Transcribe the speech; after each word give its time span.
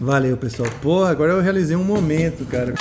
Valeu, 0.00 0.34
pessoal. 0.34 0.70
Porra, 0.80 1.10
agora 1.10 1.32
eu 1.32 1.42
realizei 1.42 1.76
um 1.76 1.84
momento, 1.84 2.46
cara. 2.46 2.72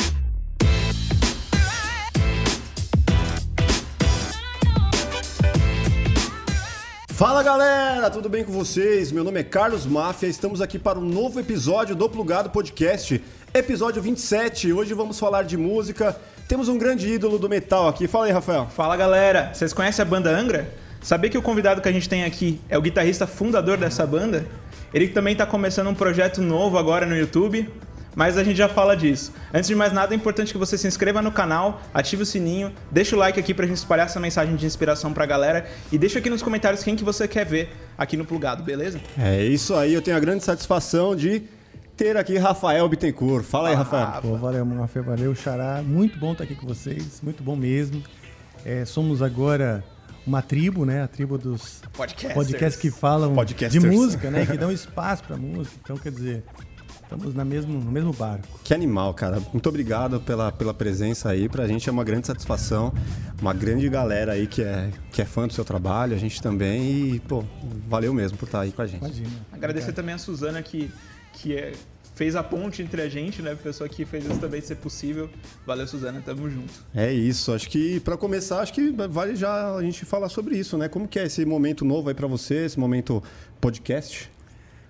Fala 7.10 7.44
galera, 7.44 8.10
tudo 8.10 8.30
bem 8.30 8.46
com 8.46 8.54
vocês? 8.54 9.12
Meu 9.12 9.26
nome 9.26 9.42
é 9.42 9.44
Carlos 9.44 9.86
Máfia, 9.86 10.28
estamos 10.28 10.62
aqui 10.62 10.80
para 10.80 10.98
um 10.98 11.04
novo 11.04 11.38
episódio 11.38 11.94
do 11.94 12.08
Plugado 12.08 12.50
Podcast, 12.52 13.22
episódio 13.54 14.02
27. 14.02 14.72
Hoje 14.72 14.94
vamos 14.94 15.20
falar 15.20 15.44
de 15.44 15.58
música. 15.58 16.16
Temos 16.48 16.70
um 16.70 16.78
grande 16.78 17.10
ídolo 17.10 17.38
do 17.38 17.50
metal 17.50 17.90
aqui. 17.90 18.08
Fala 18.08 18.28
aí, 18.28 18.32
Rafael. 18.32 18.70
Fala 18.74 18.96
galera, 18.96 19.52
vocês 19.54 19.74
conhecem 19.74 20.02
a 20.02 20.06
banda 20.06 20.30
Angra? 20.30 20.74
Sabia 21.02 21.30
que 21.30 21.38
o 21.38 21.42
convidado 21.42 21.82
que 21.82 21.90
a 21.90 21.92
gente 21.92 22.08
tem 22.08 22.24
aqui 22.24 22.62
é 22.70 22.78
o 22.78 22.82
guitarrista 22.82 23.28
fundador 23.28 23.78
dessa 23.78 24.08
banda? 24.08 24.46
Ele 24.94 25.08
também 25.08 25.34
está 25.34 25.46
começando 25.46 25.88
um 25.88 25.94
projeto 25.96 26.42
novo 26.42 26.78
agora 26.78 27.06
no 27.06 27.16
YouTube, 27.16 27.70
mas 28.16 28.38
a 28.38 28.44
gente 28.44 28.58
já 28.58 28.68
fala 28.68 28.96
disso. 28.96 29.32
Antes 29.54 29.68
de 29.68 29.76
mais 29.76 29.94
nada, 29.94 30.14
é 30.14 30.18
importante 30.18 30.52
que 30.52 30.58
você 30.58 30.78
se 30.78 30.88
inscreva 30.88 31.22
no 31.22 31.32
canal, 31.32 31.82
ative 31.94 32.24
o 32.24 32.26
sininho, 32.26 32.74
deixa 32.92 33.16
o 33.16 33.20
like 33.20 33.40
aqui 33.40 33.54
pra 33.54 33.66
gente 33.68 33.78
espalhar 33.78 34.08
essa 34.08 34.20
mensagem 34.20 34.56
de 34.56 34.66
inspiração 34.66 35.14
pra 35.14 35.26
galera 35.26 35.68
e 35.92 35.98
deixa 35.98 36.20
aqui 36.20 36.30
nos 36.30 36.42
comentários 36.42 36.84
quem 36.84 36.96
que 36.96 37.04
você 37.04 37.28
quer 37.28 37.46
ver 37.46 37.70
aqui 37.98 38.18
no 38.18 38.26
Plugado, 38.26 38.64
beleza? 38.64 39.00
É 39.18 39.44
isso 39.44 39.76
aí, 39.76 39.94
eu 39.94 40.02
tenho 40.02 40.18
a 40.18 40.20
grande 40.20 40.44
satisfação 40.44 41.16
de 41.16 41.44
ter 41.96 42.18
aqui 42.18 42.38
Rafael 42.38 42.88
Bittencourt. 42.90 43.44
Fala 43.46 43.70
aí, 43.70 43.76
Ah, 43.76 43.80
Rafael. 43.80 44.22
Pô, 44.22 44.36
valeu, 44.38 44.66
Mafia, 44.66 45.02
valeu, 45.02 45.36
Xará. 45.36 45.82
Muito 45.86 46.18
bom 46.18 46.32
estar 46.32 46.46
aqui 46.46 46.56
com 46.56 46.66
vocês, 46.66 47.20
muito 47.22 47.44
bom 47.44 47.56
mesmo. 47.56 48.02
É, 48.66 48.86
somos 48.86 49.22
agora 49.22 49.84
uma 50.26 50.42
tribo, 50.42 50.86
né? 50.86 51.04
A 51.04 51.08
tribo 51.08 51.38
dos 51.38 51.82
Podcasters. 51.94 52.34
podcasts 52.34 52.82
que 52.82 52.92
falam 52.92 53.34
Podcasters. 53.34 53.84
de 53.84 53.90
música, 53.90 54.30
né? 54.32 54.46
Que 54.46 54.58
dão 54.58 54.72
espaço 54.72 55.24
pra 55.24 55.38
música. 55.38 55.76
Então, 55.84 55.98
quer 55.98 56.12
dizer, 56.12 56.44
estamos 57.04 57.34
na 57.34 57.44
mesmo, 57.44 57.74
no 57.80 57.92
mesmo 57.92 58.14
barco. 58.14 58.48
Que 58.64 58.74
animal, 58.74 59.14
cara. 59.14 59.42
Muito 59.52 59.68
obrigado 59.70 60.20
pela, 60.22 60.52
pela 60.52 60.74
presença 60.74 61.30
aí. 61.30 61.50
Pra 61.50 61.68
gente 61.68 61.90
é 61.90 61.92
uma 61.92 62.04
grande 62.04 62.28
satisfação. 62.28 62.94
Uma 63.42 63.54
grande 63.54 63.88
galera 63.90 64.34
aí 64.34 64.46
que 64.48 64.62
é, 64.62 64.92
que 65.12 65.22
é 65.22 65.26
fã 65.26 65.48
do 65.48 65.54
seu 65.54 65.66
trabalho, 65.66 66.16
a 66.16 66.20
gente 66.20 66.42
também. 66.42 67.14
E, 67.16 67.20
pô, 67.22 67.44
valeu 67.88 68.14
mesmo 68.14 68.38
por 68.38 68.46
estar 68.46 68.62
aí 68.62 68.72
com 68.72 68.82
a 68.82 68.88
gente. 68.88 69.04
Imagina. 69.04 69.30
Agradecer 69.52 69.94
também 69.94 70.14
a 70.14 70.18
Suzana 70.18 70.62
que, 70.62 70.92
que 71.34 71.56
é- 71.56 71.72
fez 72.20 72.36
a 72.36 72.44
ponte 72.44 72.82
entre 72.82 73.02
a 73.02 73.08
gente, 73.08 73.42
né? 73.42 73.54
A 73.54 73.56
pessoa 73.56 73.88
que 73.88 74.04
fez 74.04 74.26
isso 74.26 74.38
também 74.42 74.60
ser 74.60 74.76
possível. 74.76 75.30
Valeu, 75.66 75.88
Suzana, 75.88 76.22
tamo 76.22 76.50
junto. 76.50 76.86
É 76.94 77.14
isso. 77.14 77.54
Acho 77.54 77.70
que 77.70 78.02
pra 78.02 78.18
começar, 78.18 78.60
acho 78.60 78.74
que 78.74 78.92
vale 78.92 79.38
já 79.38 79.74
a 79.74 79.82
gente 79.82 80.04
falar 80.04 80.28
sobre 80.28 80.58
isso, 80.58 80.78
né? 80.78 80.90
Como 80.90 81.08
que 81.08 81.18
é 81.18 81.28
esse 81.28 81.46
momento 81.46 81.86
novo 81.86 82.10
aí 82.10 82.14
pra 82.14 82.28
você, 82.28 82.66
esse 82.66 82.78
momento 82.78 83.24
podcast? 83.62 84.30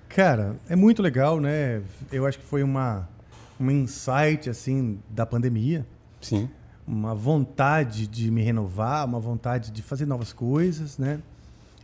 Cara, 0.08 0.56
é 0.68 0.76
muito 0.76 1.04
legal, 1.04 1.40
né? 1.40 1.84
Eu 2.12 2.26
acho 2.26 2.40
que 2.40 2.46
foi 2.46 2.64
uma, 2.64 3.08
um 3.60 3.70
insight, 3.70 4.50
assim, 4.50 4.98
da 5.08 5.24
pandemia. 5.24 5.86
Sim. 6.20 6.50
uma 6.88 7.14
vontade 7.14 8.08
de 8.08 8.32
me 8.32 8.42
renovar, 8.42 9.06
uma 9.06 9.20
vontade 9.20 9.70
de 9.70 9.84
fazer 9.84 10.08
novas 10.08 10.34
coisas, 10.34 10.98
né? 10.98 11.22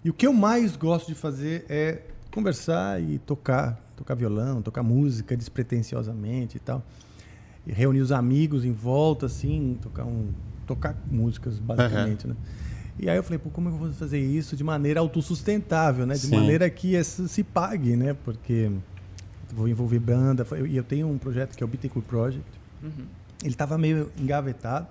E 0.03 0.09
o 0.09 0.13
que 0.13 0.25
eu 0.25 0.33
mais 0.33 0.75
gosto 0.75 1.05
de 1.05 1.13
fazer 1.13 1.67
é 1.69 2.01
conversar 2.31 2.99
e 2.99 3.19
tocar, 3.19 3.84
tocar 3.95 4.15
violão, 4.15 4.61
tocar 4.61 4.83
música 4.83 5.35
despretensiosamente 5.35 6.57
e 6.57 6.59
tal. 6.59 6.83
E 7.65 7.71
reunir 7.71 8.01
os 8.01 8.11
amigos 8.11 8.63
em 8.63 8.71
volta, 8.71 9.25
assim, 9.25 9.77
tocar 9.81 10.05
um, 10.05 10.29
tocar 10.67 10.95
músicas 11.09 11.57
basicamente, 11.59 12.27
né? 12.27 12.35
E 12.97 13.09
aí 13.09 13.17
eu 13.17 13.23
falei, 13.23 13.37
pô, 13.37 13.49
como 13.49 13.67
é 13.67 13.71
que 13.71 13.77
eu 13.77 13.79
vou 13.79 13.93
fazer 13.93 14.19
isso 14.19 14.55
de 14.55 14.63
maneira 14.63 14.99
autossustentável, 14.99 16.05
né? 16.05 16.13
De 16.13 16.21
Sim. 16.27 16.35
maneira 16.35 16.69
que 16.69 16.95
isso 16.95 17.27
se 17.27 17.43
pague, 17.43 17.95
né? 17.95 18.15
Porque 18.23 18.71
vou 19.53 19.67
envolver 19.67 19.99
banda, 19.99 20.45
e 20.67 20.77
eu 20.77 20.83
tenho 20.83 21.07
um 21.07 21.17
projeto 21.17 21.55
que 21.55 21.63
é 21.63 21.65
o 21.65 21.67
Bittencourt 21.67 22.05
Project, 22.05 22.45
ele 23.41 23.53
estava 23.53 23.77
meio 23.77 24.11
engavetado. 24.17 24.87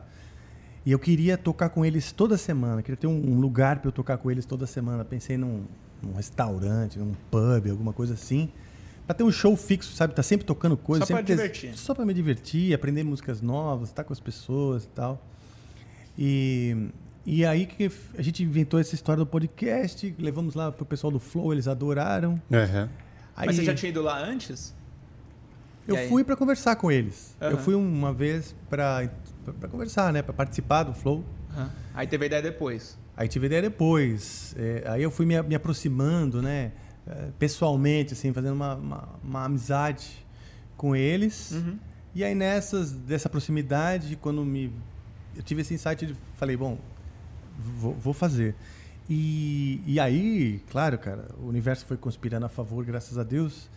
E 0.87 0.93
eu 0.93 0.99
queria 0.99 1.39
tocar 1.39 1.71
com 1.71 1.85
eles 1.85 2.13
toda 2.13 2.37
semana. 2.37 2.83
Queria 2.83 2.97
ter 2.97 3.07
um, 3.07 3.31
um 3.31 3.41
lugar 3.41 3.79
para 3.79 3.89
eu 3.89 3.93
tocar 3.93 4.19
com 4.19 4.31
eles 4.31 4.45
toda 4.45 4.67
semana. 4.67 5.03
Pensei 5.03 5.39
num, 5.39 5.65
num 6.03 6.13
restaurante, 6.15 6.99
num 6.99 7.15
pub, 7.31 7.71
alguma 7.71 7.93
coisa 7.93 8.15
assim. 8.15 8.51
Para 9.07 9.15
ter 9.15 9.23
um 9.23 9.31
show 9.33 9.55
fixo, 9.57 9.93
sabe? 9.95 10.15
Tá 10.15 10.23
sempre 10.23 10.47
tocando 10.47 10.77
coisas. 10.77 11.07
Só 11.07 11.15
pra 11.15 11.19
sempre 11.23 11.37
ter- 11.37 11.43
divertir. 11.43 11.79
Só 11.79 11.95
para 11.95 12.05
me 12.07 12.15
divertir, 12.15 12.73
aprender 12.75 13.03
músicas 13.05 13.43
novas, 13.43 13.89
estar 13.91 14.03
com 14.05 14.13
as 14.13 14.21
pessoas 14.21 14.85
e 14.85 14.89
tal. 14.89 15.23
E, 16.19 16.89
e 17.27 17.45
aí 17.45 17.67
que 17.67 17.91
a 18.17 18.23
gente 18.23 18.43
inventou 18.43 18.81
essa 18.81 18.95
história 18.95 19.19
do 19.19 19.27
podcast. 19.27 20.15
Levamos 20.19 20.55
lá 20.55 20.73
pro 20.73 20.85
pessoal 20.87 21.11
do 21.11 21.21
Flow, 21.21 21.53
eles 21.53 21.69
adoraram. 21.69 22.41
Uhum. 22.51 22.89
Aí, 23.37 23.47
Mas 23.47 23.57
você 23.57 23.65
já 23.65 23.75
tinha 23.75 23.91
ido 23.91 24.01
lá 24.03 24.19
antes? 24.19 24.75
Eu 25.87 26.09
fui 26.09 26.25
para 26.25 26.35
conversar 26.35 26.77
com 26.77 26.91
eles. 26.91 27.37
Eu 27.41 27.49
Aham. 27.49 27.57
fui 27.59 27.75
uma 27.75 28.13
vez 28.13 28.55
para 28.71 29.11
conversar, 29.71 30.13
né? 30.15 30.23
Para 30.23 30.33
participar 30.33 30.85
do 30.85 30.95
Flow. 30.95 31.23
Aí 31.93 32.07
teve 32.07 32.25
a 32.25 32.27
ideia 32.27 32.43
depois. 32.43 32.97
Aí 33.17 33.29
tive 33.29 33.47
ideia 33.47 33.61
depois. 33.63 34.55
É, 34.59 34.85
aí 34.87 35.03
eu 35.03 35.11
fui 35.11 35.27
me, 35.27 35.41
me 35.43 35.55
aproximando, 35.55 36.41
né? 36.41 36.73
É, 37.07 37.31
Pessoalmente, 37.39 38.15
assim, 38.15 38.33
fazendo 38.33 38.55
uma, 38.55 38.75
uma, 38.75 39.09
uma 39.23 39.45
amizade 39.45 40.25
com 40.77 40.95
eles. 40.95 41.53
Uhum. 41.53 41.79
E 42.15 42.23
aí 42.23 42.35
nessas, 42.35 42.93
dessa 42.93 43.29
proximidade, 43.29 44.17
quando 44.17 44.45
me... 44.45 44.73
Eu 45.37 45.43
tive 45.43 45.63
esse 45.63 45.75
insight 45.75 46.07
de... 46.07 46.15
Falei, 46.37 46.57
bom, 46.57 46.79
vou, 47.59 47.95
vou 47.95 48.15
fazer. 48.15 48.55
E, 49.09 49.83
e 49.87 50.01
aí, 50.01 50.63
claro, 50.71 50.99
cara, 50.99 51.29
o 51.39 51.47
universo 51.47 51.85
foi 51.85 51.97
conspirando 51.97 52.47
a 52.47 52.49
favor, 52.49 52.85
graças 52.85 53.19
a 53.19 53.23
Deus. 53.23 53.69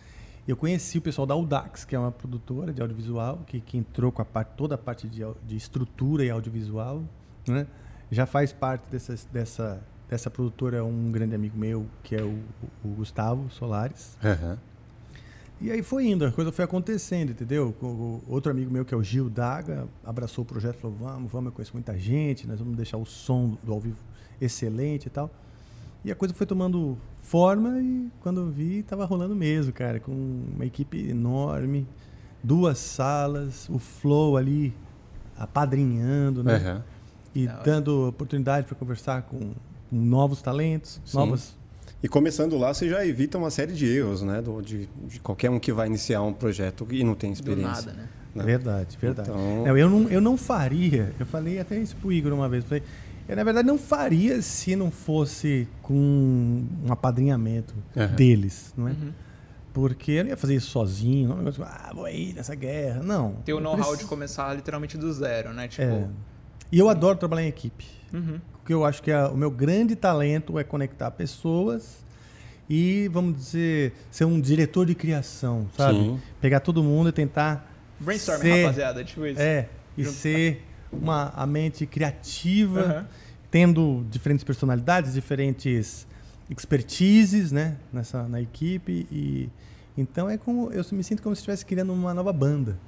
Eu 0.46 0.56
conheci 0.56 0.96
o 0.96 1.02
pessoal 1.02 1.26
da 1.26 1.34
Audax, 1.34 1.84
que 1.84 1.94
é 1.94 1.98
uma 1.98 2.10
produtora 2.10 2.72
de 2.72 2.80
audiovisual, 2.80 3.44
que, 3.46 3.60
que 3.60 3.76
entrou 3.76 4.10
com 4.10 4.22
a 4.22 4.24
parte, 4.24 4.52
toda 4.56 4.76
a 4.76 4.78
parte 4.78 5.06
de, 5.06 5.20
de 5.46 5.56
estrutura 5.56 6.24
e 6.24 6.30
audiovisual, 6.30 7.02
né? 7.46 7.66
Já 8.10 8.24
faz 8.24 8.50
parte 8.50 8.84
dessa, 8.90 9.14
dessa, 9.30 9.82
dessa 10.08 10.30
produtora 10.30 10.84
um 10.84 11.10
grande 11.12 11.34
amigo 11.34 11.58
meu, 11.58 11.86
que 12.02 12.14
é 12.16 12.22
o, 12.22 12.38
o 12.84 12.88
Gustavo 12.88 13.50
Solares. 13.50 14.16
Uhum. 14.24 14.56
E 15.60 15.70
aí 15.72 15.82
foi 15.82 16.06
indo, 16.06 16.24
a 16.24 16.30
coisa 16.30 16.52
foi 16.52 16.64
acontecendo, 16.64 17.30
entendeu? 17.30 17.74
O, 17.82 17.84
o- 17.86 18.22
outro 18.28 18.50
amigo 18.50 18.70
meu, 18.70 18.84
que 18.84 18.94
é 18.94 18.96
o 18.96 19.02
Gil 19.02 19.28
Daga, 19.28 19.88
abraçou 20.04 20.44
o 20.44 20.46
projeto, 20.46 20.76
falou, 20.76 20.96
vamos, 21.00 21.30
vamos, 21.32 21.46
eu 21.46 21.52
conheço 21.52 21.72
muita 21.74 21.98
gente, 21.98 22.46
nós 22.46 22.58
vamos 22.60 22.76
deixar 22.76 22.96
o 22.96 23.04
som 23.04 23.58
do 23.62 23.72
ao 23.72 23.80
vivo 23.80 23.98
excelente 24.40 25.06
e 25.06 25.10
tal. 25.10 25.28
E 26.04 26.12
a 26.12 26.14
coisa 26.14 26.32
foi 26.32 26.46
tomando 26.46 26.96
forma 27.20 27.80
e 27.80 28.08
quando 28.20 28.40
eu 28.40 28.48
vi, 28.50 28.84
tava 28.84 29.04
rolando 29.04 29.34
mesmo, 29.34 29.72
cara, 29.72 29.98
com 29.98 30.12
uma 30.54 30.64
equipe 30.64 31.08
enorme, 31.10 31.86
duas 32.42 32.78
salas, 32.78 33.68
o 33.68 33.80
flow 33.80 34.36
ali 34.36 34.72
apadrinhando, 35.36 36.42
né? 36.44 36.56
Uhum. 36.76 36.82
E 37.34 37.46
dando 37.64 38.08
oportunidade 38.08 38.66
para 38.66 38.76
conversar 38.76 39.22
com 39.22 39.52
novos 39.90 40.40
talentos, 40.42 41.00
Sim. 41.04 41.16
novas 41.18 41.54
E 42.02 42.08
começando 42.08 42.56
lá, 42.56 42.72
você 42.72 42.88
já 42.88 43.04
evita 43.04 43.36
uma 43.38 43.50
série 43.50 43.72
de 43.72 43.86
erros, 43.86 44.22
né? 44.22 44.40
Do- 44.40 44.60
de, 44.62 44.88
de 45.08 45.18
qualquer 45.20 45.50
um 45.50 45.58
que 45.58 45.72
vai 45.72 45.86
iniciar 45.88 46.22
um 46.22 46.32
projeto 46.32 46.86
e 46.90 47.02
não 47.02 47.14
tem 47.14 47.30
Do 47.30 47.34
experiência. 47.34 47.86
nada, 47.86 47.92
né? 47.92 48.08
né? 48.34 48.44
Verdade, 48.44 48.96
verdade. 49.00 49.30
Então- 49.30 49.64
Não, 49.64 49.76
eu, 49.76 49.90
não, 49.90 50.08
eu 50.08 50.20
não 50.20 50.36
faria, 50.36 51.12
eu 51.18 51.26
falei 51.26 51.58
até 51.58 51.76
isso 51.78 51.96
pro 51.96 52.12
Igor 52.12 52.32
uma 52.32 52.48
vez, 52.48 52.64
falei, 52.64 52.82
eu 53.28 53.34
na 53.36 53.42
verdade 53.44 53.66
não 53.66 53.76
faria 53.78 54.40
se 54.40 54.76
não 54.76 54.90
fosse 54.90 55.66
com 55.82 55.94
um 55.94 56.92
apadrinhamento 56.92 57.74
Aham. 57.96 58.14
deles, 58.14 58.72
não 58.76 58.86
é? 58.88 58.92
Uhum. 58.92 59.12
Porque 59.72 60.12
eu 60.12 60.24
não 60.24 60.30
ia 60.30 60.36
fazer 60.36 60.54
isso 60.54 60.70
sozinho, 60.70 61.28
não 61.28 61.34
é 61.36 61.40
um 61.40 61.42
negócio, 61.42 61.64
ah, 61.64 61.90
vou 61.94 62.04
aí 62.04 62.32
nessa 62.32 62.54
guerra, 62.54 63.02
não. 63.02 63.32
Ter 63.44 63.52
o 63.52 63.60
know-how 63.60 63.80
de 63.82 63.86
preciso- 63.88 64.08
começar 64.08 64.54
literalmente 64.54 64.96
do 64.96 65.12
zero, 65.12 65.52
né? 65.52 65.68
Tipo. 65.68 65.82
É. 65.82 66.08
E 66.72 66.78
eu 66.78 66.88
adoro 66.88 67.18
trabalhar 67.18 67.42
em 67.44 67.48
equipe. 67.48 67.84
Uhum. 68.12 68.40
Porque 68.58 68.72
eu 68.74 68.84
acho 68.84 69.02
que 69.02 69.10
a- 69.10 69.28
o 69.28 69.36
meu 69.36 69.50
grande 69.50 69.94
talento 69.96 70.58
é 70.58 70.64
conectar 70.64 71.10
pessoas 71.10 72.04
e, 72.68 73.08
vamos 73.12 73.36
dizer, 73.36 73.92
ser 74.10 74.24
um 74.24 74.40
diretor 74.40 74.84
de 74.86 74.94
criação, 74.94 75.66
sabe? 75.76 75.98
Sim. 75.98 76.20
Pegar 76.40 76.60
todo 76.60 76.82
mundo 76.82 77.08
e 77.08 77.12
tentar 77.12 77.70
Brainstorming, 78.00 78.42
ser- 78.42 78.62
rapaziada. 78.62 79.04
Tipo 79.04 79.26
isso. 79.26 79.40
É, 79.40 79.68
e 79.96 80.04
ser 80.04 80.64
uma 80.92 81.32
a 81.34 81.46
mente 81.46 81.86
criativa, 81.86 82.80
Aham. 82.80 83.08
tendo 83.50 84.06
diferentes 84.10 84.44
personalidades, 84.44 85.14
diferentes 85.14 86.06
expertises, 86.50 87.52
né, 87.52 87.76
nessa 87.92 88.26
na 88.28 88.40
equipe 88.40 89.06
e 89.10 89.48
então 89.96 90.28
é 90.30 90.38
como 90.38 90.70
eu 90.72 90.84
me 90.92 91.02
sinto 91.02 91.22
como 91.22 91.34
se 91.34 91.40
estivesse 91.40 91.64
criando 91.66 91.92
uma 91.92 92.14
nova 92.14 92.32
banda, 92.32 92.78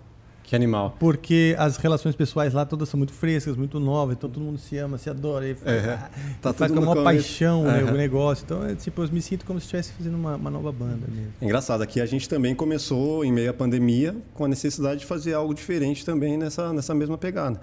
Que 0.50 0.56
animal. 0.56 0.96
porque 0.98 1.54
as 1.58 1.76
relações 1.76 2.14
pessoais 2.16 2.52
lá 2.52 2.66
todas 2.66 2.88
são 2.88 2.98
muito 2.98 3.12
frescas, 3.12 3.56
muito 3.56 3.78
novas, 3.78 4.16
então 4.16 4.28
todo 4.28 4.42
mundo 4.42 4.58
se 4.58 4.76
ama, 4.76 4.98
se 4.98 5.08
adora, 5.08 5.46
e, 5.48 5.52
É, 5.64 5.96
tá 6.42 6.50
e 6.50 6.52
faz 6.52 6.72
com 6.72 6.78
a 6.78 6.80
no 6.80 6.86
maior 6.86 6.96
começo. 7.04 7.04
paixão 7.04 7.62
né, 7.62 7.80
Aham. 7.82 7.92
o 7.92 7.96
negócio. 7.96 8.42
Então, 8.44 8.64
é, 8.64 8.74
tipo, 8.74 9.00
eu 9.02 9.08
me 9.12 9.22
sinto 9.22 9.46
como 9.46 9.60
se 9.60 9.66
estivesse 9.66 9.92
fazendo 9.92 10.16
uma, 10.16 10.34
uma 10.34 10.50
nova 10.50 10.72
banda 10.72 11.06
mesmo. 11.08 11.32
É 11.40 11.44
Engraçado, 11.44 11.82
aqui 11.82 12.00
a 12.00 12.06
gente 12.06 12.28
também 12.28 12.52
começou 12.54 13.24
em 13.24 13.32
meio 13.32 13.48
à 13.50 13.54
pandemia 13.54 14.16
com 14.34 14.44
a 14.44 14.48
necessidade 14.48 15.00
de 15.00 15.06
fazer 15.06 15.34
algo 15.34 15.54
diferente 15.54 16.04
também 16.04 16.36
nessa, 16.36 16.72
nessa 16.72 16.94
mesma 16.94 17.16
pegada. 17.16 17.60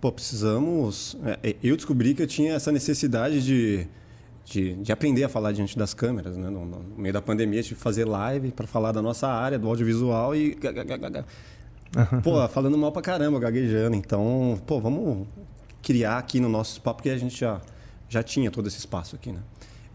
Pô, 0.00 0.10
precisamos. 0.10 1.18
é, 1.42 1.54
Eu 1.62 1.76
descobri 1.76 2.14
que 2.14 2.22
eu 2.22 2.26
tinha 2.26 2.54
essa 2.54 2.72
necessidade 2.72 3.44
de, 3.44 3.86
de, 4.46 4.72
de 4.76 4.90
aprender 4.90 5.24
a 5.24 5.28
falar 5.28 5.52
diante 5.52 5.76
das 5.76 5.92
câmeras, 5.92 6.38
né? 6.38 6.48
No, 6.48 6.64
no 6.64 6.82
meio 6.96 7.12
da 7.12 7.20
pandemia, 7.20 7.62
tive 7.62 7.74
que 7.74 7.82
fazer 7.82 8.06
live 8.06 8.50
para 8.50 8.66
falar 8.66 8.92
da 8.92 9.02
nossa 9.02 9.28
área, 9.28 9.58
do 9.58 9.68
audiovisual 9.68 10.34
e. 10.34 10.56
Pô, 12.22 12.46
falando 12.48 12.78
mal 12.78 12.92
pra 12.92 13.02
caramba, 13.02 13.38
gaguejando. 13.38 13.96
Então, 13.96 14.60
pô, 14.66 14.80
vamos 14.80 15.26
criar 15.82 16.18
aqui 16.18 16.40
no 16.40 16.48
nosso 16.48 16.72
espaço, 16.74 16.96
porque 16.96 17.10
a 17.10 17.18
gente 17.18 17.38
já, 17.38 17.60
já 18.08 18.22
tinha 18.22 18.50
todo 18.50 18.68
esse 18.68 18.78
espaço 18.78 19.16
aqui, 19.16 19.32
né? 19.32 19.40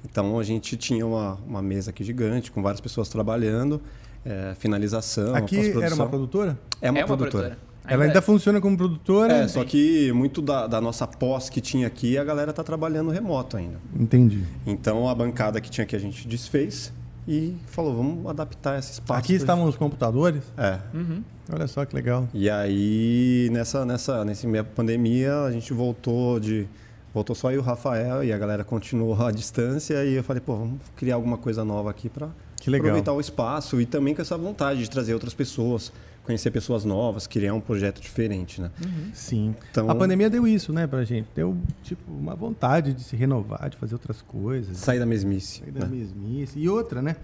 Então 0.04 0.38
a 0.38 0.44
gente 0.44 0.78
tinha 0.78 1.06
uma, 1.06 1.38
uma 1.48 1.62
mesa 1.62 1.90
aqui 1.90 2.04
gigante, 2.04 2.52
com 2.52 2.62
várias 2.62 2.80
pessoas 2.80 3.10
trabalhando, 3.10 3.82
é, 4.24 4.54
finalização. 4.60 5.34
Aqui 5.36 5.72
era 5.82 5.96
uma 5.96 6.08
produtora? 6.08 6.60
É 6.82 6.92
uma, 6.92 7.00
é 7.00 7.02
uma 7.02 7.08
produtora. 7.08 7.50
produtora. 7.50 7.76
Ela 7.88 8.06
ainda 8.06 8.20
é. 8.20 8.22
funciona 8.22 8.60
como 8.60 8.76
produtora? 8.76 9.34
É, 9.34 9.48
só 9.48 9.64
que 9.64 10.12
muito 10.12 10.42
da, 10.42 10.68
da, 10.68 10.82
nossa 10.82 11.06
pós 11.06 11.50
que 11.50 11.62
tinha 11.62 11.86
aqui, 11.88 12.18
a 12.18 12.24
galera 12.24 12.52
tá 12.52 12.64
trabalhando 12.64 13.12
remoto 13.12 13.58
ainda. 13.58 13.80
Entendi. 13.96 14.44
Então 14.66 15.08
a 15.08 15.14
bancada 15.14 15.62
que 15.62 15.70
tinha 15.70 15.84
aqui 15.84 15.96
a 15.96 16.00
gente 16.00 16.28
desfez 16.28 16.92
e 17.28 17.56
falou, 17.68 17.96
vamos 17.96 18.28
adaptar 18.28 18.80
esse 18.80 18.94
espaço. 18.94 19.20
Aqui 19.20 19.34
estavam 19.34 19.66
os 19.66 19.76
computadores? 19.76 20.44
É. 20.58 20.80
Uhum. 20.94 21.24
Olha 21.52 21.68
só 21.68 21.86
que 21.86 21.96
legal. 21.96 22.28
E 22.34 22.50
aí, 22.50 23.50
nessa, 23.52 23.86
nessa, 23.86 24.26
nesse 24.26 24.48
meio 24.48 24.66
pandemia, 24.66 25.42
a 25.42 25.52
gente 25.52 25.74
voltou 25.74 26.40
de. 26.40 26.68
Voltou 27.14 27.34
só 27.34 27.48
aí 27.48 27.58
o 27.58 27.62
Rafael 27.62 28.24
e 28.24 28.34
a 28.34 28.38
galera 28.38 28.64
continuou 28.64 29.16
à 29.24 29.32
distância. 29.32 30.04
E 30.04 30.16
eu 30.16 30.24
falei, 30.24 30.42
pô, 30.42 30.56
vamos 30.56 30.82
criar 30.96 31.16
alguma 31.16 31.38
coisa 31.38 31.64
nova 31.64 31.90
aqui 31.90 32.10
para 32.10 32.30
aproveitar 32.68 33.14
o 33.14 33.22
espaço 33.22 33.80
e 33.80 33.86
também 33.86 34.14
com 34.14 34.22
essa 34.22 34.38
vontade 34.38 34.82
de 34.82 34.90
trazer 34.90 35.14
outras 35.14 35.34
pessoas 35.34 35.92
conhecer 36.26 36.50
pessoas 36.52 36.84
novas, 36.84 37.28
criar 37.28 37.54
um 37.54 37.62
projeto 37.62 38.02
diferente, 38.02 38.60
né? 38.60 38.72
Uhum. 38.84 39.12
Sim. 39.14 39.56
Então, 39.70 39.90
a 39.90 39.96
pandemia 39.96 40.30
deu 40.30 40.48
isso, 40.48 40.74
né, 40.74 40.88
pra 40.88 41.04
gente. 41.04 41.28
Deu, 41.36 41.56
tipo, 41.84 42.12
uma 42.12 42.36
vontade 42.36 42.94
de 42.94 43.04
se 43.04 43.16
renovar, 43.16 43.70
de 43.70 43.78
fazer 43.78 43.94
outras 43.94 44.22
coisas. 44.22 44.76
Sair 44.78 45.00
da 45.00 45.06
mesmice. 45.06 45.60
Sair 45.60 45.72
da 45.72 45.86
né? 45.86 45.96
mesmice. 45.96 46.58
E 46.58 46.68
outra, 46.68 47.02
né? 47.02 47.16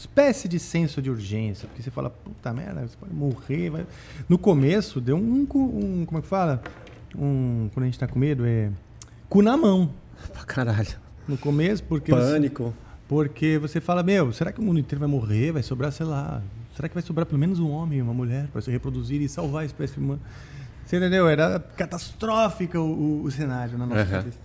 Espécie 0.00 0.48
de 0.48 0.58
senso 0.58 1.02
de 1.02 1.10
urgência, 1.10 1.68
porque 1.68 1.82
você 1.82 1.90
fala, 1.90 2.08
puta 2.08 2.54
merda, 2.54 2.80
você 2.80 2.96
pode 2.96 3.12
morrer. 3.12 3.68
Vai... 3.68 3.86
No 4.26 4.38
começo, 4.38 4.98
deu 4.98 5.16
um, 5.16 5.46
um, 5.54 6.06
Como 6.06 6.18
é 6.18 6.22
que 6.22 6.26
fala? 6.26 6.62
Um. 7.14 7.68
Quando 7.74 7.84
a 7.84 7.86
gente 7.86 7.98
tá 7.98 8.08
com 8.08 8.18
medo, 8.18 8.46
é. 8.46 8.70
Cu 9.28 9.42
na 9.42 9.58
mão. 9.58 9.90
Pra 10.32 10.44
caralho. 10.44 10.96
No 11.28 11.36
começo, 11.36 11.84
porque. 11.84 12.10
Pânico. 12.10 12.64
Você, 12.64 12.74
porque 13.06 13.58
você 13.58 13.78
fala, 13.78 14.02
meu, 14.02 14.32
será 14.32 14.52
que 14.52 14.58
o 14.58 14.62
mundo 14.62 14.80
inteiro 14.80 15.00
vai 15.00 15.08
morrer? 15.08 15.52
Vai 15.52 15.62
sobrar, 15.62 15.92
sei 15.92 16.06
lá, 16.06 16.42
Será 16.74 16.88
que 16.88 16.94
vai 16.94 17.02
sobrar 17.02 17.26
pelo 17.26 17.38
menos 17.38 17.58
um 17.58 17.70
homem 17.70 17.98
e 17.98 18.02
uma 18.02 18.14
mulher 18.14 18.48
para 18.48 18.62
se 18.62 18.70
reproduzir 18.70 19.20
e 19.20 19.28
salvar 19.28 19.64
a 19.64 19.66
espécie 19.66 19.98
humana? 19.98 20.20
Você 20.86 20.96
entendeu? 20.96 21.28
Era 21.28 21.60
catastrófico 21.76 22.78
o, 22.78 23.20
o, 23.20 23.24
o 23.24 23.30
cenário 23.30 23.76
na 23.76 23.84
nossa 23.84 24.02
uhum. 24.02 24.10
cabeça. 24.10 24.38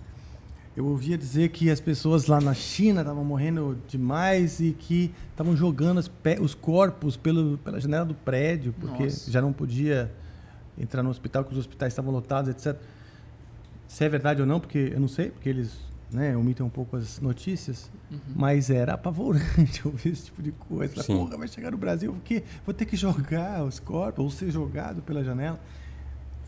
Eu 0.76 0.84
ouvia 0.84 1.16
dizer 1.16 1.48
que 1.48 1.70
as 1.70 1.80
pessoas 1.80 2.26
lá 2.26 2.38
na 2.38 2.52
China 2.52 3.00
estavam 3.00 3.24
morrendo 3.24 3.78
demais 3.88 4.60
e 4.60 4.72
que 4.72 5.10
estavam 5.30 5.56
jogando 5.56 6.02
os 6.40 6.54
corpos 6.54 7.16
pelo, 7.16 7.56
pela 7.58 7.80
janela 7.80 8.04
do 8.04 8.14
prédio, 8.14 8.74
porque 8.78 9.04
Nossa. 9.04 9.30
já 9.30 9.40
não 9.40 9.54
podia 9.54 10.12
entrar 10.78 11.02
no 11.02 11.08
hospital, 11.08 11.44
que 11.44 11.52
os 11.52 11.58
hospitais 11.58 11.94
estavam 11.94 12.12
lotados, 12.12 12.50
etc. 12.50 12.78
Se 13.88 14.04
é 14.04 14.08
verdade 14.08 14.42
ou 14.42 14.46
não, 14.46 14.60
porque 14.60 14.90
eu 14.92 15.00
não 15.00 15.08
sei, 15.08 15.30
porque 15.30 15.48
eles 15.48 15.78
né, 16.12 16.36
omitem 16.36 16.64
um 16.64 16.70
pouco 16.70 16.96
as 16.96 17.20
notícias, 17.20 17.90
uhum. 18.10 18.18
mas 18.34 18.68
era 18.68 18.92
apavorante 18.92 19.80
ouvir 19.88 20.10
esse 20.10 20.26
tipo 20.26 20.42
de 20.42 20.52
coisa. 20.52 21.02
Porra, 21.04 21.38
vai 21.38 21.48
chegar 21.48 21.70
no 21.70 21.78
Brasil, 21.78 22.12
porque 22.12 22.42
vou 22.66 22.74
ter 22.74 22.84
que 22.84 22.96
jogar 22.96 23.64
os 23.64 23.80
corpos 23.80 24.22
ou 24.22 24.30
ser 24.30 24.50
jogado 24.50 25.00
pela 25.00 25.24
janela. 25.24 25.58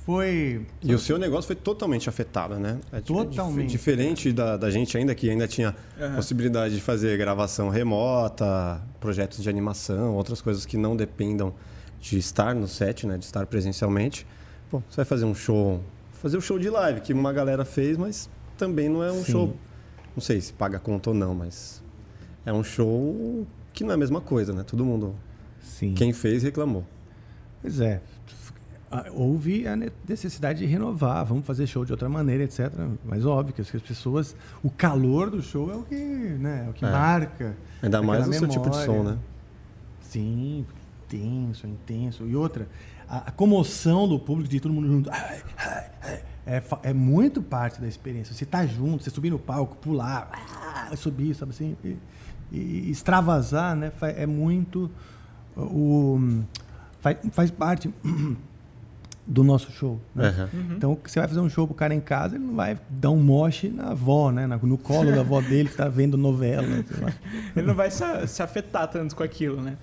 Foi. 0.08 0.64
E 0.82 0.94
o 0.94 0.98
seu 0.98 1.18
negócio 1.18 1.46
foi 1.46 1.54
totalmente 1.54 2.08
afetado, 2.08 2.58
né? 2.58 2.80
É 2.90 2.98
totalmente. 2.98 3.68
Diferente 3.68 4.32
da, 4.32 4.56
da 4.56 4.70
gente 4.70 4.96
ainda, 4.96 5.14
que 5.14 5.28
ainda 5.28 5.46
tinha 5.46 5.76
uhum. 6.00 6.14
possibilidade 6.14 6.74
de 6.74 6.80
fazer 6.80 7.18
gravação 7.18 7.68
remota, 7.68 8.80
projetos 8.98 9.42
de 9.42 9.50
animação, 9.50 10.14
outras 10.14 10.40
coisas 10.40 10.64
que 10.64 10.78
não 10.78 10.96
dependam 10.96 11.52
de 12.00 12.16
estar 12.18 12.54
no 12.54 12.66
set, 12.66 13.06
né? 13.06 13.18
De 13.18 13.26
estar 13.26 13.44
presencialmente. 13.44 14.26
Bom, 14.72 14.82
você 14.88 14.96
vai 14.96 15.04
fazer 15.04 15.26
um 15.26 15.34
show, 15.34 15.84
fazer 16.12 16.36
o 16.36 16.38
um 16.38 16.40
show 16.40 16.58
de 16.58 16.70
live 16.70 17.02
que 17.02 17.12
uma 17.12 17.30
galera 17.30 17.66
fez, 17.66 17.98
mas 17.98 18.30
também 18.56 18.88
não 18.88 19.04
é 19.04 19.12
um 19.12 19.22
Sim. 19.22 19.32
show. 19.32 19.56
Não 20.16 20.22
sei 20.22 20.40
se 20.40 20.54
paga 20.54 20.78
conta 20.78 21.10
ou 21.10 21.14
não, 21.14 21.34
mas 21.34 21.82
é 22.46 22.52
um 22.52 22.64
show 22.64 23.46
que 23.74 23.84
não 23.84 23.90
é 23.90 23.94
a 23.94 23.98
mesma 23.98 24.22
coisa, 24.22 24.54
né? 24.54 24.64
Todo 24.66 24.86
mundo. 24.86 25.14
Sim. 25.60 25.92
Quem 25.92 26.14
fez 26.14 26.44
reclamou. 26.44 26.86
Pois 27.60 27.78
é. 27.78 28.00
Houve 29.12 29.66
a 29.66 29.76
necessidade 29.76 30.60
de 30.60 30.66
renovar, 30.66 31.24
vamos 31.24 31.44
fazer 31.44 31.66
show 31.66 31.84
de 31.84 31.92
outra 31.92 32.08
maneira, 32.08 32.44
etc. 32.44 32.72
Mas 33.04 33.26
óbvio 33.26 33.54
que 33.54 33.60
as 33.60 33.70
pessoas. 33.70 34.34
O 34.62 34.70
calor 34.70 35.30
do 35.30 35.42
show 35.42 35.70
é 35.70 35.76
o 35.76 35.82
que, 35.82 35.94
né, 35.94 36.64
é 36.66 36.70
o 36.70 36.72
que 36.72 36.84
é. 36.84 36.90
marca. 36.90 37.56
Ainda 37.82 38.00
mais 38.00 38.26
o 38.26 38.32
seu 38.32 38.48
tipo 38.48 38.70
de 38.70 38.76
som, 38.84 39.02
né? 39.02 39.18
Sim, 40.00 40.64
intenso, 41.04 41.66
intenso. 41.66 42.26
E 42.26 42.34
outra, 42.34 42.66
a, 43.08 43.28
a 43.28 43.30
comoção 43.30 44.08
do 44.08 44.18
público 44.18 44.48
de 44.48 44.58
todo 44.58 44.72
mundo 44.72 44.88
junto. 44.88 45.10
Ai, 45.10 45.42
ai, 45.58 45.90
ai 46.02 46.22
é, 46.48 46.62
é 46.82 46.92
muito 46.94 47.42
parte 47.42 47.78
da 47.78 47.86
experiência. 47.86 48.34
Você 48.34 48.46
tá 48.46 48.64
junto, 48.64 49.04
você 49.04 49.10
subir 49.10 49.28
no 49.28 49.38
palco, 49.38 49.76
pular, 49.76 50.30
ah, 50.32 50.96
subir, 50.96 51.34
sabe 51.34 51.50
assim, 51.50 51.76
e, 51.84 51.98
e 52.50 52.90
extravasar, 52.90 53.76
né? 53.76 53.92
É 54.16 54.24
muito 54.24 54.90
o 55.54 56.42
faz, 57.00 57.18
faz 57.32 57.50
parte 57.50 57.92
do 59.28 59.44
nosso 59.44 59.70
show. 59.70 60.00
Né? 60.14 60.48
Uhum. 60.52 60.74
Então, 60.74 60.98
você 61.04 61.20
vai 61.20 61.28
fazer 61.28 61.40
um 61.40 61.50
show 61.50 61.66
pro 61.66 61.76
cara 61.76 61.94
em 61.94 62.00
casa, 62.00 62.36
ele 62.36 62.44
não 62.44 62.54
vai 62.54 62.78
dar 62.88 63.10
um 63.10 63.18
moche 63.18 63.68
na 63.68 63.90
avó, 63.90 64.32
né? 64.32 64.46
No 64.46 64.78
colo 64.78 65.12
da 65.12 65.20
avó 65.20 65.42
dele 65.42 65.68
que 65.68 65.76
tá 65.76 65.86
vendo 65.86 66.16
novela. 66.16 66.66
ele 67.54 67.66
não 67.66 67.74
vai 67.74 67.90
se, 67.90 68.26
se 68.26 68.42
afetar 68.42 68.88
tanto 68.88 69.14
com 69.14 69.22
aquilo, 69.22 69.60
né? 69.60 69.76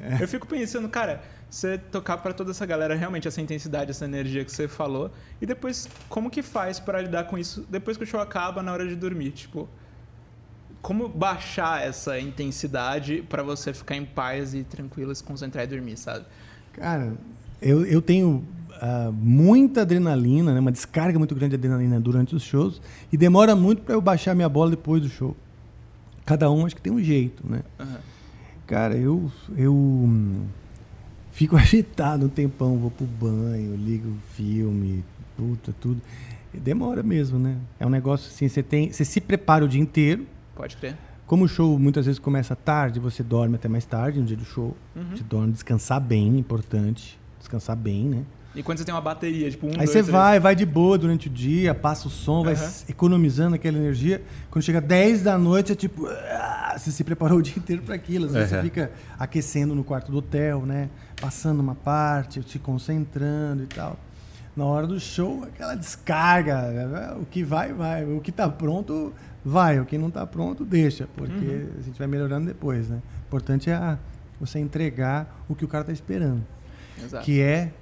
É. 0.00 0.22
Eu 0.22 0.28
fico 0.28 0.46
pensando, 0.46 0.88
cara, 0.88 1.20
você 1.50 1.76
tocar 1.76 2.18
para 2.18 2.32
toda 2.32 2.52
essa 2.52 2.64
galera 2.64 2.94
realmente 2.94 3.26
essa 3.26 3.40
intensidade, 3.40 3.90
essa 3.90 4.04
energia 4.04 4.44
que 4.44 4.52
você 4.52 4.68
falou. 4.68 5.10
E 5.40 5.46
depois, 5.46 5.88
como 6.08 6.30
que 6.30 6.40
faz 6.40 6.78
para 6.78 7.02
lidar 7.02 7.24
com 7.24 7.36
isso 7.36 7.66
depois 7.68 7.96
que 7.96 8.04
o 8.04 8.06
show 8.06 8.20
acaba 8.20 8.62
na 8.62 8.72
hora 8.72 8.86
de 8.86 8.94
dormir? 8.94 9.32
Tipo, 9.32 9.68
como 10.80 11.08
baixar 11.08 11.84
essa 11.84 12.20
intensidade 12.20 13.24
para 13.28 13.42
você 13.42 13.72
ficar 13.72 13.96
em 13.96 14.04
paz 14.04 14.54
e 14.54 14.62
tranquilo, 14.62 15.12
se 15.12 15.24
concentrar 15.24 15.64
e 15.64 15.66
dormir, 15.66 15.96
sabe? 15.96 16.24
Cara, 16.74 17.14
eu, 17.60 17.84
eu 17.84 18.00
tenho 18.00 18.46
uh, 18.82 19.12
muita 19.12 19.82
adrenalina, 19.82 20.54
né? 20.54 20.60
uma 20.60 20.72
descarga 20.72 21.18
muito 21.18 21.34
grande 21.34 21.50
de 21.50 21.56
adrenalina 21.56 22.00
durante 22.00 22.34
os 22.34 22.42
shows 22.42 22.80
e 23.12 23.16
demora 23.16 23.54
muito 23.54 23.82
para 23.82 23.94
eu 23.94 24.00
baixar 24.00 24.34
minha 24.34 24.48
bola 24.48 24.70
depois 24.70 25.02
do 25.02 25.08
show. 25.08 25.36
Cada 26.24 26.50
um 26.50 26.66
acho 26.66 26.76
que 26.76 26.82
tem 26.82 26.92
um 26.92 27.02
jeito, 27.02 27.42
né? 27.48 27.62
Uhum. 27.78 27.96
Cara, 28.66 28.96
eu 28.96 29.30
eu 29.56 30.46
fico 31.32 31.56
agitado 31.56 32.26
um 32.26 32.28
tempão, 32.28 32.76
vou 32.76 32.90
pro 32.90 33.06
banho, 33.06 33.74
ligo 33.76 34.08
o 34.08 34.34
filme, 34.34 35.04
puta, 35.36 35.74
tudo. 35.80 36.00
Demora 36.52 37.02
mesmo, 37.02 37.38
né? 37.38 37.56
É 37.78 37.86
um 37.86 37.90
negócio 37.90 38.28
assim, 38.28 38.48
você 38.48 38.62
tem, 38.62 38.90
você 38.90 39.04
se 39.04 39.20
prepara 39.20 39.64
o 39.64 39.68
dia 39.68 39.80
inteiro. 39.80 40.26
Pode 40.54 40.76
crer. 40.76 40.96
Como 41.26 41.44
o 41.44 41.48
show 41.48 41.78
muitas 41.78 42.06
vezes 42.06 42.18
começa 42.18 42.56
tarde, 42.56 42.98
você 42.98 43.22
dorme 43.22 43.56
até 43.56 43.68
mais 43.68 43.84
tarde 43.84 44.18
no 44.18 44.24
dia 44.24 44.36
do 44.36 44.44
show. 44.44 44.74
Uhum. 44.96 45.10
Você 45.14 45.22
dorme, 45.22 45.52
descansar 45.52 46.00
bem, 46.00 46.38
importante. 46.38 47.18
Descansar 47.38 47.76
bem, 47.76 48.04
né? 48.06 48.24
E 48.54 48.62
quando 48.62 48.78
você 48.78 48.84
tem 48.84 48.94
uma 48.94 49.00
bateria, 49.00 49.50
tipo 49.50 49.66
um, 49.66 49.70
Aí 49.70 49.76
dois, 49.76 49.90
você 49.90 50.02
três... 50.02 50.08
vai, 50.08 50.40
vai 50.40 50.56
de 50.56 50.64
boa 50.64 50.96
durante 50.96 51.28
o 51.28 51.30
dia, 51.30 51.74
passa 51.74 52.08
o 52.08 52.10
som, 52.10 52.38
uhum. 52.38 52.44
vai 52.44 52.56
economizando 52.88 53.54
aquela 53.54 53.76
energia. 53.76 54.22
Quando 54.50 54.64
chega 54.64 54.80
10 54.80 55.22
da 55.22 55.36
noite, 55.36 55.72
é 55.72 55.74
tipo... 55.74 56.06
Ah, 56.06 56.74
você 56.76 56.90
se 56.90 57.04
preparou 57.04 57.38
o 57.38 57.42
dia 57.42 57.54
inteiro 57.56 57.82
para 57.82 57.94
aquilo. 57.94 58.26
Às 58.26 58.32
vezes 58.32 58.52
uhum. 58.52 58.58
você 58.58 58.64
fica 58.64 58.90
aquecendo 59.18 59.74
no 59.74 59.84
quarto 59.84 60.10
do 60.10 60.18
hotel, 60.18 60.64
né? 60.64 60.88
Passando 61.20 61.60
uma 61.60 61.74
parte, 61.74 62.42
se 62.48 62.58
concentrando 62.58 63.64
e 63.64 63.66
tal. 63.66 63.98
Na 64.56 64.64
hora 64.64 64.86
do 64.86 64.98
show, 64.98 65.44
aquela 65.44 65.74
descarga. 65.74 67.16
O 67.20 67.26
que 67.26 67.44
vai, 67.44 67.72
vai. 67.72 68.04
O 68.04 68.20
que 68.20 68.30
está 68.30 68.48
pronto, 68.48 69.12
vai. 69.44 69.78
O 69.78 69.84
que 69.84 69.98
não 69.98 70.08
está 70.08 70.26
pronto, 70.26 70.64
deixa. 70.64 71.06
Porque 71.14 71.46
uhum. 71.46 71.70
a 71.78 71.82
gente 71.82 71.98
vai 71.98 72.08
melhorando 72.08 72.46
depois, 72.46 72.88
né? 72.88 73.00
O 73.24 73.26
importante 73.28 73.70
é 73.70 73.98
você 74.40 74.58
entregar 74.58 75.44
o 75.48 75.54
que 75.54 75.64
o 75.64 75.68
cara 75.68 75.82
está 75.82 75.92
esperando. 75.92 76.44
Exato. 77.00 77.24
Que 77.24 77.40
é 77.40 77.72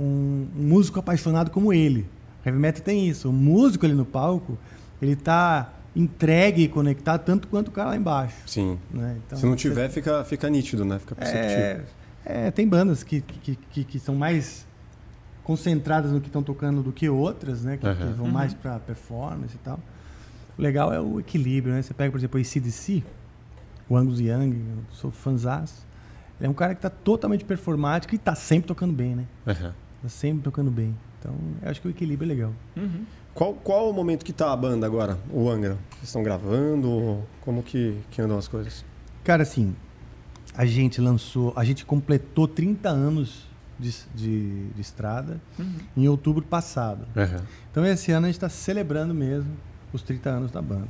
um, 0.00 0.46
um, 0.56 0.62
músico 0.62 0.98
apaixonado 0.98 1.50
como 1.50 1.72
ele. 1.72 2.06
Heavy 2.44 2.58
metal 2.58 2.82
tem 2.82 3.08
isso. 3.08 3.28
O 3.28 3.32
músico 3.32 3.84
ali 3.84 3.94
no 3.94 4.06
palco, 4.06 4.58
ele 5.00 5.14
tá 5.14 5.72
entregue 5.94 6.62
e 6.62 6.68
conectado 6.68 7.24
tanto 7.24 7.48
quanto 7.48 7.68
o 7.68 7.70
cara 7.70 7.90
lá 7.90 7.96
embaixo. 7.96 8.36
Sim. 8.46 8.78
Né? 8.90 9.18
Então, 9.26 9.38
Se 9.38 9.46
não 9.46 9.56
tiver, 9.56 9.88
você... 9.88 9.94
fica, 9.94 10.24
fica 10.24 10.48
nítido, 10.48 10.84
né? 10.84 10.98
Fica 10.98 11.14
perceptível. 11.14 11.84
É, 12.24 12.46
é 12.46 12.50
tem 12.50 12.66
bandas 12.66 13.02
que, 13.02 13.20
que, 13.20 13.56
que, 13.56 13.84
que, 13.84 13.98
são 13.98 14.14
mais 14.14 14.66
concentradas 15.44 16.12
no 16.12 16.20
que 16.20 16.28
estão 16.28 16.42
tocando 16.42 16.82
do 16.82 16.92
que 16.92 17.08
outras, 17.08 17.62
né? 17.62 17.76
Que, 17.76 17.86
uhum. 17.86 17.94
que 17.94 18.04
vão 18.14 18.26
uhum. 18.26 18.32
mais 18.32 18.54
para 18.54 18.78
performance 18.78 19.54
e 19.54 19.58
tal. 19.58 19.78
O 20.56 20.62
legal 20.62 20.92
é 20.92 21.00
o 21.00 21.20
equilíbrio, 21.20 21.74
né? 21.74 21.82
Você 21.82 21.92
pega, 21.92 22.10
por 22.10 22.18
exemplo, 22.18 22.38
o 22.38 22.42
ACDC, 22.42 23.02
o 23.88 23.96
Angus 23.96 24.20
Young, 24.20 24.54
eu 24.54 24.84
sou 24.92 25.10
fãzaço. 25.10 25.86
Ele 26.38 26.46
é 26.46 26.50
um 26.50 26.54
cara 26.54 26.74
que 26.74 26.78
está 26.78 26.88
totalmente 26.88 27.44
performático 27.44 28.14
e 28.14 28.16
está 28.16 28.34
sempre 28.34 28.68
tocando 28.68 28.94
bem, 28.94 29.14
né? 29.14 29.24
Uhum. 29.46 29.72
Tá 30.02 30.08
sempre 30.08 30.42
tocando 30.42 30.70
bem. 30.70 30.96
Então, 31.18 31.34
eu 31.62 31.70
acho 31.70 31.80
que 31.80 31.88
o 31.88 31.90
equilíbrio 31.90 32.26
é 32.26 32.34
legal. 32.34 32.52
Uhum. 32.76 33.04
Qual, 33.34 33.54
qual 33.54 33.90
o 33.90 33.92
momento 33.92 34.24
que 34.24 34.32
tá 34.32 34.52
a 34.52 34.56
banda 34.56 34.86
agora, 34.86 35.18
o 35.30 35.48
Angra? 35.48 35.78
Vocês 35.90 36.04
estão 36.04 36.22
gravando? 36.22 37.22
Como 37.42 37.62
que, 37.62 37.96
que 38.10 38.20
andam 38.20 38.38
as 38.38 38.48
coisas? 38.48 38.84
Cara, 39.22 39.42
assim, 39.42 39.74
a 40.54 40.64
gente 40.66 41.00
lançou, 41.00 41.52
a 41.56 41.64
gente 41.64 41.84
completou 41.84 42.48
30 42.48 42.88
anos 42.88 43.48
de, 43.78 43.94
de, 44.14 44.68
de 44.70 44.80
estrada 44.80 45.40
em 45.96 46.08
outubro 46.08 46.44
passado. 46.44 47.06
Então 47.70 47.84
esse 47.86 48.12
ano 48.12 48.26
a 48.26 48.28
gente 48.28 48.36
está 48.36 48.48
celebrando 48.48 49.14
mesmo 49.14 49.56
os 49.92 50.02
30 50.02 50.28
anos 50.28 50.50
da 50.50 50.60
banda. 50.60 50.88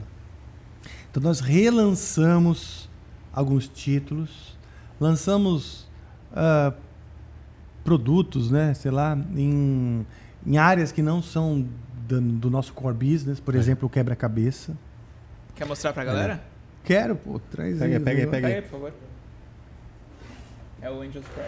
Então 1.11 1.23
nós 1.23 1.41
relançamos 1.41 2.89
alguns 3.33 3.69
títulos, 3.69 4.57
lançamos 4.99 5.89
ah, 6.33 6.73
produtos, 7.85 8.51
né, 8.51 8.75
sei 8.75 8.91
lá, 8.91 9.17
em, 9.35 10.07
em 10.47 10.59
áreas 10.59 10.93
que 10.93 11.03
não 11.03 11.23
são 11.23 11.67
do, 12.07 12.21
do 12.21 12.51
nosso 12.51 12.73
core 12.73 12.95
business, 12.97 13.41
por 13.41 13.55
exemplo, 13.55 13.87
o 13.87 13.91
quebra-cabeça. 13.91 14.77
Quer 15.55 15.67
mostrar 15.67 15.93
pra 15.93 16.05
galera? 16.05 16.43
Quero, 16.85 17.15
pô, 17.17 17.39
traz 17.51 17.79
Pega 17.79 17.85
aí, 17.85 17.95
aí, 17.95 18.01
pega 18.01 18.21
aí, 18.23 18.27
pega 18.27 18.47
Pega 18.49 18.57
aí, 18.59 18.63
por 18.63 18.71
favor. 18.71 18.93
É 20.83 20.91
o 20.91 21.03
Angels 21.03 21.27
Cry. 21.35 21.45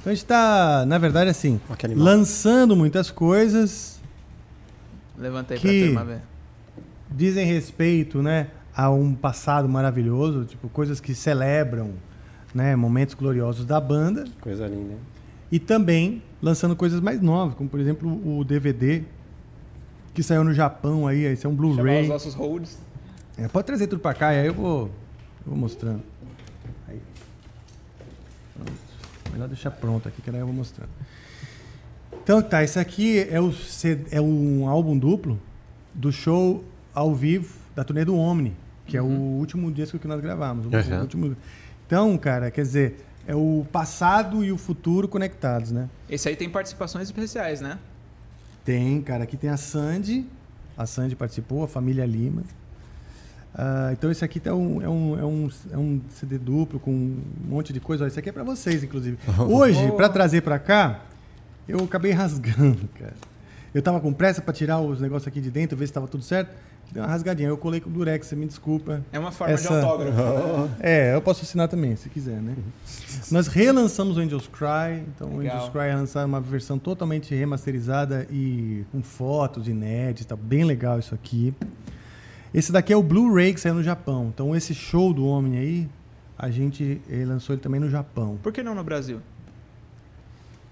Então 0.00 0.12
a 0.12 0.14
gente 0.14 0.22
está, 0.22 0.86
na 0.86 0.98
verdade, 0.98 1.28
assim, 1.30 1.60
lançando 1.96 2.76
muitas 2.76 3.10
coisas, 3.10 4.00
Levanta 5.18 5.54
aí 5.54 5.60
Que- 5.60 5.92
pra 5.92 6.02
turma 6.02 6.04
ver. 6.04 6.20
dizem 7.10 7.44
respeito, 7.44 8.22
né, 8.22 8.48
a 8.74 8.88
um 8.90 9.12
passado 9.14 9.68
maravilhoso, 9.68 10.44
tipo 10.44 10.68
coisas 10.68 11.00
que 11.00 11.12
celebram, 11.12 11.94
né, 12.54 12.74
momentos 12.76 13.14
gloriosos 13.14 13.64
da 13.64 13.80
banda, 13.80 14.24
Coisa 14.40 14.66
linda, 14.66 14.94
e 15.50 15.58
também 15.58 16.22
lançando 16.42 16.74
coisas 16.76 17.00
mais 17.00 17.20
novas, 17.20 17.54
como 17.54 17.68
por 17.68 17.80
exemplo 17.80 18.08
o 18.38 18.44
DVD 18.44 19.02
que 20.14 20.22
saiu 20.22 20.42
no 20.44 20.52
Japão 20.52 21.06
aí, 21.06 21.24
esse 21.24 21.46
é 21.46 21.48
um 21.48 21.52
Chamar 21.56 21.68
os 21.70 21.76
Blu-ray. 21.76 22.08
nossos 22.08 22.34
holds. 22.34 22.78
É, 23.36 23.46
pode 23.48 23.66
trazer 23.66 23.86
tudo 23.86 24.00
pra 24.00 24.14
cá 24.14 24.34
e 24.34 24.40
aí 24.40 24.46
eu 24.46 24.54
vou, 24.54 24.86
eu 24.86 24.90
vou 25.46 25.56
mostrando. 25.56 26.02
Aí. 26.88 27.00
Pronto. 28.54 28.72
Melhor 29.32 29.46
deixar 29.48 29.70
pronto 29.70 30.08
aqui 30.08 30.20
que 30.20 30.30
daí 30.30 30.40
eu 30.40 30.46
vou 30.46 30.54
mostrando. 30.54 30.90
Então 32.22 32.42
tá, 32.42 32.64
esse 32.64 32.78
aqui 32.78 33.20
é, 33.30 33.40
o, 33.40 33.52
é 34.10 34.20
um 34.20 34.68
álbum 34.68 34.98
duplo 34.98 35.38
do 35.94 36.10
show 36.10 36.64
ao 36.94 37.14
vivo 37.14 37.54
da 37.76 37.84
turnê 37.84 38.04
do 38.04 38.16
Omni, 38.16 38.54
que 38.86 38.96
é 38.96 39.02
o 39.02 39.06
último 39.06 39.70
disco 39.70 39.98
que 39.98 40.08
nós 40.08 40.20
gravamos. 40.20 40.66
o 40.66 40.68
Uhum. 40.68 41.00
último- 41.00 41.36
Então, 41.88 42.18
cara, 42.18 42.50
quer 42.50 42.60
dizer, 42.60 43.02
é 43.26 43.34
o 43.34 43.64
passado 43.72 44.44
e 44.44 44.52
o 44.52 44.58
futuro 44.58 45.08
conectados, 45.08 45.72
né? 45.72 45.88
Esse 46.08 46.28
aí 46.28 46.36
tem 46.36 46.50
participações 46.50 47.04
especiais, 47.08 47.62
né? 47.62 47.78
Tem, 48.62 49.00
cara. 49.00 49.24
Aqui 49.24 49.38
tem 49.38 49.48
a 49.48 49.56
Sandy. 49.56 50.26
A 50.76 50.84
Sandy 50.84 51.16
participou, 51.16 51.64
a 51.64 51.68
família 51.68 52.04
Lima. 52.04 52.42
Ah, 53.54 53.88
então 53.92 54.10
esse 54.10 54.22
aqui 54.22 54.38
tá 54.38 54.54
um- 54.54 54.82
é, 54.82 54.88
um, 54.88 55.18
é, 55.18 55.24
um, 55.24 55.50
é 55.72 55.78
um 55.78 55.98
CD 56.10 56.36
duplo 56.36 56.78
com 56.78 56.90
um 56.92 57.22
monte 57.48 57.72
de 57.72 57.80
coisa. 57.80 58.04
Ó, 58.04 58.06
Esse 58.06 58.18
aqui 58.18 58.28
é 58.28 58.32
pra 58.32 58.44
vocês, 58.44 58.84
inclusive. 58.84 59.16
Hoje, 59.48 59.88
Oh. 59.90 59.94
pra 59.96 60.10
trazer 60.10 60.42
pra 60.42 60.58
cá, 60.58 61.00
eu 61.66 61.78
acabei 61.82 62.12
rasgando, 62.12 62.86
cara. 62.98 63.14
Eu 63.74 63.80
tava 63.80 63.98
com 63.98 64.12
pressa 64.12 64.42
pra 64.42 64.52
tirar 64.52 64.78
os 64.80 65.00
negócios 65.00 65.26
aqui 65.26 65.40
de 65.40 65.50
dentro, 65.50 65.74
ver 65.74 65.86
se 65.86 65.92
tava 65.94 66.06
tudo 66.06 66.22
certo. 66.22 66.54
Deu 66.92 67.02
uma 67.02 67.08
rasgadinha. 67.08 67.48
Eu 67.48 67.58
colei 67.58 67.80
com 67.80 67.90
durex, 67.90 68.26
você 68.26 68.34
me 68.36 68.46
desculpa. 68.46 69.02
É 69.12 69.18
uma 69.18 69.30
forma 69.30 69.52
Essa- 69.54 69.68
de 69.68 69.84
autógrafo. 69.84 70.18
É, 70.80 71.14
eu 71.14 71.20
posso 71.20 71.42
assinar 71.42 71.68
também, 71.68 71.94
se 71.96 72.08
quiser, 72.08 72.40
né? 72.40 72.54
Nós 73.30 73.46
relançamos 73.46 74.16
o 74.16 74.20
Angels 74.20 74.48
Cry, 74.48 75.02
então 75.14 75.34
o 75.34 75.38
Legal. 75.38 75.56
Angels 75.56 75.70
Cry 75.72 75.82
é 75.88 75.94
lançar 75.94 76.24
uma 76.26 76.40
versão 76.40 76.78
totalmente 76.78 77.34
remasterizada 77.34 78.26
e 78.30 78.84
com 78.90 79.02
fotos 79.02 79.68
inéditas, 79.68 80.26
tá 80.26 80.36
bem 80.36 80.64
legal 80.64 80.98
isso 80.98 81.14
aqui. 81.14 81.54
Esse 82.54 82.72
daqui 82.72 82.92
é 82.92 82.96
o 82.96 83.02
Blu-ray 83.02 83.52
que 83.52 83.60
saiu 83.60 83.74
no 83.74 83.82
Japão. 83.82 84.30
Então 84.34 84.56
esse 84.56 84.74
show 84.74 85.12
do 85.12 85.26
Omni 85.26 85.58
aí, 85.58 85.88
a 86.38 86.50
gente 86.50 87.00
lançou 87.26 87.54
ele 87.54 87.60
também 87.60 87.80
no 87.80 87.90
Japão. 87.90 88.38
Por 88.42 88.52
que 88.52 88.62
não 88.62 88.74
no 88.74 88.82
Brasil? 88.82 89.20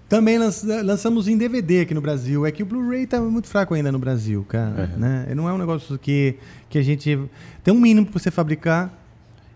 Também 0.09 0.37
lança- 0.37 0.81
lançamos 0.83 1.27
em 1.27 1.37
DVD 1.37 1.81
aqui 1.81 1.93
no 1.93 1.99
Brasil. 2.01 2.45
É 2.45 2.51
que 2.51 2.63
o 2.63 2.65
Blu-ray 2.65 3.05
tá 3.05 3.19
muito 3.19 3.47
fraco 3.47 3.73
ainda 3.73 3.91
no 3.91 3.99
Brasil, 3.99 4.45
cara. 4.47 4.89
Uhum. 4.93 4.99
Né? 4.99 5.27
Não 5.35 5.49
é 5.49 5.53
um 5.53 5.57
negócio 5.57 5.97
que, 5.99 6.35
que 6.69 6.77
a 6.77 6.81
gente. 6.81 7.19
Tem 7.63 7.73
um 7.73 7.79
mínimo 7.79 8.05
pra 8.07 8.17
você 8.19 8.31
fabricar 8.31 8.93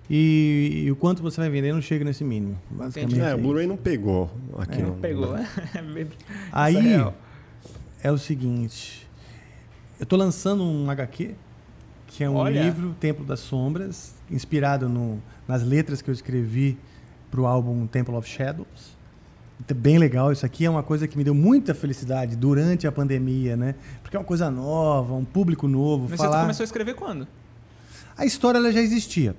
e, 0.10 0.84
e 0.86 0.92
o 0.92 0.96
quanto 0.96 1.22
você 1.24 1.40
vai 1.40 1.50
vender 1.50 1.72
não 1.72 1.82
chega 1.82 2.04
nesse 2.04 2.24
mínimo. 2.26 2.58
Basicamente. 2.70 3.20
É, 3.22 3.34
o 3.34 3.38
é 3.38 3.38
Blu-ray 3.38 3.66
não 3.66 3.78
pegou 3.78 4.30
aqui. 4.58 4.80
É, 4.82 4.84
não. 4.84 4.96
Pegou, 4.96 5.34
né? 5.34 5.48
Aí 6.52 6.76
é 6.96 7.14
é 8.04 8.12
o 8.12 8.18
seguinte. 8.18 9.08
Eu 10.00 10.06
tô 10.06 10.16
lançando 10.18 10.64
um 10.64 10.90
HQ, 10.90 11.34
que 12.08 12.24
é 12.24 12.30
um 12.30 12.36
Olha. 12.36 12.62
livro, 12.64 12.94
Templo 13.00 13.24
das 13.24 13.40
Sombras, 13.40 14.16
inspirado 14.30 14.90
no- 14.90 15.22
nas 15.48 15.64
letras 15.64 16.02
que 16.02 16.10
eu 16.10 16.14
escrevi 16.14 16.78
pro 17.30 17.46
álbum 17.46 17.86
Temple 17.88 18.16
of 18.16 18.28
Shadows. 18.28 19.00
Então, 19.64 19.78
bem 19.78 19.98
legal, 19.98 20.32
isso 20.32 20.46
aqui 20.46 20.66
é 20.66 20.70
uma 20.70 20.82
coisa 20.84 21.08
que 21.08 21.18
me 21.18 21.24
deu 21.24 21.34
muita 21.36 21.74
felicidade 21.74 22.36
durante 22.36 22.88
a 22.88 22.92
pandemia, 22.92 23.56
né? 23.56 23.76
Porque 24.02 24.16
é 24.16 24.20
uma 24.20 24.26
coisa 24.26 24.50
nova, 24.50 25.14
um 25.14 25.24
público 25.26 25.68
novo. 25.68 26.08
Mas 26.10 26.18
falar... 26.20 26.38
você 26.38 26.42
começou 26.42 26.64
a 26.64 26.66
escrever 26.66 26.96
quando? 26.96 27.28
A 28.18 28.26
história 28.26 28.58
ela 28.58 28.72
já 28.72 28.82
existia. 28.82 29.36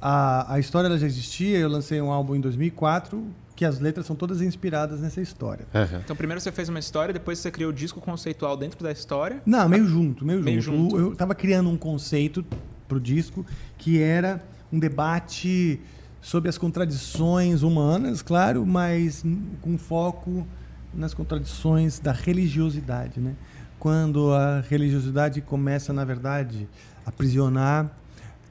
A, 0.00 0.54
a 0.54 0.58
história 0.58 0.86
ela 0.86 0.98
já 0.98 1.06
existia, 1.06 1.58
eu 1.58 1.68
lancei 1.68 2.00
um 2.00 2.10
álbum 2.10 2.34
em 2.36 2.40
2004, 2.40 3.22
que 3.56 3.64
as 3.64 3.80
letras 3.80 4.06
são 4.06 4.14
todas 4.14 4.40
inspiradas 4.40 5.00
nessa 5.00 5.20
história. 5.20 5.66
Uhum. 5.74 6.00
Então 6.04 6.14
primeiro 6.14 6.40
você 6.40 6.52
fez 6.52 6.68
uma 6.68 6.78
história, 6.78 7.12
depois 7.12 7.38
você 7.40 7.50
criou 7.50 7.70
o 7.70 7.74
disco 7.74 8.00
conceitual 8.00 8.56
dentro 8.56 8.82
da 8.82 8.92
história. 8.92 9.42
Não, 9.44 9.68
meio 9.68 9.86
junto, 9.86 10.24
meio, 10.24 10.40
Meio 10.42 10.60
junto. 10.60 10.78
junto. 10.78 10.96
O- 10.96 11.00
Eu 11.00 11.12
estava 11.12 11.34
criando 11.34 11.68
um 11.68 11.76
conceito 11.76 12.44
pro 12.86 13.00
disco 13.00 13.44
que 13.76 14.00
era 14.00 14.42
um 14.72 14.78
debate 14.78 15.80
sobre 16.20 16.48
as 16.48 16.58
contradições 16.58 17.62
humanas, 17.62 18.22
claro, 18.22 18.66
mas 18.66 19.24
com 19.62 19.78
foco 19.78 20.46
nas 20.94 21.14
contradições 21.14 21.98
da 21.98 22.12
religiosidade, 22.12 23.20
né? 23.20 23.34
Quando 23.78 24.32
a 24.32 24.60
religiosidade 24.68 25.40
começa, 25.40 25.92
na 25.92 26.04
verdade, 26.04 26.68
a 27.06 27.10
aprisionar, 27.10 27.90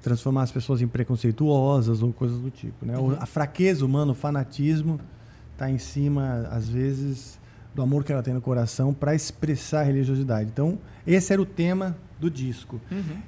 transformar 0.01 0.43
as 0.43 0.51
pessoas 0.51 0.81
em 0.81 0.87
preconceituosas 0.87 2.01
ou 2.01 2.13
coisas 2.13 2.39
do 2.39 2.49
tipo, 2.49 2.85
né? 2.85 2.97
O- 2.97 3.17
A 3.19 3.25
fraqueza 3.25 3.85
humana, 3.85 4.11
o 4.11 4.15
fanatismo, 4.15 4.99
está 5.53 5.69
em 5.69 5.77
cima, 5.77 6.47
às 6.51 6.69
vezes, 6.69 7.37
do 7.75 7.81
amor 7.81 8.03
que 8.03 8.11
ela 8.13 8.23
tem 8.23 8.33
no 8.33 8.39
coração 8.41 8.93
para 8.93 9.13
expressar 9.13 9.81
a 9.81 9.83
religiosidade. 9.83 10.49
Então, 10.53 10.79
esse 11.05 11.33
era 11.33 11.41
o 11.41 11.45
tema 11.45 11.97
do 12.19 12.29
disco. 12.29 12.79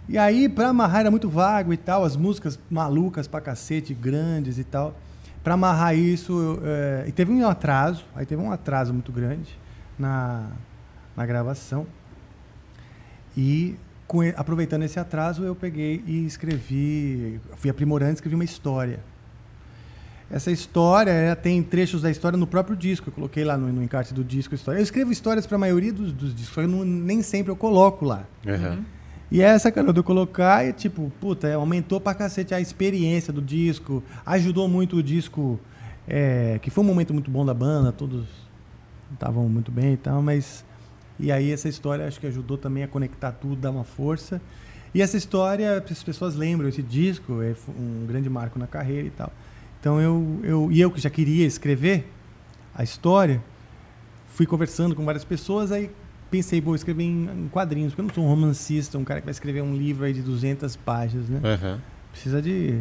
E 0.08 0.18
aí, 0.18 0.50
para 0.50 0.70
amarrar, 0.70 1.02
era 1.02 1.12
muito 1.12 1.30
vago 1.30 1.74
e 1.74 1.78
tal, 1.78 2.04
as 2.04 2.16
músicas 2.16 2.60
malucas 2.70 3.28
pra 3.28 3.40
cacete, 3.42 3.94
grandes 3.94 4.58
e 4.58 4.64
tal. 4.64 4.96
Para 5.44 5.54
amarrar 5.54 5.96
isso, 5.96 6.34
eu, 6.34 6.62
eh, 6.64 7.06
e 7.08 7.12
teve 7.12 7.32
um 7.32 7.48
atraso, 7.48 8.04
aí 8.16 8.26
teve 8.26 8.42
um 8.42 8.52
atraso 8.52 8.94
muito 8.94 9.12
grande 9.12 9.58
na, 9.98 10.48
na 11.16 11.26
gravação. 11.26 11.88
E 13.38 13.78
com 14.08 14.22
aproveitando 14.36 14.84
esse 14.84 15.00
atraso, 15.00 15.44
eu 15.44 15.56
peguei 15.56 16.04
e 16.06 16.26
escrevi, 16.26 17.40
fui 17.56 17.70
aprimorando, 17.70 18.14
escrevi 18.14 18.36
uma 18.36 18.44
história. 18.44 19.00
Essa 20.32 20.52
história 20.52 21.10
ela 21.12 21.36
tem 21.36 21.62
trechos 21.64 22.02
da 22.04 22.12
história 22.12 22.38
no 22.38 22.46
próprio 22.46 22.76
disco. 22.76 23.10
Eu 23.10 23.14
coloquei 23.14 23.44
lá 23.44 23.58
no, 23.58 23.72
no 23.74 23.84
encarte 23.84 24.14
do 24.14 24.24
disco 24.24 24.54
a 24.54 24.58
história. 24.58 24.80
Eu 24.80 24.84
escrevo 24.84 25.12
histórias 25.12 25.48
para 25.48 25.56
a 25.56 25.60
maioria 25.60 25.92
dos, 25.92 26.12
dos 26.14 26.36
discos, 26.36 26.54
só 26.56 26.62
que 26.62 26.68
eu 26.68 26.72
não- 26.72 26.86
nem 26.86 27.22
sempre 27.24 27.52
eu 27.52 27.56
coloco 27.56 28.06
lá. 28.06 28.26
Uhum. 28.46 28.84
E 29.32 29.42
essa, 29.42 29.72
cara, 29.72 29.92
de 29.92 30.00
eu 30.00 30.04
colocar 30.04 30.66
e, 30.68 30.74
tipo, 30.74 31.12
puta, 31.20 31.48
é, 31.48 31.54
aumentou 31.54 32.00
pra 32.02 32.14
cacete 32.14 32.54
a 32.54 32.60
experiência 32.62 33.32
do 33.34 33.42
disco, 33.42 34.04
ajudou 34.26 34.68
muito 34.68 34.98
o 34.98 35.04
disco, 35.04 35.60
é, 36.08 36.60
que 36.62 36.70
foi 36.72 36.84
um 36.84 36.88
momento 36.88 37.14
muito 37.14 37.30
bom 37.30 37.46
da 37.46 37.54
banda, 37.54 37.92
todos 37.92 38.26
estavam 39.14 39.48
muito 39.50 39.72
bem 39.72 39.94
e 39.94 39.98
tal, 39.98 40.22
mas. 40.22 40.64
E 41.20 41.32
aí 41.32 41.52
essa 41.52 41.68
história 41.68 42.08
acho 42.08 42.20
que 42.20 42.26
ajudou 42.28 42.58
também 42.58 42.84
a 42.84 42.88
conectar 42.88 43.32
tudo, 43.34 43.56
dar 43.58 43.72
uma 43.72 43.84
força. 43.84 44.42
E 44.94 45.02
essa 45.02 45.18
história, 45.18 45.84
as 45.92 46.02
pessoas 46.04 46.34
lembram, 46.36 46.70
esse 46.70 46.82
disco 46.82 47.42
é 47.42 47.54
um 47.78 48.06
grande 48.08 48.30
marco 48.30 48.58
na 48.58 48.66
carreira 48.68 49.08
e 49.08 49.12
tal. 49.12 49.32
Então 49.80 50.00
eu, 50.02 50.40
eu. 50.44 50.72
E 50.72 50.80
eu 50.82 50.92
que 50.92 51.00
já 51.00 51.10
queria 51.10 51.46
escrever 51.46 52.08
a 52.76 52.84
história, 52.84 53.42
fui 54.28 54.46
conversando 54.46 54.96
com 54.96 55.04
várias 55.06 55.24
pessoas, 55.24 55.72
aí 55.72 55.90
pensei, 56.32 56.62
vou 56.62 56.76
escrever 56.76 57.04
em, 57.04 57.30
em 57.30 57.48
quadrinhos, 57.50 57.92
porque 57.94 58.02
eu 58.02 58.08
não 58.08 58.14
sou 58.14 58.24
um 58.24 58.28
romancista, 58.28 58.98
um 58.98 59.04
cara 59.04 59.20
que 59.22 59.26
vai 59.26 59.32
escrever 59.32 59.62
um 59.64 59.76
livro 59.76 60.06
aí 60.06 60.14
de 60.14 60.22
200 60.22 60.76
páginas, 60.78 61.28
né? 61.30 61.40
Uhum. 61.44 61.80
Precisa 62.12 62.42
de, 62.42 62.80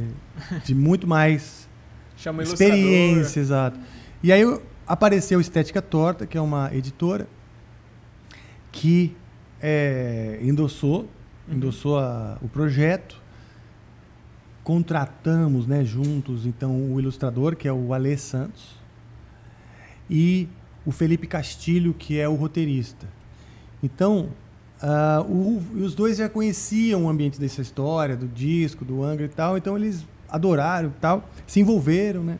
de 0.64 0.74
muito 0.74 1.06
mais 1.06 1.68
Chama 2.16 2.42
experiência, 2.42 3.40
exato. 3.40 3.78
E 4.22 4.32
aí 4.32 4.40
eu- 4.40 4.62
apareceu 4.86 5.40
Estética 5.40 5.80
Torta, 5.80 6.26
que 6.26 6.36
é 6.36 6.40
uma 6.40 6.74
editora 6.74 7.28
que 8.72 9.16
é, 9.60 10.38
endossou, 10.42 11.08
endossou 11.48 11.98
a- 11.98 12.38
o 12.42 12.48
projeto. 12.48 13.20
Contratamos, 14.68 15.66
né, 15.66 15.82
juntos, 15.82 16.44
então 16.44 16.92
o 16.92 17.00
ilustrador, 17.00 17.56
que 17.56 17.66
é 17.66 17.72
o 17.72 17.94
Alê 17.94 18.18
Santos, 18.18 18.76
e 20.10 20.46
o 20.84 20.90
Felipe 20.92 21.26
Castilho, 21.26 21.94
que 21.94 22.18
é 22.20 22.28
o 22.28 22.34
roteirista. 22.34 23.06
Então, 23.82 24.28
ah, 24.82 25.24
o- 25.26 25.62
os 25.74 25.94
dois 25.94 26.18
já 26.18 26.28
conheciam 26.28 27.06
o 27.06 27.08
ambiente 27.08 27.40
dessa 27.40 27.62
história, 27.62 28.14
do 28.14 28.28
disco, 28.28 28.84
do 28.84 29.02
Angra 29.02 29.24
e 29.24 29.28
tal, 29.30 29.56
então 29.56 29.74
eles 29.74 30.04
adoraram 30.28 30.90
e 30.90 31.00
tal, 31.00 31.26
se 31.46 31.60
envolveram, 31.60 32.22
né? 32.22 32.38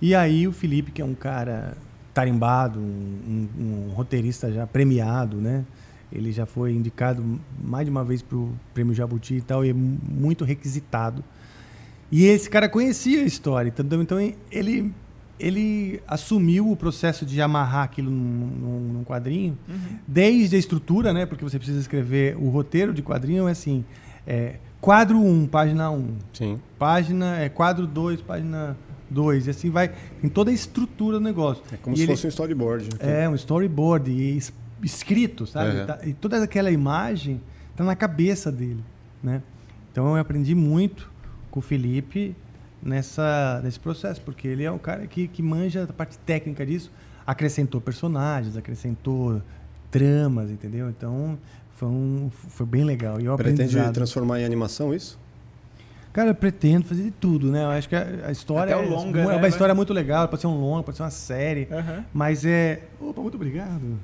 E 0.00 0.14
aí 0.14 0.48
o 0.48 0.52
Felipe, 0.52 0.90
que 0.92 1.02
é 1.02 1.04
um 1.04 1.14
cara 1.14 1.76
tarimbado, 2.14 2.80
um, 2.80 3.48
um- 3.58 3.62
um 3.90 3.92
roteirista 3.92 4.50
já 4.50 4.66
premiado, 4.66 5.36
né? 5.36 5.62
Ele 6.10 6.32
já 6.32 6.46
foi 6.46 6.72
indicado 6.72 7.22
mais 7.62 7.84
de 7.84 7.90
uma 7.90 8.02
vez 8.02 8.22
para 8.22 8.38
o 8.38 8.50
Prêmio 8.72 8.94
Jabuti 8.94 9.34
e 9.34 9.40
tal, 9.42 9.62
e 9.62 9.68
é 9.68 9.72
mu- 9.74 9.98
muito 10.08 10.42
requisitado. 10.42 11.22
E 12.16 12.26
esse 12.26 12.48
cara 12.48 12.68
conhecia 12.68 13.22
a 13.22 13.24
história, 13.24 13.68
então, 13.76 14.00
então 14.02 14.18
ele, 14.52 14.92
ele 15.40 16.00
assumiu 16.06 16.70
o 16.70 16.76
processo 16.76 17.26
de 17.26 17.40
amarrar 17.42 17.82
aquilo 17.84 18.08
num, 18.08 18.46
num- 18.46 18.92
num 18.98 19.04
quadrinho, 19.04 19.58
desde 20.06 20.54
a 20.54 20.58
estrutura, 20.58 21.12
né? 21.12 21.26
Porque 21.26 21.42
você 21.42 21.58
precisa 21.58 21.80
escrever 21.80 22.36
o 22.36 22.48
roteiro 22.50 22.94
de 22.94 23.02
quadrinho, 23.02 23.48
é 23.48 23.50
assim, 23.50 23.84
é, 24.24 24.56
quadro 24.80 25.18
1, 25.20 25.46
página 25.48 25.90
1, 25.90 26.06
Sim. 26.32 26.60
página, 26.78 27.40
é 27.40 27.48
quadro 27.48 27.84
2, 27.84 28.20
página 28.20 28.76
2, 29.10 29.48
e 29.48 29.50
assim 29.50 29.70
vai, 29.70 29.90
tem 30.20 30.30
toda 30.30 30.52
a 30.52 30.54
estrutura 30.54 31.18
do 31.18 31.24
negócio. 31.24 31.64
É 31.72 31.76
como 31.78 31.94
E 31.94 31.98
se 31.98 32.04
ele- 32.04 32.12
fosse 32.12 32.26
um 32.26 32.30
storyboard. 32.30 32.88
é, 33.00 33.28
um 33.28 33.34
storyboard 33.34 34.10
e 34.12 34.36
es- 34.36 34.52
escrito, 34.84 35.46
sabe? 35.48 35.80
Uhum. 35.80 35.86
Tá- 35.86 35.98
e 36.04 36.12
toda 36.12 36.40
aquela 36.44 36.70
imagem 36.70 37.40
tá 37.74 37.82
na 37.82 37.96
cabeça 37.96 38.52
dele, 38.52 38.84
né? 39.20 39.42
Então 39.90 40.06
eu 40.14 40.16
aprendi 40.16 40.54
muito 40.54 41.12
com 41.54 41.60
o 41.60 41.62
Felipe 41.62 42.34
nessa, 42.82 43.60
nesse 43.62 43.78
processo, 43.78 44.20
porque 44.22 44.48
ele 44.48 44.64
é 44.64 44.72
um 44.72 44.76
cara 44.78 45.06
que, 45.06 45.28
que 45.28 45.40
manja 45.40 45.84
a 45.84 45.92
parte 45.92 46.18
técnica 46.18 46.66
disso, 46.66 46.90
acrescentou 47.24 47.80
personagens, 47.80 48.56
acrescentou 48.56 49.40
tramas, 49.88 50.50
entendeu? 50.50 50.90
Então 50.90 51.38
foi, 51.76 51.88
um, 51.88 52.28
foi 52.32 52.66
bem 52.66 52.82
legal. 52.82 53.20
E 53.20 53.26
eu 53.26 53.36
Pretende 53.36 53.76
transformar 53.92 54.40
em 54.40 54.44
animação 54.44 54.92
isso? 54.92 55.16
Cara, 56.12 56.30
eu 56.30 56.34
pretendo 56.34 56.84
fazer 56.86 57.04
de 57.04 57.12
tudo, 57.12 57.52
né? 57.52 57.62
Eu 57.62 57.70
acho 57.70 57.88
que 57.88 57.94
a, 57.94 58.04
a 58.26 58.32
história 58.32 58.74
Até 58.74 58.84
o 58.84 58.86
é, 58.88 58.90
longa, 58.90 59.20
é 59.20 59.24
né, 59.24 59.32
uma 59.34 59.40
vai? 59.40 59.50
história 59.50 59.74
muito 59.76 59.92
legal, 59.92 60.26
pode 60.26 60.40
ser 60.40 60.48
um 60.48 60.60
longa, 60.60 60.82
pode 60.82 60.96
ser 60.96 61.04
uma 61.04 61.10
série. 61.10 61.68
Aham. 61.70 62.04
Mas 62.12 62.44
é. 62.44 62.82
Opa, 63.00 63.22
muito 63.22 63.36
obrigado. 63.36 63.96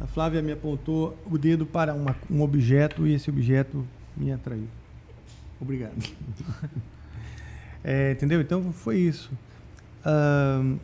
A 0.00 0.06
Flávia 0.06 0.40
me 0.40 0.52
apontou 0.52 1.18
o 1.28 1.36
dedo 1.36 1.66
para 1.66 1.92
uma- 1.94 2.14
um 2.30 2.42
objeto 2.42 3.08
e 3.08 3.14
esse 3.14 3.28
objeto 3.28 3.84
me 4.16 4.30
atraiu. 4.30 4.68
Obrigado. 5.60 5.94
É, 7.84 8.10
entendeu? 8.10 8.40
Então 8.40 8.72
foi 8.72 8.98
isso. 8.98 9.30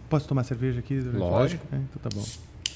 Posso 0.09 0.29
tomar 0.29 0.45
cerveja 0.45 0.79
aqui? 0.79 1.01
Lógico. 1.01 1.67
É, 1.73 1.77
então 1.77 2.01
tá 2.01 2.09
bom. 2.15 2.25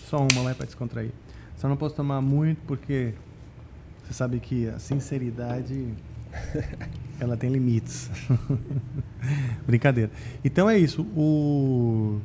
Só 0.07 0.27
uma 0.27 0.43
lá 0.43 0.55
para 0.55 0.67
descontrair. 0.67 1.13
Só 1.57 1.69
não 1.69 1.77
posso 1.77 1.95
tomar 1.95 2.21
muito 2.21 2.61
porque 2.67 3.15
você 4.03 4.13
sabe 4.13 4.41
que 4.41 4.69
a 4.69 4.79
sinceridade 4.81 5.89
ela 7.21 7.37
tem 7.37 7.49
limites. 7.49 8.11
Brincadeira. 9.65 10.11
Então 10.45 10.69
é 10.69 10.77
isso. 10.77 11.03
O 11.17 12.21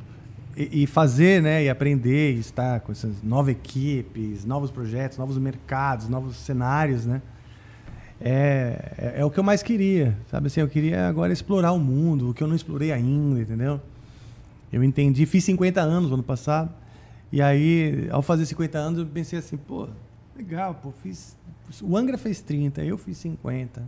e, 0.56 0.84
e 0.84 0.86
fazer, 0.86 1.42
né, 1.42 1.64
e 1.64 1.68
aprender, 1.68 2.34
e 2.34 2.38
estar 2.38 2.80
com 2.80 2.92
essas 2.92 3.22
novas 3.22 3.52
equipes, 3.52 4.44
novos 4.44 4.70
projetos, 4.70 5.18
novos 5.18 5.36
mercados, 5.36 6.08
novos 6.08 6.36
cenários, 6.36 7.04
né? 7.04 7.20
É, 8.26 8.92
é, 8.96 9.20
é 9.20 9.24
o 9.24 9.30
que 9.30 9.38
eu 9.38 9.44
mais 9.44 9.62
queria, 9.62 10.16
sabe 10.30 10.46
assim? 10.46 10.60
Eu 10.60 10.68
queria 10.68 11.06
agora 11.06 11.30
explorar 11.30 11.72
o 11.72 11.78
mundo, 11.78 12.30
o 12.30 12.34
que 12.34 12.42
eu 12.42 12.48
não 12.48 12.56
explorei 12.56 12.90
ainda, 12.90 13.40
entendeu? 13.40 13.78
Eu 14.72 14.82
entendi, 14.82 15.26
fiz 15.26 15.44
50 15.44 15.80
anos 15.82 16.08
no 16.08 16.14
ano 16.14 16.22
passado, 16.22 16.70
e 17.30 17.42
aí, 17.42 18.08
ao 18.10 18.22
fazer 18.22 18.46
50 18.46 18.78
anos, 18.78 18.98
eu 19.00 19.06
pensei 19.06 19.38
assim, 19.38 19.58
pô, 19.58 19.88
legal, 20.34 20.74
pô, 20.82 20.90
fiz. 21.02 21.36
O 21.82 21.96
Angra 21.96 22.16
fez 22.16 22.40
30, 22.40 22.82
eu 22.82 22.96
fiz 22.96 23.18
50. 23.18 23.82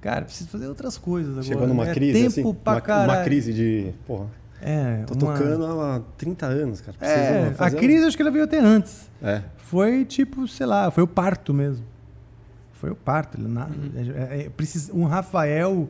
Cara, 0.00 0.26
preciso 0.26 0.50
fazer 0.50 0.66
outras 0.68 0.98
coisas 0.98 1.30
agora. 1.32 1.46
Chegou 1.46 1.66
numa 1.66 1.88
é 1.88 1.94
crise 1.94 2.12
tempo 2.12 2.26
assim? 2.28 2.54
pra 2.62 2.72
uma, 2.74 2.80
caralho. 2.82 3.18
uma 3.18 3.24
crise 3.24 3.54
de. 3.54 3.92
Porra, 4.06 4.26
É, 4.60 5.02
tô 5.06 5.14
uma- 5.14 5.34
tocando 5.34 5.64
há 5.80 6.00
30 6.18 6.46
anos, 6.46 6.80
cara. 6.82 6.96
Preciso 6.98 7.18
É, 7.18 7.48
a 7.48 7.54
fazer 7.54 7.76
um- 7.76 7.80
crise 7.80 8.04
acho 8.04 8.16
que 8.16 8.22
ela 8.22 8.30
veio 8.30 8.44
até 8.44 8.58
antes. 8.58 9.10
É. 9.22 9.40
Foi 9.56 10.04
tipo, 10.04 10.46
sei 10.46 10.66
lá, 10.66 10.90
foi 10.90 11.02
o 11.02 11.06
parto 11.06 11.54
mesmo. 11.54 11.84
Foi 12.84 12.90
o 12.90 12.94
parto. 12.94 13.38
Ele 13.40 13.48
na- 13.48 13.66
é- 13.96 14.42
é- 14.42 14.50
precis- 14.50 14.90
um 14.92 15.04
Rafael 15.04 15.88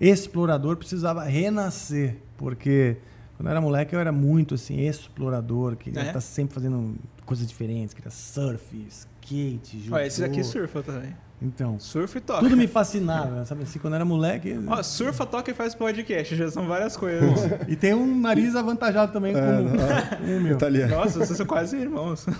explorador 0.00 0.76
precisava 0.76 1.24
renascer, 1.24 2.18
porque 2.36 2.98
quando 3.36 3.48
eu 3.48 3.50
era 3.50 3.60
moleque 3.60 3.96
eu 3.96 3.98
era 3.98 4.12
muito 4.12 4.54
assim, 4.54 4.78
explorador, 4.86 5.74
queria 5.74 6.02
É? 6.02 6.06
estar 6.06 6.20
sempre 6.20 6.54
fazendo 6.54 6.94
coisas 7.24 7.48
diferentes, 7.48 7.92
queria 7.92 8.12
surf, 8.12 8.62
skate, 8.88 9.80
judô. 9.80 9.96
Ó, 9.96 9.98
esse 9.98 10.22
aqui 10.22 10.44
surfa 10.44 10.84
também. 10.84 11.16
Então, 11.42 11.78
Surfa 11.80 12.16
e 12.16 12.20
toca. 12.20 12.40
tudo 12.40 12.56
me 12.56 12.66
fascinava, 12.68 13.44
sabe 13.44 13.64
assim, 13.64 13.78
quando 13.80 13.92
eu 13.94 13.96
era 13.96 14.04
moleque. 14.04 14.56
Ó, 14.68 14.82
surfa, 14.84 15.26
toca 15.26 15.50
e 15.50 15.54
faz 15.54 15.74
podcast. 15.74 16.34
Já 16.36 16.48
são 16.50 16.66
várias 16.68 16.96
coisas. 16.96 17.28
E 17.68 17.74
tem 17.74 17.92
um 17.92 18.18
nariz 18.20 18.54
avantajado 18.54 19.12
também 19.12 19.34
É, 19.36 19.40
como 19.40 19.68
o 19.68 20.40
meu. 20.40 20.52
italiano. 20.56 20.94
Nossa, 20.94 21.18
vocês 21.18 21.36
são 21.36 21.44
quase 21.44 21.76
irmãos. 21.76 22.24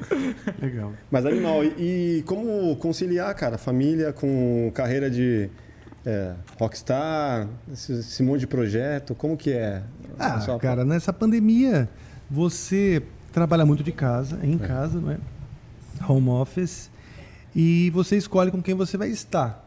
Legal. 0.62 0.92
Mas 1.10 1.26
animal, 1.26 1.64
e, 1.64 2.18
e 2.18 2.22
como 2.26 2.74
conciliar, 2.76 3.34
cara, 3.34 3.58
família 3.58 4.12
com 4.12 4.70
carreira 4.74 5.10
de 5.10 5.50
é, 6.06 6.34
rockstar, 6.58 7.48
esse, 7.72 7.92
esse 7.92 8.22
monte 8.22 8.40
de 8.40 8.46
projeto, 8.46 9.14
como 9.14 9.36
que 9.36 9.52
é? 9.52 9.82
Ah, 10.18 10.40
sua- 10.40 10.58
cara, 10.58 10.84
nessa 10.84 11.12
pandemia 11.12 11.88
você 12.30 13.02
trabalha 13.32 13.64
muito 13.66 13.82
de 13.82 13.92
casa, 13.92 14.38
em 14.42 14.56
casa, 14.58 15.00
não 15.00 15.10
é? 15.12 15.18
Home 16.08 16.28
office. 16.28 16.90
E 17.54 17.90
você 17.90 18.16
escolhe 18.16 18.50
com 18.50 18.62
quem 18.62 18.74
você 18.74 18.96
vai 18.96 19.08
estar. 19.08 19.64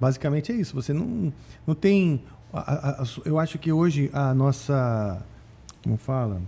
Basicamente 0.00 0.50
é 0.52 0.54
isso. 0.54 0.74
Você 0.74 0.92
não, 0.92 1.32
não 1.66 1.74
tem. 1.74 2.22
a- 2.52 2.58
a- 2.60 3.02
a- 3.02 3.06
eu 3.24 3.38
acho 3.38 3.58
que 3.58 3.70
hoje 3.70 4.10
a 4.12 4.32
nossa. 4.34 5.20
Como 5.84 5.96
fala? 5.96 6.40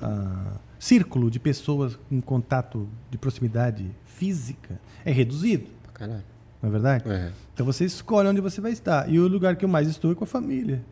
A, 0.00 0.52
círculo 0.80 1.30
de 1.30 1.38
pessoas 1.38 1.96
em 2.10 2.20
contato 2.20 2.88
de 3.10 3.18
proximidade 3.18 3.88
física 4.06 4.80
é 5.04 5.12
reduzido, 5.12 5.66
Pra 5.84 5.92
Caralho. 5.92 6.24
não 6.62 6.68
é 6.68 6.72
verdade? 6.72 7.04
É. 7.08 7.30
Então 7.54 7.64
você 7.66 7.84
escolhe 7.84 8.28
onde 8.28 8.40
você 8.40 8.60
vai 8.60 8.72
estar. 8.72 9.08
E 9.08 9.20
o 9.20 9.28
lugar 9.28 9.54
que 9.56 9.64
eu 9.64 9.68
mais 9.68 9.86
estou 9.88 10.10
é 10.10 10.14
com 10.14 10.24
a 10.24 10.26
família. 10.26 10.82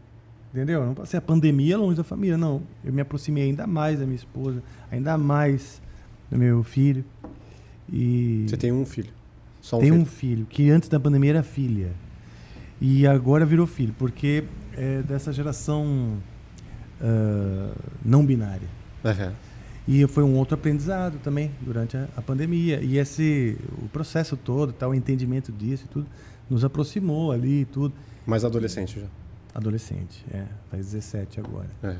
Entendeu? 0.53 0.85
Não 0.85 0.94
passei 0.94 1.18
a 1.18 1.20
pandemia 1.22 1.77
longe 1.77 1.96
da 1.96 2.05
família, 2.05 2.37
não. 2.38 2.62
Eu 2.85 2.92
me 2.92 3.01
aproximei 3.01 3.44
ainda 3.44 3.66
mais 3.66 3.98
da 3.98 4.05
minha 4.05 4.16
esposa, 4.16 4.62
ainda 4.90 5.16
mais 5.18 5.81
do 6.31 6.38
meu 6.38 6.62
filho. 6.62 7.05
E 7.90 8.44
Você 8.48 8.57
tem 8.57 8.70
um 8.72 8.85
filho. 8.87 9.11
Só 9.61 9.77
um 9.77 9.81
tem 9.81 9.90
filho. 9.90 10.03
um 10.03 10.05
filho, 10.07 10.46
que 10.46 10.70
antes 10.70 10.88
da 10.88 11.01
pandemia 11.01 11.31
era 11.31 11.42
filha. 11.42 11.92
E 12.81 13.07
agora 13.07 13.44
virou 13.44 13.66
filho, 13.66 13.94
porque 13.98 14.44
é 14.74 15.03
dessa 15.03 15.33
geração 15.33 16.16
ah, 17.01 17.72
não 18.05 18.24
binária. 18.24 18.68
É. 19.05 19.33
E 19.88 20.07
foi 20.07 20.22
um 20.22 20.37
outro 20.37 20.55
aprendizado 20.55 21.18
também 21.18 21.51
durante 21.62 21.96
a, 21.96 22.07
a 22.14 22.20
pandemia. 22.20 22.79
E 22.83 22.98
esse 22.98 23.57
o 23.83 23.88
processo 23.88 24.37
todo, 24.37 24.70
tal, 24.70 24.90
o 24.90 24.94
entendimento 24.94 25.51
disso 25.51 25.87
e 25.87 25.88
tudo, 25.88 26.07
nos 26.51 26.62
aproximou 26.62 27.33
ali 27.33 27.62
e 27.62 27.64
tudo. 27.64 27.94
Mais 28.27 28.44
adolescente 28.44 29.01
já. 29.01 29.07
Adolescente, 29.55 30.27
é, 30.31 30.44
faz 30.70 30.92
17 30.92 31.40
agora. 31.40 31.70
É. 31.83 31.96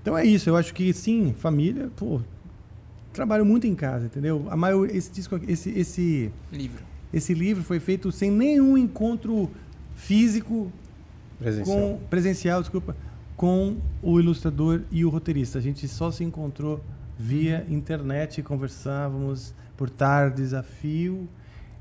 Então 0.00 0.16
é 0.16 0.24
isso, 0.24 0.48
eu 0.48 0.56
acho 0.56 0.72
que 0.72 0.92
sim, 0.92 1.34
família, 1.36 1.90
pô, 1.96 2.20
trabalho 3.12 3.44
muito 3.44 3.66
em 3.66 3.74
casa, 3.74 4.06
entendeu? 4.06 4.46
A 4.48 4.56
maior, 4.56 4.88
esse 4.88 5.10
disco, 5.10 5.40
esse, 5.48 5.70
esse, 5.70 6.30
Livro. 6.52 6.84
esse 7.12 7.34
livro 7.34 7.64
foi 7.64 7.80
feito 7.80 8.12
sem 8.12 8.30
nenhum 8.30 8.78
encontro 8.78 9.50
físico 9.96 10.70
Presencial. 11.40 11.76
com 11.76 12.00
presencial, 12.08 12.60
desculpa, 12.60 12.96
com 13.36 13.78
o 14.00 14.20
ilustrador 14.20 14.82
e 14.92 15.04
o 15.04 15.08
roteirista. 15.08 15.58
A 15.58 15.60
gente 15.60 15.88
só 15.88 16.12
se 16.12 16.22
encontrou 16.22 16.80
via 17.18 17.66
internet, 17.68 18.42
conversávamos 18.42 19.54
por 19.76 19.90
tardes 19.90 20.54
a 20.54 20.62
fio, 20.62 21.28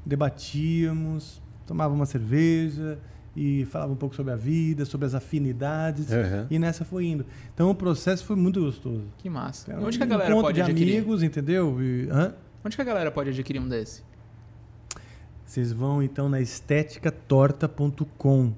debatíamos, 0.05 1.41
tomávamos 1.65 1.99
uma 1.99 2.05
cerveja 2.05 2.99
e 3.35 3.65
falava 3.65 3.91
um 3.91 3.97
pouco 3.97 4.15
sobre 4.15 4.31
a 4.31 4.35
vida, 4.35 4.85
sobre 4.85 5.07
as 5.07 5.13
afinidades. 5.13 6.09
Uhum. 6.09 6.47
E 6.49 6.57
nessa 6.57 6.85
foi 6.85 7.05
indo. 7.05 7.25
Então 7.53 7.69
o 7.69 7.75
processo 7.75 8.25
foi 8.25 8.35
muito 8.35 8.61
gostoso. 8.61 9.03
Que 9.17 9.29
massa. 9.29 9.73
Era 9.73 9.81
onde 9.81 9.97
que 9.97 10.03
a 10.03 10.05
um 10.05 10.09
galera 10.09 10.29
encontro 10.29 10.47
pode 10.47 10.55
de 10.55 10.61
adquirir? 10.61 10.97
amigos, 10.97 11.21
entendeu? 11.21 11.81
E- 11.81 12.07
hã? 12.09 12.33
Onde 12.63 12.75
que 12.75 12.81
a 12.81 12.85
galera 12.85 13.11
pode 13.11 13.29
adquirir 13.29 13.59
um 13.59 13.67
desse? 13.67 14.01
Vocês 15.45 15.71
vão 15.71 16.01
então 16.01 16.27
na 16.29 16.41
esteticatorta.com. 16.41 18.53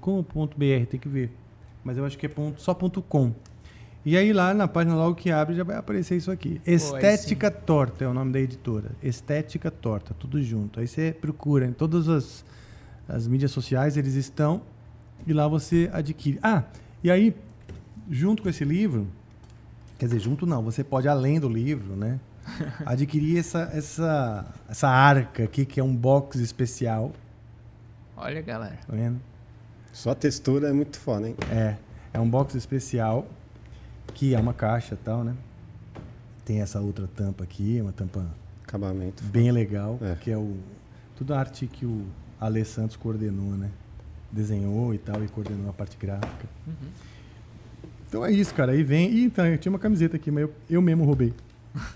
.com 0.00 0.10
ou 0.12 0.22
ponto 0.22 0.56
.br, 0.58 0.86
tem 0.88 1.00
que 1.00 1.08
ver. 1.08 1.34
Mas 1.82 1.96
eu 1.96 2.04
acho 2.04 2.18
que 2.18 2.26
é 2.26 2.28
ponto, 2.28 2.60
só 2.60 2.74
ponto 2.74 3.00
.com. 3.00 3.32
E 4.04 4.16
aí 4.16 4.32
lá 4.32 4.54
na 4.54 4.66
página 4.66 4.96
logo 4.96 5.14
que 5.14 5.30
abre 5.30 5.54
já 5.54 5.64
vai 5.64 5.76
aparecer 5.76 6.16
isso 6.16 6.30
aqui. 6.30 6.60
Estética 6.66 7.50
Torta 7.50 8.04
é 8.04 8.08
o 8.08 8.14
nome 8.14 8.32
da 8.32 8.40
editora. 8.40 8.92
Estética 9.02 9.70
Torta, 9.70 10.14
tudo 10.14 10.42
junto. 10.42 10.80
Aí 10.80 10.86
você 10.86 11.12
procura 11.12 11.66
em 11.66 11.72
todas 11.72 12.08
as, 12.08 12.44
as 13.08 13.26
mídias 13.26 13.50
sociais, 13.50 13.96
eles 13.96 14.14
estão. 14.14 14.62
E 15.26 15.32
lá 15.32 15.46
você 15.46 15.90
adquire. 15.92 16.38
Ah, 16.42 16.64
e 17.04 17.10
aí, 17.10 17.36
junto 18.08 18.42
com 18.42 18.48
esse 18.48 18.64
livro, 18.64 19.06
Quer 20.00 20.06
dizer, 20.06 20.20
junto 20.20 20.46
não, 20.46 20.62
você 20.62 20.82
pode, 20.82 21.06
além 21.06 21.38
do 21.38 21.46
livro, 21.46 21.94
né? 21.94 22.18
adquirir 22.86 23.38
essa, 23.38 23.70
essa, 23.74 24.46
essa 24.66 24.88
arca 24.88 25.44
aqui, 25.44 25.66
que 25.66 25.78
é 25.78 25.84
um 25.84 25.94
box 25.94 26.40
especial. 26.40 27.12
Olha, 28.16 28.40
galera. 28.40 28.78
Tá 28.86 28.96
vendo? 28.96 29.20
Só 29.92 30.12
a 30.12 30.14
textura 30.14 30.70
é 30.70 30.72
muito 30.72 30.98
foda, 30.98 31.28
hein? 31.28 31.36
É. 31.52 31.76
É 32.14 32.18
um 32.18 32.28
box 32.30 32.54
especial, 32.54 33.26
que 34.14 34.34
é 34.34 34.38
uma 34.40 34.52
caixa 34.54 34.94
e 34.94 34.98
tal, 34.98 35.24
né? 35.24 35.34
Tem 36.44 36.60
essa 36.60 36.80
outra 36.80 37.06
tampa 37.06 37.44
aqui, 37.44 37.78
uma 37.80 37.92
tampa 37.92 38.26
Acabamento. 38.64 39.22
bem 39.24 39.50
legal, 39.52 39.98
É. 40.00 40.14
que 40.16 40.30
é 40.30 40.36
o 40.36 40.56
tudo 41.16 41.34
a 41.34 41.38
arte 41.38 41.66
que 41.66 41.84
o 41.84 42.06
Ale 42.40 42.64
Santos 42.64 42.96
coordenou, 42.96 43.52
né? 43.52 43.70
Desenhou 44.32 44.94
e 44.94 44.98
tal 44.98 45.22
e 45.22 45.28
coordenou 45.28 45.68
a 45.68 45.72
parte 45.72 45.96
gráfica. 45.98 46.46
Então 48.08 48.24
é 48.24 48.32
isso, 48.32 48.54
cara. 48.54 48.72
Aí 48.72 48.82
vem. 48.82 49.10
Ih, 49.12 49.24
então, 49.24 49.46
eu 49.46 49.58
tinha 49.58 49.70
uma 49.70 49.78
camiseta 49.78 50.16
aqui, 50.16 50.30
mas 50.30 50.42
eu, 50.42 50.52
eu 50.68 50.82
mesmo 50.82 51.04
roubei. 51.04 51.32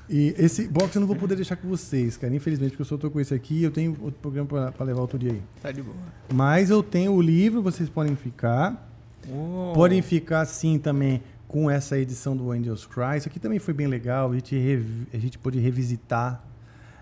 E 0.09 0.35
esse 0.39 0.69
box 0.69 0.95
eu 0.95 1.01
não 1.01 1.07
vou 1.09 1.17
poder 1.17 1.35
deixar 1.37 1.57
com 1.57 1.67
vocês, 1.69 2.17
cara. 2.17 2.35
Infelizmente, 2.35 2.71
porque 2.71 2.83
eu 2.83 2.87
só 2.87 2.97
tô 2.97 3.11
com 3.11 3.19
esse 3.19 3.35
aqui 3.35 3.55
e 3.61 3.65
eu 3.65 3.71
tenho 3.71 3.97
outro 4.01 4.21
programa 4.21 4.47
pra, 4.49 4.71
pra 4.73 4.87
levar 4.87 5.01
outro 5.01 5.19
dia 5.19 5.33
aí. 5.33 5.43
Tá 5.63 5.73
de 5.73 5.83
boa. 5.83 5.97
Mas 6.33 6.71
eu 6.71 6.83
tenho 6.83 7.13
o 7.13 7.21
livro, 7.23 7.63
vocês 7.63 7.89
podem 7.89 8.15
ficar. 8.15 8.89
Oh. 9.29 9.73
Podem 9.75 10.03
ficar 10.03 10.45
sim 10.45 10.79
também 10.79 11.23
com 11.55 11.71
essa 11.71 11.97
edição 11.97 12.37
do 12.37 12.51
Angels 12.51 12.85
Cry. 12.85 13.17
Isso 13.17 13.29
aqui 13.29 13.39
também 13.39 13.61
foi 13.61 13.73
bem 13.73 13.87
legal. 13.87 14.33
A 14.33 14.35
gente, 14.35 14.59
revi- 14.59 15.07
a 15.15 15.19
gente 15.19 15.39
pôde 15.39 15.61
revisitar 15.61 16.43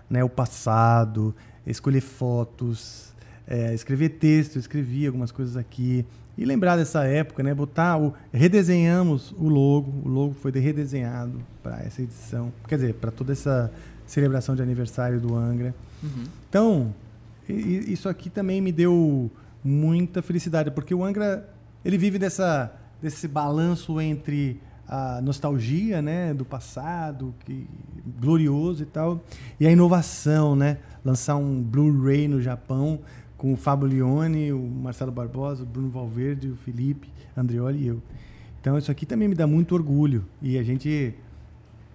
né, 0.07 0.23
o 0.23 0.29
passado, 0.29 1.33
escolher 1.65 2.01
fotos, 2.01 3.11
é, 3.47 3.73
escrever 3.73 4.09
texto, 4.09 4.59
escrevi 4.59 5.07
algumas 5.07 5.31
coisas 5.31 5.57
aqui. 5.57 6.05
E 6.37 6.45
lembrar 6.45 6.77
dessa 6.77 7.03
época, 7.03 7.41
né? 7.41 7.51
Botar 7.51 7.97
o. 7.97 8.13
Redesenhamos 8.31 9.31
o 9.39 9.49
logo. 9.49 9.91
O 10.05 10.07
logo 10.07 10.33
foi 10.35 10.51
de- 10.51 10.59
redesenhado 10.59 11.39
para 11.63 11.79
essa 11.81 12.03
edição. 12.03 12.53
Quer 12.67 12.75
dizer, 12.75 12.93
para 12.93 13.09
toda 13.09 13.31
essa 13.33 13.71
celebração 14.05 14.55
de 14.55 14.61
aniversário 14.61 15.19
do 15.19 15.35
Angra. 15.35 15.73
Uhum. 16.03 16.23
Então, 16.47 16.93
isso 17.49 18.07
aqui 18.07 18.29
também 18.29 18.61
me 18.61 18.71
deu 18.71 19.31
muita 19.63 20.21
felicidade, 20.21 20.69
porque 20.69 20.93
o 20.93 21.03
Angra 21.03 21.49
ele 21.83 21.97
vive 21.97 22.19
dessa, 22.19 22.71
desse 23.03 23.27
balanço 23.27 23.99
entre 23.99 24.61
a 24.87 25.19
nostalgia, 25.21 26.01
né, 26.01 26.33
do 26.33 26.45
passado, 26.45 27.35
que 27.45 27.67
glorioso 28.19 28.83
e 28.83 28.85
tal, 28.85 29.21
e 29.59 29.67
a 29.67 29.71
inovação, 29.71 30.55
né, 30.55 30.77
lançar 31.03 31.35
um 31.35 31.61
Blu-ray 31.61 32.29
no 32.29 32.41
Japão 32.41 33.01
com 33.37 33.51
o 33.51 33.57
Fábio 33.57 33.89
Leone, 33.89 34.53
o 34.53 34.61
Marcelo 34.61 35.11
Barbosa, 35.11 35.63
o 35.63 35.65
Bruno 35.65 35.89
Valverde, 35.89 36.47
o 36.47 36.55
Felipe 36.55 37.09
Andreoli 37.35 37.83
e 37.83 37.87
eu. 37.87 38.01
Então 38.61 38.77
isso 38.77 38.89
aqui 38.89 39.05
também 39.05 39.27
me 39.27 39.35
dá 39.35 39.45
muito 39.45 39.75
orgulho 39.75 40.23
e 40.41 40.57
a 40.57 40.63
gente 40.63 41.13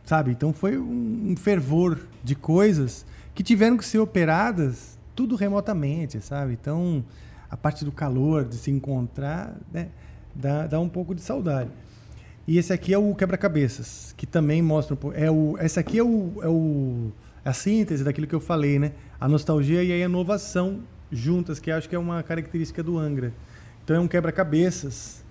sabe? 0.04 0.30
Então 0.30 0.52
foi 0.52 0.76
um, 0.76 1.34
fervor 1.36 1.98
de 2.22 2.34
coisas 2.34 3.06
que 3.34 3.42
tiveram 3.42 3.78
que 3.78 3.84
ser 3.84 3.98
operadas 3.98 4.98
tudo 5.14 5.36
remotamente, 5.36 6.20
sabe? 6.20 6.52
Então 6.52 7.02
a 7.50 7.56
parte 7.56 7.82
do 7.82 7.92
calor, 7.92 8.44
de 8.44 8.56
se 8.56 8.70
encontrar, 8.70 9.56
né? 9.72 9.88
Dá, 10.34 10.66
dá 10.66 10.80
um 10.80 10.88
pouco 10.88 11.14
de 11.14 11.22
saudade. 11.22 11.70
E 12.46 12.56
esse 12.56 12.72
aqui 12.72 12.94
é 12.94 12.98
o 12.98 13.14
quebra-cabeças, 13.14 14.14
que 14.16 14.26
também 14.26 14.62
mostra 14.62 14.94
um 14.94 14.96
pouco. 14.96 15.16
É 15.16 15.30
o, 15.30 15.56
esse 15.60 15.78
aqui 15.78 15.98
é, 15.98 16.02
o, 16.02 16.32
é 16.42 16.48
o, 16.48 17.12
a 17.44 17.52
síntese 17.52 18.02
daquilo 18.02 18.26
que 18.26 18.34
eu 18.34 18.40
falei, 18.40 18.78
né? 18.78 18.92
A 19.20 19.28
nostalgia 19.28 19.84
e 19.84 19.92
a 19.92 19.98
inovação 19.98 20.80
juntas, 21.10 21.58
que 21.58 21.70
acho 21.70 21.88
que 21.88 21.94
é 21.94 21.98
uma 21.98 22.22
característica 22.22 22.82
do 22.82 22.96
Angra. 22.98 23.34
Então 23.84 23.96
é 23.96 24.00
um 24.00 24.08
quebra-cabeças 24.08 25.22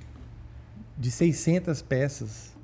de 0.97 1.09
600 1.09 1.81
peças. 1.81 2.55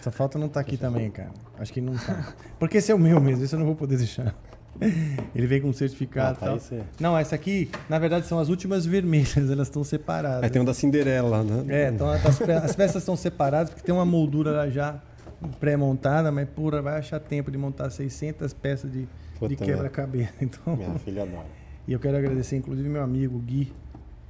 Só 0.00 0.10
falta 0.10 0.38
não 0.38 0.48
estar 0.48 0.60
aqui 0.60 0.76
também, 0.76 1.10
cara. 1.10 1.30
Acho 1.58 1.72
que 1.72 1.80
não 1.80 1.96
tá. 1.96 2.34
Porque 2.58 2.78
esse 2.78 2.90
é 2.90 2.94
o 2.94 2.98
meu 2.98 3.20
mesmo, 3.20 3.44
esse 3.44 3.54
eu 3.54 3.58
não 3.58 3.66
vou 3.66 3.76
poder 3.76 3.96
deixar. 3.96 4.34
Ele 5.34 5.46
vem 5.46 5.60
com 5.60 5.68
um 5.68 5.72
certificado 5.72 6.38
Ah, 6.40 6.40
tá, 6.40 6.46
tal. 6.58 6.78
é. 6.78 6.82
Não, 7.00 7.16
essa 7.16 7.34
aqui, 7.34 7.70
na 7.88 7.98
verdade, 7.98 8.26
são 8.26 8.38
as 8.38 8.48
últimas 8.48 8.84
vermelhas, 8.86 9.36
elas 9.50 9.68
estão 9.68 9.84
separadas. 9.84 10.42
Aí 10.44 10.50
tem 10.50 10.60
um 10.60 10.64
da 10.64 10.74
Cinderela, 10.74 11.42
né? 11.44 11.64
É, 11.84 11.88
então 11.90 12.08
as, 12.08 12.24
as 12.40 12.74
peças 12.76 12.96
estão 12.96 13.16
separadas 13.16 13.70
porque 13.70 13.82
tem 13.84 13.94
uma 13.94 14.04
moldura 14.04 14.50
lá 14.52 14.68
já 14.68 15.00
pré-montada, 15.60 16.30
mas 16.32 16.48
pura, 16.48 16.80
vai 16.80 16.98
achar 16.98 17.20
tempo 17.20 17.50
de 17.50 17.58
montar 17.58 17.90
600 17.90 18.52
peças 18.54 18.90
de, 18.90 19.00
de 19.02 19.08
Puta, 19.38 19.56
quebra-cabeça. 19.64 20.32
Então, 20.40 20.76
Minha 20.76 20.98
filha 20.98 21.22
adora. 21.22 21.46
e 21.86 21.92
eu 21.92 21.98
quero 22.00 22.16
agradecer, 22.16 22.56
inclusive, 22.56 22.88
meu 22.88 23.02
amigo 23.02 23.38
Gui, 23.40 23.72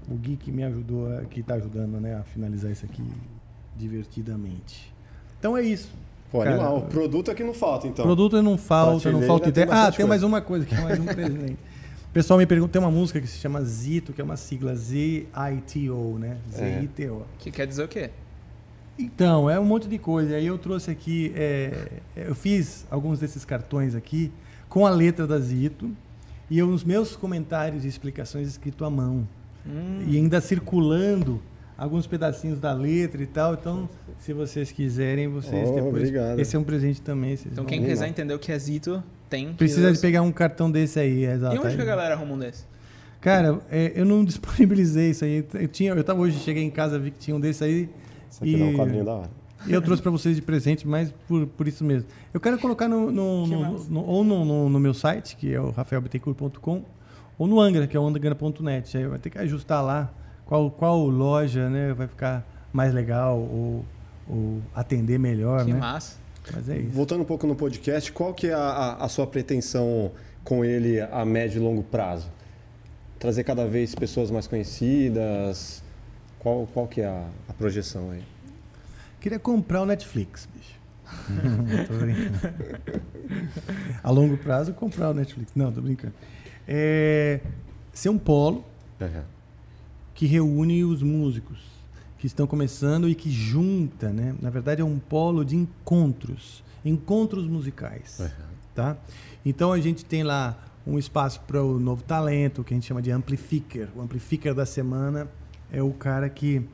o 0.09 0.15
Gui 0.15 0.37
que 0.37 0.51
me 0.51 0.65
ajudou, 0.65 1.09
que 1.31 1.41
está 1.41 1.55
ajudando 1.55 2.01
né, 2.01 2.17
a 2.17 2.23
finalizar 2.25 2.71
isso 2.71 2.85
aqui 2.85 3.03
divertidamente. 3.77 4.93
Então 5.39 5.57
é 5.57 5.63
isso. 5.63 5.91
Pô, 6.35 6.41
Cara, 6.41 6.57
animal. 6.57 6.79
O 6.79 6.83
produto 6.83 7.31
aqui 7.31 7.45
não 7.45 7.55
falta, 7.55 7.87
então. 7.87 8.05
Produto 8.05 8.43
não 8.43 8.59
falta, 8.59 9.13
não 9.13 9.23
falta 9.23 9.45
tem 9.45 9.51
ideia. 9.51 9.67
Ah, 9.67 9.83
bastante 9.83 9.97
tem 9.99 10.07
mais 10.07 10.25
uma 10.25 10.41
coisa, 10.41 10.67
que 10.67 10.75
é 10.75 10.81
mais 10.81 10.99
um 10.99 11.05
presente. 11.07 11.53
O 11.53 12.13
pessoal 12.13 12.37
me 12.41 12.45
pergunta, 12.45 12.73
tem 12.73 12.83
uma 12.83 12.91
música 12.91 13.21
que 13.21 13.27
se 13.29 13.39
chama 13.39 13.63
Zito, 13.63 14.13
que 14.13 14.21
é 14.21 14.25
uma 14.25 14.37
sigla 14.37 14.75
Z-I-T-O, 14.75 16.19
né? 16.19 16.39
É. 16.55 16.57
Z-I-T-O. 16.57 17.23
Que 17.39 17.53
quer 17.53 17.69
dizer 17.69 17.85
o 17.85 17.89
quê? 17.89 18.11
Então, 18.99 19.49
é 19.49 19.61
um 19.61 19.65
monte 19.65 19.87
de 19.87 19.97
coisa. 19.97 20.35
Aí 20.35 20.45
eu 20.45 20.59
trouxe 20.59 20.91
aqui, 20.91 21.33
é, 21.37 22.01
eu 22.17 22.35
fiz 22.35 22.85
alguns 22.91 23.21
desses 23.21 23.45
cartões 23.45 23.95
aqui 23.95 24.33
com 24.69 24.85
a 24.85 24.91
letra 24.91 25.29
da 25.29 25.39
Zito 25.39 25.89
e 26.51 26.61
os 26.65 26.83
meus 26.83 27.15
comentários 27.15 27.85
e 27.85 27.87
explicações 27.87 28.49
escrito 28.49 28.85
à 28.85 28.91
mão. 28.91 29.25
Hum. 29.65 30.03
E 30.05 30.17
ainda 30.17 30.41
circulando 30.41 31.41
alguns 31.77 32.07
pedacinhos 32.07 32.59
da 32.61 32.73
letra 32.73 33.23
e 33.23 33.27
tal. 33.27 33.55
Então, 33.55 33.89
se 34.19 34.33
vocês 34.33 34.71
quiserem, 34.73 35.29
vocês 35.29 35.69
Oh, 35.69 35.75
depois. 35.75 35.95
obrigado. 35.97 36.39
Esse 36.39 36.57
é 36.57 36.59
um 36.59 36.65
presente 36.65 37.01
também. 37.03 37.37
vocês 37.37 37.53
Então 37.53 37.65
quem 37.65 37.83
quiser 37.83 38.05
lá. 38.05 38.09
entender 38.09 38.35
o 38.35 38.39
que 38.39 38.53
é 38.53 38.59
Zito, 38.59 39.03
tem. 39.29 39.53
Precisa 39.55 39.93
de 39.93 39.99
pegar 39.99 40.23
um 40.23 40.33
cartão 40.33 40.71
desse 40.71 40.99
aí, 41.01 41.25
exato. 41.25 41.57
E 41.57 41.59
onde 41.59 41.75
que 41.77 41.83
a 41.83 41.85
galera 41.85 42.15
arruma 42.15 42.35
um 42.35 42.39
desse? 42.39 42.65
Cara, 43.21 43.61
é, 43.71 43.93
eu 43.97 44.05
não 44.05 44.23
disponibilizei 44.25 45.11
isso 45.11 45.25
aí. 45.25 45.45
Eu 45.55 45.69
tinha, 45.69 45.93
eu 45.93 46.05
tava 46.05 46.21
hoje, 46.21 46.39
cheguei 46.41 46.63
em 46.63 46.71
casa, 46.71 46.99
vi 46.99 47.11
que 47.11 47.19
tinha 47.19 47.37
um 47.37 47.41
desse 47.41 47.65
aí. 47.65 47.89
Isso 48.31 48.43
aqui 48.43 48.57
dá 48.59 48.65
um 48.65 48.73
E- 48.73 48.77
quadrinho 48.77 49.05
da 49.05 49.13
hora. 49.15 49.31
E 49.67 49.73
eu 49.73 49.81
trouxe 49.81 50.03
para 50.03 50.11
vocês 50.11 50.37
de 50.37 50.43
presente, 50.43 50.87
mas 50.87 51.11
por, 51.27 51.47
por 51.47 51.67
isso 51.67 51.83
mesmo. 51.83 52.07
Eu 52.35 52.39
quero 52.41 52.59
colocar 52.59 52.87
no, 52.87 53.11
no- 53.11 53.47
no- 53.47 53.85
no- 53.85 54.05
ou 54.05 54.23
no, 54.23 54.45
no- 54.45 54.69
no 54.69 54.79
meu 54.79 54.93
site, 54.93 55.37
que 55.37 55.55
é 55.55 55.59
o 55.59 55.71
rafaelbittencourt.com, 55.71 56.85
ou 57.39 57.47
no 57.47 57.59
Angra, 57.61 57.87
que 57.87 57.97
é 57.97 58.01
o 58.01 58.07
angra.net. 58.07 58.97
Aí 58.99 59.07
vai 59.07 59.19
ter 59.19 59.31
que 59.31 59.39
ajustar 59.39 59.83
lá 59.83 60.13
qual, 60.47 60.71
qual 60.71 61.07
loja 61.07 61.69
né, 61.71 61.93
vai 61.93 62.07
ficar 62.07 62.45
mais 62.73 62.93
legal 62.93 63.39
ou, 63.39 63.85
ou 64.29 64.61
atender 64.75 65.19
melhor, 65.19 65.65
Que 65.65 65.73
né? 65.73 65.79
massa. 65.79 66.17
Mas 66.53 66.69
é 66.69 66.79
isso. 66.79 66.91
Voltando 66.91 67.23
um 67.23 67.25
pouco 67.25 67.47
no 67.47 67.55
podcast, 67.57 68.13
qual 68.13 68.35
que 68.35 68.49
é 68.49 68.53
a, 68.55 68.97
a- 69.01 69.09
sua 69.09 69.27
pretensão 69.27 70.11
com 70.45 70.63
ele 70.65 71.01
a 71.01 71.25
médio 71.25 71.59
e 71.61 71.65
longo 71.65 71.83
prazo? 71.83 72.31
Trazer 73.19 73.45
cada 73.45 73.67
vez 73.67 73.95
pessoas 73.95 74.31
mais 74.31 74.47
conhecidas? 74.47 75.83
Qual, 76.39 76.67
qual 76.67 76.87
que 76.87 77.01
é 77.01 77.07
a, 77.07 77.27
a 77.49 77.53
projeção 77.55 78.11
aí? 78.11 78.23
Queria 79.21 79.39
comprar 79.39 79.81
o 79.81 79.87
Netflix, 79.87 80.47
bicho. 80.55 80.75
tô 81.89 81.95
brincando. 81.95 82.55
A 84.03 84.11
longo 84.11 84.37
prazo, 84.37 84.75
comprar 84.75 85.11
o 85.11 85.15
Netflix. 85.15 85.53
Não, 85.55 85.73
tô 85.73 85.81
brincando. 85.81 86.13
É, 86.69 87.41
ser 87.95 88.11
um 88.11 88.19
polo 88.19 88.65
que 90.15 90.27
reúne 90.27 90.85
os 90.85 91.03
músicos 91.03 91.59
que 92.19 92.27
estão 92.27 92.47
começando 92.47 93.09
e 93.09 93.15
que 93.15 93.31
junta, 93.31 94.11
né? 94.11 94.35
Na 94.41 94.49
verdade 94.49 94.81
é 94.81 94.85
um 94.85 94.99
polo 94.99 95.45
de 95.45 95.57
encontros, 95.57 96.63
encontros 96.85 97.47
musicais, 97.47 98.33
tá? 98.75 98.97
Então 99.45 99.73
a 99.73 99.81
gente 99.81 100.05
tem 100.05 100.23
lá 100.23 100.57
um 100.87 100.99
espaço 100.99 101.41
para 101.47 101.63
o 101.63 101.79
novo 101.79 102.03
talento, 102.03 102.63
que 102.63 102.73
a 102.73 102.77
gente 102.77 102.87
chama 102.87 103.03
de 103.03 103.11
amplifier. 103.11 103.89
O 103.95 104.01
amplifier 104.01 104.55
da 104.55 104.65
semana 104.65 105.29
é 105.73 105.83
o 105.83 105.93
cara 105.93 106.29
que 106.29 106.67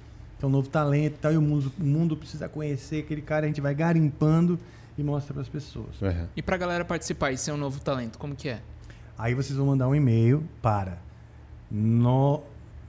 é 0.42 0.46
um 0.46 0.50
novo 0.50 0.68
talento, 0.68 1.16
e 1.16 1.18
tal, 1.18 1.33
e 1.33 1.37
o 1.37 1.42
mundo, 1.42 1.72
o 1.79 1.85
mundo 1.85 2.16
precisa 2.16 2.48
conhecer 2.48 3.00
aquele 3.00 3.20
cara, 3.20 3.44
a 3.44 3.48
gente 3.48 3.61
vai 3.61 3.74
garimpando 3.74 4.59
e 4.96 5.03
mostra 5.03 5.35
para 5.35 5.42
as 5.42 5.48
pessoas. 5.48 5.96
E 6.37 6.42
pra 6.42 6.57
galera 6.57 6.85
participar 6.85 7.33
e 7.33 7.37
ser 7.37 7.53
um 7.53 7.57
novo 7.57 7.81
talento, 7.81 8.18
como 8.18 8.35
que 8.35 8.48
é? 8.48 8.61
Aí 9.18 9.35
vocês 9.35 9.57
vão 9.57 9.66
mandar 9.66 9.87
um 9.87 9.94
e-mail 9.94 10.42
para 10.62 10.98
no, 11.70 12.42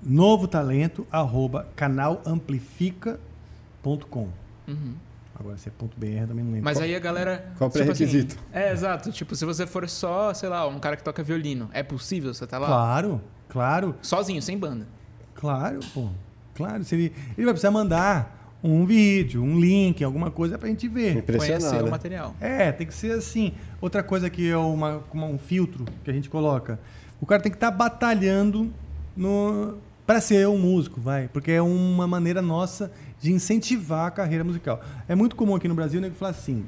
novotalento 0.04 1.06
arroba 1.12 1.68
canalamplifica.com. 1.76 4.28
Uhum. 4.68 4.94
Agora 5.40 5.58
se 5.58 5.70
é 5.70 5.72
ponto 5.76 5.98
.br 6.00 6.06
também 6.28 6.44
não 6.44 6.52
lembro. 6.52 6.64
Mas 6.66 6.80
aí 6.80 6.96
a 6.96 7.00
galera. 7.00 7.52
Qual 7.58 7.70
o 7.70 7.74
tipo 7.74 7.84
pré-requisito? 7.86 8.36
assim, 8.36 8.46
é, 8.54 8.72
exato. 8.72 9.12
Tipo, 9.12 9.36
se 9.36 9.44
você 9.46 9.66
for 9.66 9.88
só, 9.90 10.34
sei 10.34 10.50
lá, 10.50 10.68
um 10.68 10.80
cara 10.80 10.96
que 10.96 11.04
toca 11.04 11.24
violino, 11.24 11.70
é 11.74 11.82
possível 11.82 12.34
você 12.34 12.46
tá 12.46 12.60
lá? 12.60 12.68
Claro, 12.68 13.22
claro, 13.50 13.96
Sozinho, 14.02 14.42
sem 14.42 14.58
banda. 14.58 14.86
claro, 15.34 15.80
pô. 15.94 16.10
Claro, 16.54 16.84
se 16.84 16.94
ele, 16.96 17.14
ele 17.38 17.46
vai 17.46 17.54
precisar 17.54 17.72
mandar 17.72 18.40
um 18.64 18.86
vídeo, 18.86 19.42
um 19.42 19.60
link, 19.60 20.04
alguma 20.04 20.30
coisa 20.30 20.58
pra 20.60 20.68
gente 20.70 20.88
ver. 20.88 21.24
Conhecer 21.24 21.84
o 21.84 21.90
material. 21.90 22.36
É, 22.40 22.72
tem 22.72 22.86
que 22.86 22.94
ser 22.94 23.14
assim. 23.14 23.54
Outra 23.80 24.04
coisa 24.04 24.30
que 24.30 24.48
é 24.52 24.58
uma, 24.58 25.02
uma- 25.12 25.26
um 25.26 25.40
filtro 25.40 25.86
que 26.04 26.12
a 26.12 26.14
gente 26.14 26.30
coloca. 26.30 26.80
O 27.20 27.26
cara 27.26 27.42
tem 27.42 27.52
que 27.52 27.56
estar 27.56 27.72
batalhando 27.72 28.72
no 29.18 29.78
para 30.12 30.20
ser 30.20 30.46
um 30.46 30.58
músico, 30.58 31.00
vai, 31.00 31.30
porque 31.30 31.52
é 31.52 31.62
uma 31.62 32.06
maneira 32.06 32.42
nossa 32.42 32.92
de 33.22 33.32
incentivar 33.32 34.08
a 34.08 34.12
carreira 34.12 34.44
musical. 34.44 34.82
É 35.08 35.16
muito 35.16 35.38
comum 35.38 35.56
aqui 35.56 35.70
no 35.70 35.74
Brasil, 35.74 36.02
né, 36.02 36.10
que 36.10 36.18
falar 36.18 36.32
assim, 36.32 36.66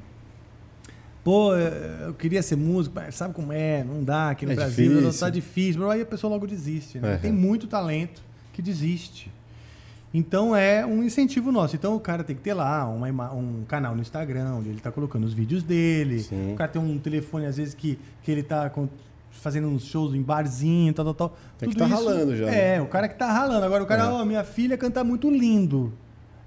pô, 1.25 1.53
eu 1.53 2.13
queria 2.13 2.41
ser 2.41 2.56
músico, 2.56 2.95
mas 2.95 3.15
sabe 3.15 3.34
como 3.34 3.51
é, 3.51 3.84
não 3.84 4.01
dá 4.01 4.29
aqui 4.29 4.45
no 4.45 4.53
É 4.53 4.56
Brasil, 4.56 4.88
difícil. 4.88 5.01
não 5.12 5.13
tá 5.13 5.29
difícil. 5.29 5.89
Aí 5.91 6.01
a 6.01 6.06
pessoa 6.06 6.32
logo 6.32 6.47
desiste, 6.47 6.99
né? 6.99 7.15
É. 7.15 7.17
Tem 7.17 7.34
muito 7.34 7.67
talento 7.67 8.23
que 8.53 8.62
desiste. 8.62 9.29
Então 10.13 10.56
é 10.56 10.86
um 10.86 11.03
incentivo 11.03 11.51
nosso. 11.51 11.75
Então 11.75 11.97
o 11.97 11.99
cara 11.99 12.23
tem 12.23 12.38
que 12.38 12.41
ter 12.41 12.53
lá 12.53 12.88
uma 12.88 13.34
um 13.34 13.65
canal 13.67 13.93
no 13.93 14.01
Instagram, 14.01 14.53
onde 14.53 14.69
ele 14.69 14.77
está 14.77 14.89
colocando 14.89 15.25
os 15.25 15.34
vídeos 15.34 15.63
dele. 15.63 16.19
Sim. 16.21 16.53
O 16.53 16.56
cara 16.56 16.71
tem 16.71 16.82
um 16.82 16.97
telefone, 16.97 17.45
às 17.45 17.58
vezes, 17.58 17.73
que, 17.73 17.99
que 18.23 18.32
ele 18.32 18.39
está 18.39 18.71
fazendo 19.41 19.67
uns 19.67 19.84
shows 19.86 20.13
em 20.13 20.22
barzinho, 20.22 20.93
tal, 20.93 21.06
tal, 21.06 21.13
tal. 21.13 21.38
Tem 21.58 21.69
que 21.69 21.76
Tudo 21.76 21.89
tá 21.89 21.96
ralando 21.96 22.36
já, 22.36 22.50
É, 22.50 22.82
o 22.82 22.86
cara 22.88 23.08
que 23.08 23.15
tá 23.15 23.32
ralando. 23.32 23.65
Agora 23.65 23.84
o 23.84 23.86
cara, 23.86 24.04
É. 24.04 24.08
ó, 24.08 24.24
minha 24.26 24.43
filha 24.43 24.78
canta 24.78 25.04
muito 25.04 25.30
lindo. 25.30 25.93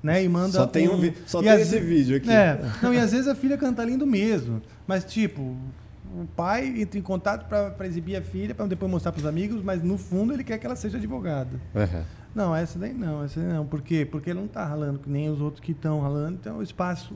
Né? 0.03 0.23
E 0.23 0.29
manda 0.29 0.53
Só 0.53 0.67
tem 0.67 0.89
um 0.89 0.95
um 0.95 1.13
só 1.27 1.43
tem 1.43 1.51
esse 1.53 1.81
vídeo 1.81 2.17
aqui. 2.17 2.31
É. 2.31 2.61
Não, 2.81 2.95
e 2.95 2.99
às 2.99 3.11
vezes 3.11 3.27
a 3.27 3.35
filha 3.35 3.57
canta 3.59 3.85
lindo 3.85 4.07
mesmo. 4.07 4.63
Mas, 4.87 5.05
tipo, 5.05 5.41
o 5.43 6.27
pai 6.37 6.81
entra 6.81 6.99
em 6.99 7.03
contato 7.03 7.47
para 7.49 7.87
exibir 7.87 8.15
a 8.17 8.23
filha, 8.23 8.55
para 8.55 8.67
depois 8.67 8.91
mostrar 8.91 9.11
para 9.11 9.19
os 9.21 9.27
amigos, 9.27 9.63
mas 9.65 9.83
no 9.83 9.99
fundo 9.99 10.33
ele 10.33 10.45
quer 10.45 10.59
que 10.59 10.67
ela 10.67 10.77
seja 10.77 10.97
advogada. 10.97 11.61
Aham. 11.75 12.05
Não, 12.35 12.55
essa 12.55 12.79
daí 12.79 12.93
não, 12.93 13.25
essa 13.25 13.41
daí 13.41 13.49
não. 13.53 13.67
Por 13.67 13.81
quê? 13.83 14.07
Porque 14.09 14.31
ele 14.31 14.39
não 14.39 14.47
tá 14.47 14.65
ralando 14.65 14.99
que 15.01 15.09
nem 15.11 15.29
os 15.29 15.41
outros 15.41 15.61
que 15.61 15.73
estão 15.73 16.01
ralando. 16.01 16.39
Então, 16.41 16.59
o 16.59 16.63
espaço 16.63 17.13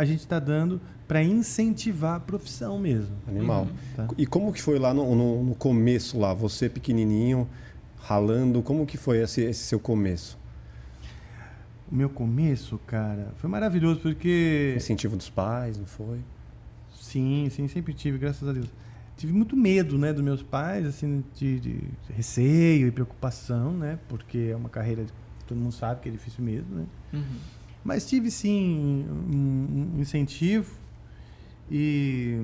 a 0.00 0.04
gente 0.04 0.20
está 0.20 0.38
dando 0.38 0.80
para 1.06 1.22
incentivar 1.22 2.16
a 2.16 2.20
profissão 2.20 2.78
mesmo. 2.78 3.14
Animal. 3.28 3.68
Tá. 3.96 4.08
E 4.16 4.26
como 4.26 4.52
que 4.52 4.62
foi 4.62 4.78
lá 4.78 4.94
no, 4.94 5.14
no- 5.14 5.44
no 5.44 5.54
começo 5.54 6.18
lá? 6.18 6.32
Você 6.34 6.68
pequenininho, 6.68 7.48
ralando, 7.98 8.62
como 8.62 8.86
que 8.86 8.96
foi 8.96 9.18
esse, 9.18 9.42
esse 9.42 9.62
seu 9.64 9.78
começo? 9.78 10.38
O 11.90 11.94
meu 11.94 12.08
começo, 12.08 12.78
cara, 12.86 13.32
foi 13.36 13.50
maravilhoso 13.50 14.00
porque. 14.00 14.74
Incentivo 14.76 15.16
dos 15.16 15.28
pais, 15.28 15.76
não 15.76 15.86
foi? 15.86 16.18
Sim, 16.94 17.48
sim, 17.50 17.66
sempre 17.68 17.92
tive, 17.92 18.16
graças 18.18 18.48
a 18.48 18.52
Deus. 18.52 18.68
Tive 19.16 19.32
muito 19.32 19.56
medo, 19.56 19.98
né, 19.98 20.12
dos 20.12 20.22
meus 20.22 20.42
pais, 20.42 20.86
assim, 20.86 21.22
de, 21.34 21.60
de 21.60 21.80
receio 22.16 22.86
e 22.86 22.90
preocupação, 22.90 23.72
né, 23.72 23.98
porque 24.08 24.48
é 24.52 24.56
uma 24.56 24.68
carreira 24.70 25.02
que 25.04 25.44
todo 25.46 25.58
mundo 25.58 25.72
sabe 25.72 26.00
que 26.00 26.08
é 26.08 26.12
difícil 26.12 26.42
mesmo, 26.42 26.74
né. 26.74 26.84
Uhum. 27.12 27.22
Mas 27.84 28.06
tive, 28.06 28.30
sim, 28.30 29.06
um, 29.08 30.00
incentivo 30.00 30.70
e 31.70 32.38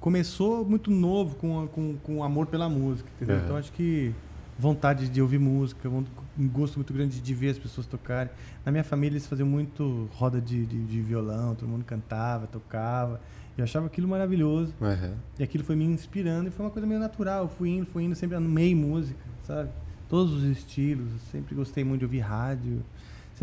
começou 0.00 0.64
muito 0.64 0.90
novo 0.90 1.36
com, 1.36 1.68
com, 1.68 1.96
com 2.02 2.24
amor 2.24 2.46
pela 2.46 2.68
música, 2.68 3.08
entendeu? 3.16 3.36
Aham. 3.36 3.44
Então 3.44 3.56
acho 3.56 3.72
que 3.72 4.12
vontade 4.58 5.08
de 5.08 5.20
ouvir 5.20 5.38
música, 5.38 5.88
um 5.88 6.04
gosto 6.48 6.76
muito 6.76 6.92
grande 6.92 7.20
de 7.20 7.34
ver 7.34 7.50
as 7.50 7.58
pessoas 7.58 7.86
tocarem. 7.86 8.30
Na 8.64 8.72
minha 8.72 8.84
família 8.84 9.14
eles 9.14 9.26
faziam 9.26 9.48
muito 9.48 10.08
roda 10.14 10.40
de, 10.40 10.66
de, 10.66 10.84
de 10.84 11.00
violão, 11.00 11.54
todo 11.54 11.68
mundo 11.68 11.84
cantava, 11.84 12.46
tocava. 12.46 13.20
Eu 13.56 13.64
achava 13.64 13.86
aquilo 13.86 14.08
maravilhoso. 14.08 14.74
Aham. 14.80 15.14
E 15.38 15.42
aquilo 15.42 15.62
foi 15.62 15.76
me 15.76 15.84
inspirando 15.84 16.48
e 16.48 16.50
foi 16.50 16.64
uma 16.64 16.70
coisa 16.70 16.86
meio 16.86 17.00
natural. 17.00 17.44
Eu 17.44 17.48
fui 17.48 17.70
indo, 17.70 17.86
fui 17.86 18.04
indo, 18.04 18.14
sempre 18.14 18.36
amei 18.36 18.74
música, 18.74 19.20
sabe? 19.44 19.70
Todos 20.08 20.32
os 20.32 20.44
estilos. 20.44 21.10
Sempre 21.30 21.54
gostei 21.54 21.84
muito 21.84 22.00
de 22.00 22.04
ouvir 22.06 22.20
rádio. 22.20 22.82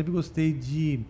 Sempre 0.00 0.12
gostei 0.14 0.50
de, 0.54 1.00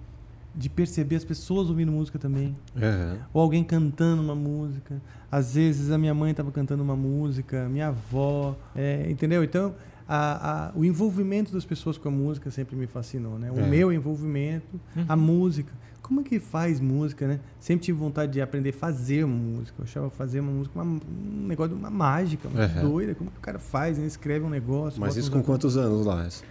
de 0.52 0.68
perceber 0.68 1.14
as 1.14 1.24
pessoas 1.24 1.68
ouvindo 1.68 1.92
música 1.92 2.18
também. 2.18 2.56
Aham. 2.76 3.18
Ou 3.32 3.40
alguém 3.40 3.62
cantando 3.62 4.20
uma 4.20 4.34
música. 4.34 5.00
Às 5.30 5.54
vezes 5.54 5.92
a 5.92 5.96
minha 5.98 6.12
mãe 6.12 6.32
estava 6.32 6.50
cantando 6.50 6.82
uma 6.82 6.96
música, 6.96 7.68
minha 7.68 7.86
avó, 7.86 8.56
é, 8.74 9.08
entendeu? 9.08 9.44
Então, 9.44 9.72
a, 10.08 10.70
a- 10.70 10.72
o 10.74 10.84
envolvimento 10.84 11.52
das 11.52 11.64
pessoas 11.64 11.96
com 11.96 12.08
a 12.08 12.10
música 12.10 12.50
sempre 12.50 12.74
me 12.74 12.88
fascinou, 12.88 13.38
né? 13.38 13.48
O 13.52 13.60
É. 13.60 13.66
meu 13.68 13.92
envolvimento, 13.92 14.80
a 15.08 15.14
música. 15.14 15.72
Como 16.02 16.22
é 16.22 16.24
que 16.24 16.40
faz 16.40 16.80
música, 16.80 17.28
né? 17.28 17.38
Sempre 17.60 17.84
tive 17.84 17.96
vontade 18.00 18.32
de 18.32 18.40
aprender 18.42 18.70
a 18.70 18.72
fazer 18.72 19.24
música. 19.24 19.76
Eu 19.78 19.84
achava 19.84 20.10
fazer 20.10 20.40
uma 20.40 20.50
música 20.50 20.82
uma- 20.82 21.00
um 21.00 21.46
negócio, 21.46 21.76
uma 21.76 21.90
mágica, 21.90 22.48
muito 22.48 22.60
Aham. 22.60 22.88
doida. 22.90 23.14
Como 23.14 23.30
que 23.30 23.38
o 23.38 23.40
cara 23.40 23.60
faz, 23.60 23.98
né? 23.98 24.04
Escreve 24.06 24.44
um 24.44 24.50
negócio. 24.50 25.00
Mas 25.00 25.16
isso 25.16 25.30
com 25.30 25.44
quantos 25.44 25.76
anos 25.76 26.04
lá? 26.04 26.26
Esse, 26.26 26.42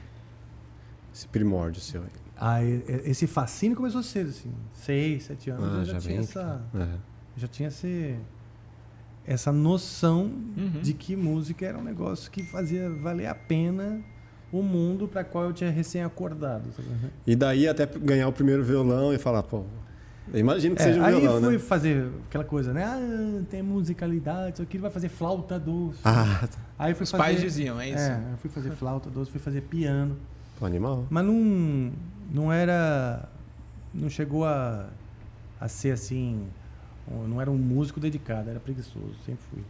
esse 1.13 1.27
primórdio 1.27 1.81
seu 1.81 2.01
aí? 2.01 2.07
E- 2.41 3.01
esse 3.09 3.27
fascínio 3.27 3.75
começou 3.75 4.01
cedo, 4.01 4.29
assim. 4.29 4.51
Seis, 4.73 5.23
sete 5.23 5.49
anos. 5.49 5.65
Ah, 5.65 5.79
eu 5.79 5.85
já, 5.85 5.93
já 5.93 5.99
tinha 5.99 6.13
vem 6.13 6.19
essa... 6.19 6.61
Aham. 6.73 6.97
já 7.35 7.47
tinha 7.47 7.67
esse, 7.67 8.15
essa 9.25 9.51
noção 9.51 10.31
Uhum. 10.57 10.81
de 10.81 10.93
que 10.93 11.15
música 11.15 11.65
era 11.65 11.77
um 11.77 11.83
negócio 11.83 12.31
que 12.31 12.43
fazia 12.43 12.89
valer 12.89 13.27
a 13.27 13.35
pena 13.35 14.01
o 14.51 14.63
mundo 14.63 15.07
para 15.07 15.23
qual 15.23 15.43
eu 15.45 15.53
tinha 15.53 15.69
recém 15.69 16.01
acordado. 16.03 16.71
sabe? 16.75 16.87
E 17.27 17.35
daí 17.35 17.67
até 17.67 17.85
ganhar 17.85 18.27
o 18.27 18.33
primeiro 18.33 18.63
violão 18.63 19.13
e 19.13 19.17
falar, 19.19 19.43
pô, 19.43 19.63
imagino 20.33 20.75
que 20.75 20.81
É, 20.81 20.85
seja 20.85 20.99
um 20.99 21.03
aí 21.03 21.19
violão, 21.19 21.41
fui 21.43 21.53
né? 21.53 21.59
fazer 21.59 22.09
aquela 22.27 22.43
coisa, 22.43 22.73
né? 22.73 22.83
Ah, 22.83 23.43
tem 23.49 23.61
musicalidade, 23.61 24.53
isso 24.53 24.61
aqui 24.63 24.77
vai 24.79 24.89
fazer 24.89 25.09
flauta 25.09 25.59
doce. 25.59 25.99
Ah, 26.03 26.47
tá. 26.49 26.57
aí 26.79 26.93
fui 26.95 27.03
Os 27.03 27.11
fazer, 27.11 27.23
pais 27.23 27.41
diziam, 27.41 27.79
é 27.79 27.89
isso? 27.89 27.97
É, 27.99 28.23
eu 28.31 28.37
fui 28.37 28.49
fazer 28.49 28.71
flauta 28.71 29.09
doce, 29.09 29.29
fui 29.29 29.39
fazer 29.39 29.61
piano. 29.61 30.17
Pô, 30.59 30.65
animal. 30.65 31.05
Mas 31.11 31.25
não, 31.25 31.91
não 32.31 32.51
era. 32.51 33.27
Não 33.93 34.09
chegou 34.09 34.45
a, 34.45 34.87
a 35.59 35.67
ser 35.67 35.91
assim. 35.91 36.47
Não 37.27 37.41
era 37.41 37.49
um 37.49 37.57
músico 37.57 37.99
dedicado, 37.99 38.49
era 38.51 38.59
preguiçoso, 38.59 39.15
sempre 39.25 39.41
fui. 39.49 39.63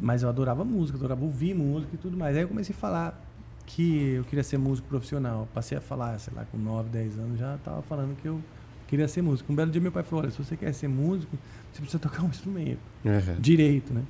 Mas 0.00 0.22
eu 0.22 0.28
adorava 0.28 0.64
música, 0.64 0.96
adorava 0.96 1.22
ouvir 1.22 1.54
música 1.54 1.94
e 1.94 1.98
tudo 1.98 2.16
mais. 2.16 2.36
Aí 2.36 2.42
eu 2.42 2.48
comecei 2.48 2.74
a 2.74 2.78
falar 2.78 3.22
que 3.66 4.14
eu 4.14 4.24
queria 4.24 4.42
ser 4.42 4.56
músico 4.56 4.88
profissional. 4.88 5.46
Passei 5.52 5.76
a 5.76 5.80
falar, 5.80 6.18
sei 6.18 6.32
lá, 6.34 6.44
com 6.50 6.56
9, 6.56 6.88
10 6.88 7.18
anos 7.18 7.38
já 7.38 7.54
estava 7.56 7.82
falando 7.82 8.16
que 8.16 8.26
eu 8.26 8.40
queria 8.86 9.06
ser 9.06 9.20
músico. 9.20 9.52
Um 9.52 9.56
belo 9.56 9.70
dia 9.70 9.80
meu 9.80 9.92
pai 9.92 10.02
falou: 10.02 10.24
olha, 10.24 10.30
se 10.30 10.38
você 10.38 10.56
quer 10.56 10.72
ser 10.72 10.88
músico, 10.88 11.36
você 11.70 11.80
precisa 11.80 11.98
tocar 11.98 12.22
um 12.22 12.28
instrumento 12.28 12.80
Aham. 13.04 13.36
direito, 13.38 13.92
né? 13.92 14.02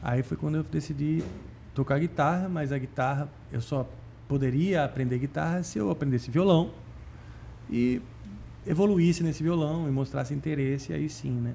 Aí 0.00 0.22
foi 0.22 0.36
quando 0.36 0.56
eu 0.56 0.62
decidi 0.62 1.24
tocar 1.74 1.98
guitarra, 1.98 2.48
mas 2.48 2.70
a 2.70 2.78
guitarra 2.78 3.28
eu 3.50 3.60
só 3.60 3.88
poderia 4.28 4.84
aprender 4.84 5.18
guitarra 5.18 5.62
se 5.62 5.78
eu 5.78 5.90
aprendesse 5.90 6.30
violão 6.30 6.70
e 7.70 8.00
evoluísse 8.66 9.22
nesse 9.22 9.42
violão 9.42 9.86
e 9.88 9.90
mostrasse 9.90 10.32
interesse, 10.34 10.92
aí 10.92 11.08
sim, 11.08 11.30
né? 11.32 11.54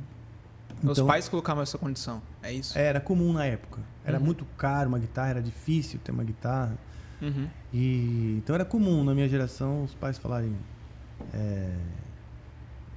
Os 0.84 1.02
pais 1.02 1.28
colocavam 1.28 1.62
essa 1.62 1.78
condição, 1.78 2.22
é 2.42 2.54
isso? 2.54 2.78
Era 2.78 3.00
comum 3.02 3.34
na 3.34 3.46
época. 3.46 3.82
Era 4.06 4.18
Uhum. 4.18 4.26
muito 4.26 4.46
caro 4.58 4.88
uma 4.90 5.00
guitarra, 5.00 5.30
era 5.32 5.42
difícil 5.42 6.00
ter 6.04 6.12
uma 6.12 6.24
guitarra. 6.24 6.78
Uhum. 7.22 7.48
E 7.74 8.36
então 8.38 8.56
era 8.56 8.64
comum 8.64 9.04
na 9.04 9.14
minha 9.14 9.28
geração 9.28 9.84
os 9.84 9.94
pais 9.94 10.18
falarem 10.18 10.56
é, 11.34 11.76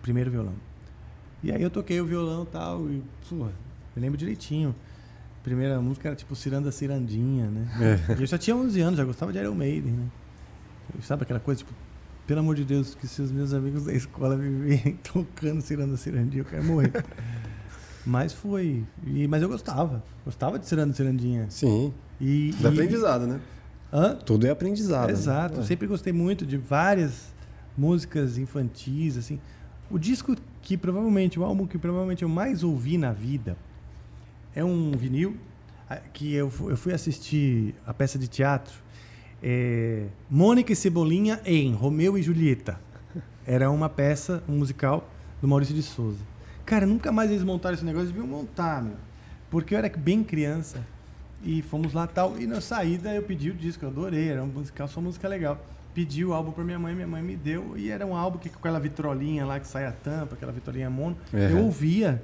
primeiro 0.01 0.31
violão. 0.31 0.55
E 1.42 1.51
aí 1.51 1.61
eu 1.61 1.70
toquei 1.70 2.01
o 2.01 2.07
violão 2.07 2.44
e 2.44 2.46
tal 2.46 2.88
e 2.88 3.03
pô, 3.29 3.35
me 3.46 3.51
lembro 3.96 4.16
direitinho. 4.16 4.75
A 5.40 5.42
primeira 5.42 5.81
música 5.81 6.09
era 6.11 6.14
tipo 6.14 6.37
Ciranda 6.37 6.70
Cirandinha, 6.70 7.46
né? 7.46 7.98
É. 8.09 8.12
E 8.12 8.20
eu 8.20 8.27
já 8.27 8.38
tinha 8.38 8.55
11 8.55 8.81
anos, 8.81 8.96
já 8.96 9.05
gostava 9.05 9.33
de 9.33 9.38
Iron 9.40 9.57
Maiden, 9.57 9.90
né? 9.92 10.07
Sabe 11.01 11.25
aquela 11.25 11.40
coisa 11.40 11.59
tipo, 11.59 11.72
pelo 12.27 12.41
amor 12.41 12.55
de 12.55 12.65
Deus, 12.65 12.95
que 12.95 13.07
se 13.07 13.21
os 13.21 13.33
meus 13.33 13.53
amigos 13.53 13.85
da 13.85 13.93
escola 13.93 14.37
me 14.37 14.49
verem 14.69 14.97
tocando 15.03 15.61
Ciranda 15.61 15.97
Cirandinha, 15.97 16.43
eu 16.43 16.45
quero 16.45 16.65
morrer. 16.65 16.93
mas 18.07 18.33
foi, 18.33 18.85
e, 19.07 19.27
mas 19.29 19.43
eu 19.43 19.49
gostava, 19.49 20.03
gostava 20.25 20.59
de 20.59 20.67
Ciranda 20.67 20.93
Cirandinha. 20.95 21.47
Sim. 21.51 21.93
E, 22.21 22.53
Tudo 22.57 22.67
é 22.67 22.71
e- 22.71 22.75
aprendizado, 22.75 23.27
né? 23.27 23.41
Hã? 23.93 24.15
Tudo 24.15 24.47
é 24.47 24.51
aprendizado. 24.51 25.09
né? 25.09 25.13
Exato. 25.13 25.57
É. 25.57 25.59
Eu 25.59 25.65
sempre 25.65 25.87
gostei 25.87 26.13
muito 26.13 26.47
de 26.47 26.57
várias 26.57 27.33
músicas 27.77 28.39
infantis, 28.39 29.17
assim. 29.19 29.39
O 29.91 29.99
disco 29.99 30.35
que 30.63 30.77
provavelmente, 30.77 31.39
o 31.39 31.45
álbum 31.45 31.67
que 31.67 31.77
provavelmente 31.77 32.23
eu 32.23 32.29
mais 32.29 32.63
ouvi 32.63 32.97
na 32.97 33.13
vida 33.13 33.57
é 34.55 34.65
um 34.65 34.93
vinil 34.93 35.37
que 36.15 36.33
eu, 36.33 36.51
eu 36.69 36.77
fui 36.77 36.95
assistir 36.95 37.75
a 37.87 37.93
peça 37.93 38.19
de 38.19 38.27
teatro 38.29 38.82
é, 39.42 40.07
Mônica 40.31 40.72
e 40.72 40.76
Cebolinha 40.76 41.40
em 41.44 41.72
Romeu 41.72 42.16
e 42.16 42.22
Julieta. 42.22 42.78
Era 43.46 43.70
uma 43.70 43.88
peça, 43.88 44.42
um 44.48 44.57
musical 44.57 45.09
do 45.40 45.48
Maurício 45.48 45.74
de 45.74 45.83
Souza. 45.83 46.20
Cara, 46.64 46.87
nunca 46.87 47.11
mais 47.11 47.31
eles 47.31 47.42
montaram 47.42 47.74
esse 47.74 47.85
negócio, 47.85 48.07
eles 48.07 48.14
deviam 48.14 48.31
montar, 48.31 48.83
meu. 48.83 48.96
Porque 49.50 49.74
eu 49.74 49.78
era 49.78 49.88
bem 49.88 50.22
criança 50.22 50.87
e 51.42 51.61
fomos 51.62 51.92
lá 51.92 52.07
tal. 52.07 52.38
E 52.38 52.46
na 52.46 52.61
saída 52.61 53.12
eu 53.14 53.22
pedi 53.22 53.50
o 53.50 53.55
disco, 53.55 53.85
eu 53.85 53.88
adorei, 53.88 54.28
era 54.28 54.42
um 54.42 54.46
musical, 54.46 54.87
só 54.87 55.00
música 55.00 55.26
legal. 55.26 55.59
Pedi 55.92 56.24
o 56.24 56.33
álbum 56.33 56.52
pra 56.52 56.64
minha 56.64 56.78
mãe, 56.78 56.94
minha 56.94 57.07
mãe 57.07 57.22
me 57.22 57.37
deu. 57.37 57.76
E 57.76 57.90
era 57.90 58.07
um 58.07 58.16
álbum 58.16 58.38
que 58.38 58.48
com 58.48 58.59
aquela 58.59 58.78
vitrolinha 58.78 59.44
lá 59.44 59.59
que 59.59 59.66
sai 59.66 59.85
a 59.85 59.92
tampa, 59.92 60.37
aquela 60.37 60.52
vitrolinha 60.52 60.88
mono. 60.88 61.16
Uhum. 61.33 61.40
Eu 61.40 61.59
ouvia 61.64 62.22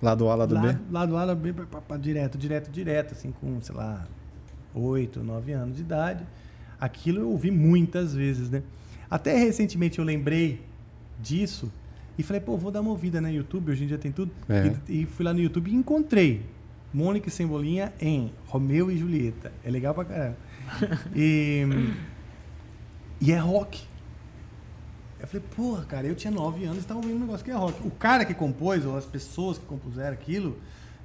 Lado 0.00 0.28
A, 0.28 0.34
lado 0.34 0.54
lá, 0.54 0.60
B. 0.60 0.78
lá 0.90 1.06
do 1.06 1.14
lado 1.14 1.34
B, 1.34 1.52
pá, 1.52 1.64
pá, 1.66 1.80
pá, 1.80 1.96
direto, 1.96 2.38
direto, 2.38 2.70
direto, 2.70 3.14
assim, 3.14 3.32
com, 3.32 3.60
sei 3.60 3.74
lá, 3.74 4.06
8, 4.74 5.22
9 5.22 5.52
anos 5.52 5.76
de 5.76 5.82
idade. 5.82 6.24
Aquilo 6.80 7.20
eu 7.20 7.30
ouvi 7.30 7.50
muitas 7.50 8.14
vezes, 8.14 8.50
né? 8.50 8.62
Até 9.10 9.36
recentemente 9.36 9.98
eu 9.98 10.04
lembrei 10.04 10.60
disso 11.20 11.72
e 12.18 12.22
falei, 12.22 12.40
pô, 12.40 12.56
vou 12.56 12.70
dar 12.70 12.80
uma 12.80 12.90
ouvida 12.90 13.20
no 13.20 13.30
YouTube, 13.30 13.70
hoje 13.70 13.84
em 13.84 13.86
dia 13.86 13.98
tem 13.98 14.12
tudo. 14.12 14.32
É. 14.48 14.74
E, 14.88 15.02
e 15.02 15.06
fui 15.06 15.24
lá 15.24 15.32
no 15.32 15.40
YouTube 15.40 15.70
e 15.70 15.74
encontrei 15.74 16.42
Mônica 16.92 17.28
e 17.28 17.30
Cebolinha 17.30 17.92
em 18.00 18.32
Romeu 18.46 18.90
e 18.90 18.98
Julieta. 18.98 19.52
É 19.64 19.70
legal 19.70 19.94
pra 19.94 20.04
caramba. 20.04 20.36
e, 21.14 21.62
e 23.20 23.32
é 23.32 23.38
rock. 23.38 23.82
Eu 25.20 25.26
falei, 25.26 25.44
porra, 25.54 25.84
cara, 25.84 26.06
eu 26.06 26.14
tinha 26.14 26.30
9 26.30 26.64
anos 26.64 26.78
e 26.78 26.80
estava 26.80 27.00
ouvindo 27.00 27.16
um 27.16 27.20
negócio 27.20 27.44
que 27.44 27.50
é 27.50 27.54
rock. 27.54 27.86
O 27.86 27.90
cara 27.90 28.24
que 28.24 28.34
compôs, 28.34 28.84
ou 28.84 28.96
as 28.96 29.04
pessoas 29.04 29.58
que 29.58 29.64
compuseram 29.66 30.12
aquilo, 30.12 30.56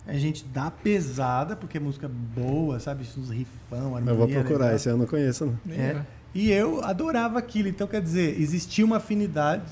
a 0.06 0.14
gente 0.14 0.46
dá 0.46 0.70
pesada, 0.70 1.56
porque 1.56 1.78
é 1.78 1.80
música 1.80 2.10
boa, 2.10 2.80
sabe? 2.80 3.06
Uns 3.18 3.30
rifão, 3.30 3.96
harmonia. 3.96 4.12
Eu 4.12 4.18
vou 4.18 4.28
procurar, 4.28 4.66
legal. 4.66 4.76
esse 4.76 4.90
eu 4.90 4.98
não 4.98 5.06
conheço, 5.06 5.46
não. 5.46 5.74
É. 5.74 6.02
E 6.34 6.52
eu 6.52 6.84
adorava 6.84 7.40
aquilo. 7.40 7.68
Então, 7.68 7.88
quer 7.88 8.02
dizer, 8.02 8.40
existia 8.40 8.84
uma 8.84 8.98
afinidade 8.98 9.72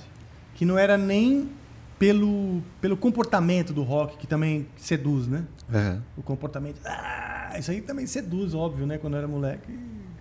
que 0.55 0.63
não 0.63 0.77
era 0.77 0.97
nem 0.97 1.49
pelo, 1.97 2.61
pelo 2.79 2.95
comportamento 2.95 3.73
do 3.73 3.83
rock, 3.83 4.17
que 4.17 4.25
também 4.25 4.67
seduz, 4.77 5.27
né? 5.27 5.43
É. 5.71 5.97
O 6.15 6.23
comportamento. 6.23 6.79
Ah, 6.85 7.55
isso 7.59 7.71
aí 7.71 7.81
também 7.81 8.07
seduz, 8.07 8.53
óbvio, 8.53 8.85
né? 8.85 8.97
Quando 8.97 9.13
eu 9.13 9.19
era 9.19 9.27
moleque. 9.27 9.77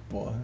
Porra. 0.08 0.36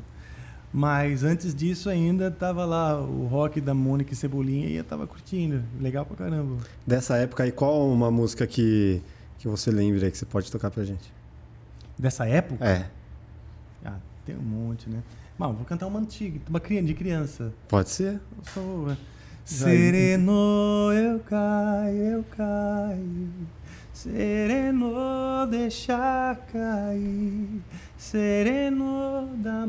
Mas 0.73 1.25
antes 1.25 1.55
disso 1.55 1.89
ainda 1.89 2.31
tava 2.31 2.65
lá 2.65 3.01
o 3.01 3.27
rock 3.27 3.61
da 3.61 3.73
Mônica 3.73 4.13
e 4.13 4.17
Cebolinha 4.17 4.69
e 4.69 4.77
eu 4.77 4.85
tava 4.85 5.07
curtindo. 5.07 5.63
Legal 5.81 6.05
pra 6.05 6.17
caramba. 6.17 6.57
Dessa 6.87 7.17
época 7.17 7.45
aí, 7.45 7.53
qual 7.53 7.89
uma 7.89 8.11
música 8.11 8.47
que, 8.47 9.03
que 9.39 9.49
você 9.49 9.71
lembra 9.71 10.05
aí 10.07 10.11
que 10.11 10.19
você 10.19 10.27
pode 10.27 10.51
tocar 10.51 10.71
pra 10.71 10.85
gente? 10.85 11.13
Dessa 11.99 12.27
época? 12.27 12.65
É, 12.65 12.87
Ah, 13.85 13.99
tem 14.25 14.37
um 14.37 14.43
monte, 14.43 14.89
né? 14.91 15.03
Mas 15.39 15.55
vou 15.55 15.65
cantar 15.65 15.87
uma 15.87 15.99
antiga, 16.01 16.41
uma 16.49 16.59
criança, 16.61 16.87
de 16.87 16.95
criança. 16.95 17.53
pode 17.69 17.91
ser. 17.91 18.15
Eu 18.15 18.21
sou. 18.53 18.97
Sereno, 19.45 20.91
eu 20.93 21.21
caio, 21.21 21.97
eu 21.97 22.25
caio. 22.37 23.29
Sereno, 23.93 25.47
deixa 25.51 26.37
cair. 26.53 27.63
Sereno 27.97 29.29
da 29.37 29.65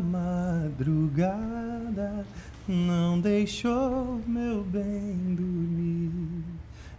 madrugada, 1.07 2.25
não 2.67 3.19
deixou 3.21 4.19
meu 4.27 4.63
bem 4.63 5.35
dormir. 5.35 6.11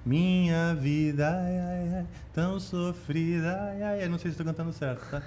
Minha 0.08 0.74
vida, 0.74 1.28
ai, 1.28 1.58
ai, 1.58 1.94
ai, 1.96 2.06
tão 2.32 2.58
sofrida, 2.58 3.60
ai, 3.60 3.82
ai, 3.82 4.02
ai. 4.04 4.08
Não 4.08 4.18
sei 4.18 4.30
se 4.30 4.40
estou 4.40 4.46
cantando 4.46 4.72
certo, 4.72 5.04
tá? 5.10 5.22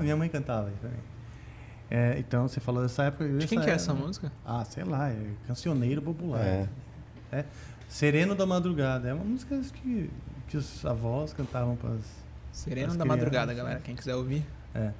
Minha 0.00 0.16
mãe 0.16 0.28
cantava 0.28 0.68
isso 0.68 0.78
também. 0.80 1.00
É, 1.90 2.16
então, 2.20 2.46
você 2.46 2.60
falou 2.60 2.80
dessa 2.80 3.02
época. 3.02 3.28
De 3.28 3.46
quem 3.48 3.60
que 3.60 3.68
é 3.68 3.72
essa 3.72 3.92
música? 3.92 4.30
Ah, 4.44 4.64
sei 4.64 4.84
lá, 4.84 5.08
é 5.08 5.16
cancioneiro 5.48 6.00
popular. 6.00 6.44
É. 6.44 6.68
É. 7.32 7.44
Sereno 7.88 8.36
da 8.36 8.46
Madrugada. 8.46 9.08
É 9.08 9.14
uma 9.14 9.24
música 9.24 9.60
que, 9.74 10.08
que 10.46 10.56
os 10.56 10.86
avós 10.86 11.32
cantavam 11.32 11.74
para 11.74 11.90
as. 11.90 12.04
Sereno 12.52 12.92
As 12.92 12.96
da 12.96 13.02
crianças. 13.02 13.18
Madrugada, 13.24 13.52
galera. 13.52 13.80
Quem 13.80 13.96
quiser 13.96 14.14
ouvir. 14.14 14.46
É. 14.72 14.92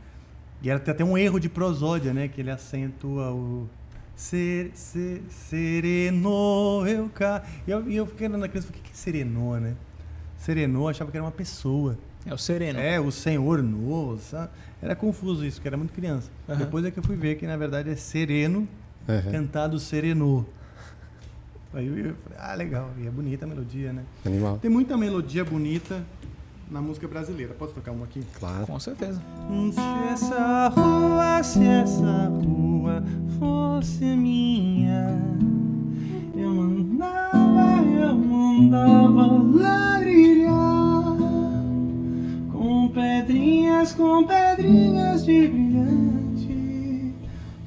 E 0.61 0.71
ela 0.71 0.81
tem 0.81 0.93
até 0.93 1.05
um 1.05 1.17
erro 1.17 1.39
de 1.39 1.49
prosódia, 1.49 2.12
né? 2.12 2.27
Que 2.27 2.41
ele 2.41 2.51
acentua 2.51 3.31
o. 3.31 3.69
Ser, 4.16 4.70
ser, 4.74 5.22
sereno, 5.31 6.85
eu 6.87 7.09
cá. 7.11 7.42
E 7.66 7.70
eu, 7.70 7.88
eu 7.90 8.07
fiquei 8.07 8.29
na 8.29 8.48
criança, 8.48 8.68
o 8.70 8.72
que 8.72 8.81
que 8.81 8.90
é 8.90 8.94
serenô, 8.94 9.57
né? 9.59 9.74
Serenô, 10.38 10.83
eu 10.85 10.88
achava 10.88 11.11
que 11.11 11.16
era 11.16 11.24
uma 11.24 11.31
pessoa. 11.33 11.98
É 12.24 12.33
o 12.35 12.38
Sereno. 12.38 12.79
É, 12.81 12.98
o 12.98 13.12
senhor 13.12 13.62
no, 13.62 14.18
sabe? 14.18 14.50
Era 14.83 14.96
confuso 14.96 15.44
isso, 15.44 15.59
porque 15.59 15.68
era 15.68 15.76
muito 15.76 15.92
criança. 15.92 16.29
Aham. 16.48 16.59
Depois 16.59 16.85
é 16.85 16.90
que 16.90 16.98
eu 16.98 17.02
fui 17.02 17.14
ver 17.14 17.37
que 17.37 17.46
na 17.46 17.57
verdade 17.57 17.90
é 17.90 17.96
sereno, 17.96 18.66
Uhum. 19.09 19.31
cantado 19.31 19.79
serenô. 19.79 20.44
Aí 21.74 21.87
eu 21.87 22.14
falei, 22.24 22.38
ah, 22.38 22.55
legal, 22.55 22.90
e 22.98 23.07
é 23.07 23.11
bonita 23.11 23.44
a 23.44 23.48
melodia, 23.48 23.92
né? 23.92 24.02
Animal. 24.24 24.59
Tem 24.59 24.70
muita 24.70 24.96
melodia 24.96 25.44
bonita 25.44 26.02
na 26.70 26.81
música 26.81 27.07
brasileira. 27.07 27.55
Posso 27.55 27.74
tocar 27.74 27.92
uma 27.92 28.07
aqui? 28.07 28.22
Claro. 28.38 28.66
Com 28.66 28.81
certeza. 28.81 29.20
Hum, 29.50 29.70
Se 29.70 29.81
essa 30.12 30.68
rua, 30.68 31.42
se 31.44 31.62
essa 31.64 32.29
rua 32.29 32.65
fosse 33.38 34.05
minha, 34.05 35.18
eu 36.37 36.51
mandava, 36.55 37.83
eu 37.85 38.14
mandava 38.16 39.27
ladrilhar 39.59 41.16
com 42.53 42.88
pedrinhas, 42.88 43.94
com 43.94 44.25
pedrinhas 44.25 45.25
de 45.25 45.49
brilhante, 45.49 47.14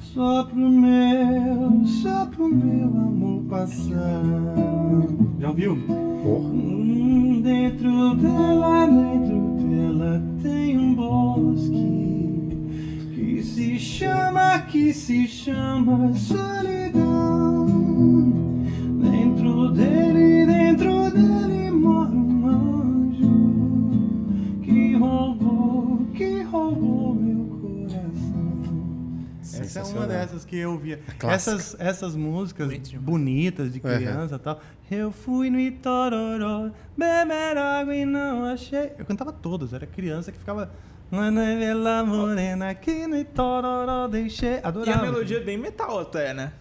só 0.00 0.44
pro 0.44 0.70
meu, 0.70 1.84
só 1.86 2.26
pro 2.26 2.48
meu 2.48 2.86
amor 2.88 3.42
passar. 3.44 4.22
Já 5.38 5.48
ouviu? 5.48 5.76
Porra. 6.22 6.48
Hum, 6.50 7.40
Dentro 7.42 8.14
dela, 8.16 8.86
dentro 8.86 9.38
dela 9.66 10.22
tem 10.42 10.76
um 10.78 10.94
bosque 10.94 11.70
que 11.70 11.99
se 13.60 13.78
chama, 13.78 14.58
que 14.62 14.90
se 14.94 15.28
chama 15.28 16.14
solidão. 16.14 17.66
Dentro 19.02 19.70
dele, 19.72 20.46
dentro 20.46 21.10
dele 21.10 21.70
mora 21.70 22.08
um 22.08 22.48
anjo 22.48 24.62
que 24.62 24.96
roubou, 24.96 26.06
que 26.14 26.40
roubou 26.44 27.14
meu 27.14 27.44
coração. 27.60 28.48
Essa 29.60 29.80
é 29.80 29.84
uma 29.84 30.06
dessas 30.06 30.46
que 30.46 30.56
eu 30.56 30.78
via. 30.78 30.98
clássica. 31.18 31.52
Essas, 31.52 31.76
essas 31.78 32.16
músicas 32.16 32.72
bonitas 32.98 33.74
de 33.74 33.80
criança 33.80 34.36
e 34.36 34.38
tal. 34.38 34.58
Eu 34.90 35.12
fui 35.12 35.50
no 35.50 35.60
Itororó, 35.60 36.70
beber 36.96 37.58
água 37.58 37.94
e 37.94 38.06
não 38.06 38.46
achei. 38.46 38.92
Eu 38.98 39.04
cantava 39.04 39.34
todas, 39.34 39.74
era 39.74 39.86
criança 39.86 40.32
que 40.32 40.38
ficava. 40.38 40.70
Manela 41.10 42.04
morena 42.04 42.70
aqui 42.70 43.06
no 43.06 43.16
Itororó 43.16 44.06
deixei. 44.08 44.54
E 44.58 44.60
Adorava. 44.62 45.00
a 45.00 45.02
melodia 45.10 45.38
é 45.38 45.40
bem 45.44 45.58
metal 45.58 45.98
até, 45.98 46.32
né? 46.32 46.52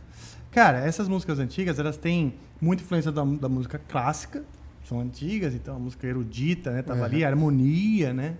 Cara, 0.51 0.79
essas 0.79 1.07
músicas 1.07 1.37
antigas, 1.39 1.77
elas 1.77 1.97
têm 1.97 2.33
muita 2.59 2.81
influência 2.83 3.11
da, 3.11 3.23
da 3.23 3.47
música 3.47 3.79
clássica. 3.87 4.43
São 4.83 4.99
antigas, 4.99 5.53
então 5.53 5.75
a 5.75 5.79
música 5.79 6.07
erudita, 6.07 6.71
né? 6.71 6.81
Tava 6.81 6.99
Uhum. 7.01 7.05
ali, 7.05 7.23
a 7.23 7.27
harmonia, 7.27 8.11
né? 8.11 8.35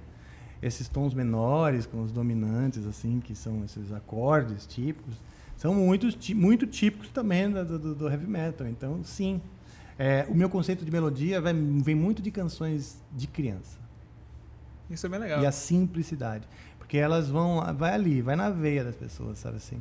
Esses 0.62 0.88
tons 0.89 1.13
menores 1.13 1.86
com 1.86 2.02
os 2.02 2.12
dominantes, 2.12 2.86
assim, 2.88 3.19
que 3.19 3.36
são 3.36 3.63
esses 3.63 3.91
acordes 3.93 4.65
típicos. 4.65 5.13
São 5.56 5.76
muito, 5.76 6.08
muito 6.36 6.65
típicos 6.65 7.10
também 7.10 7.50
do, 7.52 7.78
do- 7.78 7.95
do 7.95 8.10
heavy 8.10 8.26
metal. 8.28 8.67
Então, 8.67 9.02
sim. 9.04 9.39
É, 9.98 10.26
o 10.30 10.34
meu 10.34 10.50
conceito 10.50 10.84
de 10.84 10.89
melodia 10.91 11.39
vai- 11.39 11.54
vem 11.54 11.93
muito 11.95 12.22
de 12.22 12.32
canções 12.32 13.00
de 13.15 13.28
criança. 13.28 13.78
Isso 14.89 15.06
é 15.06 15.10
bem 15.10 15.19
legal. 15.19 15.41
E 15.41 15.45
a 15.45 15.52
simplicidade. 15.52 16.47
Porque 16.78 16.97
elas 16.97 17.30
vão, 17.30 17.62
vai 17.75 17.93
ali, 17.93 18.21
vai 18.21 18.36
na 18.36 18.49
veia 18.49 18.84
das 18.84 18.95
pessoas, 18.95 19.38
sabe 19.39 19.58
assim? 19.58 19.78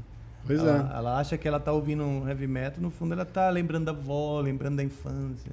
Pois 0.47 0.61
ela, 0.61 0.91
é. 0.93 0.97
ela 0.99 1.19
acha 1.19 1.37
que 1.39 1.47
ela 1.49 1.59
tá 1.59 1.73
ouvindo 1.73 2.03
um 2.05 2.29
heavy 2.29 2.47
metal, 2.47 2.81
no 2.83 2.91
fundo 2.91 3.13
ela 3.15 3.25
tá 3.25 3.49
lembrando 3.51 3.87
da 3.87 3.93
avó, 3.93 4.41
lembrando 4.41 4.77
da 4.77 4.85
infância. 4.85 5.53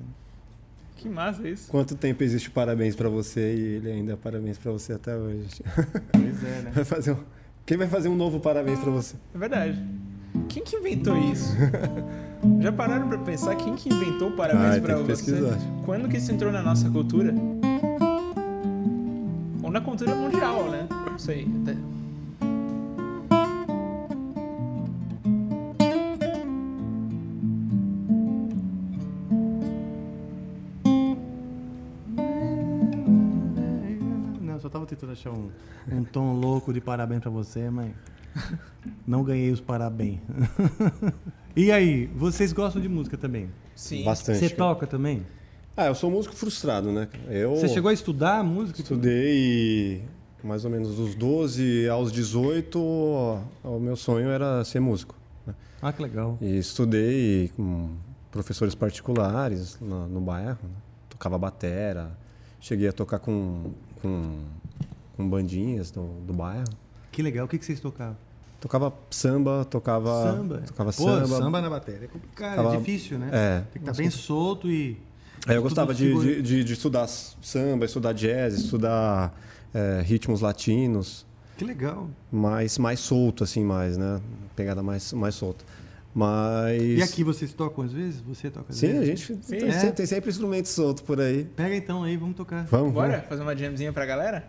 Que 0.97 1.09
massa 1.09 1.47
isso. 1.47 1.69
Quanto 1.69 1.95
tempo 1.95 2.23
existe 2.23 2.49
o 2.49 2.51
parabéns 2.51 2.95
pra 2.95 3.09
você 3.09 3.53
e 3.55 3.61
ele 3.75 3.91
ainda 3.91 4.13
é 4.13 4.15
parabéns 4.15 4.57
pra 4.57 4.71
você 4.71 4.93
até 4.93 5.15
hoje? 5.15 5.61
Pois 6.11 6.43
é, 6.43 6.61
né? 6.61 6.71
Vai 6.73 6.83
fazer 6.85 7.11
um... 7.11 7.17
Quem 7.65 7.77
vai 7.77 7.87
fazer 7.87 8.09
um 8.09 8.15
novo 8.15 8.39
parabéns 8.39 8.79
pra 8.79 8.91
você? 8.91 9.15
É 9.33 9.37
verdade. 9.37 9.83
Quem 10.49 10.63
que 10.63 10.75
inventou 10.75 11.17
isso? 11.17 11.53
Já 12.61 12.71
pararam 12.71 13.07
pra 13.07 13.17
pensar 13.19 13.55
quem 13.55 13.75
que 13.75 13.89
inventou 13.89 14.29
o 14.29 14.35
parabéns 14.35 14.75
Ah, 14.75 14.79
que 14.81 14.93
você? 14.93 15.03
pesquisar. 15.05 15.57
Quando 15.85 16.07
que 16.07 16.17
isso 16.17 16.31
entrou 16.31 16.51
na 16.51 16.61
nossa 16.61 16.89
cultura? 16.89 17.33
Na 19.75 19.81
cultura 19.81 20.15
mundial, 20.15 20.69
né? 20.71 20.87
Não 20.89 21.19
sei. 21.19 21.45
Até. 21.61 21.75
Não, 34.39 34.57
só 34.61 34.69
tava 34.69 34.85
tentando 34.85 35.11
achar 35.11 35.31
um, 35.31 35.51
um 35.91 36.05
tom 36.05 36.35
louco 36.39 36.71
de 36.71 36.79
parabéns 36.79 37.19
pra 37.19 37.29
você, 37.29 37.69
mas 37.69 37.91
não 39.05 39.25
ganhei 39.25 39.51
os 39.51 39.59
parabéns. 39.59 40.21
e 41.53 41.69
aí, 41.69 42.05
vocês 42.15 42.53
gostam 42.53 42.81
de 42.81 42.87
música 42.87 43.17
também? 43.17 43.49
Sim. 43.75 44.05
Bastante. 44.05 44.39
Você 44.39 44.49
toca 44.51 44.87
também? 44.87 45.25
Ah, 45.77 45.87
eu 45.87 45.95
sou 45.95 46.09
músico 46.09 46.33
frustrado, 46.35 46.91
né? 46.91 47.07
Eu 47.29 47.55
Você 47.55 47.67
chegou 47.67 47.89
a 47.89 47.93
estudar 47.93 48.43
música? 48.43 48.81
estudei 48.81 50.03
mais 50.43 50.63
ou 50.63 50.71
menos 50.71 50.95
dos 50.95 51.15
12 51.15 51.89
aos 51.89 52.11
18, 52.11 52.79
o 52.79 53.79
meu 53.79 53.95
sonho 53.95 54.29
era 54.29 54.63
ser 54.63 54.79
músico. 54.79 55.15
né? 55.45 55.53
Ah, 55.81 55.91
que 55.91 56.01
legal. 56.03 56.37
E 56.39 56.57
estudei 56.57 57.49
com 57.57 57.89
professores 58.31 58.75
particulares 58.75 59.77
no, 59.81 60.07
no 60.07 60.21
bairro, 60.21 60.59
né? 60.63 60.69
tocava 61.09 61.37
batera, 61.37 62.15
cheguei 62.59 62.87
a 62.87 62.93
tocar 62.93 63.19
com, 63.19 63.71
com, 64.01 64.39
com 65.17 65.29
bandinhas 65.29 65.89
do, 65.91 66.05
do 66.25 66.33
bairro. 66.33 66.65
Que 67.11 67.21
legal. 67.21 67.45
O 67.45 67.49
que, 67.49 67.57
que 67.57 67.65
vocês 67.65 67.79
tocavam? 67.79 68.15
Tocava 68.61 68.93
samba, 69.09 69.65
tocava 69.65 70.23
samba. 70.23 70.57
tocava 70.67 70.93
Pô, 70.93 71.03
samba. 71.03 71.27
samba 71.27 71.61
na 71.61 71.69
bateria. 71.69 72.05
É 72.05 72.07
complicado, 72.07 72.55
Tava- 72.55 72.75
é 72.75 72.77
difícil, 72.77 73.17
né? 73.19 73.29
É. 73.33 73.59
Tem 73.73 73.81
que 73.81 73.89
estar 73.89 73.93
bem 73.93 74.09
solto 74.09 74.69
e. 74.69 74.97
Aí 75.45 75.55
eu 75.55 75.61
gostava 75.61 75.93
de, 75.93 76.13
de, 76.19 76.41
de- 76.41 76.63
de 76.63 76.73
estudar 76.73 77.07
samba, 77.07 77.85
estudar 77.85 78.13
jazz, 78.13 78.53
estudar 78.55 79.33
é, 79.73 80.01
ritmos 80.03 80.41
latinos. 80.41 81.25
Que 81.57 81.63
legal. 81.63 82.09
mais, 82.31 82.77
mais 82.77 82.99
solto, 82.99 83.43
assim, 83.43 83.63
mais, 83.63 83.95
né? 83.97 84.19
Pegada 84.55 84.81
mais, 84.83 85.13
mais 85.13 85.35
solta. 85.35 85.63
Mas. 86.13 86.81
E 86.81 87.01
aqui 87.03 87.23
vocês 87.23 87.53
tocam 87.53 87.83
às 87.83 87.91
vezes? 87.91 88.21
Você 88.21 88.49
toca 88.49 88.67
às 88.71 88.77
Sim, 88.77 88.87
a 88.87 88.91
vezes? 89.01 89.07
gente 89.19 89.43
Sim. 89.43 89.59
tem, 89.59 89.69
É. 89.69 89.71
sempre, 89.73 89.91
tem 89.95 90.05
sempre 90.05 90.29
instrumento 90.29 90.67
solto 90.67 91.03
por 91.03 91.19
aí. 91.19 91.43
Pega 91.55 91.75
então 91.75 92.03
aí, 92.03 92.15
vamos 92.17 92.35
tocar. 92.35 92.65
Vamos, 92.65 92.93
Bora 92.93 93.21
fazer 93.27 93.41
uma 93.41 93.55
jamzinha 93.55 93.91
pra 93.93 94.05
galera? 94.05 94.47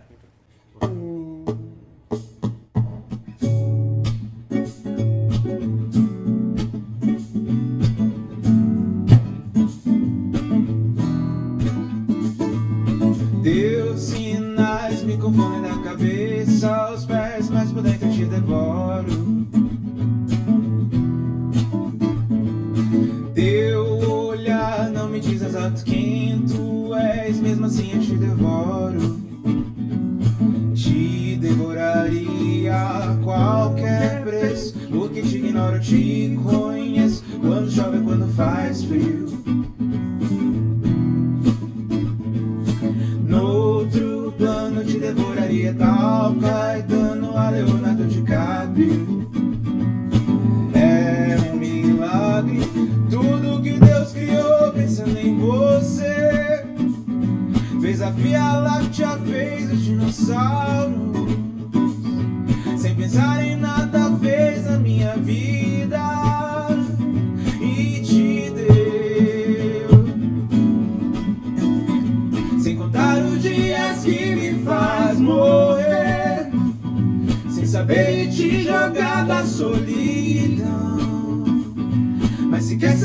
Chove, 38.36 38.36
quando 38.36 38.36
faz 38.36 39.25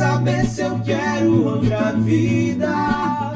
saber 0.01 0.47
se 0.47 0.61
eu 0.61 0.79
quero 0.79 1.45
outra 1.45 1.91
vida 1.91 3.31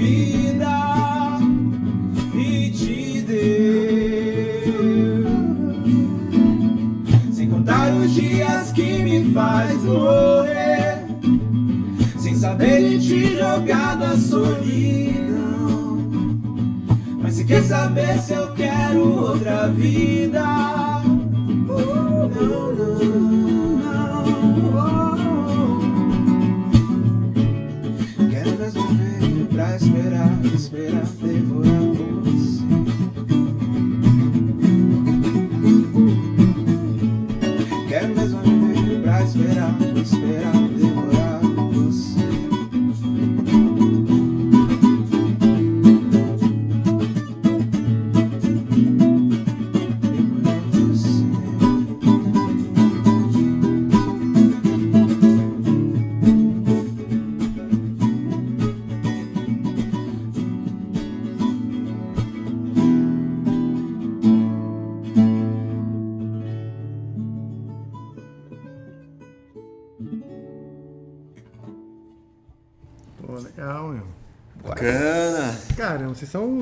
vida 0.00 1.38
E 2.34 2.70
te 2.70 3.20
deu 3.20 4.80
sem 7.32 7.50
contar 7.50 7.92
os 7.92 8.14
dias 8.14 8.72
que 8.72 9.02
me 9.02 9.32
faz 9.32 9.82
morrer. 9.82 11.04
Sem 12.18 12.34
saber 12.34 12.88
de 12.88 12.98
te 13.00 13.36
jogar 13.36 13.96
da 13.96 14.16
solidão. 14.16 15.98
Mas 17.22 17.34
se 17.34 17.44
quer 17.44 17.62
saber 17.62 18.18
se 18.18 18.32
eu 18.32 18.52
quero 18.54 19.00
outra 19.22 19.68
vida? 19.68 20.42
Não, 21.66 22.28
não, 22.28 23.09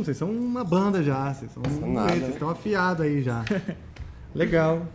vocês 0.09 0.16
são, 0.16 0.30
uma 0.30 0.64
banda 0.64 1.02
já. 1.02 1.34
Vocês 1.34 1.52
são 1.52 1.62
um 1.62 1.92
nada, 1.92 2.12
vocês 2.12 2.22
né? 2.22 2.30
estão 2.30 2.48
afiados 2.48 3.04
aí 3.04 3.22
já. 3.22 3.44
legal. 4.34 4.86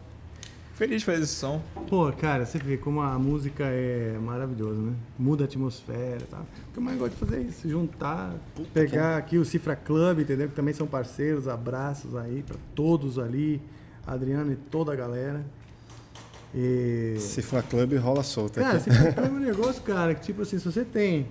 Feliz 0.74 1.02
de 1.02 1.06
fazer 1.06 1.22
esse 1.22 1.36
som. 1.36 1.62
Pô, 1.88 2.12
cara, 2.12 2.48
você 2.48 2.58
vê 2.58 2.78
como 2.78 3.00
a 3.00 3.20
música 3.20 3.64
é 3.66 4.18
maravilhosa, 4.20 4.80
né? 4.80 4.94
Muda 5.20 5.44
a 5.44 5.46
atmosfera 5.46 6.18
e 6.20 6.26
tal. 6.26 6.42
O 6.42 6.74
que 6.74 6.80
eu 6.80 6.84
mais 6.84 6.98
gosto 6.98 7.14
de 7.14 7.20
fazer 7.20 7.38
é 7.38 7.42
isso, 7.42 7.70
juntar, 7.70 8.34
pegar 8.74 9.18
aqui 9.18 9.38
o 9.38 9.46
Cifra 9.46 9.76
Club, 9.76 10.22
entendeu? 10.22 10.48
Que 10.48 10.56
também 10.56 10.74
são 10.74 10.88
parceiros, 10.88 11.48
abraços 11.48 12.16
aí 12.16 12.42
pra 12.42 12.58
todos 12.74 13.20
ali, 13.20 13.62
Adriano 14.08 14.52
e 14.52 14.56
toda 14.56 14.94
a 14.94 14.96
galera. 14.96 15.46
E... 16.56 17.18
Cifra 17.20 17.62
Club 17.62 17.94
rola 17.98 18.24
solta. 18.24 18.62
Cara, 18.62 18.78
aqui. 18.78 18.92
Cifra 18.92 19.14
Club 19.14 19.28
é 19.28 19.32
um 19.32 19.40
negócio, 19.46 19.84
cara, 19.84 20.16
que 20.16 20.22
tipo 20.22 20.42
assim, 20.42 20.58
se 20.58 20.66
você 20.66 20.84
tem 20.84 21.28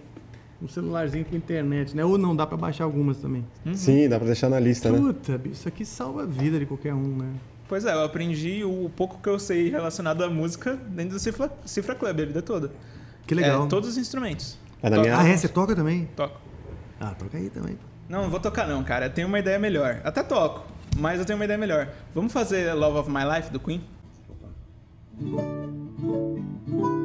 um 0.63 0.69
celularzinho 0.69 1.25
com 1.25 1.35
internet, 1.35 1.95
né? 1.97 2.05
Ou 2.05 2.17
não 2.17 2.35
dá 2.37 2.47
pra 2.47 2.57
baixar 2.57 2.85
algumas 2.85 3.17
também. 3.19 3.45
Sim, 3.75 4.09
dá 4.09 4.17
pra 4.19 4.27
deixar 4.27 4.49
na 4.49 4.61
lista, 4.61 4.91
né? 4.91 4.99
Puta, 4.99 5.37
bicho, 5.39 5.55
isso 5.55 5.69
aqui 5.69 5.85
salva 5.85 6.23
a 6.23 6.27
vida 6.27 6.59
de 6.59 6.67
qualquer 6.67 6.95
um, 6.95 7.17
né? 7.17 7.33
Pois 7.69 7.85
é, 7.85 7.93
eu 7.95 8.05
aprendi 8.05 8.63
o 8.65 8.91
pouco 8.95 9.19
que 9.23 9.29
eu 9.29 9.39
sei 9.39 9.71
relacionado 9.71 10.23
à 10.23 10.29
música 10.31 10.77
dentro 10.89 11.15
do 11.15 11.19
Cifra, 11.19 11.51
Cifra 11.65 11.95
Club 11.95 12.21
a 12.21 12.25
vida 12.25 12.43
toda. 12.43 12.71
Que 13.27 13.35
legal. 13.35 13.65
É, 13.65 13.69
todos 13.69 13.89
os 13.91 13.97
instrumentos. 13.97 14.59
É 14.83 14.91
na 14.91 14.99
minha- 15.01 15.19
Ah, 15.19 15.27
é? 15.27 15.37
Você 15.37 15.49
toca 15.49 15.75
também? 15.75 16.09
Toco. 16.15 16.39
Ah, 17.01 17.15
toca 17.19 17.37
aí 17.39 17.49
também. 17.51 17.79
Não, 18.09 18.23
não 18.23 18.31
vou 18.31 18.41
tocar 18.41 18.67
não, 18.67 18.83
cara. 18.85 19.07
Eu 19.07 19.11
tenho 19.11 19.27
uma 19.29 19.39
ideia 19.39 19.59
melhor. 19.59 20.01
Até 20.05 20.23
toco, 20.23 20.65
mas 20.99 21.19
eu 21.19 21.25
tenho 21.25 21.39
uma 21.39 21.45
ideia 21.45 21.59
melhor. 21.59 21.89
Vamos 22.15 22.33
fazer 22.33 22.73
Love 22.75 22.99
of 22.99 23.11
My 23.11 23.25
Life 23.37 23.51
do 23.51 23.59
Queen? 23.59 23.83
Love 25.21 27.02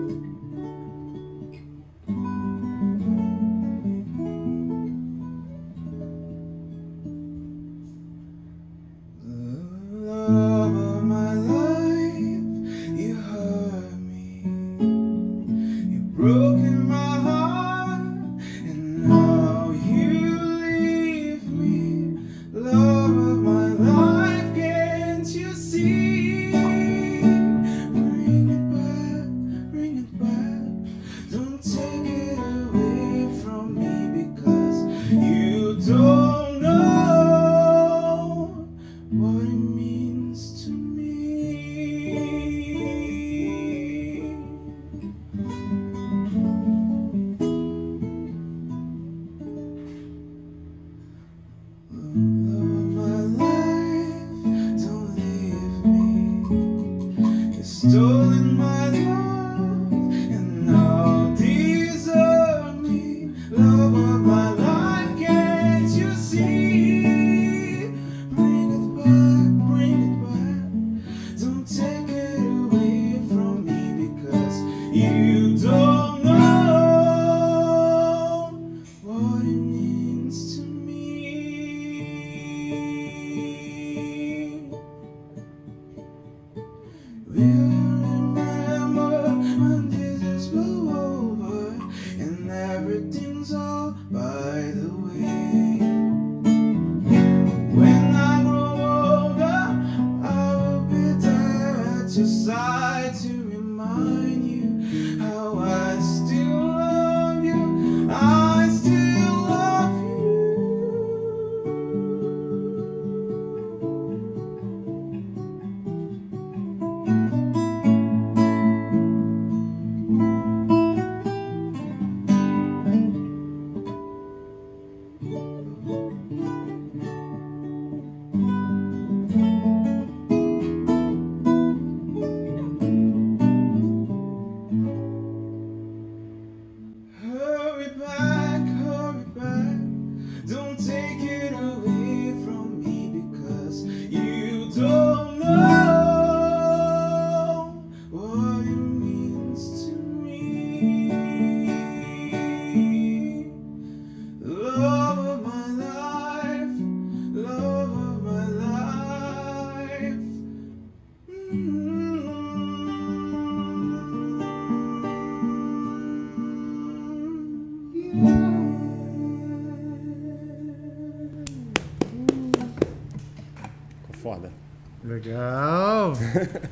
Legal. 175.18 176.14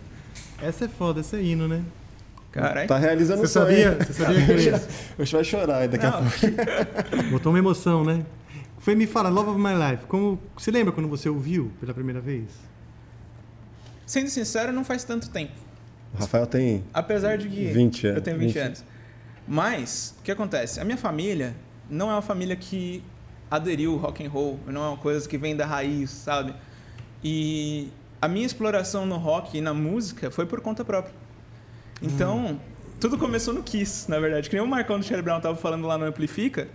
essa 0.62 0.86
é 0.86 0.88
foda, 0.88 1.22
essa 1.22 1.38
é 1.38 1.42
hino, 1.44 1.68
né? 1.68 1.84
Caralho. 2.52 2.88
Tá 2.88 2.98
realizando 2.98 3.42
Você 3.42 3.48
sonho. 3.48 3.66
sabia? 3.68 4.06
Você 4.06 4.14
sabia 4.14 4.46
que 4.46 4.52
ele 4.52 4.72
Hoje 5.20 5.32
vai 5.36 5.44
chorar 5.44 5.88
daqui 5.88 6.06
a 6.06 6.12
Não, 6.12 6.20
pouco. 6.22 7.24
botou 7.32 7.52
uma 7.52 7.60
emoção, 7.60 8.04
né? 8.04 8.24
Foi 8.80 8.96
me 8.96 9.08
fala, 9.08 9.30
Love 9.30 9.50
of 9.50 9.60
My 9.60 9.74
Life. 9.74 10.06
Como, 10.06 10.40
você 10.56 10.70
lembra 10.72 10.94
quando 10.94 11.10
você 11.10 11.28
ouviu 11.28 11.72
pela 11.80 11.94
primeira 11.94 12.22
vez? 12.22 12.46
Sendo 14.06 14.30
sincero, 14.30 14.72
não 14.72 14.86
faz 14.86 15.04
tanto 15.04 15.30
tempo. 15.32 15.54
O 16.14 16.18
Rafael 16.18 16.46
tem. 16.46 16.84
Apesar 16.94 17.38
de 17.38 17.50
que 17.50 17.66
20 17.72 18.08
anos. 18.08 18.18
eu 18.18 18.24
tenho 18.24 18.38
20, 18.38 18.48
20. 18.54 18.60
anos. 18.60 18.84
Mas, 19.48 20.16
o 20.20 20.24
que 20.24 20.32
acontece? 20.32 20.80
A 20.80 20.86
minha 20.86 20.98
família 20.98 21.56
não 21.90 22.10
é 22.10 22.14
uma 22.14 22.22
família 22.22 22.56
que 22.56 23.04
aderiu 23.50 23.94
ao 23.94 23.98
rock 23.98 24.26
and 24.26 24.30
roll, 24.30 24.60
não 24.68 24.84
é 24.84 24.88
uma 24.90 24.98
coisa 24.98 25.28
que 25.28 25.38
vem 25.38 25.56
da 25.56 25.66
raiz, 25.66 26.10
sabe? 26.10 26.54
E 27.24 27.90
a 28.26 28.28
minha 28.28 28.46
exploração 28.46 29.06
no 29.06 29.18
rock 29.18 29.58
e 29.58 29.62
na 29.62 29.74
música 29.74 30.32
foi 30.32 30.46
por 30.46 30.60
conta 30.60 30.84
própria. 30.84 31.14
Então, 32.02 32.60
tudo 33.00 33.18
começou 33.18 33.54
no 33.54 33.62
Kiss, 33.62 34.10
na 34.10 34.20
verdade. 34.20 34.50
Que 34.50 34.56
nem 34.56 34.66
o 34.66 34.68
Marcão 34.68 35.00
do 35.00 35.06
Charlie 35.06 35.24
Brown 35.24 35.40
tava 35.40 35.56
falando 35.56 35.86
lá 35.86 35.98
no 35.98 36.06
Amplifica. 36.06 36.68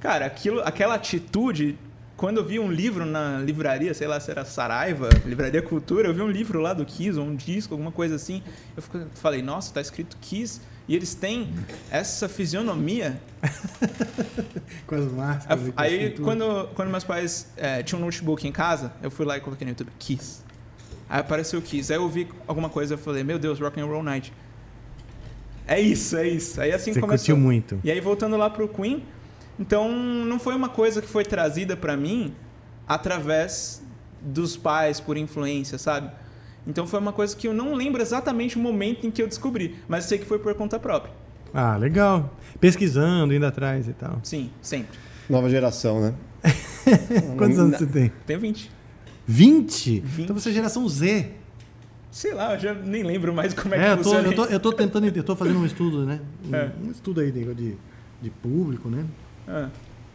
Cara, 0.00 0.26
aquilo, 0.26 0.60
aquela 0.60 0.94
atitude 0.94 1.78
quando 2.16 2.38
eu 2.38 2.44
vi 2.44 2.58
um 2.58 2.70
livro 2.70 3.06
na 3.06 3.38
livraria, 3.38 3.94
sei 3.94 4.08
lá 4.08 4.18
se 4.18 4.28
era 4.28 4.44
Saraiva, 4.44 5.08
Livraria 5.24 5.62
Cultura, 5.62 6.08
eu 6.08 6.14
vi 6.14 6.20
um 6.20 6.28
livro 6.28 6.60
lá 6.60 6.74
do 6.74 6.84
Kiss, 6.84 7.16
ou 7.16 7.24
um 7.24 7.36
disco, 7.36 7.74
alguma 7.74 7.92
coisa 7.92 8.16
assim. 8.16 8.42
Eu 8.76 8.82
falei, 9.14 9.40
nossa, 9.40 9.72
tá 9.72 9.80
escrito 9.80 10.16
Kiss. 10.20 10.60
E 10.88 10.96
eles 10.96 11.14
têm 11.14 11.54
essa 11.90 12.28
fisionomia. 12.28 13.20
Com 14.84 14.96
as 14.96 15.12
máscaras. 15.12 15.72
Aí, 15.76 16.16
quando, 16.18 16.68
quando 16.74 16.88
meus 16.88 17.04
pais 17.04 17.52
eh, 17.56 17.84
tinham 17.84 18.00
um 18.00 18.06
notebook 18.06 18.48
em 18.48 18.52
casa, 18.52 18.90
eu 19.00 19.12
fui 19.12 19.24
lá 19.24 19.36
e 19.36 19.40
coloquei 19.40 19.64
no 19.64 19.70
YouTube 19.70 19.92
Kiss. 19.98 20.47
Aí 21.08 21.20
apareceu 21.20 21.60
Kiss. 21.62 21.92
Aí 21.92 21.98
eu 21.98 22.08
vi 22.08 22.28
alguma 22.46 22.68
coisa 22.68 22.94
eu 22.94 22.98
falei, 22.98 23.24
meu 23.24 23.38
Deus, 23.38 23.58
Rock 23.58 23.80
and 23.80 23.86
Roll 23.86 24.02
Night. 24.02 24.32
É 25.66 25.80
isso, 25.80 26.16
é 26.16 26.26
isso. 26.26 26.60
Aí 26.60 26.72
assim 26.72 26.92
Você 26.92 27.00
começou. 27.00 27.34
curtiu 27.34 27.36
muito. 27.36 27.78
E 27.84 27.90
aí, 27.90 28.00
voltando 28.00 28.36
lá 28.36 28.48
pro 28.48 28.66
Queen, 28.68 29.02
então 29.60 29.90
não 29.90 30.38
foi 30.38 30.54
uma 30.54 30.68
coisa 30.68 31.02
que 31.02 31.08
foi 31.08 31.24
trazida 31.24 31.76
pra 31.76 31.96
mim 31.96 32.34
através 32.86 33.82
dos 34.20 34.56
pais, 34.56 34.98
por 34.98 35.16
influência, 35.16 35.76
sabe? 35.78 36.10
Então 36.66 36.86
foi 36.86 36.98
uma 36.98 37.12
coisa 37.12 37.36
que 37.36 37.46
eu 37.46 37.54
não 37.54 37.74
lembro 37.74 38.00
exatamente 38.00 38.56
o 38.56 38.60
momento 38.60 39.06
em 39.06 39.10
que 39.10 39.22
eu 39.22 39.28
descobri, 39.28 39.76
mas 39.86 40.04
sei 40.04 40.18
que 40.18 40.26
foi 40.26 40.38
por 40.38 40.54
conta 40.54 40.78
própria. 40.78 41.12
Ah, 41.52 41.76
legal. 41.76 42.34
Pesquisando, 42.60 43.32
indo 43.34 43.46
atrás 43.46 43.88
e 43.88 43.92
tal. 43.92 44.20
Sim, 44.22 44.50
sempre. 44.60 44.98
Nova 45.28 45.48
geração, 45.48 46.00
né? 46.00 46.14
Quantos 47.36 47.58
anos 47.58 47.78
você 47.78 47.86
tem? 47.86 48.12
Tenho 48.26 48.40
20. 48.40 48.70
20? 49.28 50.00
20. 50.00 50.22
Então 50.24 50.34
você 50.34 50.48
é 50.48 50.52
geração 50.52 50.88
Z. 50.88 51.26
Sei 52.10 52.32
lá, 52.32 52.54
eu 52.54 52.58
já 52.60 52.72
nem 52.74 53.02
lembro 53.02 53.34
mais 53.34 53.52
como 53.52 53.74
é, 53.74 53.78
É, 53.78 53.80
que 53.82 53.90
eu 53.90 53.96
tô, 53.98 54.02
funciona. 54.04 54.28
eu, 54.28 54.34
tô, 54.34 54.44
eu 54.46 54.60
tô 54.60 54.72
tentando, 54.72 55.06
eu 55.06 55.22
tô 55.22 55.36
fazendo 55.36 55.58
um 55.58 55.66
estudo, 55.66 56.06
né? 56.06 56.18
Um, 56.48 56.54
É. 56.54 56.72
um 56.82 56.90
estudo 56.90 57.20
aí 57.20 57.30
de, 57.30 57.54
de, 57.54 57.74
de 58.22 58.30
público, 58.30 58.88
né? 58.88 59.04
Ah, 59.46 59.68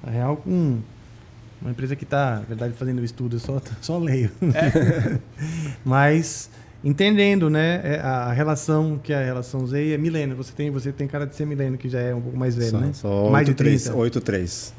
Na 0.03 0.11
real, 0.11 0.37
com 0.37 0.79
uma 1.61 1.69
empresa 1.71 1.95
que 1.95 2.03
está, 2.03 2.37
na 2.37 2.41
verdade, 2.41 2.73
fazendo 2.73 2.99
o 2.99 3.03
estudo, 3.05 3.35
eu 3.35 3.39
só, 3.39 3.61
só 3.79 3.99
leio. 3.99 4.31
É? 4.41 5.19
Mas 5.85 6.49
entendendo, 6.83 7.49
né, 7.49 7.79
é 7.83 7.99
a 7.99 8.33
relação 8.33 8.99
que 9.01 9.13
é 9.13 9.17
a 9.21 9.23
relação 9.23 9.65
Z 9.67 9.81
e 9.81 9.93
é 9.93 9.97
milênio. 9.97 10.35
Você 10.35 10.51
tem, 10.51 10.71
você 10.71 10.91
tem 10.91 11.07
cara 11.07 11.25
de 11.27 11.35
ser 11.35 11.45
milênio, 11.45 11.77
que 11.77 11.87
já 11.87 11.99
é 11.99 12.13
um 12.15 12.21
pouco 12.21 12.37
mais 12.37 12.55
velho, 12.55 12.71
Só, 12.71 12.77
né? 12.79 12.89
só 12.93 13.29
mais 13.29 13.45
de 13.45 13.51
83. 13.51 13.83
30. 13.83 13.97
83. 13.99 14.73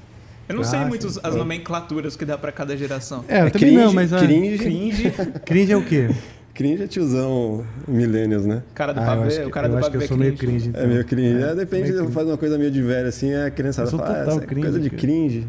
Eu 0.48 0.56
não 0.56 0.64
sei 0.64 0.78
Ah, 0.80 0.86
muito 0.86 1.08
sim. 1.08 1.20
as 1.22 1.34
nomenclaturas 1.34 2.16
que 2.16 2.24
dá 2.24 2.36
pra 2.36 2.52
cada 2.52 2.76
geração. 2.76 3.24
É, 3.28 3.40
eu 3.42 3.46
É 3.46 3.50
também 3.50 3.68
cringe, 3.70 3.84
não, 3.84 3.92
mas 3.92 4.12
a, 4.12 4.18
cringe, 4.18 4.58
Cringe, 4.58 5.12
cringe 5.46 5.72
é 5.72 5.76
o 5.76 5.84
quê? 5.84 6.10
cringe 6.52 6.82
é 6.84 6.86
tiozão 6.86 7.66
millennials, 7.88 8.44
né? 8.46 8.62
cara 8.74 8.92
do 8.92 9.00
Ah, 9.00 9.04
eu 9.04 9.10
acho 9.10 9.18
pavê, 9.22 9.36
que, 9.40 9.46
o 9.46 9.50
cara 9.50 9.66
eu 9.66 9.70
do 9.72 9.78
acho 9.78 9.86
que 9.88 9.92
pavê 9.94 10.04
eu 10.04 10.08
sou 10.08 10.16
meio 10.16 10.36
cringe. 10.36 10.52
cringe. 10.52 10.68
Então. 10.68 10.82
É 10.82 10.86
meio 10.86 11.04
cringe. 11.04 11.42
É, 11.42 11.54
depende, 11.54 11.82
meio 11.84 11.96
cringe. 11.98 12.12
faz 12.12 12.26
uma 12.28 12.36
coisa 12.38 12.58
meio 12.58 12.70
de 12.70 12.82
velho 12.82 13.08
assim, 13.08 13.34
a 13.34 13.50
criançada 13.50 13.88
Eu 13.88 13.98
fala, 13.98 14.10
ah, 14.18 14.20
é 14.20 14.24
coisa 14.24 14.40
cringe, 14.46 14.80
de 14.80 14.90
cringe. 14.90 15.46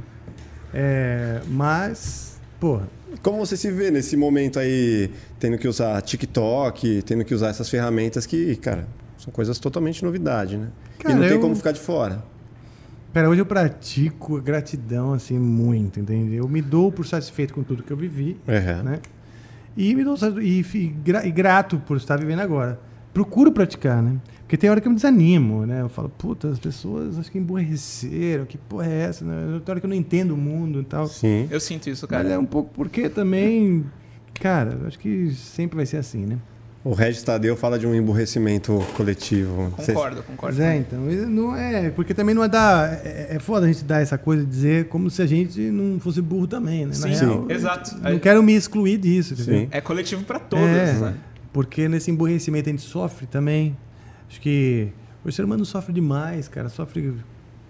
É, 0.73 1.41
mas, 1.47 2.37
porra, 2.59 2.87
Como 3.21 3.37
você 3.37 3.55
se 3.55 3.69
vê 3.71 3.91
nesse 3.91 4.17
momento 4.17 4.59
aí, 4.59 5.09
tendo 5.39 5.57
que 5.57 5.67
usar 5.67 6.01
TikTok, 6.01 7.01
tendo 7.05 7.23
que 7.23 7.33
usar 7.33 7.49
essas 7.49 7.69
ferramentas 7.69 8.25
que, 8.25 8.55
cara, 8.57 8.85
são 9.17 9.31
coisas 9.31 9.57
totalmente 9.59 10.03
novidade, 10.03 10.57
né? 10.57 10.67
Cara, 10.99 11.13
e 11.13 11.17
não 11.17 11.23
tem 11.23 11.31
eu- 11.33 11.39
como 11.39 11.55
ficar 11.55 11.71
de 11.71 11.79
fora. 11.79 12.23
Pera, 13.15 13.29
hoje 13.29 13.39
eu 13.39 13.45
pratico 13.45 14.41
gratidão, 14.41 15.13
assim, 15.13 15.39
muito, 15.39 16.01
entendeu? 16.01 16.43
Eu 16.43 16.49
me 16.49 16.61
dou 16.61 16.91
por 16.91 17.05
satisfeito 17.07 17.53
com 17.53 17.63
tudo 17.63 17.81
que 17.81 17.89
eu 17.93 17.95
vivi, 17.95 18.35
É. 18.45 18.83
né? 18.83 18.99
E 19.77 19.95
me 19.95 20.03
dou 20.03 20.17
e, 20.41 20.65
e 21.23 21.31
grato 21.31 21.77
por 21.87 21.95
estar 21.95 22.19
vivendo 22.19 22.41
agora. 22.41 22.77
Procuro 23.13 23.53
praticar, 23.53 24.03
né? 24.03 24.17
Porque 24.39 24.57
tem 24.57 24.69
hora 24.69 24.81
que 24.81 24.87
eu 24.87 24.91
me 24.91 24.97
desanimo, 24.97 25.65
né? 25.65 25.79
Eu 25.79 25.87
falo, 25.87 26.09
puta, 26.09 26.49
as 26.49 26.59
pessoas 26.59 27.17
acho 27.17 27.31
que 27.31 27.37
emborreceram, 27.37 28.43
que 28.45 28.57
porra 28.57 28.87
é 28.87 29.03
essa? 29.03 29.23
Né? 29.23 29.61
Tem 29.63 29.71
hora 29.71 29.79
que 29.79 29.85
eu 29.85 29.89
não 29.89 29.95
entendo 29.95 30.31
o 30.31 30.37
mundo 30.37 30.81
e 30.81 30.83
tal. 30.83 31.07
Sim. 31.07 31.47
Eu 31.49 31.61
sinto 31.61 31.89
isso, 31.89 32.05
Mas 32.11 32.21
cara. 32.21 32.33
é 32.33 32.37
um 32.37 32.45
pouco 32.45 32.69
porque 32.73 33.07
também, 33.07 33.85
cara, 34.33 34.77
eu 34.81 34.87
acho 34.87 34.99
que 34.99 35.31
sempre 35.31 35.77
vai 35.77 35.85
ser 35.85 35.95
assim, 35.95 36.25
né? 36.25 36.37
O 36.85 36.93
Regis 36.93 37.23
Tadeu 37.23 37.57
fala 37.57 37.79
de 37.79 37.87
um 37.87 37.95
emburrecimento 37.95 38.77
coletivo. 38.95 39.71
Concordo, 39.75 40.21
concordo. 40.21 40.55
Pois 40.55 40.59
é, 40.59 40.77
então, 40.77 40.99
não 40.99 41.55
é. 41.55 41.89
Porque 41.89 42.13
também 42.13 42.35
não 42.35 42.43
é 42.43 42.47
dar. 42.47 43.03
É, 43.03 43.29
é 43.31 43.39
foda 43.39 43.65
a 43.65 43.67
gente 43.67 43.83
dar 43.83 44.03
essa 44.03 44.19
coisa 44.19 44.43
de 44.43 44.49
dizer 44.51 44.87
como 44.87 45.09
se 45.09 45.19
a 45.19 45.25
gente 45.25 45.59
não 45.59 45.99
fosse 45.99 46.21
burro 46.21 46.45
também, 46.45 46.85
né? 46.85 46.93
Na 46.93 46.93
Sim, 46.93 47.25
real, 47.25 47.45
exato. 47.49 47.97
Não 47.99 48.19
quero 48.19 48.43
me 48.43 48.53
excluir 48.53 48.99
disso? 48.99 49.35
Sim. 49.35 49.67
É 49.71 49.81
coletivo 49.81 50.23
pra 50.25 50.37
todos, 50.37 50.63
É, 50.63 50.93
né? 50.93 51.15
porque 51.51 51.89
nesse 51.89 52.11
emburrecimento 52.11 52.69
a 52.69 52.71
gente 52.71 52.83
sofre 52.83 53.25
também. 53.25 53.75
Acho 54.29 54.39
que 54.39 54.89
o 55.23 55.31
ser 55.31 55.43
humano 55.43 55.65
sofre 55.65 55.91
demais, 55.91 56.47
cara. 56.47 56.69
Sofre 56.69 57.15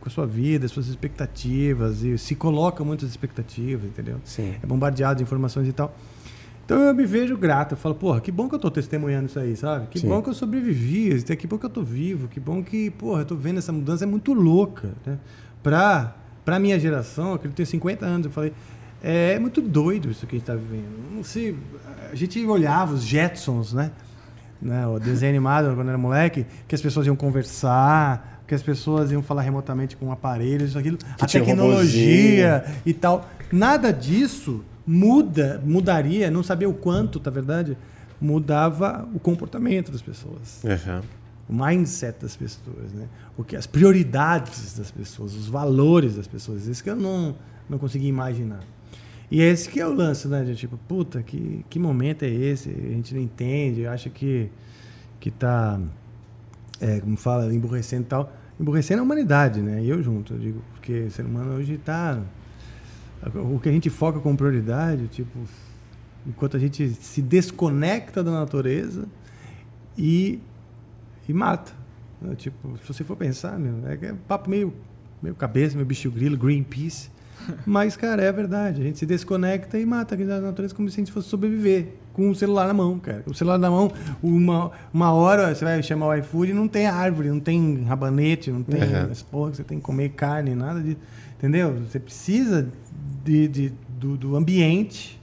com 0.01 0.09
a 0.09 0.11
sua 0.11 0.27
vida, 0.27 0.67
suas 0.67 0.87
expectativas, 0.87 2.03
e 2.03 2.17
se 2.17 2.35
coloca 2.35 2.83
muitas 2.83 3.09
expectativas, 3.11 3.85
entendeu? 3.85 4.17
Sim. 4.25 4.55
É 4.61 4.67
bombardeado 4.67 5.19
de 5.19 5.23
informações 5.23 5.69
e 5.69 5.71
tal. 5.71 5.95
Então 6.65 6.79
eu 6.81 6.93
me 6.93 7.05
vejo 7.05 7.37
grato. 7.37 7.73
Eu 7.73 7.77
falo, 7.77 7.95
porra, 7.95 8.19
que 8.19 8.31
bom 8.31 8.49
que 8.49 8.55
eu 8.55 8.59
tô 8.59 8.71
testemunhando 8.71 9.27
isso 9.27 9.39
aí, 9.39 9.55
sabe? 9.55 9.87
Que 9.87 9.99
Sim. 9.99 10.09
bom 10.09 10.21
que 10.21 10.29
eu 10.29 10.33
sobrevivi, 10.33 11.21
que 11.23 11.47
bom 11.47 11.57
que 11.57 11.65
eu 11.65 11.69
tô 11.69 11.83
vivo, 11.83 12.27
que 12.27 12.39
bom 12.39 12.63
que, 12.63 12.89
porra, 12.89 13.21
eu 13.21 13.25
tô 13.25 13.35
vendo 13.35 13.59
essa 13.59 13.71
mudança, 13.71 14.03
é 14.03 14.07
muito 14.07 14.33
louca, 14.33 14.89
né? 15.05 15.19
Pra, 15.61 16.15
pra 16.43 16.59
minha 16.59 16.79
geração, 16.79 17.37
que 17.37 17.47
eu 17.47 17.51
tenho 17.51 17.67
50 17.67 18.05
anos, 18.05 18.25
eu 18.25 18.31
falei, 18.31 18.51
é 19.03 19.37
muito 19.37 19.61
doido 19.61 20.09
isso 20.09 20.25
que 20.25 20.35
a 20.35 20.39
gente 20.39 20.47
tá 20.47 20.55
vivendo. 20.55 20.89
Não 21.15 21.23
sei, 21.23 21.55
a 22.11 22.15
gente 22.15 22.43
olhava 22.45 22.95
os 22.95 23.03
Jetsons, 23.03 23.71
né? 23.71 23.91
né? 24.59 24.87
O 24.87 24.99
desenho 24.99 25.31
animado, 25.31 25.75
quando 25.75 25.89
era 25.89 25.97
moleque, 25.97 26.45
que 26.67 26.73
as 26.73 26.81
pessoas 26.81 27.05
iam 27.05 27.15
conversar, 27.15 28.41
que 28.47 28.55
as 28.55 28.63
pessoas 28.63 29.11
iam 29.11 29.21
falar 29.21 29.43
remotamente 29.43 29.95
com 29.95 30.11
aparelhos, 30.11 30.75
aquilo. 30.75 30.97
a 31.19 31.25
tinha 31.25 31.43
tecnologia 31.43 32.65
e 32.83 32.93
tal. 32.93 33.29
Nada 33.51 33.93
disso 33.93 34.63
muda, 34.85 35.61
mudaria, 35.65 36.29
não 36.29 36.43
sabia 36.43 36.69
o 36.69 36.73
quanto, 36.73 37.19
tá 37.19 37.31
verdade? 37.31 37.77
Mudava 38.19 39.07
o 39.13 39.19
comportamento 39.19 39.91
das 39.91 40.01
pessoas, 40.01 40.63
Aham. 40.63 41.01
o 41.49 41.53
mindset 41.53 42.19
das 42.21 42.35
pessoas, 42.35 42.93
né? 42.93 43.07
O 43.37 43.43
que 43.43 43.55
as 43.55 43.67
prioridades 43.67 44.77
das 44.77 44.91
pessoas, 44.91 45.33
os 45.33 45.47
valores 45.47 46.15
das 46.15 46.27
pessoas, 46.27 46.67
isso 46.67 46.83
que 46.83 46.89
eu 46.89 46.95
não 46.95 47.35
não 47.67 47.79
consegui 47.79 48.07
imaginar. 48.07 48.59
E 49.29 49.41
esse 49.41 49.67
que 49.67 49.79
é 49.79 49.87
o 49.87 49.93
lance, 49.93 50.27
né? 50.27 50.43
De 50.43 50.55
tipo, 50.55 50.77
puta, 50.87 51.23
que, 51.23 51.65
que 51.67 51.79
momento 51.79 52.23
é 52.23 52.29
esse? 52.29 52.69
A 52.69 52.93
gente 52.93 53.13
não 53.15 53.21
entende, 53.21 53.87
acha 53.87 54.09
que 54.09 54.49
que 55.19 55.31
tá 55.31 55.79
é, 56.79 56.99
como 56.99 57.17
fala, 57.17 57.53
emburrecendo 57.53 58.03
e 58.03 58.05
tal. 58.05 58.31
Emburrecendo 58.59 59.01
a 59.01 59.03
humanidade, 59.03 59.61
né? 59.61 59.81
E 59.81 59.89
eu 59.89 60.01
junto, 60.01 60.33
eu 60.33 60.39
digo, 60.39 60.61
porque 60.73 61.01
o 61.01 61.11
ser 61.11 61.25
humano 61.25 61.55
hoje 61.55 61.77
tá 61.77 62.21
o 63.35 63.59
que 63.59 63.69
a 63.69 63.71
gente 63.71 63.89
foca 63.89 64.19
como 64.19 64.37
prioridade, 64.37 65.07
tipo, 65.07 65.39
enquanto 66.25 66.57
a 66.57 66.59
gente 66.59 66.89
se 66.89 67.21
desconecta 67.21 68.23
da 68.23 68.31
natureza 68.31 69.07
e, 69.97 70.39
e 71.27 71.33
mata. 71.33 71.73
né? 72.21 72.35
Tipo, 72.35 72.77
se 72.77 72.87
você 72.87 73.03
for 73.03 73.15
pensar, 73.15 73.57
meu, 73.59 73.87
é, 73.87 73.93
é 73.93 74.13
papo 74.27 74.49
meio, 74.49 74.73
meio 75.21 75.35
cabeça, 75.35 75.75
meio 75.75 75.85
bicho 75.85 76.09
grilo, 76.11 76.37
Greenpeace. 76.37 77.09
Mas, 77.65 77.95
cara, 77.97 78.21
é 78.23 78.29
a 78.29 78.31
verdade. 78.31 78.81
A 78.81 78.83
gente 78.83 78.97
se 78.99 79.05
desconecta 79.05 79.77
e 79.79 79.85
mata 79.85 80.15
a 80.15 80.41
natureza 80.41 80.73
como 80.73 80.89
se 80.89 80.95
a 80.95 81.01
gente 81.01 81.11
fosse 81.11 81.27
sobreviver 81.29 81.87
com 82.13 82.29
o 82.29 82.35
celular 82.35 82.67
na 82.67 82.73
mão, 82.73 82.97
cara. 82.97 83.23
O 83.27 83.33
celular 83.33 83.57
na 83.57 83.69
mão, 83.69 83.91
uma, 84.23 84.71
uma 84.93 85.11
hora 85.11 85.53
você 85.53 85.65
vai 85.65 85.81
chamar 85.83 86.07
o 86.07 86.13
iFood 86.15 86.51
e 86.51 86.53
não 86.53 86.67
tem 86.67 86.87
árvore, 86.87 87.29
não 87.29 87.39
tem 87.39 87.83
rabanete, 87.83 88.51
não 88.51 88.63
tem 88.63 88.81
Uhum. 88.81 89.11
as 89.11 89.21
porra 89.21 89.51
que 89.51 89.57
você 89.57 89.63
tem 89.63 89.77
que 89.79 89.83
comer 89.83 90.09
carne, 90.09 90.55
nada 90.55 90.81
de. 90.81 90.97
Entendeu? 91.37 91.75
Você 91.89 91.99
precisa 91.99 92.67
de, 93.23 93.47
de- 93.47 93.73
do, 93.99 94.15
do 94.17 94.35
ambiente 94.35 95.19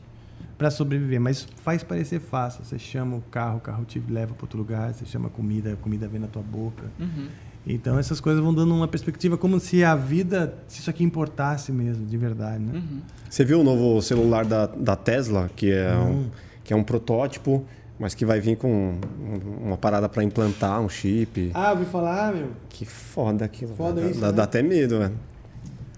para 0.59 0.71
sobreviver, 0.71 1.21
mas 1.21 1.47
faz 1.63 1.83
parecer 1.83 2.21
fácil. 2.21 2.63
Você 2.65 2.79
chama 2.79 3.17
o 3.17 3.23
carro, 3.31 3.57
o 3.57 3.61
carro 3.61 3.85
te 3.85 4.01
leva 4.09 4.35
para 4.35 4.45
outro 4.45 4.59
lugar, 4.59 4.93
você 4.93 5.05
chama 5.07 5.27
a 5.29 5.31
comida, 5.31 5.73
a 5.73 5.77
comida 5.77 6.07
vem 6.07 6.21
na 6.21 6.27
tua 6.29 6.43
boca. 6.43 6.85
Uhum. 7.01 7.27
Então 7.67 7.99
essas 7.99 8.21
coisas 8.21 8.43
vão 8.43 8.53
dando 8.53 8.75
uma 8.75 8.89
perspectiva 8.89 9.39
como 9.39 9.61
se 9.61 9.85
a 9.85 9.95
vida, 9.95 10.55
se 10.67 10.81
isso 10.81 10.91
aqui 10.91 11.05
importasse 11.05 11.71
mesmo, 11.71 12.05
de 12.05 12.17
verdade, 12.17 12.63
né? 12.65 12.73
Uhum. 12.75 13.01
Você 13.31 13.45
viu 13.45 13.61
o 13.61 13.65
novo 13.65 14.03
celular 14.03 14.45
da, 14.45 14.67
da 14.67 14.97
Tesla, 14.97 15.49
que 15.55 15.71
é, 15.73 15.95
um, 15.97 16.27
que 16.65 16.73
é 16.73 16.77
um 16.77 16.83
protótipo, 16.83 17.65
mas 18.01 18.15
que 18.15 18.27
vai 18.27 18.41
vir 18.41 18.57
com 18.57 18.69
um- 18.95 19.67
uma 19.69 19.77
parada 19.79 20.09
para 20.09 20.25
implantar 20.25 20.81
um 20.81 20.89
chip. 20.89 21.53
Ah, 21.55 21.71
ouvi 21.71 21.85
falar, 21.85 22.35
meu. 22.35 22.49
Que 22.69 22.85
foda 22.85 23.45
aquilo. 23.45 23.75
Foda 23.77 24.01
dá, 24.01 24.11
isso, 24.11 24.21
dá, 24.21 24.27
né? 24.29 24.33
dá 24.33 24.43
até 24.43 24.61
medo, 24.61 24.99
velho. 24.99 25.15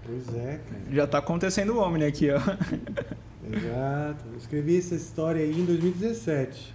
Pois 0.05 0.35
é, 0.35 0.59
cara. 0.69 0.81
Já 0.91 1.07
tá 1.07 1.17
acontecendo 1.17 1.73
o 1.73 1.79
Omni 1.79 2.05
aqui, 2.05 2.29
ó. 2.29 2.37
Exato. 3.51 4.25
Eu 4.31 4.37
escrevi 4.37 4.77
essa 4.77 4.95
história 4.95 5.41
aí 5.41 5.59
em 5.59 5.65
2017. 5.65 6.73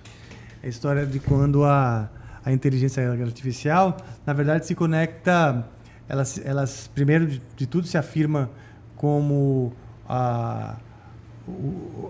É 0.62 0.66
a 0.66 0.68
história 0.68 1.06
de 1.06 1.18
quando 1.20 1.64
a, 1.64 2.08
a 2.44 2.52
inteligência 2.52 3.10
artificial, 3.10 3.96
na 4.26 4.32
verdade, 4.32 4.66
se 4.66 4.74
conecta. 4.74 5.66
Elas, 6.08 6.40
elas 6.44 6.90
primeiro 6.94 7.26
de, 7.56 7.66
tudo, 7.66 7.86
se 7.86 7.96
afirma 7.96 8.50
como 8.96 9.72
a, 10.08 10.76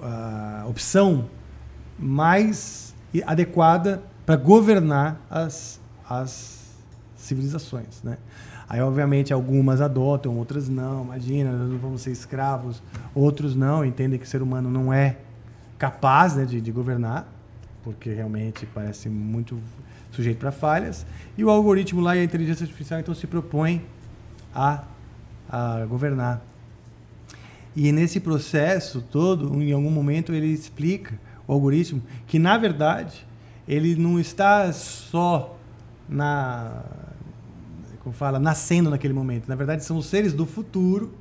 a 0.03 0.65
opção 0.67 1.29
mais 1.99 2.95
adequada 3.27 4.03
para 4.25 4.37
governar 4.37 5.21
as, 5.29 5.81
as 6.09 6.61
civilizações, 7.17 8.03
né? 8.03 8.17
Aí, 8.69 8.81
obviamente, 8.81 9.33
algumas 9.33 9.81
adotam, 9.81 10.39
outras 10.39 10.69
não. 10.69 11.03
Imagina, 11.03 11.51
nós 11.51 11.69
não 11.69 11.79
vamos 11.79 12.03
ser 12.03 12.13
escravos. 12.13 12.81
Outros 13.13 13.57
não, 13.57 13.85
entendem 13.85 14.17
que 14.17 14.25
o 14.25 14.29
ser 14.29 14.43
humano 14.43 14.71
não 14.71 14.93
é 14.93 15.17
capaz 15.77 16.37
né, 16.37 16.45
de, 16.45 16.61
de 16.61 16.71
governar, 16.71 17.27
porque 17.83 18.13
realmente 18.13 18.67
parece 18.67 19.09
muito 19.09 19.59
sujeito 20.21 20.39
para 20.39 20.53
falhas. 20.53 21.07
E 21.37 21.45
o 21.45 21.51
algoritmo 21.51 22.01
lá 22.01 22.15
e 22.17 22.21
a 22.21 22.25
inteligência 22.25 22.65
artificial, 22.65 23.01
então, 23.01 23.15
se 23.15 23.27
propõe 23.27 23.83
a, 24.55 24.85
a 25.49 25.85
governar. 25.87 26.43
E 27.75 27.91
nesse 27.93 28.21
processo 28.21 29.01
todo, 29.01 29.61
em 29.63 29.73
algum 29.73 29.91
momento, 29.91 30.33
ele 30.33 30.49
explica, 30.49 31.19
o 31.47 31.53
algoritmo, 31.53 32.03
que, 32.27 32.39
na 32.39 32.57
verdade, 32.59 33.27
ele 33.67 33.97
não 33.97 34.21
está 34.21 34.73
só 34.73 35.57
na 36.09 36.83
como 38.03 38.15
fala, 38.15 38.39
nascendo 38.39 38.89
naquele 38.89 39.13
momento. 39.13 39.47
Na 39.47 39.55
verdade, 39.55 39.85
são 39.85 39.99
os 39.99 40.07
seres 40.07 40.33
do 40.33 40.47
futuro 40.47 41.13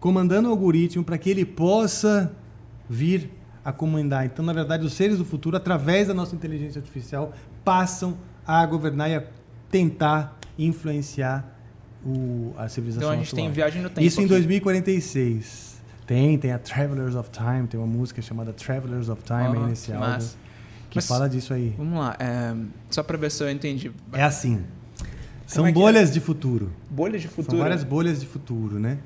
comandando 0.00 0.48
o 0.48 0.50
algoritmo 0.50 1.04
para 1.04 1.18
que 1.18 1.30
ele 1.30 1.44
possa 1.44 2.34
vir 2.88 3.30
a 3.64 3.72
comandar. 3.72 4.26
Então, 4.26 4.44
na 4.44 4.52
verdade, 4.52 4.84
os 4.84 4.92
seres 4.92 5.18
do 5.18 5.24
futuro, 5.24 5.56
através 5.56 6.08
da 6.08 6.14
nossa 6.14 6.34
inteligência 6.34 6.78
artificial, 6.78 7.32
passam 7.64 8.16
a 8.46 8.64
governar 8.66 9.10
e 9.10 9.14
a 9.14 9.22
tentar 9.70 10.38
influenciar 10.58 11.44
o, 12.04 12.52
a 12.56 12.68
civilização 12.68 13.08
Então 13.08 13.18
a 13.20 13.22
gente 13.22 13.34
tem 13.34 13.44
atual. 13.44 13.54
viagem 13.54 13.82
no 13.82 13.88
tempo. 13.88 14.06
Isso 14.06 14.20
em 14.20 14.24
aqui. 14.24 14.28
2046. 14.34 15.74
Tem, 16.06 16.36
tem 16.38 16.52
a 16.52 16.58
Travelers 16.58 17.14
of 17.14 17.30
Time, 17.30 17.66
tem 17.66 17.80
uma 17.80 17.86
música 17.86 18.20
chamada 18.20 18.52
Travelers 18.52 19.08
of 19.08 19.22
Time 19.22 19.40
aí 19.40 19.56
Ó, 19.56 19.66
nesse 19.66 19.86
que 19.86 19.92
álbum 19.92 20.18
que 20.90 20.98
Mas- 20.98 21.08
fala 21.08 21.28
disso 21.28 21.52
aí. 21.52 21.74
Vamos 21.76 21.98
lá, 21.98 22.14
é, 22.20 22.54
só 22.90 23.02
pra 23.02 23.16
ver 23.16 23.30
se 23.30 23.42
eu 23.42 23.50
entendi. 23.50 23.90
É 24.12 24.22
assim. 24.22 24.62
São 25.46 25.66
é 25.66 25.70
é? 25.70 25.72
bolhas 25.72 26.12
de 26.12 26.20
futuro. 26.20 26.70
Bolha 26.88 27.18
de 27.18 27.26
futuro. 27.26 27.56
São 27.56 27.58
várias 27.58 27.82
bolhas 27.82 28.20
de 28.20 28.26
futuro, 28.26 28.78
né? 28.78 28.98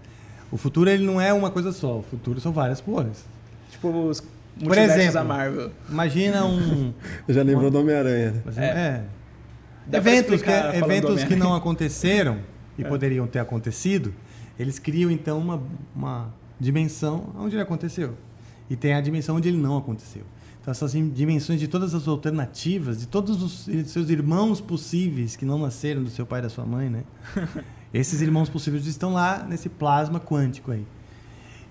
O 0.50 0.56
futuro 0.56 0.90
ele 0.90 1.04
não 1.04 1.20
é 1.20 1.32
uma 1.32 1.50
coisa 1.50 1.72
só. 1.72 1.98
O 1.98 2.02
futuro 2.02 2.40
são 2.40 2.52
várias 2.52 2.80
bolhas. 2.80 3.24
Tipo 3.70 3.88
os 3.88 4.22
multiversos 4.60 4.96
exemplo, 4.96 5.12
da 5.14 5.24
Marvel. 5.24 5.70
Imagina 5.88 6.44
um. 6.44 6.92
Já 7.28 7.42
lembrou 7.42 7.70
do 7.70 7.78
Homem-Aranha, 7.80 8.32
né? 8.32 8.42
É. 8.56 8.64
é. 8.64 9.04
Pra 9.90 9.98
Eventos, 9.98 10.42
que, 10.42 10.50
eventos 10.50 11.24
que 11.24 11.34
não 11.36 11.54
aconteceram 11.54 12.38
e 12.76 12.82
É. 12.84 12.88
poderiam 12.88 13.26
ter 13.26 13.38
acontecido, 13.38 14.12
eles 14.58 14.78
criam 14.78 15.10
então 15.10 15.38
uma, 15.38 15.62
uma 15.96 16.34
dimensão 16.60 17.32
onde 17.38 17.54
ele 17.54 17.62
aconteceu. 17.62 18.14
E 18.68 18.76
tem 18.76 18.92
a 18.92 19.00
dimensão 19.00 19.36
onde 19.36 19.48
ele 19.48 19.56
não 19.56 19.78
aconteceu. 19.78 20.22
Então, 20.60 20.70
essas 20.72 20.94
im- 20.94 21.08
dimensões 21.08 21.58
de 21.58 21.66
todas 21.68 21.94
as 21.94 22.06
alternativas, 22.06 22.98
de 23.00 23.06
todos 23.08 23.42
os 23.42 23.66
seus 23.90 24.10
irmãos 24.10 24.60
possíveis 24.60 25.36
que 25.36 25.46
não 25.46 25.58
nasceram 25.58 26.02
do 26.04 26.10
seu 26.10 26.26
pai 26.26 26.40
e 26.40 26.42
da 26.42 26.50
sua 26.50 26.66
mãe, 26.66 26.90
né? 26.90 27.04
Esses 27.94 28.20
irmãos 28.20 28.50
possíveis 28.50 28.84
estão 28.86 29.14
lá 29.14 29.46
nesse 29.48 29.70
plasma 29.70 30.20
quântico 30.20 30.70
aí. 30.70 30.84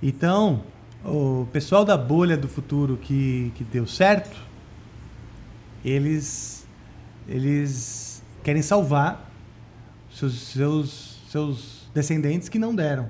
Então, 0.02 0.64
o 1.06 1.48
pessoal 1.52 1.86
da 1.86 1.98
bolha 1.98 2.36
do 2.38 2.48
futuro 2.48 2.98
que, 2.98 3.52
que 3.56 3.64
deu 3.64 3.86
certo, 3.88 4.38
eles, 5.84 6.68
eles 7.28 8.22
querem 8.44 8.62
salvar 8.62 9.30
seus, 10.12 10.48
seus, 10.50 11.20
seus 11.30 11.90
descendentes 11.94 12.50
que 12.50 12.60
não 12.60 12.74
deram. 12.76 13.10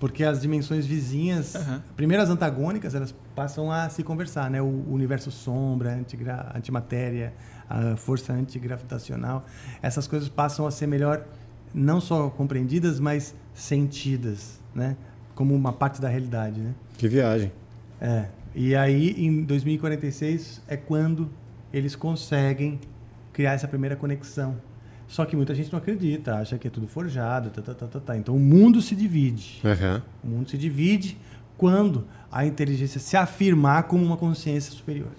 Porque 0.00 0.22
as 0.24 0.40
dimensões 0.42 0.84
vizinhas, 0.84 1.54
Aham. 1.54 1.82
primeiro 1.96 2.22
as 2.22 2.28
antagônicas, 2.28 2.94
elas 2.94 3.14
passam 3.34 3.70
a 3.72 3.88
se 3.88 4.02
conversar, 4.02 4.50
né? 4.50 4.60
O 4.60 4.84
universo 4.92 5.30
sombra, 5.30 5.94
antigra- 5.94 6.52
antimatéria, 6.54 7.32
a 7.70 7.96
força 7.96 8.32
antigravitacional, 8.32 9.46
essas 9.80 10.06
coisas 10.06 10.28
passam 10.28 10.66
a 10.66 10.70
ser 10.70 10.86
melhor 10.88 11.24
não 11.72 12.00
só 12.00 12.28
compreendidas, 12.28 13.00
mas 13.00 13.34
sentidas, 13.54 14.60
né? 14.74 14.96
Como 15.34 15.54
uma 15.54 15.72
parte 15.72 16.00
da 16.02 16.08
realidade, 16.08 16.60
né? 16.60 16.74
Que 16.96 17.08
viagem. 17.08 17.52
É. 18.00 18.26
E 18.54 18.74
aí, 18.74 19.10
em 19.18 19.42
2046, 19.42 20.62
é 20.68 20.76
quando 20.76 21.30
eles 21.72 21.96
conseguem 21.96 22.78
criar 23.32 23.52
essa 23.52 23.66
primeira 23.66 23.96
conexão. 23.96 24.56
Só 25.08 25.24
que 25.24 25.36
muita 25.36 25.54
gente 25.54 25.70
não 25.72 25.78
acredita, 25.78 26.36
acha 26.36 26.56
que 26.56 26.68
é 26.68 26.70
tudo 26.70 26.86
forjado, 26.86 27.50
tá, 27.50 27.60
tá, 27.60 27.74
tá, 27.74 27.86
tá, 27.86 28.00
tá. 28.00 28.16
Então 28.16 28.34
o 28.34 28.38
mundo 28.38 28.80
se 28.80 28.94
divide. 28.94 29.60
Aham. 29.64 30.02
O 30.22 30.28
mundo 30.28 30.48
se 30.48 30.56
divide 30.56 31.18
quando 31.58 32.06
a 32.30 32.46
inteligência 32.46 33.00
se 33.00 33.16
afirmar 33.16 33.84
como 33.84 34.04
uma 34.04 34.16
consciência 34.16 34.72
superior. 34.72 35.10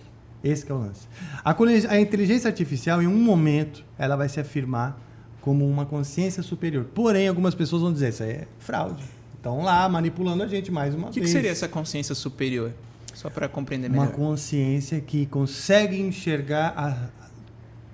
Esse 0.43 0.69
é 0.69 0.73
o 0.73 0.77
lance. 0.77 1.07
A, 1.43 1.55
a 1.89 1.99
inteligência 1.99 2.47
artificial, 2.47 3.01
em 3.01 3.07
um 3.07 3.21
momento, 3.21 3.83
ela 3.97 4.15
vai 4.15 4.29
se 4.29 4.39
afirmar 4.39 4.99
como 5.41 5.67
uma 5.67 5.85
consciência 5.85 6.41
superior. 6.41 6.85
Porém, 6.93 7.27
algumas 7.27 7.55
pessoas 7.55 7.81
vão 7.81 7.91
dizer, 7.91 8.09
isso 8.09 8.23
aí 8.23 8.31
é 8.31 8.47
fraude. 8.59 9.03
Estão 9.45 9.61
lá 9.61 9.87
manipulando 9.87 10.41
a 10.41 10.47
gente 10.47 10.71
mais 10.71 10.95
uma 10.95 11.03
O 11.09 11.11
que, 11.11 11.19
que 11.19 11.19
vez. 11.19 11.31
seria 11.31 11.51
essa 11.51 11.67
consciência 11.67 12.15
superior? 12.15 12.71
Só 13.13 13.29
para 13.29 13.47
compreender 13.47 13.91
Uma 13.91 14.05
melhor. 14.05 14.15
consciência 14.15 14.99
que 14.99 15.27
consegue 15.27 16.01
enxergar 16.01 16.73
a- 16.75 17.09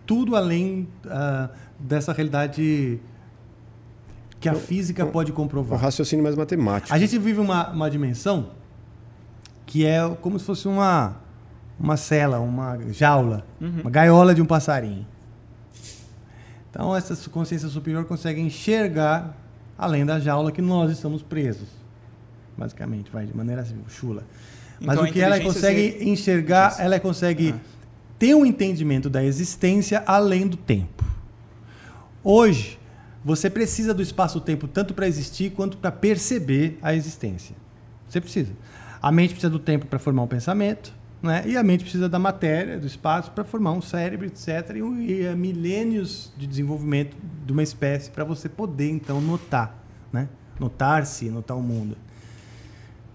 tudo 0.06 0.38
além 0.38 0.88
ah, 1.06 1.50
dessa 1.78 2.14
realidade 2.14 3.02
que 4.40 4.48
a 4.48 4.56
física 4.56 5.06
pode 5.06 5.34
Um 5.34 5.36
comprovar. 5.36 5.78
raciocínio 5.78 6.24
mais 6.24 6.38
matemático. 6.38 6.94
A 6.94 6.98
gente 6.98 7.18
vive 7.20 7.42
uma, 7.42 7.70
uma 7.72 7.92
dimensão 7.92 8.52
que 9.66 9.86
é 9.86 10.08
como 10.22 10.40
se 10.40 10.46
fosse 10.46 10.70
uma, 10.70 11.18
uma 11.78 11.98
cela, 11.98 12.40
uma 12.40 12.80
jaula, 12.94 13.46
uma 13.60 13.90
gaiola 13.92 14.34
de 14.34 14.42
um 14.42 14.46
passarinho. 14.46 15.06
Então, 16.70 16.96
essa 16.96 17.30
consciência 17.30 17.68
superior 17.68 18.06
consegue 18.06 18.40
enxergar 18.40 19.36
além 19.82 20.06
da 20.06 20.20
jaula 20.20 20.52
que 20.52 20.62
nós 20.62 20.92
estamos 20.92 21.24
presos. 21.24 21.68
Basicamente, 22.56 23.10
vai 23.12 23.26
de 23.26 23.36
maneira 23.36 23.64
assim, 23.64 23.76
chula. 23.90 24.24
Mas 24.80 24.96
Então, 24.96 25.10
o 25.10 25.12
que 25.12 25.20
ela 25.20 25.40
consegue 25.40 25.98
enxergar, 26.02 26.76
ela 26.80 27.00
consegue 27.00 27.56
Ah. 27.58 27.60
ter 28.20 28.36
um 28.36 28.46
entendimento 28.46 29.10
da 29.10 29.24
existência 29.24 30.04
além 30.06 30.48
do 30.48 30.56
tempo. 30.56 31.04
Hoje, 32.24 32.80
você 33.26 33.50
precisa 33.50 33.92
do 33.92 34.04
espaço-tempo 34.04 34.68
tanto 34.68 34.94
para 34.94 35.08
existir 35.08 35.50
quanto 35.52 35.78
para 35.78 35.92
perceber 35.92 36.78
a 36.82 36.94
existência. 36.94 37.56
Você 38.08 38.22
precisa. 38.22 38.52
A 39.02 39.12
mente 39.12 39.32
precisa 39.32 39.50
do 39.50 39.58
tempo 39.60 39.88
para 39.88 39.98
formar 39.98 40.22
um 40.22 40.28
pensamento, 40.28 40.94
né? 41.22 41.44
e 41.46 41.56
a 41.56 41.64
mente 41.64 41.84
precisa 41.84 42.10
da 42.10 42.18
matéria, 42.20 42.80
do 42.80 42.88
espaço, 42.88 43.32
para 43.32 43.44
formar 43.44 43.72
um 43.74 43.82
cérebro, 43.82 44.26
etc. 44.26 44.76
E, 44.76 44.82
um- 44.82 45.00
e 45.02 45.22
é 45.22 45.36
milênios 45.36 46.32
de 46.38 46.48
desenvolvimento 46.48 47.16
de 47.46 47.52
uma 47.52 47.64
espécie 47.64 48.10
para 48.10 48.24
você 48.24 48.50
poder, 48.50 48.90
então, 48.90 49.22
notar. 49.22 49.78
Né? 50.12 50.28
Notar-se, 50.60 51.30
notar 51.30 51.58
o 51.58 51.62
mundo. 51.62 51.96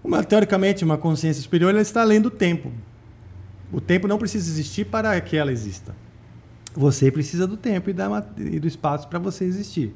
Uma, 0.03 0.23
teoricamente, 0.23 0.83
uma 0.85 0.97
consciência 0.97 1.41
superior 1.41 1.69
ela 1.71 1.81
está 1.81 2.01
além 2.01 2.21
do 2.21 2.29
tempo. 2.31 2.71
O 3.71 3.81
tempo 3.81 4.07
não 4.07 4.17
precisa 4.17 4.49
existir 4.49 4.85
para 4.85 5.19
que 5.19 5.35
ela 5.35 5.51
exista. 5.51 5.93
Você 6.73 7.11
precisa 7.11 7.45
do 7.45 7.57
tempo 7.57 7.89
e, 7.89 7.93
da, 7.93 8.25
e 8.37 8.59
do 8.59 8.67
espaço 8.67 9.07
para 9.07 9.19
você 9.19 9.43
existir. 9.43 9.93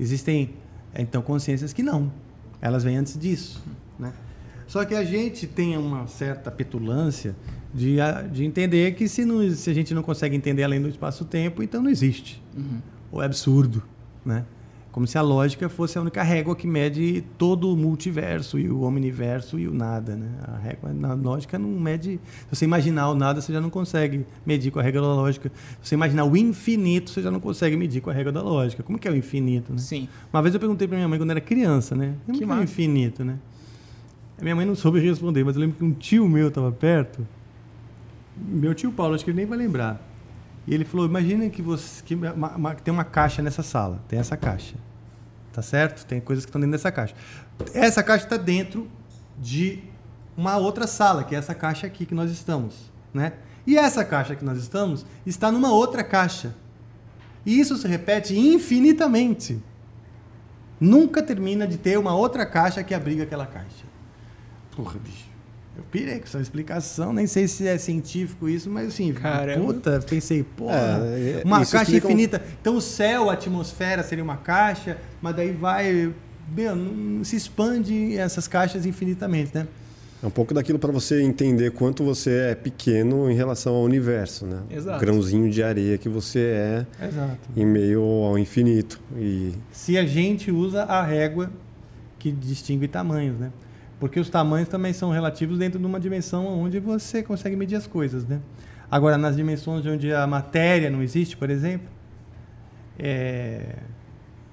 Existem, 0.00 0.54
então, 0.96 1.20
consciências 1.20 1.72
que 1.72 1.82
não. 1.82 2.10
Elas 2.60 2.82
vêm 2.84 2.96
antes 2.96 3.18
disso. 3.18 3.62
Né? 3.98 4.12
Só 4.66 4.84
que 4.84 4.94
a 4.94 5.04
gente 5.04 5.46
tem 5.46 5.76
uma 5.76 6.06
certa 6.06 6.50
petulância 6.50 7.36
de, 7.74 7.96
de 8.30 8.44
entender 8.44 8.94
que 8.94 9.08
se, 9.08 9.24
não, 9.24 9.48
se 9.50 9.70
a 9.70 9.74
gente 9.74 9.94
não 9.94 10.02
consegue 10.02 10.36
entender 10.36 10.62
além 10.62 10.80
do 10.80 10.88
espaço-tempo, 10.88 11.62
então 11.62 11.82
não 11.82 11.90
existe. 11.90 12.42
Ou 13.10 13.22
é 13.22 13.26
absurdo. 13.26 13.82
Né? 14.24 14.44
Como 14.92 15.06
se 15.06 15.16
a 15.16 15.22
lógica 15.22 15.70
fosse 15.70 15.96
a 15.96 16.02
única 16.02 16.22
régua 16.22 16.54
que 16.54 16.66
mede 16.66 17.24
todo 17.38 17.72
o 17.72 17.76
multiverso 17.76 18.58
e 18.58 18.68
o 18.70 18.82
omniverso 18.82 19.58
e 19.58 19.66
o 19.66 19.72
nada, 19.72 20.14
né? 20.14 20.28
A 20.42 20.58
régua 20.58 20.92
na 20.92 21.14
lógica 21.14 21.58
não 21.58 21.70
mede. 21.70 22.20
Se 22.50 22.56
você 22.56 22.64
imaginar 22.66 23.08
o 23.08 23.14
nada, 23.14 23.40
você 23.40 23.54
já 23.54 23.60
não 23.60 23.70
consegue 23.70 24.26
medir 24.44 24.70
com 24.70 24.78
a 24.78 24.82
regra 24.82 25.00
da 25.00 25.06
lógica. 25.06 25.50
Se 25.80 25.88
você 25.88 25.94
imaginar 25.94 26.26
o 26.26 26.36
infinito, 26.36 27.10
você 27.10 27.22
já 27.22 27.30
não 27.30 27.40
consegue 27.40 27.74
medir 27.74 28.02
com 28.02 28.10
a 28.10 28.12
regra 28.12 28.30
da 28.30 28.42
lógica. 28.42 28.82
Como 28.82 28.98
que 28.98 29.08
é 29.08 29.10
o 29.10 29.16
infinito, 29.16 29.72
né? 29.72 29.78
Sim. 29.78 30.06
Uma 30.30 30.42
vez 30.42 30.54
eu 30.54 30.60
perguntei 30.60 30.86
pra 30.86 30.94
minha 30.98 31.08
mãe 31.08 31.18
quando 31.18 31.30
era 31.30 31.40
criança, 31.40 31.96
né? 31.96 32.14
Como 32.26 32.38
Que 32.38 32.44
que, 32.44 32.52
é 32.52 32.54
o 32.54 32.62
infinito, 32.62 33.24
né? 33.24 33.38
A 34.42 34.44
minha 34.44 34.56
mãe 34.56 34.66
não 34.66 34.74
soube 34.74 34.98
responder, 34.98 35.44
mas 35.44 35.54
eu 35.54 35.60
lembro 35.60 35.76
que 35.76 35.84
um 35.84 35.92
tio 35.92 36.28
meu 36.28 36.48
estava 36.48 36.72
perto. 36.72 37.24
Meu 38.36 38.74
tio 38.74 38.90
Paulo, 38.90 39.14
acho 39.14 39.22
que 39.24 39.30
ele 39.30 39.36
nem 39.36 39.46
vai 39.46 39.56
lembrar. 39.56 40.02
E 40.66 40.74
ele 40.74 40.84
falou: 40.84 41.06
Imagina 41.06 41.48
que 41.48 41.62
você 41.62 42.02
que 42.02 42.16
uma- 42.16 42.32
uma- 42.56 42.74
tem 42.74 42.92
uma 42.92 43.04
caixa 43.04 43.40
nessa 43.40 43.62
sala. 43.62 44.02
Tem 44.08 44.18
essa 44.18 44.36
caixa. 44.36 44.74
Tá 45.52 45.62
certo? 45.62 46.04
Tem 46.04 46.20
coisas 46.20 46.44
que 46.44 46.48
estão 46.48 46.60
dentro 46.60 46.72
dessa 46.72 46.90
caixa. 46.90 47.14
Essa 47.72 48.02
caixa 48.02 48.24
está 48.24 48.36
dentro 48.36 48.88
de 49.40 49.78
uma 50.36 50.56
outra 50.56 50.88
sala, 50.88 51.22
que 51.22 51.36
é 51.36 51.38
essa 51.38 51.54
caixa 51.54 51.86
aqui 51.86 52.04
que 52.04 52.14
nós 52.14 52.28
estamos. 52.32 52.90
Né? 53.14 53.34
E 53.64 53.78
essa 53.78 54.04
caixa 54.04 54.34
que 54.34 54.44
nós 54.44 54.58
estamos 54.58 55.06
está 55.24 55.52
numa 55.52 55.70
outra 55.72 56.02
caixa. 56.02 56.52
E 57.46 57.60
isso 57.60 57.76
se 57.76 57.86
repete 57.86 58.36
infinitamente. 58.36 59.62
Nunca 60.80 61.22
termina 61.22 61.64
de 61.64 61.76
ter 61.78 61.96
uma 61.96 62.12
outra 62.16 62.44
caixa 62.44 62.82
que 62.82 62.92
abriga 62.92 63.22
aquela 63.22 63.46
caixa. 63.46 63.91
Porra, 64.74 64.98
bicho. 64.98 65.32
Eu 65.76 65.82
pirei 65.90 66.18
com 66.18 66.24
essa 66.24 66.38
explicação, 66.38 67.14
nem 67.14 67.26
sei 67.26 67.48
se 67.48 67.66
é 67.66 67.78
científico 67.78 68.46
isso, 68.46 68.68
mas 68.68 68.88
assim, 68.88 69.10
Caramba. 69.12 69.64
puta, 69.64 70.00
pensei, 70.06 70.42
porra, 70.42 70.74
É, 70.74 71.40
é, 71.40 71.42
uma 71.44 71.58
caixa 71.60 71.82
explica 71.82 72.06
infinita. 72.08 72.42
Então 72.60 72.76
o 72.76 72.80
céu, 72.80 73.30
a 73.30 73.32
atmosfera 73.32 74.02
seria 74.02 74.22
uma 74.22 74.36
caixa, 74.36 74.98
mas 75.22 75.34
daí 75.34 75.50
vai, 75.50 76.12
meu, 76.54 76.76
não 76.76 77.24
se 77.24 77.36
expande 77.36 78.16
essas 78.18 78.46
caixas 78.46 78.84
infinitamente, 78.84 79.52
né? 79.54 79.66
É 80.22 80.26
um 80.26 80.30
pouco 80.30 80.52
daquilo 80.54 80.78
para 80.78 80.92
você 80.92 81.20
entender 81.22 81.72
quanto 81.72 82.04
você 82.04 82.50
é 82.50 82.54
pequeno 82.54 83.28
em 83.30 83.34
relação 83.34 83.74
ao 83.74 83.82
universo, 83.82 84.46
né? 84.46 84.60
Exato. 84.70 84.98
O 84.98 85.00
grãozinho 85.00 85.50
de 85.50 85.62
areia 85.64 85.98
que 85.98 86.08
você 86.08 86.38
é 86.38 86.86
Exato. 87.06 87.38
em 87.56 87.66
meio 87.66 88.02
ao 88.02 88.38
infinito. 88.38 89.00
E 89.16 89.52
Se 89.72 89.98
a 89.98 90.04
gente 90.04 90.52
usa 90.52 90.84
a 90.84 91.02
régua 91.02 91.50
que 92.20 92.30
distingue 92.30 92.86
tamanhos, 92.86 93.36
né? 93.36 93.50
Porque 94.02 94.18
os 94.18 94.28
tamanhos 94.28 94.68
também 94.68 94.92
são 94.92 95.10
relativos 95.12 95.60
dentro 95.60 95.78
de 95.78 95.86
uma 95.86 96.00
dimensão 96.00 96.44
onde 96.60 96.80
você 96.80 97.22
consegue 97.22 97.54
medir 97.54 97.76
as 97.76 97.86
coisas, 97.86 98.26
né? 98.26 98.40
Agora, 98.90 99.16
nas 99.16 99.36
dimensões 99.36 99.86
onde 99.86 100.12
a 100.12 100.26
matéria 100.26 100.90
não 100.90 101.00
existe, 101.04 101.36
por 101.36 101.48
exemplo, 101.48 101.86
é, 102.98 103.76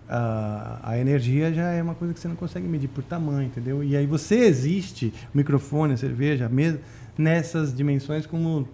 a, 0.07 0.79
a 0.91 0.97
energia 0.99 1.51
já 1.51 1.71
é 1.71 1.81
uma 1.81 1.95
coisa 1.95 2.13
que 2.13 2.19
você 2.19 2.27
não 2.27 2.35
consegue 2.35 2.67
medir 2.67 2.89
por 2.89 3.03
tamanho, 3.03 3.47
entendeu? 3.47 3.83
E 3.83 3.97
aí 3.97 4.05
você 4.05 4.35
existe, 4.35 5.11
o 5.33 5.37
microfone, 5.37 5.93
a 5.93 5.97
cerveja, 5.97 6.45
a 6.45 6.49
mesa, 6.49 6.79
nessas 7.17 7.73
dimensões 7.75 8.27
como 8.27 8.67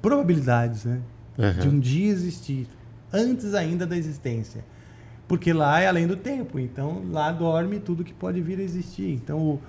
probabilidades, 0.00 0.84
né? 0.84 1.00
Aham. 1.36 1.58
De 1.60 1.68
um 1.68 1.80
dia 1.80 2.10
existir, 2.12 2.68
antes 3.12 3.54
ainda 3.54 3.84
da 3.84 3.96
existência. 3.96 4.64
Porque 5.28 5.52
lá 5.52 5.80
é 5.80 5.86
além 5.88 6.06
do 6.06 6.14
tempo, 6.16 6.58
então 6.58 7.02
lá 7.10 7.32
dorme 7.32 7.78
tudo 7.80 8.04
que 8.04 8.12
pode 8.12 8.40
vir 8.42 8.58
a 8.58 8.62
existir. 8.62 9.10
Então 9.14 9.38
o- 9.40 9.60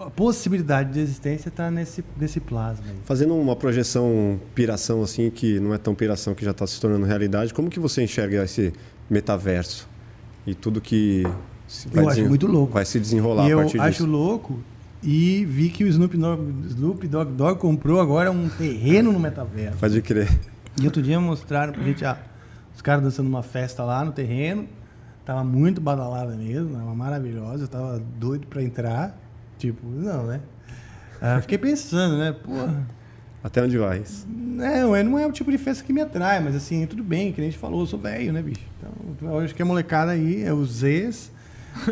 a 0.00 0.10
possibilidade 0.10 0.92
de 0.94 1.00
existência 1.00 1.48
está 1.48 1.70
nesse, 1.70 2.02
nesse 2.18 2.40
plasma. 2.40 2.84
aí. 2.88 2.96
fazendo 3.04 3.34
uma 3.36 3.54
projeção 3.54 4.40
piração 4.54 5.02
assim, 5.02 5.30
que 5.30 5.60
não 5.60 5.74
é 5.74 5.78
tão 5.78 5.94
piração 5.94 6.34
que 6.34 6.44
já 6.44 6.52
está 6.52 6.66
se 6.66 6.80
tornando 6.80 7.04
realidade, 7.06 7.52
como 7.52 7.68
que 7.68 7.78
você 7.78 8.02
enxerga 8.02 8.42
esse 8.44 8.72
metaverso? 9.08 9.88
E 10.46 10.54
tudo 10.54 10.80
que 10.80 11.24
se 11.68 11.88
Eu 11.92 12.08
acho 12.08 12.24
muito 12.26 12.46
louco. 12.46 12.72
vai 12.72 12.84
se 12.84 12.98
desenrolar 12.98 13.44
E 13.44 13.48
a 13.48 13.50
eu 13.50 13.58
partir 13.58 13.78
acho 13.80 13.90
disso. 13.90 14.06
louco 14.06 14.58
e 15.02 15.44
vi 15.44 15.68
que 15.68 15.84
o 15.84 15.86
Snoop 15.86 16.16
Dogg, 16.16 16.42
Snoop 16.68 17.06
Dogg, 17.08 17.32
Dogg 17.32 17.60
comprou 17.60 18.00
agora 18.00 18.30
um 18.30 18.48
terreno 18.48 19.12
no 19.12 19.20
metaverso. 19.20 19.78
Pode 19.78 20.00
crer. 20.02 20.28
E 20.80 20.84
outro 20.86 21.02
dia 21.02 21.20
mostraram 21.20 21.72
pra 21.72 21.82
gente 21.82 22.04
ah, 22.04 22.18
os 22.74 22.80
caras 22.80 23.02
dançando 23.02 23.28
uma 23.28 23.42
festa 23.42 23.84
lá 23.84 24.04
no 24.04 24.12
terreno. 24.12 24.66
Tava 25.24 25.44
muito 25.44 25.80
badalada 25.80 26.34
mesmo, 26.34 26.74
tava 26.74 26.94
maravilhosa. 26.94 27.64
Eu 27.64 27.68
tava 27.68 28.02
doido 28.18 28.46
pra 28.46 28.62
entrar. 28.62 29.18
Tipo, 29.60 29.86
não, 29.86 30.24
né? 30.26 30.40
Ah, 31.20 31.38
fiquei 31.42 31.58
pensando, 31.58 32.16
né? 32.16 32.32
Porra, 32.32 32.82
Até 33.44 33.62
onde 33.62 33.76
vai? 33.76 34.02
não, 34.26 34.96
é- 34.96 35.02
não 35.02 35.18
é 35.18 35.26
o 35.26 35.32
tipo 35.32 35.50
de 35.50 35.58
festa 35.58 35.84
que 35.84 35.92
me 35.92 36.00
atrai, 36.00 36.40
mas 36.40 36.56
assim, 36.56 36.86
tudo 36.86 37.04
bem, 37.04 37.30
que 37.30 37.40
nem 37.40 37.48
a 37.48 37.50
gente 37.52 37.60
falou, 37.60 37.80
eu 37.80 37.86
sou 37.86 37.98
velho, 37.98 38.32
né, 38.32 38.40
bicho? 38.42 38.62
Então, 38.78 39.30
eu 39.30 39.38
acho 39.40 39.54
que 39.54 39.60
a 39.60 39.64
molecada 39.66 40.12
aí, 40.12 40.42
é 40.42 40.52
os 40.52 40.78
Zs. 40.80 41.30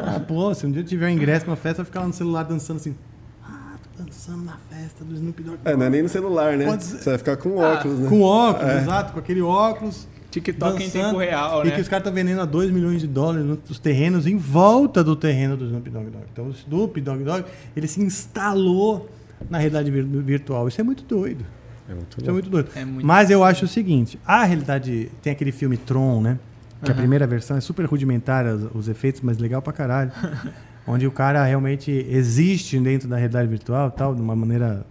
Ah, 0.03 0.19
pô, 0.19 0.53
se 0.55 0.67
um 0.67 0.73
dia 0.73 0.81
eu 0.81 0.87
tiver 0.87 1.07
um 1.07 1.11
ingresso 1.11 1.45
pra 1.45 1.51
uma 1.53 1.57
festa, 1.57 1.83
eu 1.83 1.87
ficar 1.87 2.01
lá 2.01 2.07
no 2.07 2.13
celular 2.15 2.43
dançando 2.45 2.79
assim. 2.79 2.97
Ah, 3.45 3.77
tô 3.97 4.03
dançando 4.03 4.43
na 4.45 4.57
festa 4.71 5.05
do 5.05 5.15
Snoop 5.15 5.43
Dogg. 5.43 5.59
É, 5.65 5.77
não 5.77 5.87
é 5.87 5.91
nem 5.91 6.03
no 6.03 6.09
celular, 6.09 6.57
né? 6.57 6.67
Ser. 6.81 6.99
Você 6.99 7.11
vai 7.11 7.19
ficar 7.19 7.37
com 7.37 7.57
óculos, 7.59 7.99
né? 8.01 8.09
Com 8.09 8.23
óculos, 8.23 8.71
É. 8.73 8.79
exato, 8.83 9.13
com 9.13 9.19
aquele 9.19 9.41
óculos. 9.43 10.09
TikTok 10.31 10.77
em 10.83 10.87
dançando, 10.87 11.05
tempo 11.07 11.19
real, 11.19 11.63
E 11.65 11.69
né? 11.69 11.75
que 11.75 11.81
os 11.81 11.89
caras 11.89 12.03
estão 12.07 12.13
vendendo 12.15 12.41
a 12.41 12.45
2 12.45 12.71
milhões 12.71 13.01
de 13.01 13.07
dólares 13.07 13.47
nos 13.69 13.79
terrenos 13.79 14.27
em 14.27 14.37
volta 14.37 15.03
do 15.03 15.17
terreno 15.17 15.57
do 15.57 15.65
Snoop 15.65 15.89
Dogg 15.91 16.11
Dogg. 16.11 16.25
Então 16.33 16.47
o 16.47 16.51
Snoop 16.51 17.01
Dogg 17.01 17.25
Dogg, 17.25 17.45
ele 17.77 17.87
se 17.87 18.01
instalou 18.03 19.09
na 19.49 19.59
realidade 19.59 19.91
vir- 19.91 20.05
virtual. 20.05 20.69
Isso 20.69 20.81
é 20.81 20.85
muito 20.85 21.03
doido. 21.05 21.45
É 21.89 21.95
muito 21.95 22.19
Isso 22.21 22.29
é 22.29 22.33
muito 22.33 22.51
doido. 22.51 22.69
É 22.75 22.85
muito 22.85 23.07
Mas 23.07 23.31
eu 23.31 23.43
acho 23.43 23.65
o 23.65 23.69
seguinte, 23.69 24.19
a 24.27 24.45
realidade 24.45 25.11
tem 25.23 25.33
aquele 25.33 25.51
filme 25.53 25.77
Tron, 25.79 26.21
né? 26.21 26.39
Que 26.85 26.91
a 26.91 26.93
Aham. 26.93 27.01
primeira 27.01 27.27
versão 27.27 27.57
é 27.57 27.61
super 27.61 27.85
rudimentar 27.87 28.45
os, 28.47 28.69
os 28.75 28.89
efeitos, 28.89 29.21
mas 29.23 29.39
legal 29.39 29.63
pra 29.63 29.73
caralho. 29.73 30.13
onde 30.87 31.07
o 31.07 31.11
cara 31.11 31.45
realmente 31.45 31.91
existe 32.09 32.79
dentro 32.79 33.09
da 33.09 33.17
realidade 33.17 33.49
virtual, 33.49 33.91
tal, 33.91 34.15
de 34.15 34.21
uma 34.23 34.37
maneira 34.37 34.87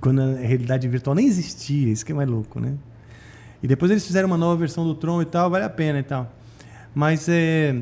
quando 0.00 0.20
a 0.20 0.34
realidade 0.36 0.86
virtual 0.88 1.14
nem 1.16 1.26
existia, 1.26 1.88
isso 1.90 2.04
que 2.04 2.12
é 2.12 2.14
mais 2.14 2.28
louco, 2.28 2.60
né? 2.60 2.74
E 3.64 3.66
depois 3.66 3.90
eles 3.90 4.06
fizeram 4.06 4.26
uma 4.26 4.36
nova 4.36 4.56
versão 4.56 4.84
do 4.84 4.94
Tron 4.94 5.22
e 5.22 5.24
tal, 5.24 5.48
vale 5.48 5.64
a 5.64 5.70
pena 5.70 5.98
e 5.98 6.02
tal. 6.02 6.30
Mas 6.94 7.30
é, 7.30 7.74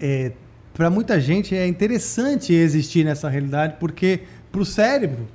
é 0.00 0.32
para 0.72 0.88
muita 0.88 1.20
gente 1.20 1.54
é 1.54 1.66
interessante 1.66 2.54
existir 2.54 3.04
nessa 3.04 3.28
realidade 3.28 3.76
porque 3.78 4.20
pro 4.50 4.64
cérebro 4.64 5.28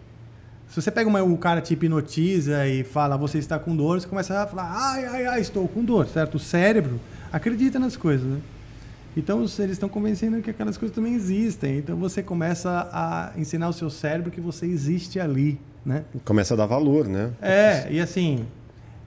se 0.68 0.82
você 0.82 0.90
pega 0.90 1.08
uma, 1.08 1.22
o 1.22 1.38
cara 1.38 1.62
te 1.62 1.72
hipnotiza 1.72 2.68
e 2.68 2.84
fala 2.84 3.16
você 3.16 3.38
está 3.38 3.60
com 3.60 3.76
dor, 3.76 4.02
você 4.02 4.08
começa 4.08 4.42
a 4.42 4.48
falar 4.48 4.74
ai, 4.76 5.06
ai, 5.06 5.26
ai, 5.28 5.40
estou 5.40 5.68
com 5.68 5.84
dor, 5.84 6.08
certo? 6.08 6.36
O 6.36 6.40
cérebro 6.40 7.00
acredita 7.32 7.78
nas 7.78 7.96
coisas, 7.96 8.26
né? 8.26 8.40
Então 9.16 9.42
eles 9.42 9.60
estão 9.60 9.88
convencendo 9.88 10.42
que 10.42 10.50
aquelas 10.50 10.80
coisas 10.80 10.96
também 10.96 11.14
existem. 11.14 11.78
Então 11.78 11.96
você 11.96 12.24
começa 12.24 12.90
a 12.92 13.34
ensinar 13.38 13.70
o 13.70 13.74
seu 13.74 13.92
cérebro 13.92 14.32
que 14.32 14.42
você 14.42 14.66
existe 14.66 15.20
ali, 15.20 15.62
né? 15.86 16.06
Começa 16.26 16.56
a 16.56 16.58
dar 16.58 16.66
valor, 16.66 17.08
né? 17.08 17.30
É, 17.40 17.88
e 17.92 18.02
assim, 18.02 18.48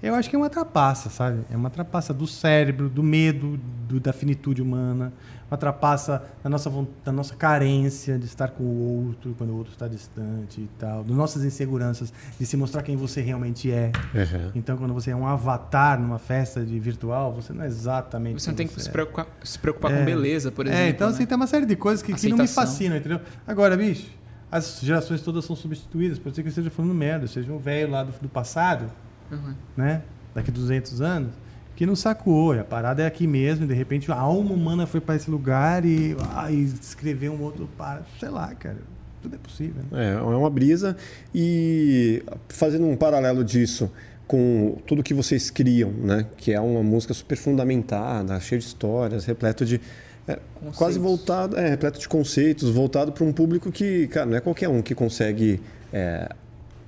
eu 0.03 0.14
acho 0.14 0.28
que 0.30 0.36
é 0.36 0.38
uma 0.38 0.48
trapaça, 0.51 1.11
sabe? 1.11 1.40
É 1.51 1.57
uma 1.57 1.70
trapaça 1.70 2.12
do 2.14 2.26
cérebro, 2.26 2.88
do 2.88 3.03
medo, 3.03 3.59
do- 3.88 4.01
da 4.01 4.12
finitude 4.12 4.62
humana, 4.62 5.12
uma 5.51 5.57
trapaça 5.59 6.22
da 6.44 6.48
nossa, 6.48 6.70
da 7.05 7.11
nossa 7.12 7.34
carência 7.34 8.16
de 8.18 8.24
estar 8.24 8.48
com 8.51 8.62
o 8.62 9.07
outro 9.09 9.34
quando 9.36 9.51
o 9.51 9.57
outro 9.57 9.72
está 9.72 9.88
distante 9.88 10.61
e 10.61 10.68
tal, 10.78 11.03
das 11.03 11.16
nossas 11.16 11.44
inseguranças 11.44 12.12
de 12.38 12.46
se 12.46 12.57
mostrar 12.57 12.82
quem 12.82 12.96
você 12.96 13.20
realmente 13.20 13.70
é. 13.70 13.90
Uhum. 14.14 14.53
Então, 14.55 14.76
quando 14.76 14.94
você 14.94 15.11
é 15.11 15.16
um 15.16 15.26
avatar 15.26 16.01
numa 16.01 16.18
festa 16.20 16.64
de 16.64 16.78
virtual, 16.78 17.32
você 17.34 17.53
não 17.53 17.64
é 17.64 17.66
exatamente 17.66 18.40
Você 18.42 18.51
não 18.51 18.57
tem 18.57 18.66
que 18.68 18.80
se 18.80 18.88
é. 18.88 18.92
preocupar, 18.92 19.26
se 19.42 19.59
preocupar 19.59 19.92
É. 19.92 19.98
com 19.98 20.05
beleza, 20.05 20.53
por 20.53 20.66
exemplo. 20.66 20.82
É, 20.84 20.88
então 20.88 21.09
né? 21.09 21.14
assim, 21.14 21.26
tem 21.26 21.36
uma 21.36 21.46
série 21.48 21.66
de 21.66 21.74
coisas 21.76 22.03
que, 22.03 22.14
que 22.14 22.28
não 22.28 22.38
me 22.38 22.46
fascinam, 22.48 22.96
entendeu? 22.96 23.20
Agora, 23.46 23.76
bicho, 23.76 24.07
as 24.53 24.80
gerações 24.80 25.20
todas 25.20 25.44
são 25.44 25.55
substituídas. 25.57 26.18
Pode 26.18 26.36
ser 26.36 26.42
que 26.42 26.48
eu 26.48 26.51
esteja 26.51 26.70
falando 26.70 26.94
merda, 26.94 27.26
seja 27.26 27.53
um 27.53 27.59
velho 27.59 27.90
lá 27.90 28.05
do, 28.05 28.12
do 28.22 28.28
passado, 28.28 28.86
Uhum. 29.31 29.55
né? 29.76 30.03
Daqui 30.35 30.51
200 30.51 31.01
anos, 31.01 31.33
que 31.76 31.85
não 31.87 31.97
sacou. 31.97 32.55
E 32.55 32.59
a 32.59 32.64
parada 32.64 33.03
é 33.03 33.07
aqui 33.07 33.26
mesmo, 33.26 33.64
e 33.64 33.68
de 33.68 33.74
repente 33.74 34.11
a 34.12 34.16
alma 34.16 34.53
humana 34.53 34.87
foi 34.87 35.01
para 35.01 35.16
esse 35.16 35.31
lugar 35.31 35.85
e, 35.85 36.16
ah, 36.35 36.51
e 36.51 36.62
escreveu 36.64 37.33
um 37.33 37.43
outro. 37.43 37.68
para- 37.76 38.03
Sei 38.18 38.28
lá, 38.28 38.55
cara. 38.55 38.78
Tudo 39.22 39.35
é 39.35 39.39
possível. 39.39 39.83
né? 39.91 40.12
É, 40.12 40.14
é 40.14 40.20
uma 40.22 40.49
brisa. 40.49 40.97
E 41.35 42.22
fazendo 42.49 42.87
um 42.87 42.97
paralelo 42.97 43.45
disso 43.45 43.91
com 44.26 44.78
tudo 44.87 45.03
que 45.03 45.12
vocês 45.12 45.51
criam, 45.51 45.91
né? 45.91 46.24
Que 46.37 46.53
é 46.53 46.61
uma 46.61 46.83
música 46.83 47.12
super 47.12 47.37
fundamentada, 47.37 48.39
cheia 48.41 48.59
de 48.59 48.64
histórias, 48.64 49.24
repleto 49.24 49.64
de. 49.66 49.81
é, 50.28 50.39
quase 50.76 50.99
voltado, 50.99 51.57
é, 51.59 51.68
repleto 51.68 51.99
de 51.99 52.09
conceitos, 52.09 52.70
voltado 52.70 53.11
para 53.12 53.24
um 53.24 53.33
público 53.33 53.70
que, 53.72 54.07
cara, 54.07 54.26
não 54.26 54.37
é 54.37 54.41
qualquer 54.41 54.68
um 54.68 54.81
que 54.81 54.95
consegue 54.95 55.61
é, 55.93 56.28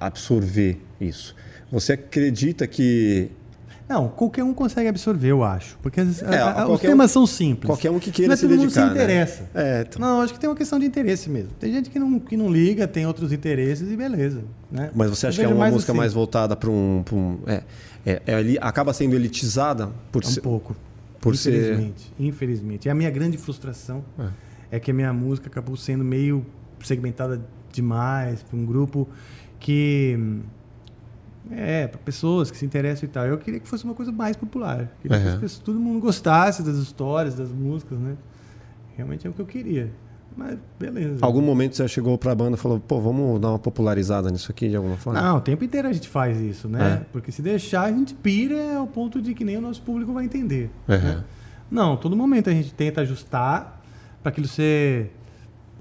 absorver 0.01 0.81
isso. 1.01 1.35
Você 1.73 1.95
acredita 1.95 2.67
que 2.67 3.31
Não, 3.89 4.09
qualquer 4.09 4.43
um 4.45 4.55
consegue 4.55 4.89
absorver, 4.89 5.29
eu 5.29 5.43
acho. 5.43 5.77
Porque 5.83 6.01
as- 6.01 6.23
É, 6.23 6.39
a- 6.39 6.63
a- 6.63 6.69
os 6.69 6.81
temas 6.81 7.11
um- 7.11 7.15
são 7.15 7.27
simples. 7.27 7.67
qualquer 7.67 7.91
um 7.91 7.99
que 7.99 8.11
queira 8.11 8.33
é 8.33 8.37
se 8.37 8.43
todo 8.43 8.51
mundo 8.53 8.63
dedicar, 8.63 8.89
se 8.89 8.95
né? 8.95 9.03
interessa. 9.03 9.51
É, 9.55 9.85
então. 9.87 10.01
Não, 10.01 10.21
acho 10.23 10.33
que 10.33 10.39
tem 10.41 10.49
uma 10.49 10.57
questão 10.57 10.79
de 10.79 10.87
interesse 10.87 11.29
mesmo. 11.29 11.51
Tem 11.59 11.73
gente 11.73 11.91
que 11.91 11.99
não, 11.99 12.19
que 12.21 12.37
não 12.37 12.51
liga, 12.51 12.87
tem 12.89 13.07
outros 13.07 13.33
interesses 13.33 13.91
e 13.91 13.97
beleza. 13.97 14.43
Né? 14.71 14.91
Mas 14.95 15.11
você 15.11 15.27
Eu 15.27 15.29
acha 15.31 15.39
que 15.41 15.45
é 15.45 15.49
uma 15.49 15.69
música 15.71 15.93
assim, 15.93 15.99
mais 15.99 16.13
voltada 16.15 16.55
para 16.57 16.71
um. 16.71 17.03
pra 17.05 17.15
um- 17.17 17.39
é, 17.47 17.63
é, 18.07 18.23
é 18.27 18.59
acaba 18.63 18.93
sendo 18.95 19.15
elitizada 19.15 19.91
por 20.13 20.25
Um 20.25 20.29
ser. 20.29 20.41
pouco. 20.41 20.77
por 21.21 21.37
ser- 21.37 21.51
infelizmente. 21.55 22.13
Infelizmente. 22.19 22.87
E 22.89 22.91
a 22.91 22.95
minha 22.95 23.11
grande 23.11 23.37
frustração 23.39 24.03
é. 24.71 24.81
que 24.81 24.91
a 24.91 24.95
minha 24.95 25.13
música 25.13 25.49
acabou 25.49 25.77
sendo 25.77 26.03
meio 26.03 26.45
segmentada 26.83 27.41
demais 27.73 28.43
para 28.43 28.59
um 28.59 28.65
grupo 28.65 29.09
que. 29.61 30.19
É, 31.51 31.87
para 31.89 31.99
pessoas 31.99 32.51
que 32.51 32.57
se 32.57 32.65
interessam 32.65 33.09
e 33.09 33.13
tal. 33.13 33.27
Eu 33.27 33.37
queria 33.39 33.59
que 33.59 33.69
fosse 33.69 33.85
uma 33.85 33.95
coisa 33.95 34.13
mais 34.13 34.37
popular. 34.37 34.89
Queria 35.03 35.19
que 35.19 35.25
Uhum. 35.27 35.33
as 35.35 35.41
pessoas- 35.41 35.59
todo 35.63 35.79
mundo 35.79 35.99
gostasse 36.01 36.63
das 36.63 36.77
histórias, 36.77 37.35
das 37.35 37.51
músicas, 37.51 37.99
né? 37.99 38.15
Realmente 38.97 39.27
é 39.27 39.31
o 39.31 39.33
que 39.33 39.41
eu 39.41 39.47
queria. 39.47 39.91
Mas 40.37 40.59
beleza. 40.79 41.19
Algum 41.21 41.43
momento 41.43 41.77
você 41.77 41.87
chegou 41.89 42.17
para 42.17 42.33
a 42.33 42.35
banda 42.35 42.57
e 42.57 42.59
falou: 42.59 42.81
pô, 42.81 43.01
vamos 43.01 43.39
dar 43.41 43.51
uma 43.51 43.59
popularizada 43.59 44.31
nisso 44.31 44.51
aqui 44.51 44.69
de 44.69 44.77
alguma 44.77 44.97
forma? 44.97 45.21
Não, 45.21 45.37
o 45.37 45.41
tempo 45.41 45.63
inteiro 45.65 45.89
a 45.89 45.93
gente 45.93 46.09
faz 46.09 46.41
isso, 46.41 46.69
né? 46.69 47.01
É. 47.03 47.07
Porque 47.13 47.31
se 47.31 47.43
deixar, 47.43 47.83
a 47.83 47.93
gente 47.93 48.15
pira 48.15 48.77
ao 48.77 48.87
ponto 48.87 49.21
de 49.21 49.35
que 49.35 49.45
nem 49.45 49.59
o 49.59 49.61
nosso 49.61 49.83
público 49.83 50.13
vai 50.13 50.25
entender. 50.25 50.71
Uhum. 50.89 50.97
né? 50.97 51.25
Não, 51.71 51.97
todo 51.97 52.17
momento 52.17 52.49
a 52.49 52.53
gente 52.53 52.73
tenta 52.73 53.01
ajustar 53.03 53.83
para 54.23 54.31
aquilo 54.31 54.47
ser. 54.47 55.13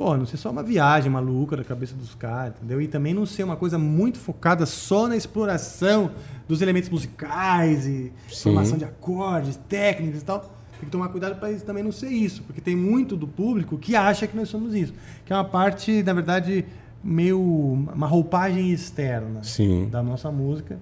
Pô, 0.01 0.17
não 0.17 0.25
ser 0.25 0.37
só 0.37 0.49
uma 0.49 0.63
viagem 0.63 1.11
maluca 1.11 1.55
da 1.55 1.63
cabeça 1.63 1.93
dos 1.93 2.15
caras, 2.15 2.55
entendeu? 2.57 2.81
E 2.81 2.87
também 2.87 3.13
não 3.13 3.23
ser 3.23 3.43
uma 3.43 3.55
coisa 3.55 3.77
muito 3.77 4.17
focada 4.17 4.65
só 4.65 5.07
na 5.07 5.15
exploração 5.15 6.09
dos 6.47 6.59
elementos 6.59 6.89
musicais 6.89 7.85
e 7.85 8.11
Sim. 8.27 8.45
formação 8.45 8.79
de 8.79 8.83
acordes, 8.83 9.57
técnicas 9.69 10.23
e 10.23 10.25
tal. 10.25 10.39
Tem 10.39 10.85
que 10.85 10.85
tomar 10.87 11.07
cuidado 11.09 11.35
para 11.39 11.51
isso 11.51 11.63
também 11.63 11.83
não 11.83 11.91
ser 11.91 12.07
isso, 12.09 12.41
porque 12.47 12.59
tem 12.59 12.75
muito 12.75 13.15
do 13.15 13.27
público 13.27 13.77
que 13.77 13.95
acha 13.95 14.25
que 14.25 14.35
nós 14.35 14.49
somos 14.49 14.73
isso. 14.73 14.91
Que 15.23 15.33
é 15.33 15.35
uma 15.35 15.45
parte, 15.45 16.01
na 16.01 16.13
verdade, 16.13 16.65
meio. 17.03 17.39
uma 17.39 18.07
roupagem 18.07 18.71
externa 18.71 19.43
Sim. 19.43 19.87
da 19.87 20.01
nossa 20.01 20.31
música, 20.31 20.79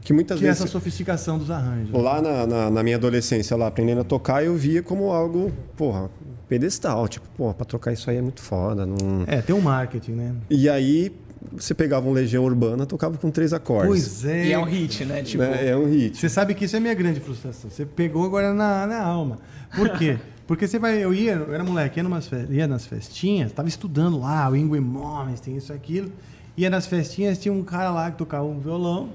Que 0.00 0.14
muitas 0.14 0.38
que 0.38 0.46
é 0.46 0.48
vezes. 0.48 0.62
essa 0.62 0.72
sofisticação 0.72 1.36
dos 1.36 1.50
arranjos. 1.50 1.92
Lá 1.92 2.22
na, 2.22 2.46
na, 2.46 2.70
na 2.70 2.82
minha 2.82 2.96
adolescência, 2.96 3.54
lá 3.54 3.66
aprendendo 3.66 4.00
a 4.00 4.04
tocar, 4.04 4.42
eu 4.42 4.56
via 4.56 4.82
como 4.82 5.12
algo, 5.12 5.52
porra, 5.76 6.08
pedestal. 6.48 7.08
Tipo, 7.08 7.26
porra, 7.36 7.54
pra 7.54 7.64
tocar 7.64 7.92
isso 7.92 8.08
aí 8.10 8.16
é 8.16 8.22
muito 8.22 8.40
foda. 8.40 8.84
Não... 8.86 8.96
É, 9.26 9.40
tem 9.42 9.54
um 9.54 9.60
marketing, 9.60 10.12
né? 10.12 10.34
E 10.50 10.68
aí, 10.68 11.12
você 11.52 11.74
pegava 11.74 12.08
um 12.08 12.12
Legião 12.12 12.44
Urbana, 12.44 12.86
tocava 12.86 13.16
com 13.18 13.30
três 13.30 13.52
acordes. 13.52 13.88
Pois 13.88 14.24
é. 14.24 14.46
E 14.46 14.52
é 14.52 14.58
um 14.58 14.64
hit, 14.64 15.04
né? 15.04 15.22
Tipo, 15.22 15.42
Né? 15.44 15.68
É 15.68 15.76
um 15.76 15.86
hit. 15.86 16.16
Você 16.18 16.28
sabe 16.28 16.54
que 16.54 16.64
isso 16.64 16.76
é 16.76 16.78
a 16.78 16.82
minha 16.82 16.94
grande 16.94 17.20
frustração. 17.20 17.70
Você 17.70 17.84
pegou 17.84 18.24
agora 18.24 18.52
na, 18.54 18.86
na 18.86 19.02
alma. 19.02 19.38
Por 19.74 19.90
quê? 19.98 20.18
Porque 20.46 20.68
você 20.68 20.78
vai. 20.78 21.02
Eu 21.02 21.12
ia, 21.12 21.32
eu 21.32 21.52
era 21.52 21.64
moleque, 21.64 21.98
ia, 21.98 22.04
numas 22.04 22.28
fe- 22.28 22.46
ia 22.50 22.68
nas 22.68 22.86
festinhas, 22.86 23.50
tava 23.50 23.66
estudando 23.68 24.20
lá, 24.20 24.48
o 24.48 24.54
Ingrid 24.56 24.80
Moments, 24.84 25.40
tem 25.40 25.56
isso, 25.56 25.72
aquilo. 25.72 26.12
Ia 26.56 26.70
nas 26.70 26.86
festinhas, 26.86 27.36
tinha 27.36 27.52
um 27.52 27.64
cara 27.64 27.90
lá 27.90 28.10
que 28.12 28.16
tocava 28.16 28.44
um 28.44 28.60
violão. 28.60 29.08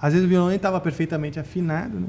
Às 0.00 0.12
vezes 0.12 0.26
o 0.26 0.28
violão 0.28 0.48
nem 0.48 0.56
estava 0.56 0.78
perfeitamente 0.78 1.40
afinado, 1.40 1.98
né? 2.00 2.06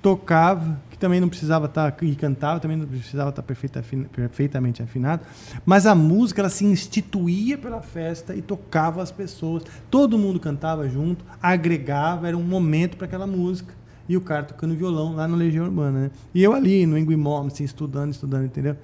Tocava, 0.00 0.80
também 1.04 1.20
não 1.20 1.28
precisava 1.28 1.66
estar. 1.66 1.94
e 2.00 2.16
cantava, 2.16 2.58
também 2.58 2.78
não 2.78 2.86
precisava 2.86 3.28
estar 3.28 3.42
perfeita, 3.42 3.80
afina- 3.80 4.06
perfeitamente 4.10 4.82
afinado. 4.82 5.22
Mas 5.66 5.84
a 5.84 5.94
música, 5.94 6.40
ela 6.40 6.48
se 6.48 6.64
instituía 6.64 7.58
pela 7.58 7.82
festa 7.82 8.34
e 8.34 8.40
tocava 8.40 9.02
as 9.02 9.12
pessoas. 9.12 9.64
Todo 9.90 10.16
mundo 10.18 10.40
cantava 10.40 10.88
junto, 10.88 11.22
agregava, 11.42 12.26
era 12.26 12.36
um 12.38 12.42
momento 12.42 12.96
para 12.96 13.04
aquela 13.06 13.26
música. 13.26 13.74
E 14.08 14.16
o 14.16 14.20
cara 14.22 14.44
tocando 14.44 14.74
violão 14.74 15.14
lá 15.14 15.28
na 15.28 15.36
Legião 15.36 15.66
Urbana, 15.66 16.00
né? 16.04 16.10
E 16.34 16.42
eu 16.42 16.54
ali, 16.54 16.86
no 16.86 16.96
Ingrid 16.96 17.20
Moments, 17.20 17.54
assim, 17.54 17.64
estudando, 17.64 18.12
estudando, 18.12 18.46
entendeu? 18.46 18.76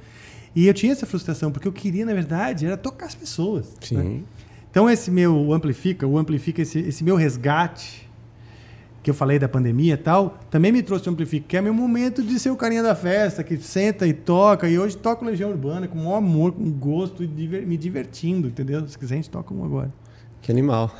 E 0.54 0.66
eu 0.66 0.74
tinha 0.74 0.92
essa 0.92 1.06
frustração, 1.06 1.50
porque 1.50 1.66
eu 1.66 1.72
queria, 1.72 2.04
na 2.04 2.12
verdade, 2.12 2.66
era 2.66 2.76
tocar 2.76 3.06
as 3.06 3.14
pessoas. 3.14 3.66
né? 3.92 4.02
Sim. 4.02 4.24
Então 4.70 4.90
esse 4.90 5.10
meu 5.10 5.52
amplifica, 5.54 6.06
o 6.06 6.18
amplifica 6.18 6.60
esse, 6.60 6.80
esse 6.80 7.02
meu 7.02 7.16
resgate 7.16 8.09
que 9.02 9.10
eu 9.10 9.14
falei 9.14 9.38
da 9.38 9.48
pandemia 9.48 9.94
e 9.94 9.96
tal, 9.96 10.38
também 10.50 10.70
me 10.70 10.82
trouxe 10.82 11.08
o 11.08 11.12
amplifica, 11.12 11.46
que 11.48 11.56
é 11.56 11.60
meu 11.62 11.72
momento 11.72 12.22
de 12.22 12.38
ser 12.38 12.50
o 12.50 12.56
carinha 12.56 12.82
da 12.82 12.94
festa, 12.94 13.42
que 13.42 13.56
senta 13.56 14.06
e 14.06 14.12
toca, 14.12 14.68
e 14.68 14.78
hoje 14.78 14.96
toco 14.96 15.24
Legião 15.24 15.50
Urbana 15.50 15.88
com 15.88 15.98
o 15.98 16.04
maior 16.04 16.16
amor, 16.18 16.52
com 16.52 16.70
gosto 16.70 17.24
e 17.24 17.26
diver- 17.26 17.66
me 17.66 17.76
divertindo, 17.78 18.48
entendeu? 18.48 18.86
Se 18.86 18.98
quiser 18.98 19.14
a 19.14 19.16
gente 19.16 19.30
toca 19.30 19.54
um 19.54 19.64
agora. 19.64 19.90
Que 20.42 20.50
animal. 20.52 20.94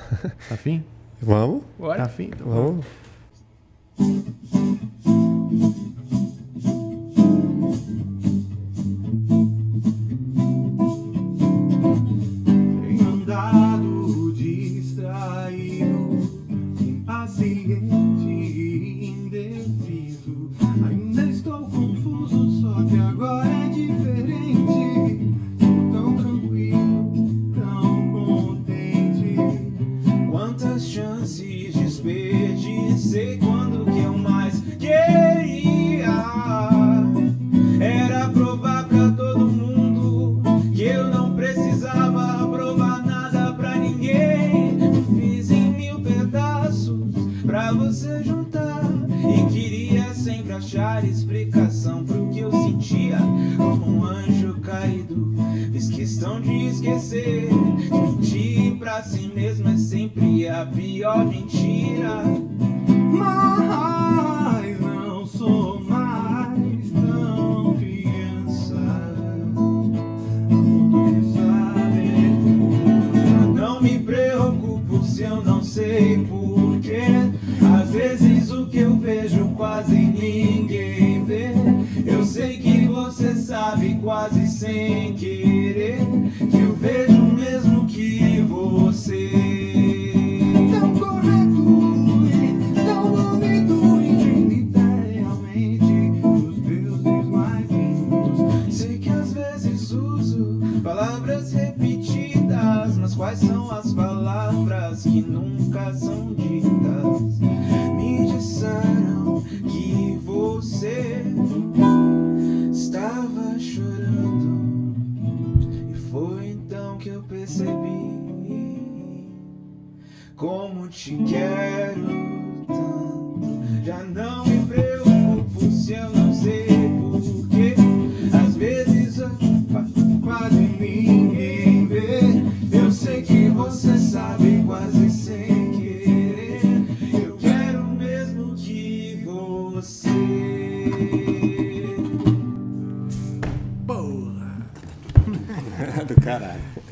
Tá 0.48 0.54
afim? 0.54 0.82
Vamos? 1.20 1.60
Tá 1.62 1.66
bora. 1.78 2.02
afim? 2.04 2.30
Então, 2.34 2.46
Vamos. 2.48 2.86
Tenho 3.96 4.89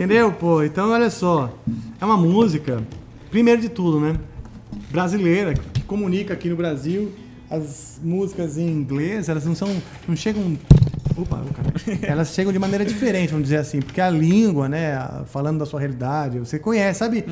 Entendeu, 0.08 0.32
pô? 0.32 0.62
Então, 0.62 0.88
olha 0.90 1.10
só. 1.10 1.52
É 2.00 2.04
uma 2.06 2.16
música, 2.16 2.82
primeiro 3.30 3.60
de 3.60 3.68
tudo, 3.68 4.00
né? 4.00 4.16
Brasileira, 4.90 5.52
que 5.52 5.82
comunica 5.82 6.32
aqui 6.32 6.48
no 6.48 6.56
Brasil. 6.56 7.12
As 7.50 8.00
músicas 8.02 8.56
em 8.56 8.70
inglês, 8.70 9.28
elas 9.28 9.44
não 9.44 9.54
são. 9.54 9.68
não 10.08 10.16
chegam. 10.16 10.56
Opa. 11.14 11.42
Elas 12.00 12.32
chegam 12.32 12.50
de 12.54 12.58
maneira 12.58 12.86
diferente, 12.86 13.30
vamos 13.32 13.44
dizer 13.44 13.58
assim, 13.58 13.82
porque 13.82 14.00
a 14.00 14.08
língua, 14.08 14.66
né, 14.66 14.96
falando 15.26 15.58
da 15.58 15.66
sua 15.66 15.78
realidade, 15.80 16.38
você 16.38 16.58
conhece, 16.58 17.00
sabe? 17.00 17.26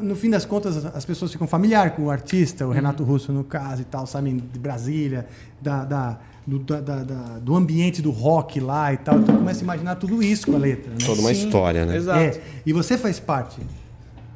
No 0.00 0.14
fim 0.14 0.30
das 0.30 0.44
contas, 0.44 0.84
as 0.84 1.04
pessoas 1.04 1.32
ficam 1.32 1.46
familiares 1.48 1.94
com 1.94 2.02
o 2.02 2.10
artista, 2.10 2.66
o 2.68 2.70
Renato 2.70 3.02
Russo, 3.02 3.32
no 3.32 3.42
caso, 3.42 3.82
e 3.82 3.84
tal, 3.84 4.06
sabem 4.06 4.36
de 4.36 4.58
Brasília, 4.60 5.26
da, 5.60 5.84
da- 5.84 6.18
do, 6.46 6.58
da- 6.58 6.80
da- 6.80 7.38
do 7.38 7.54
ambiente 7.54 8.00
do 8.02 8.10
rock 8.10 8.58
lá 8.60 8.92
e 8.92 8.96
tal. 8.96 9.18
Então 9.18 9.36
começa 9.36 9.60
a 9.60 9.64
imaginar 9.64 9.94
tudo 9.96 10.22
isso 10.22 10.46
com 10.46 10.56
a 10.56 10.58
letra. 10.58 10.90
Né? 10.90 10.98
Toda 11.04 11.20
uma 11.20 11.32
Sim, 11.34 11.44
história, 11.46 11.86
né? 11.86 11.96
Exato. 11.96 12.18
É, 12.18 12.40
e 12.66 12.72
você 12.72 12.96
faz 12.98 13.20
parte. 13.20 13.60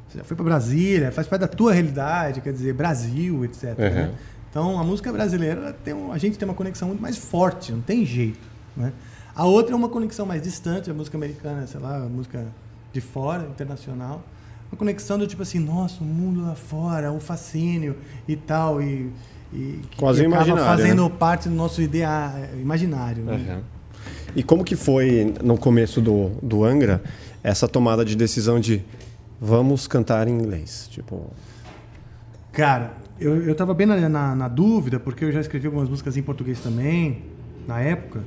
Você 0.09 0.19
já 0.19 0.23
foi 0.23 0.35
para 0.35 0.45
Brasília, 0.45 1.11
faz 1.11 1.27
parte 1.27 1.41
da 1.41 1.47
tua 1.47 1.73
realidade, 1.73 2.41
quer 2.41 2.53
dizer, 2.53 2.73
Brasil, 2.73 3.43
etc. 3.45 3.77
né? 3.77 4.03
Uhum. 4.09 4.15
Então, 4.49 4.79
a 4.79 4.83
música 4.83 5.11
brasileira, 5.11 5.75
tem 5.83 5.93
um- 5.93 6.13
a 6.13 6.17
gente 6.17 6.37
tem 6.37 6.47
uma 6.47 6.53
conexão 6.55 6.87
muito 6.87 7.01
mais 7.01 7.17
forte, 7.17 7.71
não 7.73 7.81
tem 7.81 8.05
jeito. 8.05 8.39
Né? 8.77 8.93
A 9.35 9.45
outra 9.45 9.73
é 9.73 9.75
uma 9.75 9.89
conexão 9.89 10.25
mais 10.25 10.41
distante, 10.41 10.89
a 10.89 10.93
música 10.93 11.17
americana, 11.17 11.67
sei 11.67 11.79
lá, 11.81 11.97
a 11.97 12.07
música 12.07 12.45
de 12.93 13.01
fora, 13.01 13.43
internacional. 13.49 14.23
Uma 14.71 14.77
conexão 14.77 15.17
do 15.17 15.27
tipo 15.27 15.41
assim, 15.41 15.59
nossa, 15.59 16.01
o 16.01 16.05
mundo 16.07 16.41
lá 16.43 16.55
fora, 16.55 17.11
o 17.11 17.19
fascínio 17.19 17.97
e 18.25 18.37
tal, 18.37 18.81
e, 18.81 19.11
e 19.55 19.79
que, 19.89 19.97
Quase 19.97 20.21
que 20.21 20.27
acaba 20.27 20.45
imaginário, 20.45 20.77
fazendo 20.77 21.03
né? 21.03 21.11
parte 21.17 21.47
do 21.49 21.55
nosso 21.55 21.81
ideal 21.81 22.31
imaginário. 22.61 23.23
né? 23.23 23.33
Uhum. 23.55 23.61
E 24.35 24.43
como 24.43 24.63
que 24.63 24.75
foi 24.75 25.33
no 25.43 25.57
começo 25.57 26.01
do, 26.01 26.31
do 26.43 26.63
Angra 26.63 27.01
essa 27.43 27.67
tomada 27.67 28.03
de 28.03 28.15
decisão 28.15 28.59
de 28.59 28.83
vamos 29.39 29.87
cantar 29.87 30.27
em 30.27 30.31
inglês? 30.31 30.87
Tipo, 30.91 31.31
Cara, 32.51 32.93
eu, 33.19 33.41
eu 33.43 33.55
tava 33.55 33.73
bem 33.73 33.85
na, 33.87 34.09
na, 34.09 34.35
na 34.35 34.47
dúvida, 34.47 34.99
porque 34.99 35.25
eu 35.25 35.31
já 35.31 35.41
escrevi 35.41 35.67
algumas 35.67 35.89
músicas 35.89 36.15
em 36.17 36.21
português 36.21 36.59
também, 36.59 37.23
na 37.67 37.79
época. 37.81 38.21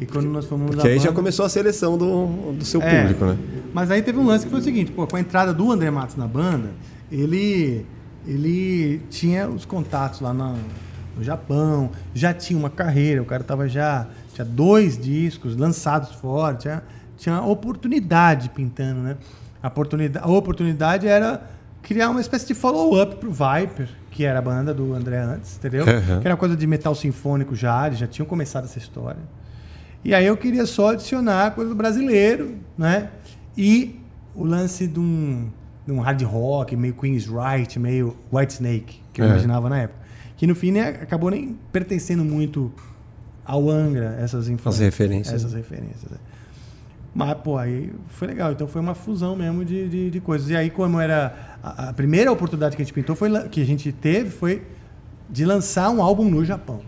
E 0.00 0.06
quando 0.06 0.26
nós 0.28 0.46
fomos 0.46 0.70
porque 0.74 0.86
aí 0.88 0.96
já 0.98 1.06
banda- 1.06 1.14
começou 1.16 1.44
a 1.44 1.48
seleção 1.48 1.96
do, 1.98 2.52
do 2.52 2.64
seu 2.64 2.80
É, 2.82 3.00
público, 3.02 3.24
né? 3.24 3.36
Mas 3.72 3.90
aí 3.90 4.02
teve 4.02 4.18
um 4.18 4.24
lance 4.26 4.44
que 4.44 4.50
foi 4.50 4.60
o 4.60 4.62
seguinte, 4.62 4.90
pô, 4.92 5.06
com 5.06 5.16
a 5.16 5.20
entrada 5.20 5.52
do 5.52 5.70
André 5.70 5.90
Matos 5.90 6.16
na 6.16 6.26
banda, 6.26 6.70
ele, 7.10 7.84
ele 8.26 9.00
tinha 9.10 9.48
os 9.48 9.64
contatos 9.64 10.20
lá 10.20 10.32
na- 10.32 10.56
no 11.16 11.24
Japão, 11.24 11.90
já 12.14 12.32
tinha 12.32 12.58
uma 12.58 12.70
carreira, 12.70 13.20
o 13.22 13.24
cara 13.24 13.42
tava 13.42 13.68
já, 13.68 14.06
tinha 14.34 14.44
dois 14.44 14.96
discos 14.98 15.56
lançados 15.56 16.12
fora, 16.12 16.54
tinha, 16.56 16.82
tinha 17.16 17.40
oportunidade 17.42 18.48
pintando, 18.50 19.00
né? 19.00 19.16
A 19.62 19.66
oportunidade, 19.68 20.24
a 20.24 20.28
oportunidade 20.28 21.08
era 21.08 21.42
criar 21.82 22.10
uma 22.10 22.20
espécie 22.20 22.46
de 22.46 22.54
follow-up 22.54 23.16
pro 23.16 23.30
Viper, 23.32 23.88
que 24.10 24.24
era 24.24 24.38
a 24.38 24.42
banda 24.42 24.72
do 24.72 24.94
André 24.94 25.18
antes, 25.18 25.56
entendeu? 25.56 25.84
Uhum. 25.84 26.20
Que 26.20 26.28
era 26.28 26.36
coisa 26.36 26.56
de 26.56 26.66
metal 26.66 26.94
sinfônico 26.94 27.56
já, 27.56 27.86
eles 27.86 27.98
já 27.98 28.06
tinham 28.06 28.26
começado 28.26 28.64
essa 28.64 28.78
história. 28.78 29.20
E 30.04 30.14
aí 30.14 30.26
eu 30.26 30.36
queria 30.36 30.64
só 30.66 30.90
adicionar 30.90 31.52
coisa 31.56 31.70
do 31.70 31.74
brasileiro, 31.76 32.56
né? 32.76 33.08
E 33.56 33.98
o 34.36 34.44
lance 34.44 34.86
de 34.86 35.00
um, 35.00 35.48
um 35.88 36.00
hard 36.00 36.22
rock, 36.22 36.76
meio 36.76 36.94
Queen's 36.94 37.26
Right, 37.26 37.78
meio 37.78 38.16
White 38.32 38.54
Snake, 38.54 39.00
que 39.12 39.20
eu 39.20 39.26
É. 39.26 39.28
imaginava 39.28 39.68
na 39.68 39.78
época. 39.80 39.98
Que 40.36 40.46
no 40.46 40.54
fim 40.54 40.70
né, 40.72 40.88
acabou 41.02 41.30
nem 41.30 41.56
pertencendo 41.72 42.24
muito 42.24 42.72
ao 43.44 43.68
Angra, 43.70 44.16
essas 44.20 44.48
influências. 44.48 44.78
referências. 44.84 45.34
Essas 45.34 45.52
referências. 45.54 46.12
é. 46.12 46.16
Mas, 47.14 47.34
pô, 47.38 47.56
aí 47.56 47.92
foi 48.08 48.28
legal. 48.28 48.52
Então 48.52 48.68
foi 48.68 48.80
uma 48.80 48.94
fusão 48.94 49.34
mesmo 49.34 49.64
de, 49.64 49.88
de, 49.88 50.10
de 50.10 50.20
coisas. 50.20 50.48
E 50.50 50.54
aí, 50.56 50.70
como 50.70 51.00
era. 51.00 51.56
A, 51.62 51.88
a 51.88 51.92
primeira 51.92 52.30
oportunidade 52.30 52.76
que 52.76 52.82
a 52.82 52.84
gente 52.84 52.94
pintou 52.94 53.16
foi 53.16 53.48
que 53.48 53.60
a 53.60 53.64
gente 53.66 53.90
teve 53.90 54.30
foi 54.30 54.62
de 55.28 55.44
lançar 55.44 55.90
um 55.90 56.00
álbum 56.02 56.28
no 56.30 56.44
Japão. 56.44 56.80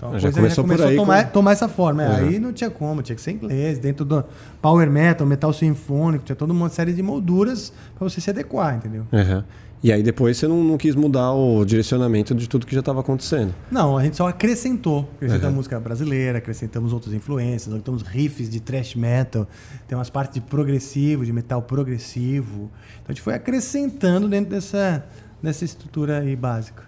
Então 0.00 0.14
a 0.14 0.18
Já 0.18 0.32
começou 0.32 0.64
por 0.64 0.80
aí 0.80 0.94
a 0.94 0.96
tomar, 0.96 1.24
com- 1.26 1.30
tomar 1.32 1.52
essa 1.52 1.68
forma. 1.68 2.02
É, 2.02 2.08
Uhum. 2.22 2.28
Aí 2.28 2.38
não 2.38 2.52
tinha 2.54 2.70
como, 2.70 3.02
tinha 3.02 3.14
que 3.14 3.20
ser 3.22 3.32
inglês, 3.32 3.78
dentro 3.78 4.04
do 4.04 4.24
power 4.62 4.90
metal, 4.90 5.26
metal 5.26 5.52
sinfônico, 5.52 6.24
tinha 6.24 6.34
toda 6.36 6.52
uma 6.52 6.68
série 6.70 6.92
de 6.94 7.02
molduras 7.02 7.70
para 7.98 8.08
você 8.08 8.20
se 8.20 8.30
adequar, 8.30 8.76
entendeu? 8.76 9.04
Uhum. 9.12 9.42
E 9.82 9.90
aí 9.90 10.02
depois 10.02 10.36
você 10.36 10.46
não, 10.46 10.62
não 10.62 10.76
quis 10.76 10.94
mudar 10.94 11.32
o 11.32 11.64
direcionamento 11.64 12.34
de 12.34 12.46
tudo 12.48 12.66
que 12.66 12.74
já 12.74 12.80
estava 12.80 13.00
acontecendo. 13.00 13.54
Não, 13.70 13.96
a 13.96 14.04
gente 14.04 14.14
só 14.16 14.28
acrescentou. 14.28 15.08
Acrescentamos 15.16 15.50
Uhum. 15.50 15.56
música 15.56 15.80
brasileira, 15.80 16.36
acrescentamos 16.38 16.92
outras 16.92 17.14
influências, 17.14 17.68
acrescentamos 17.68 18.02
riffs 18.02 18.50
de 18.50 18.60
thrash 18.60 18.94
metal, 18.94 19.46
tem 19.88 19.96
umas 19.96 20.10
partes 20.10 20.34
de 20.34 20.40
progressivo, 20.42 21.24
de 21.24 21.32
metal 21.32 21.62
progressivo. 21.62 22.70
Então 22.96 23.06
a 23.08 23.12
gente 23.12 23.22
foi 23.22 23.32
acrescentando 23.34 24.28
dentro 24.28 24.50
dessa, 24.50 25.02
dessa 25.42 25.64
estrutura 25.64 26.18
aí 26.20 26.36
básica. 26.36 26.82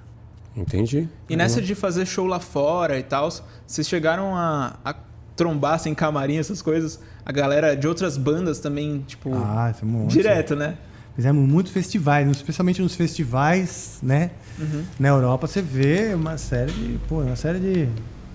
Entendi. 0.57 1.09
E 1.29 1.37
nessa 1.37 1.61
de 1.63 1.75
fazer 1.75 2.07
show 2.07 2.27
lá 2.27 2.39
fora 2.41 2.99
e 2.99 3.03
tal, 3.03 3.31
vocês 3.67 3.89
chegaram 3.89 4.35
a, 4.37 4.77
a 4.85 4.95
trombar 5.35 5.75
assim, 5.75 5.95
camarim, 5.95 6.37
essas 6.37 6.61
coisas, 6.61 7.01
a 7.25 7.33
galera 7.33 7.75
de 7.77 7.87
outras 7.89 8.17
bandas 8.17 8.59
também, 8.61 9.03
tipo, 9.07 9.31
Ah, 9.35 9.71
isso 9.75 9.85
é 9.85 9.89
um 9.89 9.91
monte. 9.91 10.13
direto, 10.13 10.55
né? 10.55 10.77
Fizemos 11.15 11.47
muitos 11.47 11.73
festivais, 11.73 12.27
especialmente 12.31 12.81
nos 12.81 12.95
festivais, 12.95 13.99
né? 14.03 14.31
Uhum. 14.59 14.83
Na 14.99 15.09
Europa 15.09 15.47
você 15.47 15.61
vê 15.61 16.15
uma 16.15 16.39
série 16.39 16.73
de. 16.73 16.99
Pô, 17.07 17.21
uma 17.21 17.37
série 17.37 17.59
de. 17.59 17.89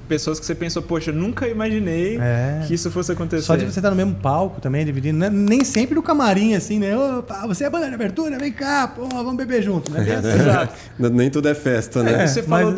Pessoas 0.08 0.40
que 0.40 0.46
você 0.46 0.56
pensou, 0.56 0.82
poxa, 0.82 1.12
nunca 1.12 1.48
imaginei 1.48 2.18
É. 2.20 2.64
que 2.66 2.74
isso 2.74 2.90
fosse 2.90 3.12
acontecer. 3.12 3.44
Só 3.44 3.56
de 3.56 3.66
você 3.66 3.80
estar 3.80 3.90
no 3.90 3.96
mesmo 3.96 4.16
palco 4.16 4.62
também, 4.62 4.86
dividindo. 4.86 5.18
né? 5.18 5.30
Nem 5.30 5.64
sempre 5.66 5.96
no 5.96 6.02
camarim, 6.02 6.54
assim, 6.56 6.80
né? 6.80 6.96
Opa, 6.98 7.46
você 7.46 7.66
é 7.66 7.68
a 7.68 7.70
banda 7.70 7.90
de 7.90 7.96
abertura? 7.96 8.38
Vem 8.40 8.52
cá, 8.52 8.88
pô, 8.88 9.08
vamos 9.10 9.36
beber 9.36 9.62
junto, 9.62 9.92
né? 9.92 10.06
Exato. 10.08 10.74
Nem 10.98 11.30
tudo 11.30 11.50
é 11.50 11.54
festa, 11.56 12.02
né? 12.04 12.24
É, 12.24 12.28
você 12.28 12.42
mas- 12.48 12.62
falou 12.62 12.74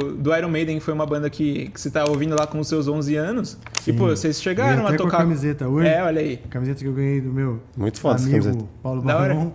do, 0.00 0.16
do 0.16 0.36
Iron 0.36 0.48
Maiden, 0.50 0.78
que 0.78 0.84
foi 0.84 0.92
uma 0.92 1.06
banda 1.06 1.30
que, 1.30 1.68
que 1.68 1.80
você 1.80 1.90
tá 1.90 2.04
ouvindo 2.04 2.36
lá 2.38 2.46
com 2.46 2.58
os 2.60 2.68
seus 2.68 2.86
11 2.88 3.16
anos. 3.16 3.56
E, 3.86 3.92
pô, 3.92 4.08
vocês 4.08 4.40
chegaram 4.42 4.84
a 4.84 4.88
até 4.88 4.98
com 4.98 5.04
a 5.04 5.06
tocar... 5.06 5.18
camiseta 5.18 5.66
hoje. 5.68 5.88
É, 5.88 6.02
olha 6.02 6.20
aí. 6.20 6.40
A 6.44 6.48
camiseta 6.48 6.80
que 6.80 6.86
eu 6.86 6.92
ganhei 6.92 7.20
do 7.20 7.32
meu 7.32 7.60
Muito 7.76 7.98
foda 8.00 8.16
essa 8.16 8.26
amigo 8.28 8.44
camiseta. 8.44 8.68
Paulo. 8.82 9.00
Barão. 9.02 9.54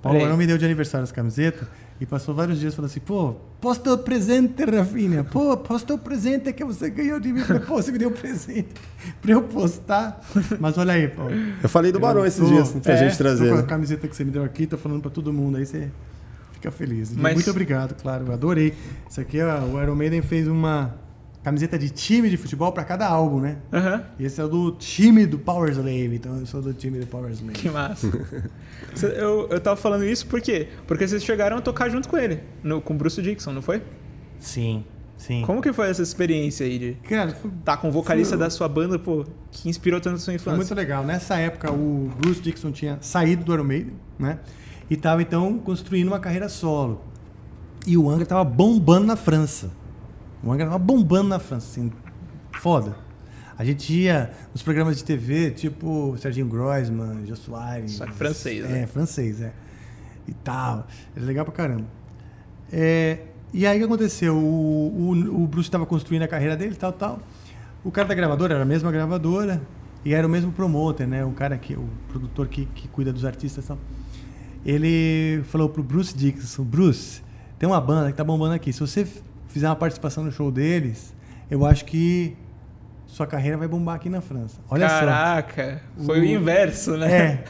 Paulo. 0.00 0.18
Barão 0.20 0.36
me 0.36 0.46
deu 0.46 0.58
de 0.58 0.64
aniversário 0.64 1.02
essa 1.04 1.14
camiseta. 1.14 1.66
E 2.02 2.06
passou 2.06 2.34
vários 2.34 2.58
dias 2.58 2.74
falando 2.74 2.90
assim, 2.90 2.98
pô, 2.98 3.34
posta 3.60 3.92
o 3.94 3.96
presente, 3.98 4.64
Rafinha. 4.64 5.22
Pô, 5.22 5.56
posta 5.56 5.94
o 5.94 5.98
presente 5.98 6.52
que 6.52 6.64
você 6.64 6.90
ganhou 6.90 7.20
de 7.20 7.32
mim. 7.32 7.42
Pô, 7.64 7.74
você 7.80 7.92
me 7.92 7.98
deu 7.98 8.08
um 8.08 8.12
presente 8.12 8.70
pra 9.22 9.30
eu 9.30 9.42
postar. 9.42 10.20
Mas 10.58 10.76
olha 10.76 10.94
aí, 10.94 11.06
pô. 11.06 11.22
Eu 11.62 11.68
falei 11.68 11.92
do 11.92 12.00
Barão 12.00 12.26
esses 12.26 12.40
tô- 12.40 12.46
dias 12.48 12.70
pra 12.72 12.94
é, 12.94 12.96
gente 12.96 13.16
trazer. 13.16 13.44
Tô 13.44 13.50
com 13.52 13.58
a 13.58 13.62
né? 13.62 13.68
camiseta 13.68 14.08
que 14.08 14.16
você 14.16 14.24
me 14.24 14.32
deu 14.32 14.42
aqui, 14.42 14.66
tô 14.66 14.76
falando 14.76 15.00
pra 15.00 15.12
todo 15.12 15.32
mundo. 15.32 15.58
Aí 15.58 15.64
você 15.64 15.88
fica 16.54 16.72
feliz. 16.72 17.14
Mas- 17.14 17.34
Muito 17.34 17.50
obrigado, 17.50 17.94
claro. 17.94 18.26
Eu 18.26 18.32
adorei. 18.32 18.74
Isso 19.08 19.20
aqui, 19.20 19.40
ó, 19.40 19.60
o 19.60 19.80
Iron 19.80 19.94
Maiden 19.94 20.22
fez 20.22 20.48
uma 20.48 20.92
camiseta 21.42 21.78
de 21.78 21.90
time 21.90 22.30
de 22.30 22.36
futebol 22.36 22.72
pra 22.72 22.84
cada 22.84 23.06
álbum, 23.06 23.40
né? 23.40 23.58
Aham. 23.72 24.04
E 24.18 24.24
esse 24.24 24.40
é 24.40 24.44
o 24.44 24.48
do 24.48 24.72
time 24.72 25.26
do 25.26 25.38
Power 25.38 25.70
Slave. 25.70 26.14
Então 26.14 26.38
eu 26.38 26.46
sou 26.46 26.62
do 26.62 26.72
time 26.72 26.98
do 26.98 27.06
Power 27.06 27.30
Slave. 27.32 27.54
Que 27.54 27.68
massa. 27.68 28.08
Eu, 29.00 29.48
eu 29.48 29.58
tava 29.58 29.76
falando 29.76 30.04
isso 30.04 30.26
por 30.26 30.40
quê? 30.40 30.68
Porque 30.86 31.08
vocês 31.08 31.24
chegaram 31.24 31.56
a 31.56 31.60
tocar 31.62 31.88
junto 31.88 32.08
com 32.08 32.18
ele, 32.18 32.40
no, 32.62 32.78
com 32.80 32.92
o 32.92 32.96
Bruce 32.96 33.22
Dixon, 33.22 33.52
não 33.52 33.62
foi? 33.62 33.80
Sim, 34.38 34.84
sim. 35.16 35.42
Como 35.46 35.62
que 35.62 35.72
foi 35.72 35.88
essa 35.88 36.02
experiência 36.02 36.66
aí 36.66 36.78
de 36.78 36.92
Cara, 37.08 37.30
foi, 37.30 37.50
estar 37.58 37.78
com 37.78 37.88
o 37.88 37.90
vocalista 37.90 38.36
da 38.36 38.50
sua 38.50 38.68
banda, 38.68 38.98
pô, 38.98 39.24
que 39.50 39.70
inspirou 39.70 39.98
tanto 39.98 40.16
a 40.16 40.18
sua 40.18 40.26
foi 40.26 40.34
infância? 40.34 40.56
muito 40.56 40.74
legal. 40.74 41.04
Nessa 41.04 41.36
época, 41.36 41.72
o 41.72 42.10
Bruce 42.18 42.42
Dixon 42.42 42.70
tinha 42.70 42.98
saído 43.00 43.44
do 43.44 43.54
Iron 43.54 43.64
Maiden, 43.64 43.94
né? 44.18 44.40
E 44.90 44.96
tava, 44.96 45.22
então, 45.22 45.58
construindo 45.58 46.08
uma 46.08 46.20
carreira 46.20 46.50
solo. 46.50 47.00
E 47.86 47.96
o 47.96 48.10
Angra 48.10 48.26
tava 48.26 48.44
bombando 48.44 49.06
na 49.06 49.16
França. 49.16 49.70
Angra 50.50 50.66
tava 50.66 50.78
bombando 50.78 51.28
na 51.28 51.38
França, 51.38 51.66
assim, 51.70 51.92
foda. 52.58 52.96
A 53.56 53.64
gente 53.64 53.92
ia 53.92 54.32
nos 54.52 54.62
programas 54.62 54.96
de 54.96 55.04
TV, 55.04 55.50
tipo 55.52 56.16
Serginho 56.18 56.46
Groisman, 56.46 57.24
Jô 57.26 57.36
Soares. 57.36 57.92
Só 57.92 58.06
que 58.06 58.12
francês, 58.12 58.64
É, 58.64 58.68
né? 58.68 58.86
francês, 58.86 59.40
é. 59.40 59.52
E 60.26 60.32
tal. 60.32 60.86
Era 61.14 61.24
legal 61.24 61.44
pra 61.44 61.54
caramba. 61.54 61.84
É, 62.72 63.18
e 63.52 63.66
aí 63.66 63.76
o 63.76 63.80
que 63.80 63.84
aconteceu? 63.84 64.34
O, 64.36 65.12
o, 65.12 65.42
o 65.44 65.46
Bruce 65.46 65.68
estava 65.68 65.84
construindo 65.86 66.22
a 66.22 66.28
carreira 66.28 66.56
dele, 66.56 66.74
tal, 66.74 66.92
tal. 66.92 67.20
O 67.84 67.90
cara 67.90 68.08
da 68.08 68.14
gravadora 68.14 68.54
era 68.54 68.62
a 68.62 68.66
mesma 68.66 68.90
gravadora 68.90 69.60
e 70.04 70.14
era 70.14 70.26
o 70.26 70.30
mesmo 70.30 70.50
promoter, 70.50 71.06
né? 71.06 71.24
O 71.24 71.32
cara 71.32 71.56
que, 71.58 71.74
o 71.74 71.88
produtor 72.08 72.48
que, 72.48 72.66
que 72.66 72.88
cuida 72.88 73.12
dos 73.12 73.24
artistas, 73.24 73.64
e 73.64 73.68
tal. 73.68 73.78
Ele 74.64 75.42
falou 75.44 75.68
pro 75.68 75.82
Bruce 75.82 76.16
Dixon, 76.16 76.64
Bruce, 76.64 77.20
tem 77.58 77.68
uma 77.68 77.80
banda 77.80 78.10
que 78.10 78.16
tá 78.16 78.24
bombando 78.24 78.54
aqui. 78.54 78.72
Se 78.72 78.80
você 78.80 79.06
fizer 79.52 79.68
uma 79.68 79.76
participação 79.76 80.24
no 80.24 80.32
show 80.32 80.50
deles, 80.50 81.14
eu 81.50 81.64
acho 81.66 81.84
que 81.84 82.36
sua 83.06 83.26
carreira 83.26 83.56
vai 83.58 83.68
bombar 83.68 83.96
aqui 83.96 84.08
na 84.08 84.20
França. 84.20 84.58
Olha 84.70 84.88
só. 84.88 85.00
Caraca, 85.00 85.82
foi 86.04 86.18
o, 86.20 86.22
O- 86.22 86.24
inverso, 86.24 86.96
né? 86.96 87.12
É. 87.12 87.44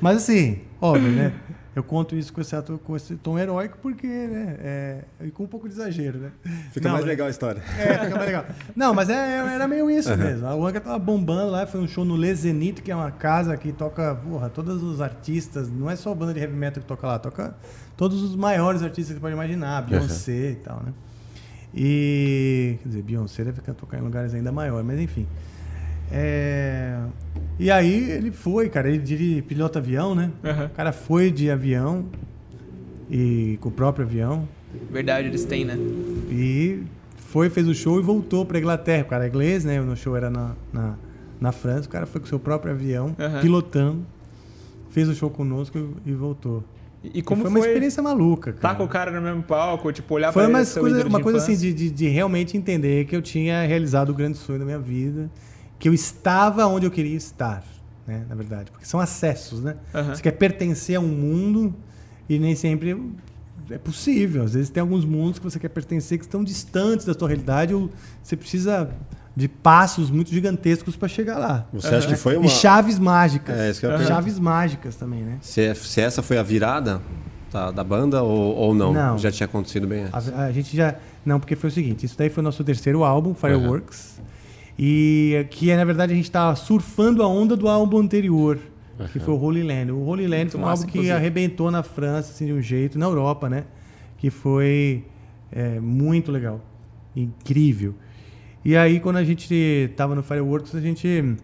Mas 0.00 0.18
assim, 0.18 0.60
óbvio, 0.80 1.10
né? 1.10 1.32
Eu 1.76 1.84
conto 1.84 2.16
isso 2.16 2.32
com 2.32 2.40
esse, 2.40 2.56
ato- 2.56 2.80
com 2.82 2.96
esse 2.96 3.16
tom 3.16 3.38
heróico 3.38 3.76
porque, 3.82 4.06
né? 4.06 4.56
É, 4.60 5.04
e 5.26 5.30
com 5.30 5.44
um 5.44 5.46
pouco 5.46 5.68
de 5.68 5.74
exagero, 5.74 6.18
né? 6.18 6.30
Fica 6.72 6.88
Não, 6.88 6.94
mais 6.94 7.04
né? 7.04 7.10
legal 7.10 7.26
a 7.26 7.30
história. 7.30 7.62
É, 7.78 7.98
fica 7.98 8.14
mais 8.16 8.24
legal. 8.24 8.46
Não, 8.74 8.94
mas 8.94 9.10
é, 9.10 9.36
era 9.54 9.68
meio 9.68 9.90
isso 9.90 10.16
mesmo. 10.16 10.46
A 10.46 10.52
Angra 10.54 10.80
tava 10.80 10.98
bombando 10.98 11.50
lá, 11.50 11.66
foi 11.66 11.78
um 11.78 11.86
show 11.86 12.02
no 12.02 12.16
Le 12.16 12.34
Zenith, 12.34 12.80
que 12.80 12.90
é 12.90 12.96
uma 12.96 13.10
casa 13.10 13.54
que 13.58 13.72
toca, 13.72 14.14
porra, 14.14 14.48
todos 14.48 14.82
os 14.82 15.02
artistas, 15.02 15.68
não 15.70 15.90
é 15.90 15.96
só 15.96 16.12
a 16.12 16.14
banda 16.14 16.32
de 16.32 16.40
heavy 16.40 16.54
metal 16.56 16.80
que 16.82 16.88
toca 16.88 17.06
lá, 17.06 17.18
toca 17.18 17.54
todos 17.94 18.22
os 18.22 18.34
maiores 18.34 18.82
artistas 18.82 19.08
que 19.08 19.14
você 19.14 19.20
pode 19.20 19.34
imaginar, 19.34 19.82
Beyoncé 19.82 20.52
e 20.52 20.56
tal, 20.56 20.82
né? 20.82 20.94
E, 21.74 22.78
quer 22.82 22.88
dizer, 22.88 23.02
Beyoncé 23.02 23.44
deve 23.44 23.60
tocar 23.60 23.98
em 23.98 24.02
lugares 24.02 24.32
ainda 24.32 24.50
maiores, 24.50 24.86
mas 24.86 24.98
enfim. 24.98 25.26
É, 26.10 26.98
E 27.58 27.70
aí 27.70 28.10
ele 28.10 28.30
foi, 28.30 28.68
cara, 28.68 28.88
ele 28.88 28.98
dirige, 28.98 29.42
pilota 29.42 29.78
avião, 29.78 30.14
né? 30.14 30.30
Aham. 30.44 30.66
O 30.66 30.70
cara 30.70 30.92
foi 30.92 31.30
de 31.30 31.50
avião 31.50 32.06
e 33.10 33.58
com 33.60 33.68
o 33.68 33.72
próprio 33.72 34.04
avião. 34.04 34.48
Verdade, 34.90 35.28
eles 35.28 35.44
têm, 35.44 35.64
né? 35.64 35.76
E 36.30 36.82
foi, 37.16 37.48
fez 37.48 37.66
o 37.66 37.74
show 37.74 37.98
e 37.98 38.02
voltou 38.02 38.44
pra 38.44 38.58
Inglaterra. 38.58 39.02
O 39.02 39.06
cara 39.06 39.24
é 39.24 39.28
inglês, 39.28 39.64
né? 39.64 39.80
O 39.80 39.96
show 39.96 40.16
era 40.16 40.28
na, 40.28 40.54
na, 40.72 40.94
na 41.40 41.52
França. 41.52 41.86
O 41.86 41.90
cara 41.90 42.06
foi 42.06 42.20
com 42.20 42.26
o 42.26 42.28
seu 42.28 42.38
próprio 42.38 42.72
avião, 42.72 43.14
Aham. 43.18 43.40
pilotando. 43.40 44.06
Fez 44.90 45.08
o 45.08 45.14
show 45.14 45.30
conosco 45.30 45.78
e, 46.04 46.10
e 46.10 46.14
voltou. 46.14 46.62
E, 47.02 47.18
e 47.18 47.22
como 47.22 47.42
foi 47.42 47.50
foi, 47.50 47.60
uma 47.60 47.66
experiência 47.66 48.02
maluca, 48.02 48.52
tá 48.52 48.60
cara. 48.60 48.74
com 48.74 48.84
o 48.84 48.88
cara 48.88 49.10
no 49.10 49.20
mesmo 49.20 49.42
palco, 49.42 49.92
tipo, 49.92 50.14
olhar 50.14 50.32
Foi 50.32 50.42
pra 50.42 50.48
uma 50.50 50.58
ele, 50.58 50.66
seu 50.66 50.82
coisa, 50.82 50.96
ídolo 50.96 51.10
uma 51.10 51.18
de 51.18 51.22
coisa 51.22 51.38
assim 51.38 51.56
de, 51.56 51.72
de, 51.72 51.90
de 51.90 52.08
realmente 52.08 52.56
entender 52.56 53.04
que 53.06 53.14
eu 53.14 53.22
tinha 53.22 53.62
realizado 53.66 54.10
o 54.10 54.14
grande 54.14 54.36
sonho 54.38 54.58
da 54.58 54.64
minha 54.64 54.78
vida. 54.78 55.30
Que 55.78 55.88
eu 55.88 55.94
estava 55.94 56.66
onde 56.66 56.86
eu 56.86 56.90
queria 56.90 57.16
estar, 57.16 57.62
né? 58.06 58.24
Na 58.28 58.34
verdade. 58.34 58.70
Porque 58.70 58.86
são 58.86 58.98
acessos, 59.00 59.60
né? 59.62 59.76
Aham. 59.94 60.14
Você 60.14 60.22
quer 60.22 60.32
pertencer 60.32 60.96
a 60.96 61.00
um 61.00 61.08
mundo 61.08 61.74
e 62.28 62.38
nem 62.38 62.54
sempre 62.54 62.98
é 63.70 63.78
possível. 63.78 64.44
Às 64.44 64.54
vezes 64.54 64.70
tem 64.70 64.80
alguns 64.80 65.04
mundos 65.04 65.38
que 65.38 65.44
você 65.44 65.58
quer 65.58 65.68
pertencer 65.68 66.18
que 66.18 66.24
estão 66.24 66.42
distantes 66.42 67.04
da 67.04 67.14
sua 67.14 67.28
realidade 67.28 67.74
ou 67.74 67.90
você 68.22 68.36
precisa 68.36 68.90
de 69.34 69.48
passos 69.48 70.10
muito 70.10 70.30
gigantescos 70.30 70.96
para 70.96 71.08
chegar 71.08 71.36
lá. 71.38 71.66
Você 71.72 71.94
acha 71.94 72.08
que 72.08 72.16
foi 72.16 72.36
uma. 72.36 72.46
E 72.46 72.48
chaves 72.48 72.98
mágicas. 72.98 73.58
É, 73.58 73.70
isso 73.70 73.80
que 73.80 73.86
eu 73.86 73.90
perguntar. 73.90 74.08
chaves 74.08 74.38
mágicas 74.38 74.96
também, 74.96 75.22
né? 75.22 75.38
Se, 75.42 75.74
se 75.74 76.00
essa 76.00 76.22
foi 76.22 76.38
a 76.38 76.42
virada 76.42 77.02
da, 77.52 77.70
da 77.70 77.84
banda 77.84 78.22
ou, 78.22 78.54
ou 78.56 78.74
não? 78.74 78.94
Não. 78.94 79.18
Já 79.18 79.30
tinha 79.30 79.44
acontecido 79.44 79.86
bem 79.86 80.04
antes. 80.04 80.32
A, 80.32 80.44
a 80.44 80.52
gente 80.52 80.74
já. 80.74 80.94
Não, 81.24 81.38
porque 81.38 81.54
foi 81.54 81.68
o 81.68 81.72
seguinte: 81.72 82.06
isso 82.06 82.16
daí 82.16 82.30
foi 82.30 82.40
o 82.40 82.44
nosso 82.44 82.64
terceiro 82.64 83.04
álbum, 83.04 83.34
Fireworks. 83.34 84.18
E 84.78 85.46
que 85.50 85.74
na 85.74 85.84
verdade 85.84 86.12
a 86.12 86.16
gente 86.16 86.26
estava 86.26 86.54
surfando 86.54 87.22
a 87.22 87.26
onda 87.28 87.56
do 87.56 87.66
álbum 87.68 87.98
anterior, 87.98 88.58
que 89.12 89.18
foi 89.18 89.32
o 89.34 89.38
Holy 89.38 89.62
Land. 89.62 89.92
O 89.92 90.00
Holy 90.04 90.26
Land 90.26 90.50
foi 90.50 90.60
um 90.60 90.64
massa, 90.64 90.82
álbum 90.82 90.92
que 90.92 90.98
inclusive. 90.98 91.16
arrebentou 91.16 91.70
na 91.70 91.82
França, 91.82 92.30
assim, 92.32 92.46
de 92.46 92.52
um 92.52 92.60
jeito, 92.60 92.98
na 92.98 93.06
Europa, 93.06 93.48
né? 93.48 93.64
Que 94.18 94.28
foi 94.30 95.04
é, 95.50 95.80
muito 95.80 96.30
legal. 96.30 96.60
Incrível. 97.14 97.94
E 98.64 98.76
aí, 98.76 99.00
quando 99.00 99.16
a 99.16 99.24
gente 99.24 99.52
estava 99.54 100.14
no 100.14 100.22
Fireworks, 100.22 100.74
a 100.74 100.80
gente 100.80 101.36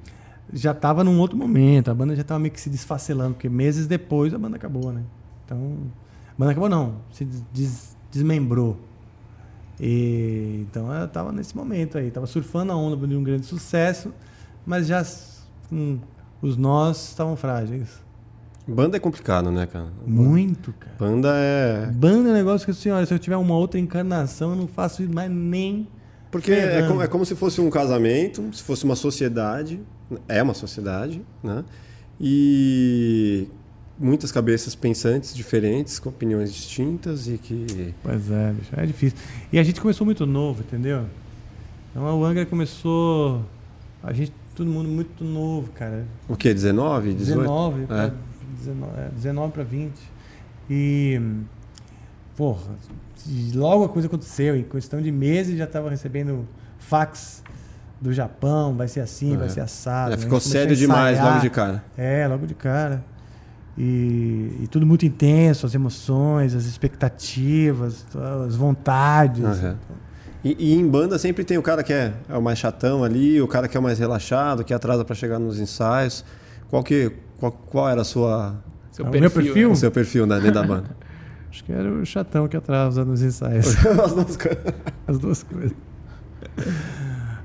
já 0.53 0.73
estava 0.73 1.03
num 1.05 1.19
outro 1.19 1.37
momento. 1.39 1.91
A 1.91 1.95
banda 1.95 2.15
já 2.17 2.23
estava 2.23 2.39
meio 2.41 2.53
que 2.53 2.61
se 2.61 2.69
desfacelando, 2.69 3.35
porque 3.35 3.49
meses 3.49 3.87
depois 3.87 4.35
a 4.35 4.39
banda 4.39 4.57
acabou, 4.57 4.93
né? 4.93 5.03
Então, 5.47 5.77
a 6.29 6.35
banda 6.39 6.51
acabou 6.53 6.69
não, 6.69 6.97
se 7.13 7.25
des- 7.53 7.97
desmembrou. 8.11 8.77
E, 9.81 10.67
então 10.69 10.93
eu 10.93 11.09
tava 11.09 11.33
nesse 11.33 11.57
momento 11.57 11.99
aí, 11.99 12.11
tava 12.11 12.27
surfando 12.27 12.73
a 12.73 12.77
onda 12.77 13.07
de 13.07 13.17
um 13.17 13.23
grande 13.23 13.47
sucesso, 13.47 14.13
mas 14.65 14.87
já 14.87 15.05
hum, 15.71 15.99
os 16.41 16.57
nós 16.57 17.09
estavam 17.09 17.37
frágeis. 17.37 18.03
Banda 18.67 18.97
é 18.97 19.01
complicado, 19.01 19.51
né, 19.51 19.67
cara? 19.67 19.89
Muito, 20.07 20.73
cara. 20.75 20.95
Banda 20.99 21.31
é. 21.35 21.87
Banda 21.87 22.29
é 22.29 22.33
um 22.33 22.35
negócio 22.35 22.73
que 22.73 22.91
olha, 22.91 23.05
se 23.05 23.13
eu 23.13 23.19
tiver 23.19 23.37
uma 23.37 23.57
outra 23.57 23.81
encarnação, 23.81 24.51
eu 24.51 24.57
não 24.57 24.69
faço 24.69 25.03
mais 25.09 25.31
nem. 25.31 25.89
Porque 26.31 26.53
é 26.53 26.87
como, 26.87 27.03
é 27.03 27.09
como 27.09 27.27
se 27.27 27.35
fosse 27.35 27.61
um 27.61 27.69
casamento, 27.69 28.43
se 28.53 28.63
fosse 28.63 28.85
uma 28.85 28.95
sociedade. 28.95 29.81
É 30.29 30.43
uma 30.43 30.55
sociedade, 30.55 31.23
né? 31.43 31.65
E 32.21 33.49
muitas 34.03 34.33
cabeças 34.33 34.75
pensantes 34.75 35.35
diferentes, 35.35 35.99
com 35.99 36.09
opiniões 36.09 36.53
distintas 36.53 37.29
e 37.29 37.39
que. 37.39 37.95
Pois 38.03 38.31
é, 38.31 38.53
bicho, 38.53 38.71
é 38.77 38.85
difícil. 38.87 39.19
E 39.53 39.59
a 39.59 39.63
gente 39.63 39.81
começou 39.81 40.05
muito 40.05 40.27
novo, 40.27 40.61
entendeu? 40.63 41.05
Então 41.91 42.07
a 42.07 42.29
Angra 42.29 42.45
começou. 42.45 43.45
A 44.03 44.13
gente, 44.13 44.33
todo 44.55 44.69
mundo 44.69 44.89
muito 44.89 45.23
novo, 45.25 45.71
cara. 45.73 46.05
O 46.29 46.37
quê? 46.37 46.53
19? 46.53 47.15
18? 47.15 47.39
19, 47.41 47.83
É. 47.83 47.87
pra, 47.87 48.13
19, 48.59 48.93
é, 49.01 49.09
19 49.15 49.53
para 49.53 49.63
20. 49.63 49.93
E, 50.71 51.21
porra, 52.37 52.73
logo 53.55 53.85
a 53.85 53.89
coisa 53.89 54.09
aconteceu. 54.09 54.57
Em 54.57 54.63
questão 54.63 55.01
de 55.01 55.13
meses 55.13 55.57
já 55.57 55.65
estava 55.65 55.89
recebendo 55.91 56.47
fax 56.79 57.43
do 58.01 58.13
Japão, 58.13 58.75
vai 58.75 58.89
ser 58.89 59.01
assim, 59.01 59.35
É. 59.35 59.37
vai 59.37 59.49
ser 59.49 59.61
assado. 59.61 60.11
Já 60.11 60.17
gente 60.17 60.25
ficou 60.25 60.41
sério 60.41 60.75
demais 60.75 61.21
logo 61.21 61.39
de 61.41 61.51
cara. 61.51 61.85
É, 61.97 62.27
logo 62.27 62.47
de 62.47 62.55
cara. 62.55 63.05
E, 63.77 64.59
e 64.63 64.69
tudo 64.71 64.85
muito 64.85 65.07
intenso, 65.07 65.65
as 65.65 65.75
emoções, 65.75 66.55
as 66.55 66.65
expectativas, 66.65 68.05
as 68.47 68.55
vontades. 68.55 69.45
Aham. 69.45 69.77
E, 70.45 70.57
e 70.59 70.75
em 70.75 70.87
banda 70.87 71.19
sempre 71.19 71.45
tem 71.45 71.57
o 71.57 71.63
cara 71.63 71.83
que 71.83 71.93
é, 71.93 72.13
é 72.29 72.37
o 72.37 72.43
mais 72.43 72.59
chatão 72.59 73.05
ali, 73.05 73.41
o 73.41 73.47
cara 73.47 73.69
que 73.69 73.77
é 73.77 73.81
o 73.81 73.83
mais 73.83 73.99
relaxado, 73.99 74.65
que 74.65 74.75
atrasa 74.75 75.05
pra 75.05 75.15
chegar 75.15 75.39
nos 75.39 75.61
ensaios. 75.61 76.25
Qual 76.69 76.83
que 76.83 77.13
qual, 77.39 77.53
qual 77.53 77.89
era 77.89 78.03
a 78.03 78.05
sua 78.05 78.55
Seu 78.91 79.07
É 79.07 79.09
o 79.09 79.13
meu 79.13 79.31
perfil? 79.31 79.71
o 79.73 79.77
seu 79.77 79.91
perfil 79.91 80.27
né, 80.27 80.37
dentro 80.37 80.55
da 80.55 80.63
banda? 80.63 80.97
Acho 81.51 81.65
que 81.65 81.73
era 81.73 81.91
o 81.91 82.05
chatão 82.05 82.49
que 82.49 82.57
atrasa 82.57 83.05
nos 83.05 83.21
ensaios. 83.23 83.77
As 83.87 84.15
duas 84.15 84.37
coisas. 84.37 84.75
As 85.07 85.19
duas 85.19 85.43
coisas. 85.43 85.77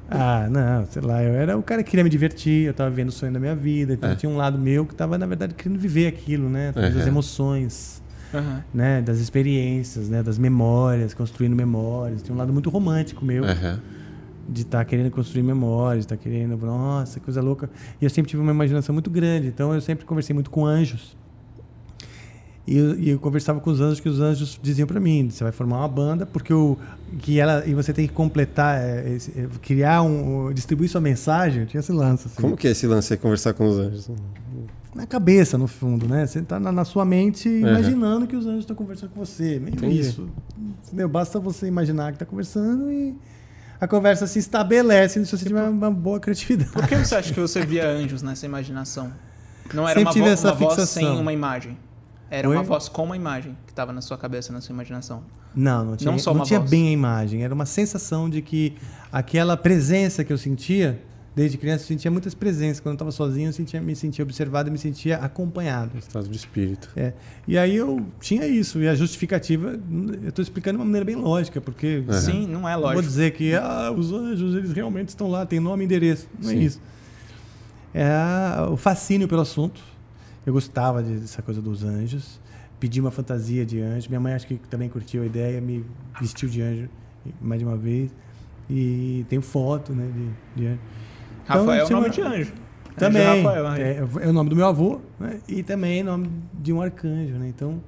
Ah, 0.09 0.47
não, 0.49 0.85
sei 0.85 1.01
lá, 1.01 1.21
eu 1.21 1.34
era 1.34 1.57
o 1.57 1.63
cara 1.63 1.84
que 1.84 1.89
queria 1.89 2.03
me 2.03 2.09
divertir, 2.09 2.65
eu 2.67 2.73
tava 2.73 2.89
vivendo 2.89 3.09
o 3.09 3.11
sonho 3.11 3.34
da 3.34 3.39
minha 3.39 3.55
vida, 3.55 3.93
então 3.93 4.09
É. 4.11 4.15
tinha 4.15 4.29
um 4.29 4.38
lado 4.38 4.57
meu 4.57 4.85
que 4.85 4.95
tava, 4.95 5.17
na 5.17 5.25
verdade, 5.25 5.53
querendo 5.53 5.77
viver 5.77 6.07
aquilo, 6.07 6.49
né? 6.49 6.69
Através 6.69 6.93
das 6.93 7.03
Uhum. 7.03 7.09
emoções, 7.09 8.01
Aham. 8.34 8.63
né? 8.73 9.01
Das 9.01 9.19
experiências, 9.19 10.07
né? 10.09 10.23
Das 10.23 10.38
memórias, 10.38 11.13
construindo 11.13 11.55
memórias. 11.55 12.23
Tinha 12.23 12.34
um 12.34 12.38
lado 12.38 12.53
muito 12.53 12.69
romântico 12.69 13.25
meu, 13.25 13.43
Aham. 13.43 13.81
de 14.47 14.61
estar 14.61 14.85
querendo 14.85 15.11
construir 15.11 15.43
memórias, 15.43 16.05
estar 16.05 16.15
querendo, 16.15 16.55
nossa, 16.57 17.19
coisa 17.19 17.41
louca. 17.41 17.69
E 17.99 18.05
eu 18.05 18.09
sempre 18.09 18.29
tive 18.29 18.41
uma 18.41 18.51
imaginação 18.53 18.93
muito 18.93 19.09
grande, 19.09 19.47
então 19.47 19.73
eu 19.73 19.81
sempre 19.81 20.05
conversei 20.05 20.34
muito 20.34 20.49
com 20.49 20.65
anjos. 20.65 21.17
E 22.68 22.77
eu, 22.77 22.99
e 22.99 23.10
eu 23.11 23.19
conversava 23.19 23.61
com 23.61 23.69
os 23.69 23.80
anjos, 23.80 24.02
que 24.02 24.10
os 24.10 24.19
anjos 24.19 24.60
diziam 24.61 24.85
para 24.85 24.99
mim: 24.99 25.30
você 25.30 25.41
vai 25.41 25.53
formar 25.53 25.77
uma 25.77 25.88
banda, 25.88 26.26
porque 26.26 26.53
o, 26.53 26.77
que 27.19 27.39
ela, 27.39 27.65
e 27.65 27.73
você 27.73 27.94
tem 27.94 28.06
que 28.06 28.14
completar, 28.14 28.81
é, 28.81 29.15
é, 29.15 29.48
criar 29.61 30.02
um. 30.02 30.52
distribuir 30.53 30.89
sua 30.89 30.99
mensagem. 30.99 31.65
Tinha 31.65 31.80
esse 31.80 31.94
lance. 31.94 32.27
Assim, 32.27 32.41
Como 32.41 32.57
que 32.57 32.68
é 32.68 32.72
esse 32.72 32.85
lance 32.85 33.10
de 33.10 33.18
conversar 33.22 33.53
com 33.53 33.65
os 33.65 33.77
anjos? 33.77 34.11
Na 34.94 35.07
cabeça, 35.07 35.57
no 35.57 35.68
fundo, 35.68 36.10
né? 36.10 36.27
Você 36.27 36.41
tá 36.41 36.60
na, 36.60 36.72
na 36.72 36.84
sua 36.84 37.06
mente 37.06 37.48
imaginando 37.48 38.27
que 38.27 38.35
os 38.35 38.45
anjos 38.45 38.61
estão 38.61 38.76
conversando 38.76 39.11
com 39.11 39.23
você. 39.23 39.60
Meio 39.60 39.76
Entendi. 39.76 39.99
isso. 39.99 40.27
Entendeu? 40.88 41.07
Basta 41.07 41.39
você 41.39 41.68
imaginar 41.68 42.07
que 42.11 42.15
está 42.15 42.26
conversando 42.26 42.91
e 42.91 43.15
a 43.80 43.88
conversa 43.88 44.27
se 44.27 44.39
estabelece 44.39 45.23
se 45.23 45.38
você 45.38 45.45
tiver 45.45 45.61
uma 45.69 45.91
boa 45.91 46.19
criatividade. 46.19 46.72
Por 46.72 46.85
que 46.88 46.95
você 46.95 47.15
acha 47.15 47.34
que 47.34 47.39
você 47.39 47.65
via 47.65 47.88
anjos 47.88 48.22
nessa 48.22 48.45
imaginação? 48.45 49.14
Não 49.73 49.88
era 49.88 49.99
Sempre 49.99 50.03
uma, 50.03 50.14
tive 50.14 50.26
vo 50.26 50.31
essa 50.31 50.48
uma 50.48 50.56
voz 50.56 50.89
sem 50.89 51.07
uma 51.07 51.31
imagem. 51.31 51.77
Era 52.29 52.49
Oi? 52.49 52.55
uma 52.55 52.63
voz 52.63 52.89
com 52.89 53.03
uma 53.03 53.15
imagem 53.15 53.55
que 53.65 53.71
estava 53.71 53.93
na 53.93 54.01
sua 54.01 54.17
cabeça, 54.17 54.51
na 54.51 54.59
sua 54.61 54.73
imaginação. 54.73 55.23
Não, 55.55 55.83
não 55.85 55.95
tinha, 55.95 56.11
Não 56.11 56.19
só 56.19 56.31
não 56.31 56.41
uma 56.41 56.45
tinha 56.45 56.59
voz. 56.59 56.69
bem 56.69 56.89
a 56.89 56.91
imagem. 56.91 57.43
Era 57.43 57.53
uma 57.53 57.65
sensação 57.65 58.29
de 58.29 58.41
que 58.41 58.73
aquela 59.11 59.55
presença 59.57 60.23
que 60.23 60.31
eu 60.31 60.37
sentia, 60.37 61.01
desde 61.35 61.57
criança, 61.57 61.83
eu 61.83 61.87
sentia 61.87 62.11
muitas 62.11 62.33
presenças. 62.35 62.79
Quando 62.79 62.91
eu 62.93 62.95
estava 62.95 63.11
sozinho, 63.11 63.47
eu 63.49 63.53
sentia, 63.53 63.79
me 63.81 63.95
sentia 63.95 64.23
observado 64.23 64.67
e 64.69 64.71
me 64.71 64.77
sentia 64.77 65.17
acompanhado. 65.17 65.97
Estado 65.97 66.27
de 66.27 66.35
espírito. 66.37 66.89
É. 66.95 67.13
E 67.47 67.57
aí 67.57 67.75
eu 67.75 68.05
tinha 68.19 68.45
isso. 68.45 68.79
E 68.83 68.87
a 68.87 68.93
justificativa, 68.93 69.79
eu 70.21 70.29
estou 70.29 70.43
explicando 70.43 70.77
de 70.77 70.81
uma 70.81 70.85
maneira 70.85 71.05
bem 71.05 71.15
lógica, 71.15 71.61
porque 71.61 72.03
Sim, 72.21 72.45
não 72.45 72.67
é 72.67 72.73
não 72.73 72.81
vou 72.81 72.89
lógico. 72.89 73.03
dizer 73.03 73.31
que 73.31 73.55
ah, 73.55 73.91
os 73.95 74.11
anjos 74.11 74.53
eles 74.53 74.73
realmente 74.73 75.09
estão 75.09 75.29
lá, 75.29 75.45
tem 75.45 75.59
nome 75.59 75.83
e 75.83 75.85
endereço. 75.85 76.27
Não 76.39 76.49
Sim. 76.49 76.57
é 76.57 76.59
isso. 76.59 76.81
É 77.93 78.05
o 78.69 78.77
fascínio 78.77 79.27
pelo 79.27 79.41
assunto. 79.41 79.81
Eu 80.47 80.53
gostava 80.53 81.03
de- 81.03 81.17
dessa 81.19 81.41
coisa 81.41 81.61
dos 81.61 81.83
anjos. 81.83 82.39
Pedi 82.79 83.01
uma 83.01 83.11
fantasia 83.11 83.65
de 83.65 83.81
anjo. 83.81 84.07
Minha 84.07 84.21
mãe 84.21 84.33
acho 84.33 84.47
que 84.47 84.55
também 84.55 84.87
curtiu 84.87 85.23
a 85.23 85.25
ideia, 85.25 85.59
me 85.59 85.85
vestiu 86.21 86.47
de 86.47 86.61
anjo 86.61 86.89
mais 87.41 87.59
de 87.59 87.65
uma 87.65 87.75
vez. 87.75 88.15
E 88.69 89.25
tenho 89.27 89.41
foto 89.41 89.91
né, 89.91 90.09
de, 90.55 90.61
de 90.61 90.67
anjo. 90.67 90.79
Então, 91.43 91.59
Rafael 91.59 91.81
é 91.81 91.85
o 91.85 91.89
nome 91.89 92.09
de 92.11 92.21
anjo. 92.21 92.53
Também. 92.95 93.21
Anjo 93.23 93.43
Rafael, 93.43 93.71
né? 93.71 93.81
é, 93.81 94.25
é 94.25 94.29
o 94.29 94.31
nome 94.31 94.49
do 94.49 94.55
meu 94.55 94.65
avô 94.65 95.01
né? 95.19 95.41
e 95.49 95.61
também 95.63 96.01
nome 96.01 96.31
de 96.53 96.71
um 96.71 96.81
arcanjo. 96.81 97.33
Né? 97.33 97.49
Então, 97.49 97.83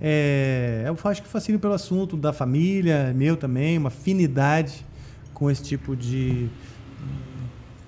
é, 0.00 0.84
eu 0.86 1.10
acho 1.10 1.20
que 1.20 1.28
fascínio 1.28 1.58
pelo 1.58 1.74
assunto 1.74 2.16
da 2.16 2.32
família, 2.32 3.12
meu 3.12 3.36
também, 3.36 3.76
uma 3.76 3.88
afinidade 3.88 4.86
com 5.32 5.50
esse 5.50 5.64
tipo 5.64 5.96
de, 5.96 6.48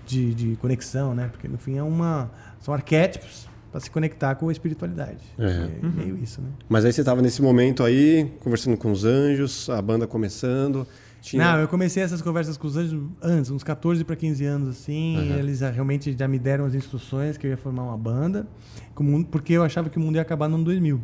de, 0.04 0.34
de 0.34 0.56
conexão, 0.56 1.14
né? 1.14 1.28
Porque 1.30 1.46
no 1.46 1.58
fim 1.58 1.76
é 1.76 1.82
uma, 1.84 2.28
são 2.58 2.74
arquétipos 2.74 3.45
para 3.76 3.80
se 3.80 3.90
conectar 3.90 4.34
com 4.36 4.48
a 4.48 4.52
espiritualidade. 4.52 5.18
É. 5.38 5.44
É 5.44 5.86
meio 5.94 6.18
isso, 6.22 6.40
né? 6.40 6.48
Mas 6.66 6.84
aí 6.86 6.92
você 6.92 7.02
estava 7.02 7.20
nesse 7.20 7.42
momento 7.42 7.84
aí, 7.84 8.32
conversando 8.40 8.74
com 8.76 8.90
os 8.90 9.04
anjos, 9.04 9.68
a 9.68 9.82
banda 9.82 10.06
começando. 10.06 10.86
Tinha... 11.20 11.44
Não, 11.44 11.60
eu 11.60 11.68
comecei 11.68 12.02
essas 12.02 12.22
conversas 12.22 12.56
com 12.56 12.66
os 12.66 12.76
anjos 12.76 13.02
antes, 13.20 13.50
uns 13.50 13.62
14 13.62 14.02
para 14.02 14.16
15 14.16 14.44
anos, 14.46 14.68
assim. 14.70 15.18
Uhum. 15.18 15.38
Eles 15.38 15.58
já- 15.58 15.70
realmente 15.70 16.16
já 16.18 16.26
me 16.26 16.38
deram 16.38 16.64
as 16.64 16.74
instruções 16.74 17.36
que 17.36 17.46
eu 17.46 17.50
ia 17.50 17.56
formar 17.58 17.82
uma 17.82 17.98
banda, 17.98 18.46
porque 19.30 19.52
eu 19.52 19.62
achava 19.62 19.90
que 19.90 19.98
o 19.98 20.00
mundo 20.00 20.14
ia 20.16 20.22
acabar 20.22 20.48
no 20.48 20.54
ano 20.54 20.64
2000. 20.64 20.98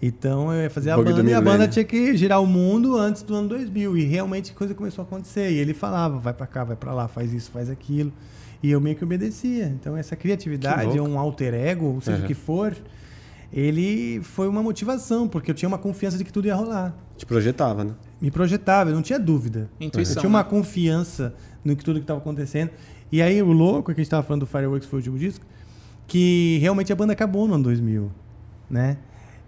Então 0.00 0.50
eu 0.54 0.62
ia 0.62 0.70
fazer 0.70 0.90
a 0.90 0.96
banda 0.96 1.10
e 1.10 1.12
a 1.12 1.16
milênio. 1.22 1.42
banda 1.44 1.68
tinha 1.68 1.84
que 1.84 2.16
girar 2.16 2.40
o 2.42 2.46
mundo 2.46 2.96
antes 2.96 3.22
do 3.22 3.34
ano 3.34 3.48
2000. 3.48 3.98
E 3.98 4.04
realmente 4.04 4.52
a 4.52 4.54
coisa 4.54 4.74
começou 4.74 5.02
a 5.02 5.06
acontecer. 5.06 5.50
E 5.50 5.56
ele 5.58 5.74
falava, 5.74 6.18
vai 6.18 6.32
para 6.32 6.46
cá, 6.46 6.64
vai 6.64 6.76
para 6.76 6.94
lá, 6.94 7.06
faz 7.08 7.34
isso, 7.34 7.50
faz 7.50 7.68
aquilo. 7.68 8.10
E 8.62 8.70
eu 8.70 8.80
meio 8.80 8.94
que 8.96 9.04
obedecia. 9.04 9.66
Então 9.66 9.96
essa 9.96 10.14
criatividade, 10.16 11.00
um 11.00 11.18
alter 11.18 11.54
ego, 11.54 11.98
seja 12.02 12.18
Uhum. 12.18 12.24
o 12.24 12.26
que 12.26 12.34
for, 12.34 12.76
ele 13.52 14.20
foi 14.22 14.48
uma 14.48 14.62
motivação, 14.62 15.26
porque 15.26 15.50
eu 15.50 15.54
tinha 15.54 15.68
uma 15.68 15.78
confiança 15.78 16.16
de 16.16 16.24
que 16.24 16.32
tudo 16.32 16.46
ia 16.46 16.54
rolar 16.54 16.94
Te 17.16 17.26
projetava, 17.26 17.82
né? 17.84 17.92
me 18.20 18.30
projetava, 18.30 18.90
eu 18.90 18.94
não 18.94 19.02
tinha 19.02 19.18
dúvida. 19.18 19.68
Intuição, 19.80 20.14
Eu 20.16 20.20
tinha 20.20 20.28
uma 20.28 20.42
né? 20.42 20.48
confiança 20.48 21.34
no 21.64 21.74
que 21.74 21.82
tudo 21.84 21.96
que 21.96 22.04
estava 22.04 22.20
acontecendo. 22.20 22.70
E 23.10 23.20
aí 23.20 23.42
o 23.42 23.50
louco, 23.50 23.86
que 23.86 23.92
a 23.92 23.94
gente 23.94 24.06
estava 24.06 24.22
falando 24.22 24.40
do 24.40 24.46
Fireworks 24.46 24.86
foi 24.88 24.98
o 24.98 25.00
último 25.00 25.18
disco, 25.18 25.44
que 26.06 26.58
realmente 26.60 26.92
a 26.92 26.96
banda 26.96 27.12
acabou 27.12 27.48
no 27.48 27.54
ano 27.54 27.64
2000, 27.64 28.10
né? 28.68 28.98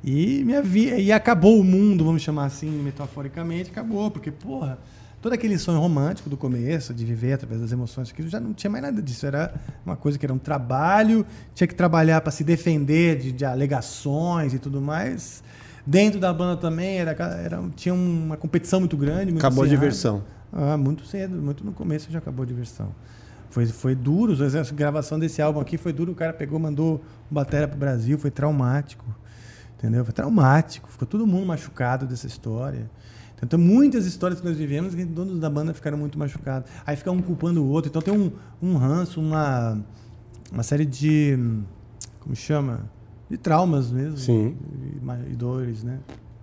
E 0.02 0.42
minha 0.44 0.60
vida 0.62 0.96
e 0.98 1.12
acabou 1.12 1.60
o 1.60 1.62
mundo, 1.64 2.04
vamos 2.04 2.22
chamar 2.22 2.46
assim, 2.46 2.68
metaforicamente, 2.70 3.70
acabou, 3.70 4.10
porque 4.10 4.32
porra, 4.32 4.78
todo 5.22 5.32
aquele 5.34 5.56
sonho 5.56 5.78
romântico 5.78 6.28
do 6.28 6.36
começo, 6.36 6.92
de 6.92 7.04
viver 7.04 7.34
através 7.34 7.60
das 7.60 7.70
emoções, 7.70 8.10
aquilo 8.10 8.28
já 8.28 8.40
não 8.40 8.52
tinha 8.52 8.68
mais 8.68 8.82
nada 8.82 9.00
disso, 9.00 9.24
era 9.24 9.54
uma 9.86 9.94
coisa 9.94 10.18
que 10.18 10.26
era 10.26 10.34
um 10.34 10.38
trabalho, 10.38 11.24
tinha 11.54 11.68
que 11.68 11.76
trabalhar 11.76 12.20
para 12.20 12.32
se 12.32 12.42
defender 12.42 13.16
de, 13.16 13.30
de 13.30 13.44
alegações 13.44 14.52
e 14.52 14.58
tudo 14.58 14.80
mais. 14.80 15.44
Dentro 15.86 16.18
da 16.18 16.32
banda 16.32 16.60
também 16.60 16.98
era, 16.98 17.12
era 17.12 17.62
tinha 17.76 17.94
uma 17.94 18.36
competição 18.36 18.80
muito 18.80 18.96
grande, 18.96 19.26
muito 19.26 19.38
Acabou 19.38 19.62
a 19.62 19.68
diversão. 19.68 20.24
Ah, 20.52 20.76
muito 20.76 21.06
cedo, 21.06 21.40
muito 21.40 21.64
no 21.64 21.72
começo 21.72 22.10
já 22.10 22.18
acabou 22.18 22.42
a 22.42 22.46
diversão. 22.46 22.92
Foi, 23.48 23.64
foi 23.66 23.94
duro, 23.94 24.34
a 24.34 24.74
gravação 24.74 25.20
desse 25.20 25.40
álbum 25.40 25.60
aqui 25.60 25.78
foi 25.78 25.92
duro, 25.92 26.12
o 26.12 26.14
cara 26.16 26.32
pegou, 26.32 26.58
mandou 26.58 27.00
um 27.30 27.34
batera 27.34 27.68
pro 27.68 27.78
Brasil, 27.78 28.18
foi 28.18 28.30
traumático. 28.30 29.04
Entendeu? 29.78 30.04
Foi 30.04 30.12
traumático, 30.12 30.90
ficou 30.90 31.06
todo 31.06 31.26
mundo 31.26 31.46
machucado 31.46 32.06
dessa 32.06 32.26
história. 32.26 32.90
Então, 33.42 33.58
muitas 33.58 34.06
histórias 34.06 34.40
que 34.40 34.46
nós 34.46 34.56
vivemos 34.56 34.94
que 34.94 35.04
donos 35.04 35.40
da 35.40 35.50
banda 35.50 35.74
ficaram 35.74 35.98
muito 35.98 36.18
machucados. 36.18 36.70
Aí 36.86 36.94
fica 36.96 37.10
um 37.10 37.20
culpando 37.20 37.62
o 37.62 37.68
outro. 37.68 37.88
Então 37.88 38.00
tem 38.00 38.14
um, 38.14 38.30
um 38.62 38.76
ranço, 38.76 39.20
uma, 39.20 39.78
uma 40.52 40.62
série 40.62 40.84
de. 40.84 41.36
Como 42.20 42.36
chama? 42.36 42.88
De 43.28 43.36
traumas 43.36 43.90
mesmo. 43.90 44.16
Sim. 44.16 44.56
E, 45.28 45.32
e 45.32 45.34
dores, 45.34 45.82
né? 45.82 45.98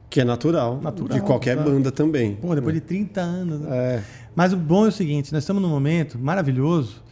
Que 0.09 0.21
é 0.21 0.25
natural, 0.25 0.81
Natural, 0.81 1.19
de 1.19 1.23
qualquer 1.23 1.55
sabe? 1.55 1.69
banda 1.69 1.91
também. 1.91 2.35
Pô, 2.35 2.55
depois 2.55 2.73
de 2.73 2.81
30 2.81 3.21
anos. 3.21 3.61
Né? 3.61 3.67
É. 3.69 4.03
Mas 4.35 4.51
o 4.51 4.57
bom 4.57 4.85
é 4.85 4.89
o 4.89 4.91
seguinte, 4.91 5.31
nós 5.31 5.43
estamos 5.43 5.61
num 5.61 5.69
momento 5.69 6.17
maravilhoso 6.17 7.03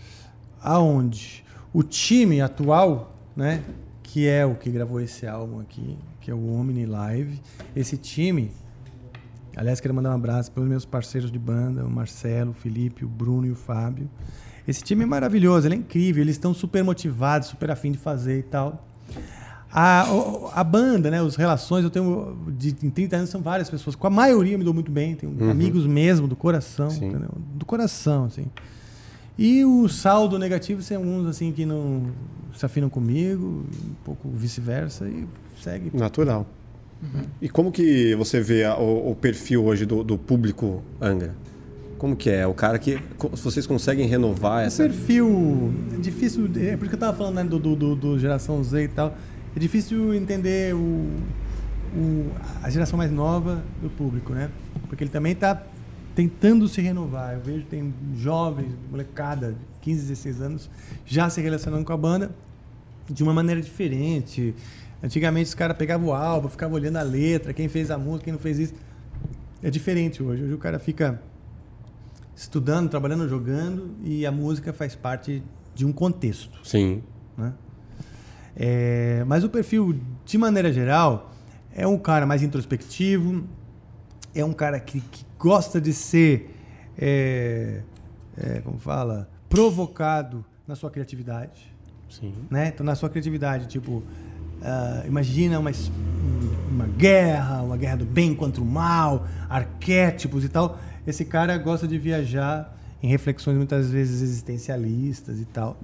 aonde 0.60 1.46
o 1.72 1.84
time 1.84 2.42
atual, 2.42 3.16
né, 3.36 3.62
que 4.02 4.28
é 4.28 4.44
o 4.46 4.56
que 4.56 4.72
gravou 4.72 5.00
esse 5.00 5.28
álbum 5.28 5.60
aqui, 5.60 5.96
que 6.20 6.32
é 6.32 6.34
o 6.34 6.54
Omni 6.54 6.88
Live, 6.88 7.40
esse 7.76 7.98
time, 7.98 8.52
aliás, 9.58 9.80
quero 9.80 9.94
mandar 9.94 10.12
um 10.12 10.16
abraço 10.16 10.52
para 10.52 10.62
os 10.62 10.70
meus 10.70 10.86
parceiros 10.86 11.32
de 11.32 11.40
banda, 11.40 11.84
o 11.84 11.90
Marcelo, 11.90 12.52
o 12.52 12.54
Felipe, 12.54 13.04
o 13.04 13.08
Bruno 13.08 13.48
e 13.48 13.52
o 13.52 13.56
Fábio. 13.56 14.10
Esse 14.68 14.84
time 14.84 15.04
é 15.04 15.06
maravilhoso, 15.06 15.68
ele 15.68 15.76
é 15.76 15.78
incrível, 15.78 16.22
eles 16.22 16.36
estão 16.36 16.54
super 16.54 16.84
motivados, 16.84 17.48
super 17.50 17.72
afim 17.72 17.92
de 17.92 17.98
fazer 17.98 18.40
e 18.40 18.44
tal. 18.44 18.86
A, 19.72 20.06
a 20.54 20.64
banda, 20.64 21.10
né, 21.12 21.22
as 21.22 21.36
relações, 21.36 21.84
eu 21.84 21.90
tenho 21.90 22.38
de, 22.58 22.70
em 22.84 22.90
30 22.90 23.16
anos 23.18 23.30
são 23.30 23.42
várias 23.42 23.70
pessoas, 23.70 23.96
com 23.96 24.08
a 24.08 24.10
maioria 24.10 24.54
eu 24.54 24.60
me 24.60 24.64
dou 24.64 24.74
muito 24.74 24.92
bem, 24.92 25.16
tenho 25.16 25.34
amigos 25.50 25.86
mesmo 25.86 26.28
do 26.28 26.36
coração, 26.36 26.90
do 27.56 27.66
coração, 27.66 28.26
assim. 28.26 28.46
E 29.38 29.64
o 29.64 29.88
saldo 29.88 30.40
negativo 30.40 30.82
são 30.82 30.98
alguns 30.98 31.28
assim 31.28 31.52
que 31.52 31.66
não 31.66 32.12
se 32.56 32.66
afinam 32.66 32.90
comigo, 32.90 33.66
um 33.86 33.94
pouco 34.04 34.28
vice-versa 34.30 35.08
e 35.08 35.28
segue. 35.62 35.92
Natural. 35.94 36.46
E 37.41 37.48
como 37.49 37.72
que 37.72 38.15
você 38.15 38.41
vê 38.41 38.64
a- 38.64 38.78
o, 38.78 39.11
o 39.11 39.15
perfil 39.15 39.64
hoje 39.65 39.86
do, 39.86 40.03
do 40.03 40.18
público 40.18 40.84
Angra? 41.02 41.34
Como 41.98 42.15
que 42.15 42.30
é? 42.30 42.45
O 42.45 42.53
cara 42.53 42.78
que. 42.80 42.99
Vocês 43.32 43.65
conseguem 43.68 44.07
renovar 44.07 44.64
O 44.64 44.68
essa. 44.68 44.84
perfil 44.84 45.74
é 45.95 45.98
difícil, 45.99 46.45
é 46.57 46.76
por 46.78 46.84
isso 46.86 46.90
que 46.90 46.95
eu 46.95 46.99
tava 46.99 47.18
falando 47.18 47.36
né, 47.36 47.44
do, 47.44 47.57
do, 47.60 47.95
do- 47.95 48.19
geração 48.19 48.64
Z 48.64 48.84
e 48.84 48.88
tal. 48.88 49.15
É 49.56 49.60
difícil 49.60 50.14
entender 50.14 50.76
o, 50.76 51.10
o- 51.95 52.32
a 52.61 52.69
geração 52.69 52.98
mais 52.98 53.11
nova 53.11 53.64
do 53.82 53.90
público, 53.90 54.34
né? 54.34 54.49
Porque 54.88 55.03
ele 55.03 55.11
também 55.11 55.34
está 55.34 55.64
tentando 56.15 56.68
se 56.68 56.82
renovar. 56.82 57.34
Eu 57.34 57.41
vejo 57.41 57.64
tem 57.65 57.94
jovens, 58.15 58.72
molecada, 58.91 59.52
de 59.52 59.57
15, 59.82 60.02
16 60.07 60.41
anos, 60.41 60.69
já 61.06 61.30
se 61.30 61.41
relacionando 61.41 61.84
com 61.86 61.94
a 61.94 61.98
banda 61.98 62.32
de 63.10 63.24
uma 63.24 63.34
maneira 63.34 63.61
diferente. 63.61 64.53
Antigamente 65.02 65.48
os 65.48 65.53
caras 65.53 65.78
pegavam 65.78 66.07
o 66.07 66.14
álbum, 66.14 66.49
ficavam 66.49 66.76
olhando 66.76 66.98
a 66.98 67.03
letra, 67.03 67.53
quem 67.53 67.68
fez 67.68 67.91
a 67.91 67.98
música, 67.98 68.26
quem 68.26 68.34
não 68.34 68.40
fez 68.40 68.57
isso. 68.57 68.74
É 69.61 69.69
diferente 69.69 70.24
hoje. 70.24 70.44
Hoje 70.44 70.53
o 70.53 70.57
cara 70.57 70.80
fica 70.80 71.22
estudando, 72.36 72.90
trabalhando, 72.90 73.28
jogando 73.28 73.95
e 74.03 74.26
a 74.26 74.32
música 74.32 74.74
faz 74.74 74.95
parte 74.95 75.44
de 75.74 75.86
um 75.86 75.91
contexto. 75.91 76.60
Sim. 76.64 77.03
Né? 77.38 77.53
É, 78.56 79.24
mas 79.28 79.44
o 79.44 79.49
perfil, 79.49 79.99
de 80.26 80.38
maneira 80.38 80.74
geral, 80.74 81.32
é 81.76 81.86
um 81.86 81.98
cara 81.98 82.26
mais 82.26 82.41
introspectivo, 82.41 83.44
é 84.34 84.44
um 84.44 84.53
cara 84.53 84.80
que, 84.80 84.99
que 84.99 85.24
gosta 85.38 85.80
de 85.80 85.94
ser, 85.94 86.56
é, 86.98 87.82
é, 88.36 88.60
como 88.61 88.80
fala, 88.80 89.30
provocado 89.48 90.44
na 90.68 90.76
sua 90.76 90.90
criatividade 90.90 91.78
Sim. 92.10 92.34
né? 92.49 92.69
Então, 92.69 92.86
na 92.86 92.95
sua 92.95 93.10
criatividade, 93.10 93.68
tipo, 93.68 94.03
ah, 94.64 95.04
imagina 95.08 95.60
uma, 95.60 95.72
uma 96.72 96.86
guerra, 96.88 97.62
uma 97.62 97.78
guerra 97.78 97.98
do 97.98 98.06
bem 98.06 98.34
contra 98.36 98.62
o 98.62 98.66
mal, 98.66 99.28
arquétipos 99.50 100.44
e 100.44 100.50
tal. 100.50 100.80
Esse 101.06 101.24
cara 101.26 101.58
gosta 101.58 101.88
de 101.88 101.98
viajar 101.98 102.76
em 103.02 103.08
reflexões 103.08 103.56
muitas 103.58 103.90
vezes 103.90 104.22
existencialistas 104.22 105.40
e 105.40 105.46
tal. 105.46 105.78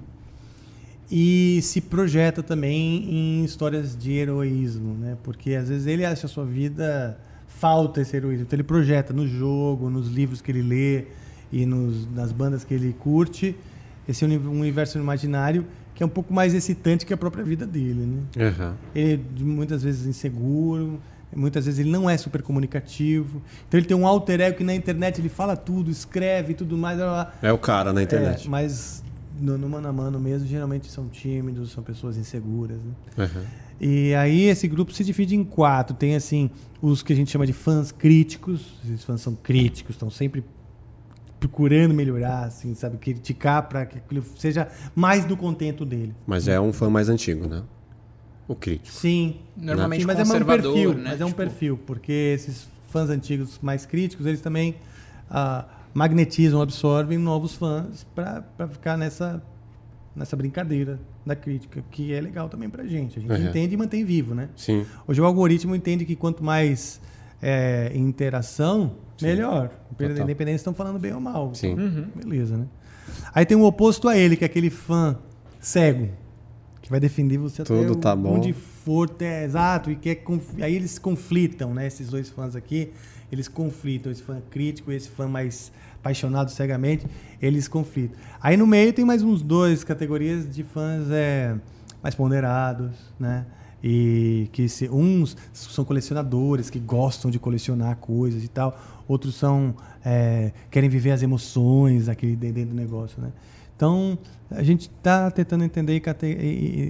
e 1.11 1.59
se 1.61 1.79
projeta 1.79 2.41
também 2.41 3.05
em 3.09 3.43
histórias 3.45 3.95
de 3.95 4.11
heroísmo, 4.13 4.95
né? 4.95 5.15
Porque 5.23 5.53
às 5.53 5.69
vezes 5.69 5.85
ele 5.85 6.03
acha 6.05 6.25
a 6.25 6.29
sua 6.29 6.45
vida 6.45 7.17
falta 7.47 8.01
esse 8.01 8.15
heroísmo. 8.15 8.43
Então 8.45 8.55
ele 8.57 8.63
projeta 8.63 9.13
no 9.13 9.27
jogo, 9.27 9.89
nos 9.89 10.07
livros 10.09 10.41
que 10.41 10.51
ele 10.51 10.61
lê 10.63 11.05
e 11.51 11.65
nos, 11.65 12.09
nas 12.11 12.31
bandas 12.31 12.63
que 12.63 12.73
ele 12.73 12.93
curte 12.93 13.55
esse 14.07 14.25
uni- 14.25 14.37
universo 14.37 14.97
imaginário 14.97 15.65
que 15.95 16.03
é 16.03 16.05
um 16.05 16.09
pouco 16.09 16.33
mais 16.33 16.53
excitante 16.53 17.05
que 17.05 17.13
a 17.13 17.17
própria 17.17 17.43
vida 17.43 17.65
dele, 17.65 18.05
né? 18.05 18.47
Aham. 18.47 18.75
Ele 18.95 19.23
é 19.39 19.43
muitas 19.43 19.83
vezes 19.83 20.05
inseguro, 20.05 20.99
muitas 21.35 21.65
vezes 21.65 21.79
ele 21.79 21.89
não 21.89 22.09
é 22.09 22.17
super 22.17 22.41
comunicativo. 22.41 23.41
Então 23.67 23.79
ele 23.79 23.87
tem 23.87 23.95
um 23.95 24.07
alter 24.07 24.41
ego 24.41 24.57
que 24.57 24.63
na 24.63 24.73
internet 24.73 25.19
ele 25.19 25.29
fala 25.29 25.55
tudo, 25.55 25.91
escreve 25.91 26.53
e 26.53 26.55
tudo 26.55 26.77
mais. 26.77 26.97
blá, 26.97 27.05
blá, 27.05 27.23
blá. 27.25 27.33
É 27.49 27.51
o 27.51 27.57
cara 27.57 27.93
na 27.93 28.01
internet. 28.01 28.47
É, 28.47 28.49
mas 28.49 29.03
no, 29.39 29.57
no 29.57 29.69
mano 29.69 29.87
a 29.87 29.93
mano 29.93 30.19
mesmo, 30.19 30.47
geralmente 30.47 30.89
são 30.89 31.07
tímidos, 31.07 31.71
são 31.71 31.83
pessoas 31.83 32.17
inseguras. 32.17 32.77
Né? 32.77 33.25
Aham. 33.25 33.43
E 33.81 34.13
aí 34.15 34.43
esse 34.43 34.67
grupo 34.67 34.93
se 34.93 35.03
divide 35.03 35.35
em 35.35 35.43
quatro. 35.43 35.95
Tem 35.95 36.15
assim 36.15 36.49
os 36.81 37.03
que 37.03 37.11
a 37.11 37.15
gente 37.15 37.31
chama 37.31 37.45
de 37.45 37.53
fãs 37.53 37.91
críticos. 37.91 38.73
Esses 38.85 39.03
fãs 39.03 39.21
são 39.21 39.35
críticos, 39.35 39.95
estão 39.95 40.09
sempre 40.09 40.43
procurando 41.47 41.93
melhorar, 41.93 42.45
assim, 42.45 42.73
sabe, 42.73 42.97
criticar 42.97 43.67
para 43.67 43.85
que 43.85 43.97
aquilo 43.97 44.23
seja 44.37 44.67
mais 44.95 45.25
do 45.25 45.35
contento 45.35 45.83
dele. 45.85 46.15
Mas 46.25 46.47
é 46.47 46.59
um 46.59 46.71
fã 46.71 46.89
mais 46.89 47.09
antigo, 47.09 47.47
né? 47.47 47.63
O 48.47 48.55
crítico. 48.55 48.95
Sim. 48.95 49.35
Normalmente 49.57 50.01
Sim, 50.01 50.07
mas 50.07 50.19
é 50.19 50.21
um 50.21 50.25
conservador, 50.25 50.73
perfil, 50.73 50.93
né? 50.93 51.09
mas 51.11 51.21
é 51.21 51.25
um 51.25 51.27
Tipo- 51.27 51.37
perfil, 51.37 51.77
porque 51.85 52.11
esses 52.11 52.67
fãs 52.89 53.09
antigos 53.09 53.59
mais 53.61 53.85
críticos, 53.85 54.25
eles 54.25 54.39
também 54.41 54.75
ah, 55.29 55.65
magnetizam, 55.93 56.61
absorvem 56.61 57.17
novos 57.17 57.53
fãs 57.55 58.05
para 58.15 58.43
ficar 58.69 58.97
nessa 58.97 59.41
nessa 60.15 60.35
brincadeira 60.35 60.99
da 61.25 61.35
crítica, 61.35 61.83
que 61.89 62.13
é 62.13 62.21
legal 62.21 62.47
também 62.47 62.69
pra 62.69 62.85
gente. 62.85 63.17
A 63.17 63.21
gente 63.21 63.31
Uhum. 63.31 63.49
entende 63.49 63.73
e 63.73 63.77
mantém 63.77 64.05
vivo, 64.05 64.35
né? 64.35 64.47
Sim. 64.55 64.85
Hoje 65.07 65.19
o 65.19 65.25
algoritmo 65.25 65.75
entende 65.75 66.05
que 66.05 66.15
quanto 66.15 66.43
mais 66.43 67.01
é, 67.41 67.91
interação, 67.95 68.91
melhor. 69.21 69.69
Total. 69.97 70.23
Independente 70.23 70.55
se 70.55 70.61
estão 70.61 70.73
falando 70.73 70.99
bem 70.99 71.13
ou 71.13 71.19
mal. 71.19 71.53
Sim. 71.53 71.73
Então, 71.73 72.07
Beleza, 72.15 72.57
né? 72.57 72.65
Aí 73.33 73.45
tem 73.45 73.57
o 73.57 73.63
oposto 73.63 74.07
a 74.07 74.17
ele, 74.17 74.35
que 74.35 74.43
é 74.43 74.47
aquele 74.47 74.69
fã 74.69 75.17
cego, 75.59 76.09
que 76.81 76.89
vai 76.89 76.99
defender 76.99 77.37
você 77.37 77.63
Tudo 77.63 77.93
até 77.93 78.01
tá 78.01 78.15
bom. 78.15 78.35
onde 78.35 78.53
for, 78.53 79.09
é, 79.19 79.43
exato, 79.43 79.91
e 79.91 79.95
quer 79.95 80.23
aí 80.61 80.75
eles 80.75 80.99
conflitam, 80.99 81.73
né? 81.73 81.87
Esses 81.87 82.09
dois 82.09 82.29
fãs 82.29 82.55
aqui, 82.55 82.91
eles 83.31 83.47
conflitam, 83.47 84.11
esse 84.11 84.21
fã 84.21 84.41
crítico 84.49 84.91
e 84.91 84.95
esse 84.95 85.09
fã 85.09 85.27
mais 85.27 85.71
apaixonado 85.95 86.51
cegamente, 86.51 87.05
eles 87.41 87.67
conflitam. 87.67 88.17
Aí 88.41 88.57
no 88.57 88.67
meio 88.67 88.91
tem 88.91 89.05
mais 89.05 89.23
uns 89.23 89.41
dois 89.41 89.83
categorias 89.83 90.53
de 90.53 90.63
fãs 90.63 91.09
é, 91.09 91.55
mais 92.01 92.13
ponderados, 92.13 92.91
né? 93.19 93.45
E 93.83 94.47
que 94.53 94.69
se, 94.69 94.89
uns 94.89 95.35
são 95.51 95.83
colecionadores 95.83 96.69
que 96.69 96.79
gostam 96.79 97.29
de 97.29 97.37
colecionar 97.37 97.97
coisas 97.97 98.43
e 98.43 98.47
tal, 98.47 98.79
outros 99.07 99.35
são 99.35 99.75
é, 100.05 100.53
querem 100.71 100.89
viver 100.89 101.11
as 101.11 101.21
emoções 101.21 102.07
aquele 102.07 102.35
dentro 102.35 102.67
do 102.67 102.75
negócio, 102.75 103.21
né? 103.21 103.31
Então 103.75 104.17
a 104.49 104.63
gente 104.63 104.81
está 104.81 105.29
tentando 105.31 105.63
entender 105.63 106.01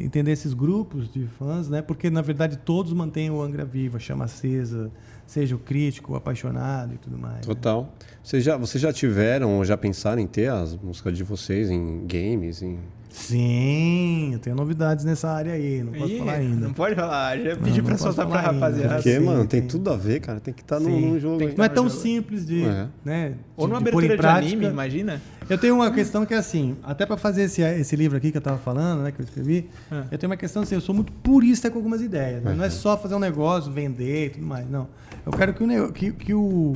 entender 0.05 0.31
esses 0.31 0.53
grupos 0.53 1.11
de 1.11 1.25
fãs, 1.39 1.69
né? 1.69 1.81
Porque 1.81 2.09
na 2.09 2.21
verdade 2.21 2.57
todos 2.57 2.93
mantêm 2.93 3.31
o 3.31 3.41
Angra 3.41 3.65
viva, 3.65 3.97
chama 3.99 4.25
acesa, 4.25 4.91
seja 5.25 5.55
o 5.55 5.59
crítico, 5.59 6.13
o 6.13 6.15
apaixonado 6.15 6.93
e 6.93 6.97
tudo 6.97 7.17
mais. 7.17 7.35
né? 7.37 7.41
Total. 7.41 7.91
Vocês 8.21 8.43
já, 8.43 8.57
vocês 8.57 8.81
já 8.81 8.91
tiveram 8.91 9.57
ou 9.57 9.65
já 9.65 9.77
pensaram 9.77 10.21
em 10.21 10.27
ter 10.27 10.51
as 10.51 10.75
músicas 10.75 11.17
de 11.17 11.23
vocês 11.23 11.69
em 11.69 12.05
games? 12.05 12.61
Em... 12.61 12.77
Sim, 13.15 14.31
eu 14.33 14.39
tenho 14.39 14.55
novidades 14.55 15.05
nessa 15.05 15.29
área 15.29 15.53
aí, 15.53 15.83
não 15.83 15.93
posso 15.93 16.11
Ih, 16.11 16.17
falar 16.17 16.33
ainda. 16.33 16.67
Não 16.67 16.73
pode 16.73 16.95
falar, 16.95 17.37
já 17.37 17.55
Não, 17.55 17.61
pedi 17.61 17.77
não 17.77 17.85
pra 17.85 17.93
posso 17.93 18.03
soltar 18.05 18.27
pra 18.27 18.41
rapaziada. 18.41 18.95
Porque, 18.95 19.13
sim, 19.13 19.19
mano, 19.23 19.45
tem 19.45 19.59
tem. 19.61 19.67
tudo 19.69 19.91
a 19.91 19.95
ver, 19.95 20.19
cara. 20.19 20.39
Tem 20.39 20.53
que 20.53 20.61
estar 20.61 20.79
num, 20.79 20.85
Sim, 20.89 21.01
num 21.11 21.19
jogo. 21.19 21.37
que 21.47 21.55
Não 21.57 21.63
é 21.63 21.69
no 21.69 21.73
tão 21.75 21.87
jogo. 21.89 22.01
simples 22.01 22.45
de, 22.45 22.63
É. 22.65 22.87
né, 23.05 23.33
Ou 23.55 23.67
de- 23.67 23.71
numa 23.73 23.81
de 23.81 23.89
abertura 23.89 24.07
de 24.07 24.17
prática. 24.17 24.47
anime, 24.47 24.65
imagina. 24.65 25.21
Eu 25.47 25.57
tenho 25.59 25.75
uma 25.75 25.91
questão 25.91 26.25
que 26.25 26.33
é 26.33 26.37
assim, 26.37 26.75
até 26.83 27.05
para 27.05 27.15
fazer 27.15 27.43
esse, 27.43 27.61
esse 27.61 27.95
livro 27.95 28.17
aqui 28.17 28.31
que 28.31 28.37
eu 28.37 28.41
tava 28.41 28.57
falando, 28.57 29.03
né, 29.03 29.11
que 29.11 29.21
eu 29.21 29.25
escrevi, 29.25 29.69
Ah. 29.91 30.05
eu 30.11 30.17
tenho 30.17 30.31
uma 30.31 30.37
questão 30.37 30.63
assim, 30.63 30.73
eu 30.75 30.81
sou 30.81 30.95
muito 30.95 31.11
purista 31.11 31.69
com 31.69 31.77
algumas 31.77 32.01
ideias. 32.01 32.41
né? 32.43 32.53
Não 32.55 32.63
é 32.65 32.69
só 32.71 32.97
fazer 32.97 33.13
um 33.13 33.19
negócio, 33.19 33.71
vender 33.71 34.25
e 34.25 34.29
tudo 34.31 34.45
mais, 34.45 34.67
não. 34.69 34.87
Eu 35.25 35.31
quero 35.31 35.53
que 35.53 35.63
o 35.63 35.91
que, 35.91 36.11
que 36.11 36.33
o 36.33 36.75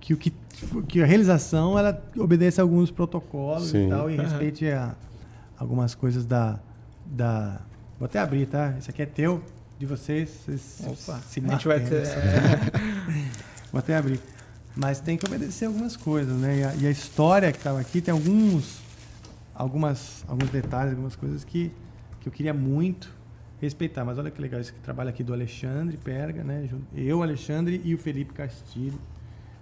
que 0.00 0.14
o 0.14 0.16
que, 0.16 0.32
que 0.88 1.02
a 1.02 1.06
realização 1.06 1.78
ela 1.78 2.02
obedeça 2.18 2.60
a 2.60 2.64
alguns 2.64 2.90
protocolos 2.90 3.68
Sim. 3.68 3.86
e 3.86 3.90
tal 3.90 4.10
e 4.10 4.16
respeite 4.16 4.66
a, 4.66 4.94
algumas 5.60 5.94
coisas 5.94 6.26
da 6.26 6.58
da 7.06 7.60
Vou 8.00 8.06
até 8.06 8.18
abrir, 8.18 8.46
tá? 8.46 8.74
Esse 8.78 8.88
aqui 8.88 9.02
é 9.02 9.06
teu, 9.06 9.44
de 9.78 9.84
vocês, 9.84 10.30
vocês 10.46 10.80
Opa, 10.86 11.20
se 11.20 11.38
a 11.38 11.52
gente 11.52 11.68
vai 11.68 11.80
ter. 11.80 12.02
Vou 13.70 13.78
até 13.78 13.94
abrir. 13.94 14.18
Mas 14.74 15.00
tem 15.00 15.18
que 15.18 15.26
obedecer 15.26 15.66
algumas 15.66 15.98
coisas, 15.98 16.34
né? 16.40 16.60
E 16.60 16.64
a, 16.64 16.74
e 16.76 16.86
a 16.86 16.90
história 16.90 17.52
que 17.52 17.58
estava 17.58 17.78
aqui 17.78 18.00
tem 18.00 18.10
alguns, 18.10 18.80
algumas, 19.54 20.24
alguns 20.26 20.48
detalhes, 20.48 20.92
algumas 20.92 21.14
coisas 21.14 21.44
que, 21.44 21.70
que 22.20 22.28
eu 22.28 22.32
queria 22.32 22.54
muito 22.54 23.12
respeitar. 23.60 24.02
Mas 24.02 24.16
olha 24.16 24.30
que 24.30 24.40
legal 24.40 24.62
esse 24.62 24.72
trabalho 24.72 25.10
aqui 25.10 25.22
do 25.22 25.34
Alexandre 25.34 25.98
Perga, 25.98 26.42
né? 26.42 26.70
Eu, 26.94 27.22
Alexandre 27.22 27.82
e 27.84 27.94
o 27.94 27.98
Felipe 27.98 28.32
Castilho. 28.32 28.98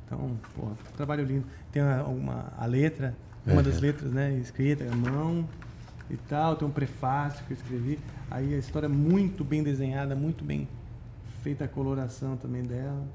Então, 0.07 0.39
pô, 0.55 0.71
trabalho 0.97 1.25
lindo. 1.25 1.45
Tem 1.73 1.83
a, 1.83 2.05
uma, 2.05 2.53
a 2.57 2.67
letra, 2.67 3.17
uma 3.45 3.65
das 3.65 3.81
letras, 3.81 4.13
né? 4.13 4.33
Escrita 4.35 4.85
à 4.85 4.95
mão 4.95 5.45
e 6.11 6.17
tal. 6.17 6.57
Tem 6.57 6.67
um 6.67 6.71
prefácio 6.71 7.45
que 7.47 7.53
eu 7.53 7.57
escrevi. 7.57 7.99
Aí 8.31 8.55
a 8.55 8.59
história 8.59 8.87
é 8.87 8.89
muito 8.89 9.45
bem 9.45 9.63
desenhada, 9.63 10.15
muito 10.15 10.45
bem 10.45 10.69
feita 11.43 11.65
a 11.65 11.69
coloração 11.69 12.37
também 12.37 12.63
dela. 12.63 13.07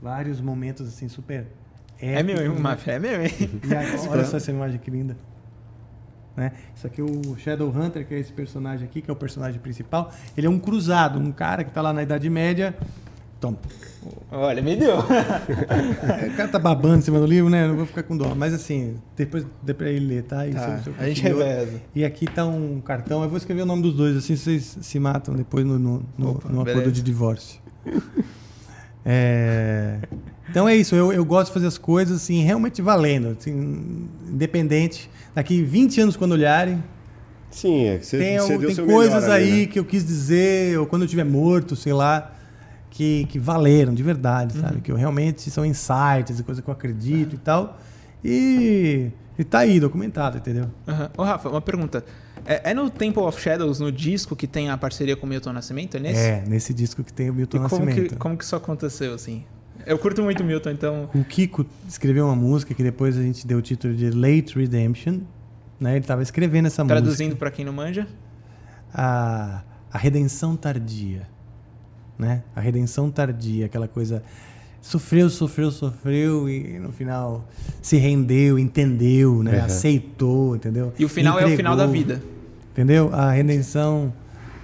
Vários 0.00 0.40
momentos 0.40 0.88
assim 0.88 1.08
super 1.08 1.46
É 1.98 2.22
meu, 2.22 2.36
hein, 2.36 2.42
épicos, 2.42 2.56
né? 2.56 2.62
Mafia, 2.62 2.92
é 2.94 2.98
meu, 2.98 3.22
hein? 3.22 3.30
Aí, 3.76 4.08
olha 4.08 4.24
só 4.24 4.36
essa 4.36 4.50
imagem 4.50 4.78
que 4.78 4.90
linda. 4.90 5.16
Né? 6.36 6.52
Isso 6.74 6.86
aqui 6.86 7.00
é 7.00 7.04
o 7.04 7.36
Shadowhunter, 7.36 8.06
que 8.06 8.14
é 8.14 8.18
esse 8.18 8.32
personagem 8.32 8.86
aqui, 8.86 9.02
que 9.02 9.10
é 9.10 9.12
o 9.12 9.16
personagem 9.16 9.60
principal. 9.60 10.12
Ele 10.36 10.46
é 10.46 10.50
um 10.50 10.58
cruzado, 10.58 11.18
um 11.18 11.32
cara 11.32 11.64
que 11.64 11.70
está 11.70 11.82
lá 11.82 11.92
na 11.92 12.02
Idade 12.02 12.30
Média. 12.30 12.74
Toma. 13.40 13.56
Olha, 14.30 14.60
me 14.62 14.76
deu. 14.76 14.96
O 15.00 16.36
cara 16.36 16.48
tá 16.48 16.58
babando 16.58 16.98
em 16.98 17.00
cima 17.00 17.18
do 17.18 17.26
livro, 17.26 17.48
né? 17.50 17.66
Não 17.66 17.76
vou 17.76 17.86
ficar 17.86 18.02
com 18.02 18.16
dó. 18.16 18.34
Mas 18.34 18.52
assim, 18.52 18.96
depois 19.16 19.44
dê 19.62 19.72
pra 19.74 19.88
ele 19.90 20.06
ler, 20.06 20.22
tá? 20.24 20.46
E 20.46 20.52
Tá, 20.52 20.60
se 20.60 20.88
eu- 20.88 20.94
se 20.94 21.00
eu 21.00 21.04
a 21.04 21.08
gente 21.08 21.22
reveza. 21.22 21.80
E 21.94 22.04
aqui 22.04 22.26
tá 22.26 22.44
um 22.46 22.80
cartão. 22.80 23.22
Eu 23.22 23.28
vou 23.28 23.38
escrever 23.38 23.62
o 23.62 23.66
nome 23.66 23.82
dos 23.82 23.94
dois, 23.94 24.16
assim 24.16 24.36
vocês 24.36 24.76
se 24.82 24.98
matam 24.98 25.34
depois 25.34 25.64
no, 25.64 25.78
no, 25.78 26.02
no- 26.18 26.30
Opa, 26.32 26.48
no 26.48 26.60
acordo 26.60 26.76
beleza. 26.76 26.92
de 26.92 27.02
divórcio. 27.02 27.60
É, 29.04 29.98
Então 30.50 30.68
é 30.68 30.76
isso, 30.76 30.94
eu, 30.94 31.12
eu 31.12 31.24
gosto 31.24 31.46
de 31.48 31.54
fazer 31.54 31.66
as 31.66 31.78
coisas 31.78 32.16
assim, 32.22 32.42
realmente 32.42 32.82
valendo, 32.82 33.36
assim, 33.38 34.06
independente. 34.28 35.08
Daqui 35.34 35.62
20 35.62 36.00
anos, 36.00 36.16
quando 36.16 36.32
olharem, 36.32 36.82
Sim, 37.50 37.84
é 37.86 37.98
que 37.98 38.06
você, 38.06 38.18
tem, 38.18 38.38
você 38.38 38.58
tem 38.58 38.74
seu 38.74 38.86
coisas 38.86 39.24
aí 39.28 39.60
né? 39.62 39.66
que 39.66 39.78
eu 39.78 39.84
quis 39.84 40.04
dizer, 40.04 40.78
ou 40.78 40.86
quando 40.86 41.02
eu 41.02 41.06
estiver 41.06 41.24
morto, 41.24 41.74
sei 41.74 41.92
lá, 41.92 42.32
que, 42.90 43.24
que 43.26 43.38
valeram 43.38 43.94
de 43.94 44.02
verdade, 44.02 44.56
Uhum. 44.56 44.60
sabe? 44.62 44.80
Que 44.80 44.90
eu 44.92 44.96
realmente 44.96 45.48
são 45.50 45.64
insights 45.64 46.38
e 46.38 46.42
coisas 46.42 46.62
que 46.62 46.68
eu 46.68 46.74
acredito 46.74 47.34
e 47.34 47.38
tal. 47.38 47.78
E, 48.24 49.10
e 49.38 49.44
tá 49.44 49.60
aí, 49.60 49.80
documentado, 49.80 50.36
entendeu? 50.38 50.66
Aham. 50.86 51.10
Ô, 51.16 51.22
Rafa, 51.22 51.48
uma 51.48 51.60
pergunta. 51.60 52.04
É, 52.44 52.70
é 52.70 52.74
no 52.74 52.88
Temple 52.90 53.22
of 53.22 53.40
Shadows, 53.40 53.80
no 53.80 53.90
disco, 53.92 54.34
que 54.34 54.46
tem 54.46 54.70
a 54.70 54.76
parceria 54.76 55.16
com 55.16 55.26
o 55.26 55.28
Milton 55.28 55.52
Nascimento? 55.52 55.96
É 55.96 56.00
nesse? 56.00 56.20
É, 56.20 56.44
nesse 56.46 56.74
disco 56.74 57.02
que 57.04 57.12
tem 57.12 57.30
o 57.30 57.32
E 57.32 57.36
Milton 57.36 57.58
como 57.68 57.84
Nascimento. 57.84 58.08
que, 58.10 58.16
como 58.16 58.36
que 58.36 58.44
isso 58.44 58.56
aconteceu, 58.56 59.14
assim? 59.14 59.44
Eu 59.86 59.98
curto 59.98 60.22
muito 60.22 60.42
o 60.42 60.46
Milton, 60.46 60.70
então... 60.70 61.08
O 61.14 61.24
Kiko 61.24 61.64
escreveu 61.88 62.26
uma 62.26 62.36
música 62.36 62.74
que 62.74 62.82
depois 62.82 63.16
a 63.16 63.22
gente 63.22 63.46
deu 63.46 63.58
o 63.58 63.62
título 63.62 63.94
de 63.94 64.10
Late 64.10 64.58
Redemption. 64.58 65.20
Né? 65.78 65.92
Ele 65.92 66.00
estava 66.00 66.22
escrevendo 66.22 66.66
essa 66.66 66.84
Traduzindo 66.84 67.28
música. 67.28 67.38
pra 67.38 67.50
quem 67.50 67.64
não 67.64 67.72
manja. 67.72 68.06
A, 68.92 69.62
a 69.90 69.96
redenção 69.98 70.56
tardia. 70.56 71.26
Né? 72.20 72.42
A 72.54 72.60
redenção 72.60 73.10
tardia, 73.10 73.66
aquela 73.66 73.88
coisa. 73.88 74.22
Sofreu, 74.82 75.28
sofreu, 75.28 75.70
sofreu 75.70 76.48
e 76.48 76.78
no 76.78 76.90
final 76.90 77.46
se 77.82 77.96
rendeu, 77.98 78.58
entendeu, 78.58 79.42
né? 79.42 79.58
Uhum. 79.58 79.64
aceitou, 79.64 80.56
entendeu? 80.56 80.92
E 80.98 81.04
o 81.04 81.08
final 81.08 81.38
é 81.38 81.44
o 81.44 81.56
final 81.56 81.76
da 81.76 81.84
Entregou. 81.84 82.16
vida. 82.16 82.22
Entendeu? 82.72 83.10
A 83.12 83.30
redenção 83.30 84.10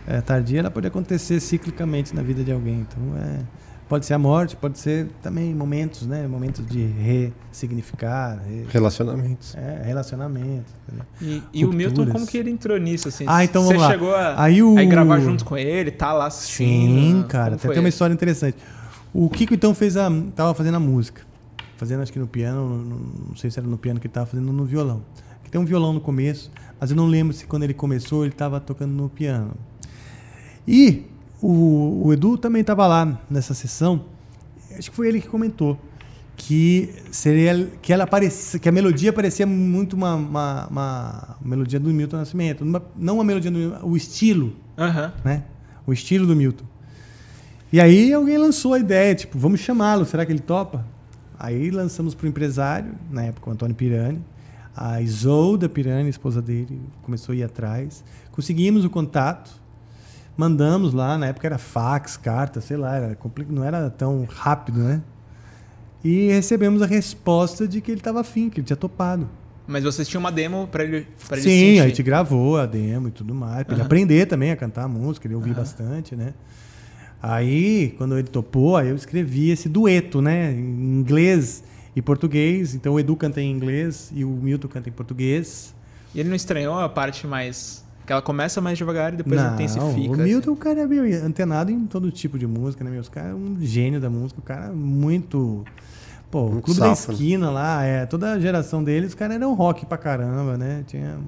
é, 0.07 0.21
tardia 0.23 0.61
ela 0.61 0.71
pode 0.71 0.87
acontecer 0.87 1.39
ciclicamente 1.41 2.15
na 2.15 2.23
vida 2.23 2.43
de 2.43 2.51
alguém. 2.53 2.87
Então, 2.89 3.03
é, 3.19 3.41
pode 3.89 4.05
ser 4.07 4.15
a 4.15 4.19
morte, 4.19 4.57
pode 4.57 4.79
ser 4.79 5.07
também 5.23 5.55
momentos, 5.55 6.07
né? 6.07 6.27
Momentos 6.27 6.67
de 6.67 6.85
ressignificar, 6.87 8.41
re- 8.47 8.67
Relacionamentos. 8.69 9.55
é, 9.55 9.83
relacionamento. 9.85 10.73
entendeu? 10.87 11.07
E, 11.21 11.43
e 11.61 11.65
o 11.65 11.73
Milton, 11.73 12.07
como 12.07 12.27
que 12.27 12.37
ele 12.39 12.51
entrou 12.51 12.79
nisso, 12.79 13.09
assim? 13.09 13.25
Ah, 13.27 13.45
então 13.45 13.63
Você 13.63 13.69
vamos 13.75 13.83
lá. 13.83 13.91
chegou 13.91 14.15
a, 14.15 14.43
Aí 14.43 14.63
o- 14.63 14.77
a 14.77 14.83
ir 14.83 14.87
gravar 14.87 15.21
junto 15.21 15.45
com 15.45 15.57
ele, 15.57 15.91
tá 15.91 16.13
lá 16.13 16.27
assistindo? 16.27 16.95
Sim, 17.01 17.25
cara, 17.29 17.57
foi 17.59 17.71
tem 17.75 17.81
uma 17.83 17.89
história 17.89 18.13
interessante. 18.13 18.57
O 19.13 19.31
Kiko 19.31 19.55
então 19.55 19.75
fez 19.75 19.97
a. 19.97 20.11
tava 20.35 20.53
fazendo 20.55 20.75
a 20.75 20.81
música. 20.81 21.23
Fazendo 21.77 22.03
acho 22.03 22.13
que 22.13 22.19
no 22.19 22.27
piano, 22.27 22.69
no- 22.85 23.29
não 23.29 23.37
sei 23.37 23.51
se 23.51 23.59
era 23.59 23.69
no 23.69 23.79
piano 23.79 24.01
que 24.01 24.07
ele 24.07 24.13
tava 24.15 24.27
fazendo 24.27 24.47
ou 24.49 24.53
no 24.55 24.65
violão. 24.65 25.03
que 25.45 25.51
tem 25.51 25.61
um 25.61 25.65
violão 25.65 25.93
no 25.93 26.01
começo, 26.01 26.51
mas 26.81 26.91
eu 26.91 26.97
não 26.97 27.07
lembro 27.07 27.33
se 27.33 27.47
quando 27.47 27.63
ele 27.63 27.73
começou 27.75 28.25
ele 28.25 28.33
estava 28.33 28.59
tocando 28.59 28.91
no 28.93 29.09
piano. 29.09 29.53
E 30.67 31.05
o, 31.43 32.03
o 32.07 32.13
Edu 32.13 32.37
também 32.39 32.61
estava 32.61 32.87
lá 32.87 33.19
nessa 33.31 33.55
sessão, 33.55 34.05
acho 34.79 34.91
que 34.91 34.97
foi 34.97 35.09
ele 35.09 35.21
que 35.21 35.29
comentou 35.29 35.79
que 36.39 36.91
seria 37.11 37.67
que 37.81 37.91
ela 37.95 38.07
parecia, 38.07 38.61
que 38.61 38.69
a 38.69 38.73
melodia 38.73 39.11
parecia 39.11 39.47
muito 39.47 39.95
uma, 39.97 40.15
uma, 40.17 40.67
uma 40.71 41.37
melodia 41.43 41.81
do 41.81 41.89
Milton 41.89 42.19
Nascimento, 42.19 42.63
Uma- 42.63 42.83
não 42.95 43.15
uma 43.15 43.25
melodia 43.25 43.51
do 43.51 43.57
Milton, 43.59 43.87
o 43.89 43.97
estilo, 43.97 44.55
Aham. 44.77 45.15
né? 45.25 45.45
O 45.87 45.95
estilo 45.95 46.27
do 46.27 46.37
Milton. 46.37 46.65
E 47.73 47.81
aí 47.81 48.13
alguém 48.13 48.37
lançou 48.37 48.75
a 48.75 48.79
ideia, 48.79 49.15
tipo, 49.15 49.39
vamos 49.39 49.61
chamá-lo, 49.61 50.05
será 50.05 50.27
que 50.27 50.33
ele 50.33 50.41
topa? 50.41 50.85
Aí 51.39 51.71
lançamos 51.71 52.15
para 52.15 52.27
o 52.27 52.29
empresário, 52.29 52.93
na 53.11 53.23
época 53.25 53.49
o 53.49 53.53
Antônio 53.55 53.75
Pirani, 53.75 54.21
a 54.77 55.01
Isolda 55.01 55.71
Pirani, 55.71 56.11
esposa 56.11 56.43
dele, 56.43 56.79
começou 57.03 57.33
a 57.33 57.37
ir 57.37 57.45
atrás. 57.45 58.05
Conseguimos 58.31 58.85
o 58.85 58.91
contato, 58.91 59.51
mandamos 60.37 60.93
lá, 60.93 61.17
na 61.17 61.27
época 61.27 61.47
era 61.47 61.59
fax, 61.59 62.17
carta, 62.17 62.61
sei 62.61 62.77
lá, 62.77 62.97
era 62.97 63.19
não 63.49 63.65
era 63.65 63.91
tão 63.91 64.27
rápido, 64.29 64.83
né? 64.83 65.03
E 66.05 66.29
recebemos 66.29 66.83
a 66.83 66.87
resposta 66.87 67.67
de 67.67 67.81
que 67.81 67.91
ele 67.91 68.01
estava 68.01 68.21
afim, 68.21 68.49
que 68.49 68.61
ele 68.61 68.67
tinha 68.67 68.77
topado. 68.77 69.29
Mas 69.67 69.83
vocês 69.83 70.07
tinham 70.07 70.21
uma 70.21 70.31
demo 70.31 70.69
pra 70.69 70.85
ele, 70.85 71.09
pra 71.27 71.37
ele 71.37 71.49
Sim, 71.49 71.59
sentir. 71.59 71.81
a 71.81 71.89
gente 71.89 72.03
gravou 72.03 72.57
a 72.57 72.67
demo 72.67 73.09
e 73.09 73.11
tudo 73.11 73.35
mais, 73.35 73.65
pra 73.65 73.75
ele 73.75 73.81
Aham. 73.81 73.87
aprender 73.87 74.27
também 74.27 74.53
a 74.53 74.57
cantar 74.57 74.85
a 74.85 74.89
música, 74.89 75.27
ele 75.27 75.35
ouvia 75.35 75.55
bastante, 75.55 76.15
né? 76.15 76.35
Aí, 77.21 77.95
quando 77.99 78.17
ele 78.17 78.29
topou, 78.29 78.77
aí 78.77 78.89
eu 78.89 78.95
escrevi 78.95 79.51
esse 79.51 79.69
dueto, 79.69 80.21
né? 80.23 80.53
Em 80.53 81.01
inglês 81.01 81.65
e 81.97 82.03
português. 82.03 82.75
Então 82.75 82.95
o 82.95 83.01
Edu 83.01 83.17
canta 83.17 83.41
em 83.41 83.51
inglês 83.51 84.13
e 84.15 84.25
o 84.25 84.29
Milton 84.29 84.69
canta 84.69 84.89
em 84.89 84.93
português. 84.93 85.75
E 86.15 86.21
ele 86.21 86.29
não 86.29 86.37
estranhou 86.37 86.79
a 86.79 86.89
parte 86.89 87.27
mais... 87.27 87.85
Que 88.07 88.13
ela 88.13 88.23
começa 88.23 88.61
mais 88.61 88.79
devagar 88.79 89.13
e 89.13 89.17
depois 89.17 89.41
Não, 89.41 89.55
intensifica. 89.55 90.15
o 90.15 90.17
Milton, 90.17 90.53
o 90.53 90.57
cara 90.57 90.81
é 90.83 90.87
meio 90.87 91.25
antenado 91.25 91.73
em 91.73 91.87
todo 91.87 92.11
tipo 92.13 92.39
de 92.39 92.47
música, 92.47 92.85
né? 92.85 92.99
Os 93.01 93.09
cara 93.09 93.31
é 93.31 93.35
um 93.35 93.57
gênio 93.61 94.01
da 94.01 94.09
música, 94.09 94.39
o 94.41 94.43
cara 94.45 94.67
é 94.67 94.71
muito. 94.71 95.65
Pô, 96.31 96.47
o 96.47 96.63
Clube 96.63 96.81
da 96.81 96.87
né? 96.87 96.93
Esquina 96.93 97.51
lá, 97.51 97.85
é, 97.85 98.07
toda 98.07 98.33
a 98.33 98.39
geração 98.39 98.83
deles, 98.85 99.09
os 99.11 99.15
caras 99.15 99.37
eram 99.37 99.55
rock 99.55 99.85
pra 99.87 99.99
caramba, 99.99 100.57
né? 100.57 100.85
Tinha, 100.87 101.19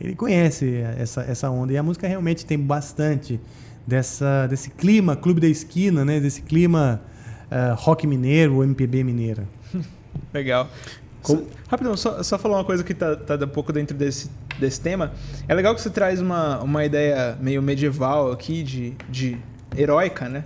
ele 0.00 0.14
conhece 0.14 0.76
essa, 0.98 1.22
essa 1.22 1.50
onda. 1.50 1.72
E 1.72 1.76
a 1.78 1.82
música 1.82 2.06
realmente 2.06 2.44
tem 2.44 2.58
bastante 2.58 3.40
dessa, 3.86 4.46
desse 4.48 4.70
clima 4.70 5.16
Clube 5.16 5.40
da 5.40 5.48
Esquina, 5.48 6.04
né? 6.04 6.20
Desse 6.20 6.42
clima 6.42 7.00
eh, 7.50 7.74
rock 7.76 8.06
mineiro 8.06 8.56
ou 8.56 8.64
MPB 8.64 9.02
mineira. 9.04 9.44
Legal. 10.32 10.68
Como- 11.22 11.40
Só- 11.42 11.46
rapidão, 11.68 11.96
só, 11.96 12.22
só 12.22 12.38
falar 12.38 12.56
uma 12.58 12.64
coisa 12.64 12.82
que 12.82 12.92
tá, 12.94 13.14
tá 13.14 13.34
um 13.36 13.48
pouco 13.48 13.72
dentro 13.72 13.96
desse, 13.96 14.28
desse 14.58 14.80
tema. 14.80 15.12
É 15.48 15.54
legal 15.54 15.74
que 15.74 15.80
você 15.80 15.90
traz 15.90 16.20
uma, 16.20 16.60
uma 16.60 16.84
ideia 16.84 17.36
meio 17.40 17.62
medieval 17.62 18.32
aqui, 18.32 18.62
de, 18.62 18.94
de 19.08 19.38
heróica, 19.76 20.28
né? 20.28 20.44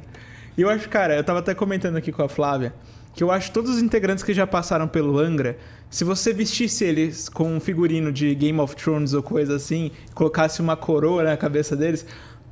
E 0.56 0.62
eu 0.62 0.70
acho, 0.70 0.88
cara, 0.88 1.14
eu 1.14 1.24
tava 1.24 1.40
até 1.40 1.54
comentando 1.54 1.96
aqui 1.96 2.10
com 2.10 2.22
a 2.22 2.28
Flávia, 2.28 2.72
que 3.14 3.22
eu 3.22 3.30
acho 3.30 3.48
que 3.48 3.54
todos 3.54 3.70
os 3.76 3.82
integrantes 3.82 4.24
que 4.24 4.32
já 4.32 4.46
passaram 4.46 4.88
pelo 4.88 5.18
Angra, 5.18 5.58
se 5.90 6.04
você 6.04 6.32
vestisse 6.32 6.84
eles 6.84 7.28
com 7.28 7.56
um 7.56 7.60
figurino 7.60 8.12
de 8.12 8.34
Game 8.34 8.58
of 8.60 8.74
Thrones 8.74 9.12
ou 9.12 9.22
coisa 9.22 9.56
assim, 9.56 9.90
colocasse 10.14 10.60
uma 10.60 10.76
coroa 10.76 11.22
na 11.22 11.36
cabeça 11.36 11.76
deles, 11.76 12.06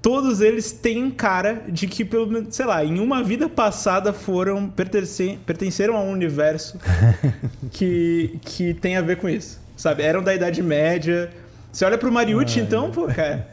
todos 0.05 0.43
eles 0.43 0.71
têm 0.71 1.11
cara 1.11 1.63
de 1.67 1.87
que, 1.87 2.05
pelo 2.05 2.27
menos, 2.27 2.55
sei 2.55 2.67
lá, 2.67 2.85
em 2.85 2.99
uma 3.01 3.23
vida 3.23 3.49
passada 3.49 4.13
foram 4.13 4.69
pertencer, 4.69 5.39
pertenceram 5.47 5.97
a 5.97 6.01
um 6.01 6.11
universo 6.11 6.79
que, 7.73 8.39
que 8.43 8.75
tem 8.75 8.97
a 8.97 9.03
ver 9.03 9.17
com 9.17 9.29
isso, 9.29 9.59
sabe? 9.75 10.03
Eram 10.03 10.23
da 10.23 10.35
Idade 10.35 10.63
Média. 10.63 11.31
Você 11.75 11.85
olha 11.85 11.99
pro 11.99 12.11
Mariucci, 12.13 12.61
então, 12.61 12.91
pô, 12.91 13.07
cara. 13.07 13.49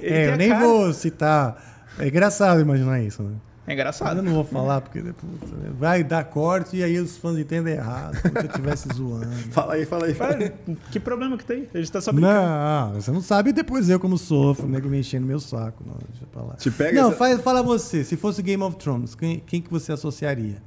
ele 0.00 0.14
É, 0.14 0.32
eu 0.32 0.36
nem 0.36 0.48
cara- 0.48 0.64
vou 0.64 0.92
citar. 0.92 1.84
É 1.98 2.06
engraçado 2.08 2.60
imaginar 2.60 3.00
isso, 3.00 3.22
né? 3.22 3.34
É 3.66 3.72
engraçado. 3.72 4.18
eu 4.18 4.22
não 4.22 4.32
vou 4.34 4.44
falar, 4.44 4.80
porque 4.82 5.00
depois 5.00 5.32
vai 5.78 6.04
dar 6.04 6.22
corte 6.24 6.76
e 6.76 6.84
aí 6.84 6.98
os 6.98 7.16
fãs 7.16 7.38
entendem 7.38 7.74
errado, 7.74 8.20
como 8.20 8.34
se 8.34 8.44
eu 8.44 8.50
estivesse 8.50 8.88
zoando. 8.94 9.26
Fala 9.50 9.74
aí, 9.74 9.86
fala 9.86 10.04
aí. 10.06 10.14
Fala 10.14 10.34
aí. 10.36 10.52
Que 10.92 11.00
problema 11.00 11.38
que 11.38 11.46
tem? 11.46 11.66
A 11.72 11.78
gente 11.78 11.90
tá 11.90 12.00
só 12.00 12.12
brincando. 12.12 12.34
Não, 12.40 12.92
você 13.00 13.10
não 13.10 13.22
sabe 13.22 13.52
depois 13.54 13.88
eu 13.88 13.98
como 13.98 14.18
sofro, 14.18 14.66
o 14.66 14.68
nego 14.68 14.86
me 14.88 15.00
enchendo 15.00 15.26
meu 15.26 15.40
saco. 15.40 15.82
Não, 15.86 15.94
deixa 16.10 16.26
pra 16.30 16.42
lá. 16.42 16.54
Te 16.56 16.70
pega 16.70 17.00
não, 17.00 17.08
essa- 17.08 17.16
faz, 17.16 17.40
fala 17.40 17.62
você, 17.62 18.04
se 18.04 18.16
fosse 18.18 18.42
Game 18.42 18.62
of 18.62 18.76
Thrones, 18.76 19.14
quem, 19.14 19.40
quem 19.40 19.62
que 19.62 19.70
você 19.70 19.92
associaria? 19.92 20.62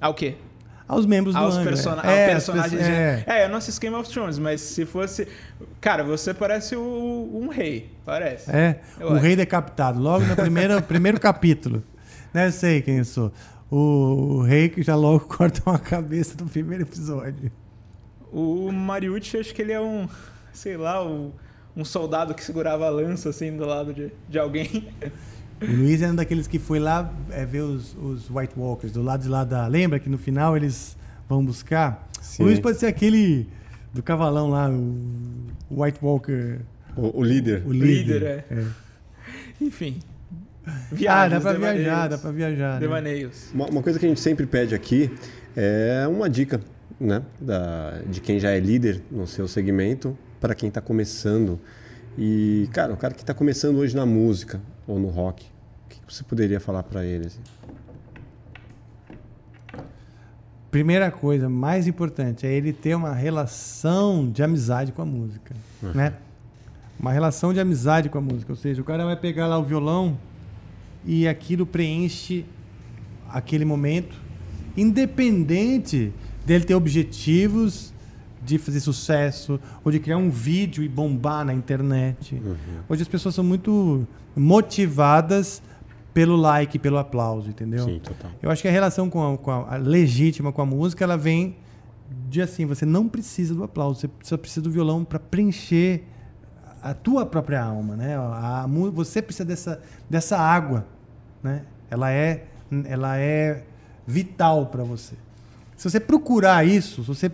Ah, 0.00 0.08
o 0.08 0.14
quê? 0.14 0.36
Aos 0.92 1.06
membros 1.06 1.36
Aos 1.36 1.54
do 1.54 1.60
Angra. 1.60 1.72
persona 1.72 2.02
É, 2.10 2.26
personagens. 2.30 2.72
perso- 2.82 2.90
é. 2.92 3.24
É. 3.26 3.44
eu 3.44 3.48
não 3.48 3.58
assisto 3.58 3.80
Game 3.80 3.94
of 3.94 4.10
Thrones, 4.10 4.38
mas 4.38 4.60
se 4.60 4.84
fosse. 4.84 5.28
Cara, 5.80 6.02
você 6.02 6.34
parece 6.34 6.74
o- 6.74 7.30
um 7.32 7.46
rei. 7.48 7.90
Parece. 8.04 8.50
É, 8.50 8.80
Eu 8.98 9.08
o 9.08 9.12
acho. 9.12 9.22
rei 9.22 9.36
decapitado, 9.36 10.00
logo 10.00 10.24
no 10.24 10.34
primeiro, 10.34 10.82
primeiro 10.82 11.20
capítulo. 11.20 11.82
Né, 12.34 12.48
eu 12.48 12.52
sei 12.52 12.82
quem 12.82 12.98
eu 12.98 13.04
sou. 13.04 13.32
O, 13.70 13.76
o 14.38 14.42
rei 14.42 14.68
que 14.68 14.82
já 14.82 14.96
logo 14.96 15.20
corta 15.30 15.62
uma 15.64 15.78
cabeça 15.78 16.34
no 16.40 16.48
primeiro 16.48 16.82
episódio. 16.82 17.52
O 18.32 18.70
Mariucci, 18.72 19.36
acho 19.38 19.54
que 19.54 19.62
ele 19.62 19.72
é 19.72 19.80
um. 19.80 20.08
Sei 20.52 20.76
lá, 20.76 21.04
um, 21.06 21.30
um 21.76 21.84
soldado 21.84 22.34
que 22.34 22.42
segurava 22.44 22.86
a 22.86 22.90
lança 22.90 23.28
assim 23.28 23.56
do 23.56 23.64
lado 23.64 23.94
de, 23.94 24.10
de 24.28 24.38
alguém. 24.40 24.88
O 25.62 25.72
Luiz 25.76 26.00
é 26.02 26.08
um 26.10 26.14
daqueles 26.14 26.46
que 26.46 26.58
foi 26.58 26.78
lá 26.78 27.12
é, 27.30 27.44
ver 27.44 27.60
os, 27.62 27.94
os 28.00 28.30
White 28.30 28.54
Walkers, 28.56 28.92
do 28.92 29.02
lado 29.02 29.22
de 29.22 29.28
lá 29.28 29.44
da. 29.44 29.66
Lembra 29.66 29.98
que 29.98 30.08
no 30.08 30.16
final 30.18 30.56
eles 30.56 30.96
vão 31.28 31.44
buscar? 31.44 32.08
Sim. 32.20 32.42
O 32.42 32.46
Luiz 32.46 32.58
pode 32.58 32.78
ser 32.78 32.86
aquele 32.86 33.46
do 33.92 34.02
cavalão 34.02 34.48
lá, 34.48 34.70
o 34.70 34.96
o 35.70 35.82
White 35.84 35.98
Walker, 36.02 36.58
O, 36.96 37.20
o 37.20 37.22
líder. 37.22 37.62
o 37.66 37.72
líder. 37.72 38.14
Líder, 38.14 38.44
é. 38.50 38.64
Enfim. 39.60 39.98
Ah, 40.66 40.78
Viagens, 40.92 41.32
dá 41.32 41.40
pra 41.40 41.52
devaneios, 41.52 41.84
viajar, 41.84 42.08
dá 42.08 42.18
pra 42.18 42.30
viajar. 42.32 42.74
Né? 42.74 42.80
Devaneios. 42.80 43.50
Uma, 43.54 43.66
uma 43.66 43.82
coisa 43.82 43.98
que 43.98 44.06
a 44.06 44.08
gente 44.08 44.20
sempre 44.20 44.46
pede 44.46 44.74
aqui 44.74 45.10
é 45.56 46.06
uma 46.08 46.28
dica, 46.28 46.60
né? 46.98 47.22
Da, 47.40 48.00
de 48.06 48.20
quem 48.20 48.38
já 48.40 48.50
é 48.50 48.58
líder 48.60 49.00
no 49.10 49.26
seu 49.26 49.46
segmento 49.46 50.16
para 50.40 50.54
quem 50.54 50.68
está 50.68 50.80
começando. 50.80 51.58
E, 52.18 52.68
cara, 52.72 52.92
o 52.92 52.96
cara 52.96 53.14
que 53.14 53.22
está 53.22 53.32
começando 53.32 53.76
hoje 53.76 53.94
na 53.94 54.04
música 54.04 54.60
ou 54.86 54.98
no 54.98 55.08
rock, 55.08 55.46
o 55.46 55.49
você 56.10 56.24
poderia 56.24 56.58
falar 56.58 56.82
para 56.82 57.04
ele? 57.04 57.26
assim? 57.26 57.40
Primeira 60.70 61.10
coisa, 61.10 61.48
mais 61.48 61.86
importante, 61.86 62.46
é 62.46 62.52
ele 62.52 62.72
ter 62.72 62.94
uma 62.94 63.12
relação 63.12 64.30
de 64.30 64.42
amizade 64.42 64.92
com 64.92 65.02
a 65.02 65.04
música, 65.04 65.54
né? 65.94 66.14
Uma 66.98 67.12
relação 67.12 67.52
de 67.52 67.58
amizade 67.58 68.08
com 68.08 68.18
a 68.18 68.20
música, 68.20 68.52
ou 68.52 68.56
seja, 68.56 68.80
o 68.80 68.84
cara 68.84 69.04
vai 69.04 69.16
pegar 69.16 69.46
lá 69.46 69.58
o 69.58 69.64
violão 69.64 70.16
e 71.04 71.26
aquilo 71.26 71.64
preenche 71.64 72.44
aquele 73.28 73.64
momento, 73.64 74.16
independente 74.76 76.12
dele 76.44 76.64
ter 76.64 76.74
objetivos 76.74 77.92
de 78.42 78.58
fazer 78.58 78.80
sucesso 78.80 79.58
ou 79.84 79.90
de 79.90 79.98
criar 79.98 80.16
um 80.18 80.30
vídeo 80.30 80.84
e 80.84 80.88
bombar 80.88 81.44
na 81.44 81.52
internet. 81.52 82.40
Hoje 82.88 83.02
as 83.02 83.08
pessoas 83.08 83.34
são 83.34 83.44
muito 83.44 84.06
motivadas 84.36 85.62
pelo 86.12 86.36
like, 86.36 86.78
pelo 86.78 86.98
aplauso, 86.98 87.48
entendeu? 87.48 87.84
Sim, 87.84 87.98
total. 88.00 88.30
Eu 88.42 88.50
acho 88.50 88.62
que 88.62 88.68
a 88.68 88.70
relação 88.70 89.08
com 89.08 89.34
a, 89.34 89.38
com 89.38 89.50
a- 89.50 89.74
a 89.74 89.76
legítima 89.76 90.52
com 90.52 90.60
a 90.62 90.66
música, 90.66 91.04
ela 91.04 91.16
vem 91.16 91.56
de 92.28 92.42
assim, 92.42 92.66
você 92.66 92.84
não 92.84 93.08
precisa 93.08 93.54
do 93.54 93.62
aplauso, 93.62 94.00
você 94.00 94.10
só 94.22 94.36
precisa 94.36 94.60
do 94.62 94.70
violão 94.70 95.04
para 95.04 95.18
preencher 95.20 96.04
a 96.82 96.92
tua 96.94 97.24
própria 97.26 97.62
alma, 97.62 97.94
né? 97.96 98.16
A, 98.16 98.66
mu- 98.68 98.90
você 98.90 99.22
precisa 99.22 99.44
dessa, 99.44 99.80
dessa 100.08 100.36
água, 100.38 100.86
né? 101.42 101.62
Ela 101.90 102.10
é, 102.10 102.46
ela 102.86 103.16
é 103.18 103.64
vital 104.06 104.66
para 104.66 104.82
você. 104.82 105.14
Se 105.76 105.88
você 105.88 106.00
procurar 106.00 106.66
isso, 106.66 107.02
se 107.02 107.08
você 107.08 107.30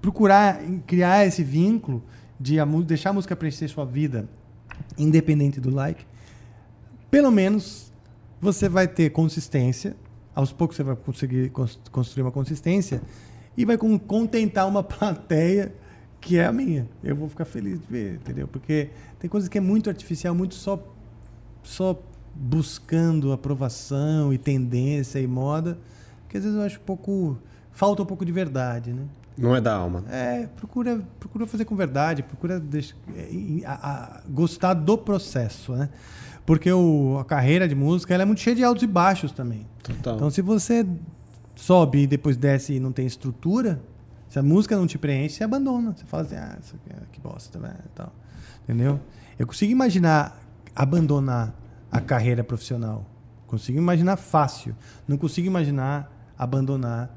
procurar 0.00 0.60
criar 0.86 1.26
esse 1.26 1.42
vínculo 1.44 2.02
de 2.40 2.58
a 2.58 2.64
deixar 2.64 3.10
a 3.10 3.12
música 3.12 3.36
preencher 3.36 3.68
sua 3.68 3.84
vida, 3.84 4.28
independente 4.98 5.60
do 5.60 5.70
like, 5.70 6.04
pelo 7.12 7.30
menos 7.30 7.92
você 8.40 8.68
vai 8.68 8.88
ter 8.88 9.10
consistência. 9.10 9.94
Aos 10.34 10.50
poucos 10.50 10.76
você 10.78 10.82
vai 10.82 10.96
conseguir 10.96 11.50
cons- 11.50 11.78
construir 11.92 12.22
uma 12.22 12.32
consistência 12.32 13.02
e 13.54 13.66
vai 13.66 13.76
con- 13.76 13.98
contentar 13.98 14.66
uma 14.66 14.82
plateia 14.82 15.74
que 16.20 16.38
é 16.38 16.46
a 16.46 16.52
minha. 16.52 16.88
Eu 17.04 17.14
vou 17.14 17.28
ficar 17.28 17.44
feliz 17.44 17.78
de 17.80 17.86
ver, 17.86 18.14
entendeu? 18.14 18.48
Porque 18.48 18.88
tem 19.20 19.28
coisas 19.28 19.48
que 19.48 19.58
é 19.58 19.60
muito 19.60 19.90
artificial, 19.90 20.34
muito 20.34 20.54
só 20.54 20.82
só 21.62 22.00
buscando 22.34 23.30
aprovação 23.30 24.32
e 24.32 24.38
tendência 24.38 25.18
e 25.20 25.26
moda, 25.26 25.78
que 26.30 26.38
às 26.38 26.42
vezes 26.42 26.58
eu 26.58 26.64
acho 26.64 26.78
um 26.80 26.84
pouco 26.84 27.38
falta 27.72 28.02
um 28.02 28.06
pouco 28.06 28.24
de 28.24 28.32
verdade, 28.32 28.92
né? 28.92 29.04
Não 29.36 29.54
é 29.54 29.60
da 29.60 29.74
alma. 29.74 30.04
É, 30.10 30.46
procura, 30.56 31.02
procura 31.20 31.46
fazer 31.46 31.64
com 31.66 31.74
verdade, 31.76 32.22
procura 32.22 32.58
deix- 32.58 32.94
é, 33.14 33.66
a- 33.66 33.72
a- 34.18 34.22
gostar 34.28 34.74
do 34.74 34.96
processo, 34.96 35.72
né? 35.74 35.88
Porque 36.44 36.70
o, 36.72 37.18
a 37.20 37.24
carreira 37.24 37.68
de 37.68 37.74
música 37.74 38.12
ela 38.12 38.22
é 38.24 38.26
muito 38.26 38.40
cheia 38.40 38.56
de 38.56 38.64
altos 38.64 38.82
e 38.82 38.86
baixos 38.86 39.30
também. 39.32 39.66
Total. 39.82 40.16
Então, 40.16 40.30
se 40.30 40.42
você 40.42 40.86
sobe 41.54 42.02
e 42.02 42.06
depois 42.06 42.36
desce 42.36 42.74
e 42.74 42.80
não 42.80 42.92
tem 42.92 43.06
estrutura, 43.06 43.80
Se 44.28 44.38
a 44.38 44.42
música 44.42 44.74
não 44.76 44.86
te 44.86 44.96
preenche, 44.96 45.34
você 45.36 45.44
abandona. 45.44 45.92
Você 45.94 46.06
fala 46.06 46.22
assim, 46.22 46.36
ah, 46.36 46.56
isso 46.58 46.74
aqui, 46.74 46.88
é- 46.90 47.02
que 47.12 47.20
bosta, 47.20 47.58
né? 47.58 47.74
Tal. 47.94 48.10
Entendeu? 48.64 48.98
Eu 49.38 49.46
consigo 49.46 49.70
imaginar 49.70 50.40
abandonar 50.74 51.54
a 51.90 52.00
carreira 52.00 52.42
profissional. 52.42 53.04
Consigo 53.46 53.76
imaginar 53.76 54.16
fácil. 54.16 54.74
Não 55.06 55.18
consigo 55.18 55.46
imaginar 55.46 56.10
abandonar 56.38 57.10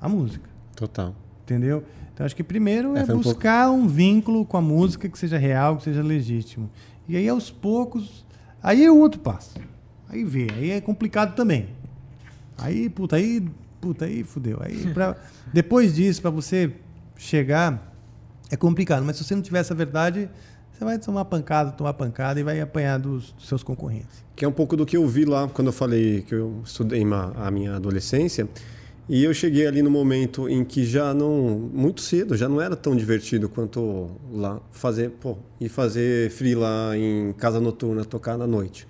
a 0.00 0.08
música. 0.08 0.48
Total. 0.74 1.14
Entendeu? 1.42 1.84
Então 2.14 2.24
acho 2.24 2.34
que 2.34 2.42
primeiro 2.42 2.96
É, 2.96 3.00
é, 3.00 3.04
foi 3.04 3.14
um 3.14 3.20
buscar 3.20 3.70
um 3.70 3.86
vínculo 3.86 4.46
com 4.46 4.56
a 4.56 4.62
música 4.62 5.06
que 5.06 5.18
seja 5.18 5.36
real, 5.36 5.76
que 5.76 5.82
seja 5.82 6.02
legítimo. 6.02 6.70
E 7.06 7.14
aí 7.14 7.28
aos 7.28 7.50
poucos, 7.50 8.23
aí 8.64 8.84
é 8.84 8.90
o 8.90 8.96
outro 8.98 9.20
passo. 9.20 9.54
Aí 10.08 10.24
vê, 10.24 10.48
aí 10.56 10.70
é 10.72 10.80
complicado 10.80 11.36
também. 11.36 11.68
Aí, 12.58 12.88
puta, 12.88 13.16
aí, 13.16 13.42
puta, 13.80 14.04
aí 14.06 14.24
fudeu. 14.24 14.58
Aí 14.60 14.90
pra, 14.94 15.16
depois 15.52 15.94
disso, 15.94 16.20
para 16.22 16.30
você 16.30 16.72
chegar, 17.16 17.92
é 18.50 18.56
complicado. 18.56 19.04
Mas 19.04 19.16
se 19.16 19.24
você 19.24 19.34
não 19.34 19.42
tiver 19.42 19.60
essa 19.60 19.74
verdade, 19.74 20.28
você 20.72 20.84
vai 20.84 20.98
tomar 20.98 21.24
pancada, 21.26 21.70
tomar 21.72 21.94
pancada 21.94 22.38
e 22.40 22.42
vai 22.42 22.60
apanhar 22.60 22.98
dos, 22.98 23.32
dos 23.32 23.46
seus 23.48 23.62
concorrentes. 23.62 24.24
Que 24.36 24.44
é 24.44 24.48
um 24.48 24.52
pouco 24.52 24.76
do 24.76 24.84
que 24.84 24.96
eu 24.96 25.06
vi 25.06 25.24
lá 25.24 25.46
quando 25.48 25.68
eu 25.68 25.72
falei 25.72 26.22
que 26.22 26.34
eu 26.34 26.60
estudei 26.64 27.04
ma- 27.04 27.32
a 27.36 27.50
minha 27.50 27.76
adolescência. 27.76 28.48
E 29.06 29.22
eu 29.22 29.34
cheguei 29.34 29.66
ali 29.66 29.82
no 29.82 29.90
momento 29.90 30.48
em 30.48 30.64
que 30.64 30.84
já 30.84 31.12
não. 31.12 31.70
Muito 31.72 32.00
cedo, 32.00 32.36
já 32.36 32.48
não 32.48 32.60
era 32.60 32.74
tão 32.74 32.96
divertido 32.96 33.48
quanto 33.48 34.10
lá 34.32 34.60
fazer. 34.70 35.10
Pô, 35.10 35.36
ir 35.60 35.68
fazer 35.68 36.30
free 36.30 36.54
lá 36.54 36.96
em 36.96 37.32
casa 37.34 37.60
noturna, 37.60 38.04
tocar 38.04 38.38
na 38.38 38.46
noite. 38.46 38.88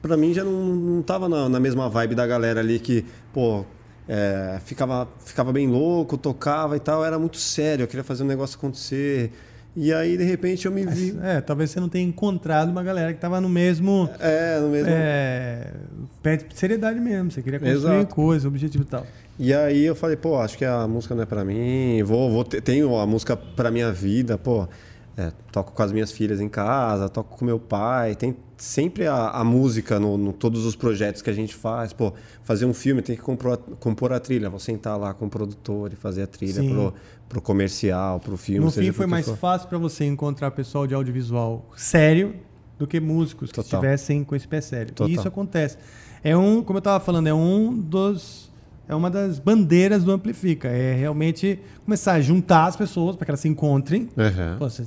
Pra 0.00 0.16
mim 0.16 0.32
já 0.32 0.44
não, 0.44 0.52
não 0.52 1.02
tava 1.02 1.28
na, 1.28 1.48
na 1.48 1.60
mesma 1.60 1.88
vibe 1.90 2.14
da 2.14 2.26
galera 2.26 2.60
ali 2.60 2.78
que, 2.78 3.04
pô, 3.34 3.66
é, 4.08 4.60
ficava, 4.64 5.06
ficava 5.18 5.52
bem 5.52 5.68
louco, 5.68 6.16
tocava 6.16 6.74
e 6.76 6.80
tal. 6.80 7.04
Era 7.04 7.18
muito 7.18 7.36
sério, 7.36 7.82
eu 7.82 7.86
queria 7.86 8.04
fazer 8.04 8.22
um 8.22 8.26
negócio 8.26 8.56
acontecer. 8.56 9.30
E 9.76 9.92
aí, 9.92 10.16
de 10.16 10.24
repente, 10.24 10.64
eu 10.64 10.72
me 10.72 10.86
vi. 10.86 11.14
É, 11.22 11.40
talvez 11.42 11.70
você 11.70 11.78
não 11.78 11.88
tenha 11.88 12.08
encontrado 12.08 12.70
uma 12.70 12.82
galera 12.82 13.12
que 13.12 13.18
estava 13.18 13.40
no 13.42 13.48
mesmo. 13.48 14.08
É, 14.18 14.58
no 14.58 14.68
mesmo. 14.70 14.88
É, 14.90 15.70
pé 16.22 16.38
de 16.38 16.56
seriedade 16.56 16.98
mesmo. 16.98 17.30
Você 17.30 17.42
queria 17.42 17.60
construir 17.60 17.96
Exato. 17.98 18.14
coisa, 18.14 18.48
objetivo 18.48 18.84
e 18.84 18.86
tal. 18.86 19.06
E 19.38 19.52
aí 19.52 19.84
eu 19.84 19.94
falei, 19.94 20.16
pô, 20.16 20.38
acho 20.38 20.56
que 20.56 20.64
a 20.64 20.88
música 20.88 21.14
não 21.14 21.22
é 21.22 21.26
pra 21.26 21.44
mim, 21.44 22.02
vou, 22.02 22.30
vou 22.30 22.42
ter, 22.42 22.62
tenho 22.62 22.96
a 22.96 23.06
música 23.06 23.36
pra 23.36 23.70
minha 23.70 23.92
vida, 23.92 24.38
pô, 24.38 24.66
é, 25.14 25.30
toco 25.52 25.72
com 25.72 25.82
as 25.82 25.92
minhas 25.92 26.10
filhas 26.10 26.40
em 26.40 26.48
casa, 26.48 27.06
toco 27.10 27.36
com 27.36 27.44
meu 27.44 27.58
pai, 27.58 28.14
tem 28.14 28.34
sempre 28.56 29.06
a, 29.06 29.30
a 29.30 29.44
música 29.44 30.00
no, 30.00 30.16
no 30.16 30.32
todos 30.32 30.64
os 30.64 30.74
projetos 30.74 31.20
que 31.22 31.28
a 31.28 31.32
gente 31.32 31.54
faz, 31.54 31.92
pô, 31.92 32.12
fazer 32.42 32.64
um 32.64 32.72
filme 32.72 33.02
tem 33.02 33.16
que 33.16 33.22
compor, 33.22 33.58
compor 33.78 34.12
a 34.12 34.20
trilha, 34.20 34.48
vou 34.48 34.58
sentar 34.58 34.98
lá 34.98 35.12
com 35.12 35.26
o 35.26 35.30
produtor 35.30 35.92
e 35.92 35.96
fazer 35.96 36.22
a 36.22 36.26
trilha 36.26 36.62
pro, 36.62 36.94
pro 37.28 37.40
comercial, 37.40 38.18
pro 38.18 38.36
filme. 38.36 38.64
no 38.64 38.70
fim, 38.70 38.92
foi 38.92 39.04
que 39.04 39.10
mais 39.10 39.26
for. 39.26 39.36
fácil 39.36 39.68
para 39.68 39.78
você 39.78 40.04
encontrar 40.04 40.50
pessoal 40.52 40.86
de 40.86 40.94
audiovisual 40.94 41.68
sério 41.76 42.34
do 42.78 42.86
que 42.86 43.00
músicos 43.00 43.50
que 43.50 43.56
Total. 43.56 43.80
estivessem 43.80 44.24
com 44.24 44.34
esse 44.34 44.46
pé 44.46 44.60
sério. 44.60 44.92
Total. 44.92 45.10
E 45.10 45.14
isso 45.14 45.26
acontece. 45.26 45.78
É 46.22 46.36
um, 46.36 46.62
como 46.62 46.78
eu 46.78 46.80
estava 46.80 47.02
falando, 47.02 47.26
é 47.26 47.34
um 47.34 47.72
dos. 47.72 48.50
É 48.88 48.94
uma 48.94 49.10
das 49.10 49.40
bandeiras 49.40 50.04
do 50.04 50.12
Amplifica. 50.12 50.68
É 50.68 50.94
realmente 50.94 51.58
começar 51.84 52.12
a 52.12 52.20
juntar 52.20 52.66
as 52.66 52.76
pessoas 52.76 53.16
para 53.16 53.24
que 53.24 53.30
elas 53.32 53.40
se 53.40 53.48
encontrem. 53.48 54.02
Uhum. 54.16 54.58
Pô, 54.58 54.70
você 54.70 54.86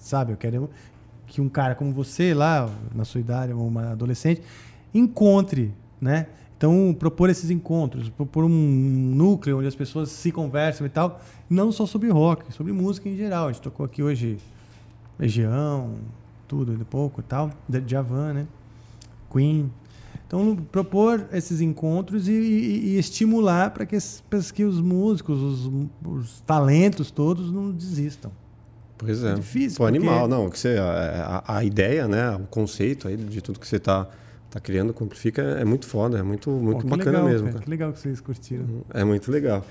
sabe, 0.00 0.32
eu 0.32 0.36
quero 0.36 0.68
que 1.36 1.40
um 1.42 1.50
cara 1.50 1.74
como 1.74 1.92
você, 1.92 2.32
lá, 2.32 2.66
na 2.94 3.04
sua 3.04 3.20
idade, 3.20 3.52
ou 3.52 3.68
uma 3.68 3.90
adolescente, 3.92 4.40
encontre, 4.94 5.70
né? 6.00 6.28
Então, 6.56 6.96
propor 6.98 7.28
esses 7.28 7.50
encontros, 7.50 8.08
propor 8.08 8.44
um 8.44 8.48
núcleo 8.48 9.58
onde 9.58 9.66
as 9.68 9.74
pessoas 9.74 10.08
se 10.08 10.32
conversam 10.32 10.86
e 10.86 10.88
tal, 10.88 11.20
não 11.50 11.70
só 11.70 11.84
sobre 11.84 12.08
rock, 12.08 12.50
sobre 12.54 12.72
música 12.72 13.06
em 13.06 13.14
geral. 13.18 13.48
A 13.48 13.52
gente 13.52 13.60
tocou 13.60 13.84
aqui 13.84 14.02
hoje 14.02 14.38
Legião, 15.18 15.96
tudo, 16.48 16.74
de 16.74 16.84
pouco 16.86 17.20
e 17.20 17.24
tal, 17.24 17.50
Javan, 17.86 18.32
né? 18.32 18.46
Queen. 19.30 19.70
Então, 20.26 20.56
propor 20.72 21.26
esses 21.34 21.60
encontros 21.60 22.28
e, 22.28 22.32
e- 22.32 22.86
e 22.94 22.98
estimular 22.98 23.72
para 23.74 23.84
que, 23.84 23.98
que 24.54 24.64
os 24.64 24.80
músicos, 24.80 25.38
os, 25.42 25.70
os 26.02 26.40
talentos 26.46 27.10
todos 27.10 27.52
não 27.52 27.70
desistam. 27.72 28.32
Pois 28.98 29.22
é. 29.22 29.32
É 29.32 29.34
difícil, 29.34 29.76
Pô, 29.78 29.84
porque- 29.84 29.96
animal, 29.98 30.26
não. 30.28 30.48
Que 30.50 30.58
você, 30.58 30.76
a, 30.78 31.42
a- 31.46 31.64
ideia, 31.64 32.08
né? 32.08 32.30
O 32.36 32.40
conceito 32.46 33.08
aí 33.08 33.16
de 33.16 33.40
tudo 33.42 33.60
que 33.60 33.66
você 33.68 33.78
tá, 33.78 34.08
tá 34.50 34.58
criando, 34.60 34.92
com 34.94 35.04
Amplifica, 35.04 35.42
é 35.42 35.64
muito 35.64 35.86
foda, 35.86 36.18
é 36.18 36.22
muito, 36.22 36.50
muito 36.50 36.82
Pô, 36.82 36.88
bacana 36.96 37.10
legal, 37.18 37.24
mesmo, 37.28 37.40
cara, 37.46 37.52
cara. 37.54 37.64
Que 37.64 37.70
legal 37.70 37.92
que 37.92 38.00
vocês 38.00 38.20
curtiram. 38.20 38.64
É 38.94 39.04
muito 39.04 39.30
legal. 39.30 39.64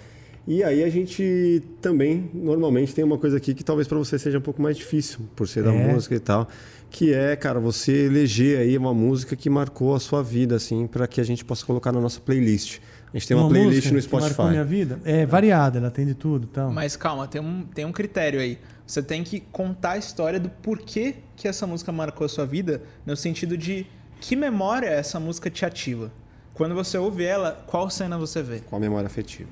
E 0.47 0.64
aí 0.64 0.84
a 0.84 0.89
gente 0.89 1.64
também, 1.81 2.30
normalmente, 2.35 2.93
tem 2.93 3.03
uma 3.03 3.18
coisa 3.18 3.38
aqui 3.38 3.56
que 3.56 3.64
talvez 3.64 3.88
para 3.88 3.97
você 3.97 4.19
seja 4.19 4.38
um 4.38 4.41
pouco 4.41 4.61
mais 4.61 4.77
difícil, 4.77 5.22
por 5.35 5.47
ser 5.47 5.64
da 5.64 5.73
É. 5.73 5.91
música 5.93 6.14
e 6.14 6.19
tal, 6.19 6.47
que 6.91 7.11
é, 7.11 7.35
cara, 7.35 7.60
você 7.60 8.06
eleger 8.06 8.60
aí 8.60 8.77
uma 8.77 8.93
música 8.93 9.35
que 9.35 9.49
marcou 9.49 9.95
a 9.95 9.99
sua 9.99 10.22
vida, 10.22 10.56
assim, 10.56 10.85
para 10.85 11.07
que 11.07 11.19
a 11.19 11.23
gente 11.23 11.43
possa 11.43 11.65
colocar 11.65 11.91
na 11.91 11.99
nossa 11.99 12.22
playlist. 12.22 12.77
A 13.14 13.18
gente 13.18 13.27
tem 13.27 13.38
uma, 13.38 13.48
playlist 13.48 13.91
música 13.91 13.95
no 13.95 14.02
que 14.02 14.11
marcou 14.11 14.30
Spotify. 14.30 14.49
minha 14.49 14.64
vida. 14.64 14.99
É 15.06 15.26
variada, 15.26 15.80
ela 15.80 15.90
tem 15.90 16.06
de 16.06 16.14
tudo, 16.14 16.48
então. 16.52 16.72
Mas 16.72 16.98
calma, 16.98 17.27
tem 17.27 17.41
um, 17.41 17.64
tem 17.64 17.86
um 17.86 17.91
critério 17.91 18.40
aí. 18.40 18.60
Você 18.86 19.02
tem 19.02 19.23
que 19.23 19.40
contar 19.40 19.91
a 19.91 19.98
história 19.98 20.40
do 20.40 20.49
porquê 20.49 21.15
que 21.36 21.48
essa 21.48 21.65
música 21.65 21.91
marcou 21.91 22.26
a 22.26 22.30
sua 22.30 22.45
vida, 22.45 22.82
no 23.06 23.15
sentido 23.15 23.57
de 23.57 23.88
que 24.19 24.36
memória 24.36 24.88
essa 24.88 25.19
música 25.19 25.49
te 25.49 25.65
ativa. 25.65 26.11
Quando 26.53 26.73
você 26.76 26.98
ouve 26.98 27.23
ela, 27.23 27.64
qual 27.68 27.90
cena 27.90 28.18
você 28.18 28.41
vê? 28.41 28.61
A 28.72 28.80
memória 28.80 29.07
afetiva. 29.07 29.49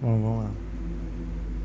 Bom, 0.00 0.20
vamos 0.20 0.44
lá. 0.44 0.50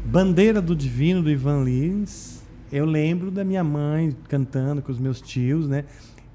Bandeira 0.05 0.61
do 0.61 0.75
Divino 0.75 1.21
do 1.23 1.29
Ivan 1.29 1.63
Lins. 1.63 2.41
Eu 2.71 2.85
lembro 2.85 3.31
da 3.31 3.43
minha 3.43 3.63
mãe 3.63 4.15
cantando 4.27 4.81
com 4.81 4.91
os 4.91 4.99
meus 4.99 5.21
tios, 5.21 5.67
né? 5.67 5.85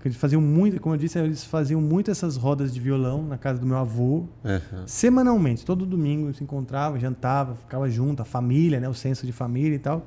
Eles 0.05 0.17
faziam 0.17 0.41
muito, 0.43 0.81
como 0.81 0.95
eu 0.95 0.99
disse, 0.99 1.19
eles 1.19 1.45
faziam 1.45 1.81
muito 1.81 2.11
essas 2.11 2.37
rodas 2.37 2.75
de 2.75 2.81
violão 2.81 3.23
na 3.23 3.39
casa 3.39 3.61
do 3.61 3.67
meu 3.67 3.77
avô. 3.77 4.25
É, 4.45 4.61
Semanalmente, 4.85 5.65
todo 5.65 5.87
domingo 5.87 6.33
se 6.35 6.43
encontrava, 6.43 6.99
jantava, 6.99 7.55
ficava 7.55 7.89
junto, 7.89 8.21
a 8.21 8.25
família, 8.25 8.81
né? 8.81 8.89
O 8.89 8.95
senso 8.95 9.25
de 9.25 9.33
família 9.33 9.77
e 9.77 9.79
tal. 9.79 10.07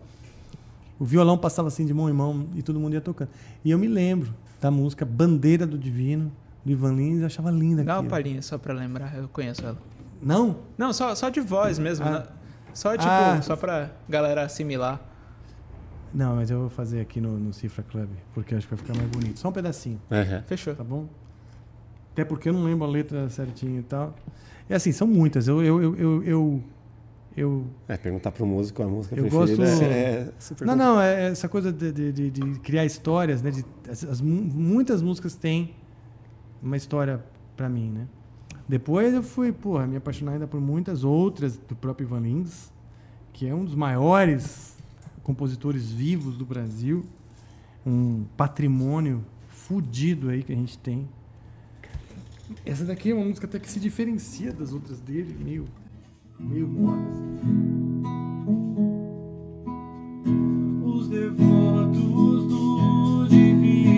O 1.00 1.06
violão 1.06 1.38
passava 1.38 1.68
assim 1.70 1.86
de 1.86 1.94
mão 1.94 2.10
em 2.10 2.14
mão 2.14 2.48
e 2.56 2.62
todo 2.62 2.80
mundo 2.80 2.94
ia 2.94 3.02
tocando. 3.02 3.30
E 3.64 3.72
eu 3.72 3.78
me 3.80 3.88
lembro 3.88 4.34
da 4.62 4.70
música 4.72 5.06
Bandeira 5.06 5.66
do 5.66 5.78
Divino, 5.78 6.32
do 6.64 6.72
Ivan 6.72 6.94
Lins, 6.94 7.20
eu 7.20 7.26
achava 7.28 7.52
linda 7.52 7.84
Dá 7.84 8.00
uma 8.00 8.10
palhinha 8.10 8.42
só 8.42 8.58
pra 8.58 8.74
lembrar, 8.74 9.16
eu 9.16 9.28
conheço 9.30 9.66
ela. 9.66 9.78
Não? 10.22 10.58
Não, 10.78 10.92
só, 10.92 11.14
só 11.16 11.30
de 11.30 11.40
voz 11.40 11.78
mesmo. 11.80 12.06
Ah. 12.06 12.12
né? 12.12 12.24
Só 12.74 12.92
tipo, 12.92 13.04
Ah. 13.08 13.42
só 13.42 13.56
pra 13.56 13.92
galera 14.10 14.44
assimilar. 14.44 15.00
Não, 16.16 16.36
mas 16.38 16.50
eu 16.50 16.62
vou 16.62 16.70
fazer 16.70 17.02
aqui 17.02 17.20
no, 17.20 17.38
no 17.38 17.54
Cifra 17.54 17.84
Club, 17.84 18.08
porque 18.34 18.56
acho 18.56 18.66
que 18.68 18.74
vai 18.76 18.84
ficar 18.84 18.96
mais 18.98 19.10
bonito. 19.10 19.38
Só 19.40 19.50
um 19.50 19.52
pedacinho, 19.52 20.00
é. 20.10 20.42
Fechou. 20.48 20.74
tá 20.74 20.84
bom? 20.84 21.08
Até 22.14 22.24
porque 22.24 22.48
eu 22.48 22.54
não 22.54 22.64
lembro 22.64 22.86
a 22.86 22.90
letra 22.90 23.30
certinho 23.30 23.82
e 23.82 23.84
tal. 23.84 24.16
É 24.70 24.76
assim, 24.76 24.94
são 24.94 25.06
muitas. 25.06 25.48
Eu, 25.50 25.62
eu, 25.62 25.84
eu, 25.84 25.96
eu, 25.98 26.24
eu, 26.24 26.64
eu- 27.36 27.66
É, 27.90 27.98
perguntar 27.98 28.32
pro 28.32 28.46
músico 28.46 28.82
a 28.82 28.88
música 28.88 29.14
Eu 29.16 29.26
preferida 29.28 29.66
gosto- 29.66 29.84
é, 29.84 29.88
é 29.90 30.32
super 30.40 30.66
Não, 30.66 30.76
não, 30.76 31.02
é 31.02 31.26
essa 31.32 31.50
coisa 31.50 31.74
de, 31.74 31.92
de, 31.92 32.32
de- 32.32 32.60
criar 32.62 32.86
histórias, 32.86 33.42
né? 33.42 33.52
De, 33.52 33.66
as, 33.90 34.04
as 34.06 34.22
mu- 34.22 34.42
muitas 34.42 35.02
músicas 35.02 35.36
têm 35.36 35.76
uma 36.64 36.78
história 36.78 37.22
pra 37.58 37.68
mim, 37.68 37.92
né? 37.92 38.08
Depois 38.68 39.14
eu 39.14 39.22
fui, 39.22 39.52
porra, 39.52 39.86
me 39.86 39.98
apaixonar 39.98 40.32
ainda 40.32 40.48
por 40.48 40.62
muitas 40.62 41.04
outras 41.04 41.58
do 41.58 41.76
próprio 41.76 42.06
Ivan 42.08 42.22
Lins, 42.22 42.72
que 43.34 43.46
é 43.46 43.54
um 43.54 43.66
dos 43.66 43.76
maiores 43.76 44.75
compositores 45.26 45.92
vivos 45.92 46.38
do 46.38 46.46
Brasil, 46.46 47.04
um 47.84 48.24
patrimônio 48.38 49.26
fudido 49.50 50.30
aí 50.30 50.44
que 50.44 50.54
a 50.54 50.56
gente 50.56 50.78
tem. 50.78 51.10
Essa 52.64 52.86
daqui 52.86 53.10
é 53.10 53.16
uma 53.16 53.26
música 53.26 53.48
até 53.48 53.58
que 53.58 53.70
se 53.70 53.80
diferencia 53.80 54.54
das 54.54 54.72
outras 54.72 55.00
dele, 55.00 55.36
meio, 55.44 55.66
meio 56.40 56.68
moda. 56.68 57.10
Os 60.86 61.10
devotos 61.10 62.46
do 62.48 63.28
divino 63.28 63.95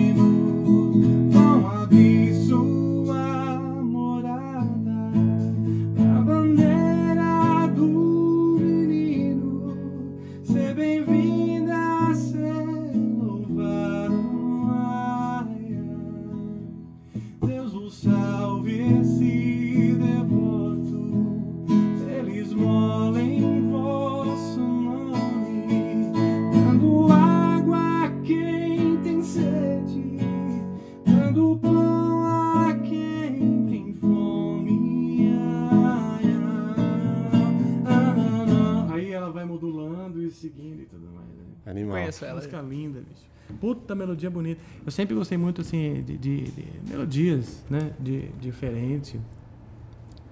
Animal. 41.66 41.96
Conheço 41.98 42.24
ela. 42.24 42.34
Música 42.36 42.60
linda, 42.62 43.00
bicho. 43.00 43.26
Puta 43.60 43.94
melodia 43.94 44.30
bonita. 44.30 44.60
Eu 44.84 44.90
sempre 44.92 45.14
gostei 45.14 45.38
muito, 45.38 45.60
assim, 45.62 46.02
de, 46.06 46.18
de- 46.18 46.42
de 46.50 46.64
melodias, 46.90 47.64
né? 47.70 47.92
De, 47.98 48.28
diferentes. 48.40 49.18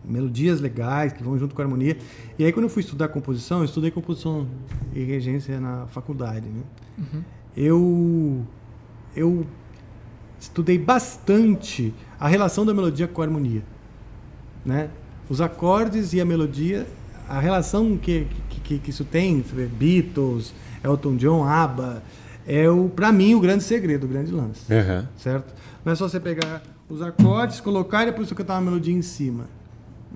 Melodias 0.05 0.60
legais 0.60 1.12
que 1.12 1.23
vão 1.23 1.36
junto 1.39 1.55
com 1.55 1.62
a 1.62 1.64
harmonia. 1.64 1.97
E 2.39 2.44
aí, 2.44 2.52
quando 2.52 2.64
eu 2.64 2.68
fui 2.68 2.81
estudar 2.81 3.09
composição, 3.09 3.59
eu 3.59 3.64
estudei 3.64 3.90
composição 3.90 4.47
e 4.94 5.02
regência 5.02 5.59
na 5.59 5.86
faculdade, 5.89 6.47
né? 6.48 6.62
Eu, 7.56 8.44
eu 9.16 9.47
estudei 10.39 10.78
bastante 10.78 11.93
a 12.20 12.28
relação 12.28 12.64
da 12.64 12.73
melodia 12.74 13.09
com 13.09 13.23
a 13.23 13.24
harmonia, 13.24 13.62
né? 14.64 14.90
Os 15.28 15.40
acordes 15.40 16.12
e 16.12 16.20
a 16.20 16.24
melodia, 16.24 16.86
a 17.28 17.40
relação 17.40 17.97
que, 17.97 18.27
que, 18.48 18.78
que, 18.78 18.90
isso 18.90 19.05
tem, 19.05 19.44
Beatles, 19.78 20.55
Elton 20.82 21.16
John, 21.16 21.44
ABBA, 21.44 22.03
é 22.47 22.69
o, 22.69 22.89
para 22.89 23.11
mim 23.11 23.35
o 23.35 23.40
grande 23.40 23.65
segredo, 23.65 24.05
o 24.05 24.09
grande 24.09 24.31
lance, 24.31 24.73
Aham. 24.73 25.09
certo? 25.16 25.55
Não 25.85 25.93
é 25.93 25.97
só 25.97 26.09
você 26.09 26.20
pegar 26.20 26.62
os 26.89 27.03
acordes, 27.03 27.61
colocar 27.61 28.03
e 28.03 28.07
depois 28.07 28.28
você 28.28 28.35
cantar 28.35 28.55
uma 28.55 28.70
melodia 28.70 28.94
em 28.94 29.03
cima. 29.03 29.47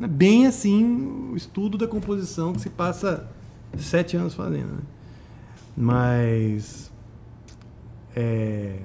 É 0.01 0.07
bem 0.07 0.47
assim 0.47 1.31
o 1.33 1.37
estudo 1.37 1.77
da 1.77 1.87
composição 1.87 2.53
que 2.53 2.61
se 2.61 2.71
passa 2.71 3.29
sete 3.77 4.17
anos 4.17 4.35
fazendo, 4.35 4.73
né? 4.73 4.83
Mas 5.77 6.91
é, 8.15 8.77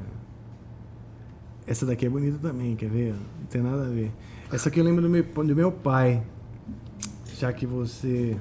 essa 1.68 1.86
daqui 1.86 2.06
é 2.06 2.10
bonita 2.10 2.38
também, 2.40 2.76
quer 2.76 2.90
ver? 2.90 3.14
Não 3.14 3.48
tem 3.50 3.62
nada 3.62 3.84
a 3.84 3.90
ver. 3.90 4.12
Essa 4.52 4.70
aqui 4.70 4.80
eu 4.80 4.84
lembro 4.84 5.02
do 5.02 5.10
meu, 5.10 5.24
do 5.24 5.56
meu 5.56 5.72
pai. 5.72 6.24
Já 7.38 7.52
que 7.52 7.66
você. 7.66 8.38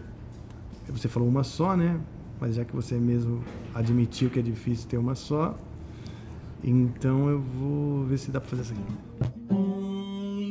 Você 0.88 1.08
falou 1.08 1.28
uma 1.28 1.42
só, 1.42 1.76
né? 1.76 1.98
Mas 2.40 2.54
já 2.54 2.64
que 2.64 2.74
você 2.74 2.94
mesmo 2.94 3.42
admitiu 3.74 4.30
que 4.30 4.38
é 4.38 4.42
difícil 4.42 4.88
ter 4.88 4.98
uma 4.98 5.14
só. 5.14 5.58
Então 6.62 7.28
eu 7.28 7.40
vou 7.40 8.04
ver 8.04 8.18
se 8.18 8.30
dá 8.30 8.40
pra 8.40 8.50
fazer 8.50 8.62
essa 8.62 8.72
aqui. 8.72 8.82
Only 9.50 10.50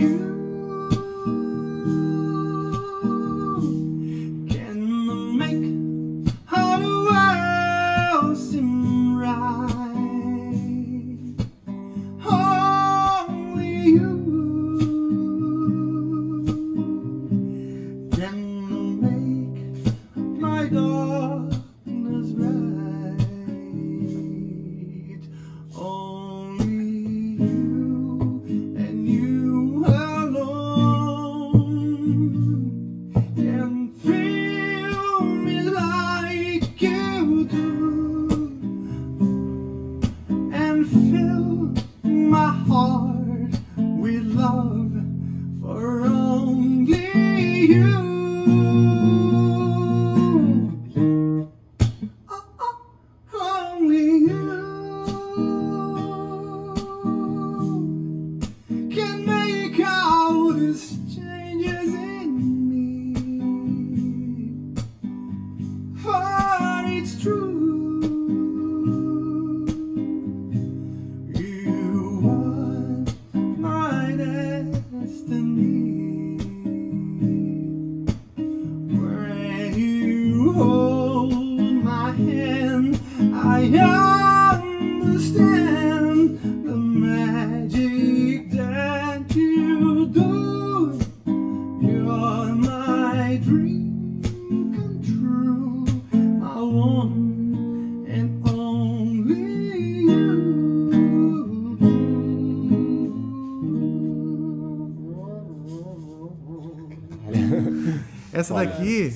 you 0.00 0.35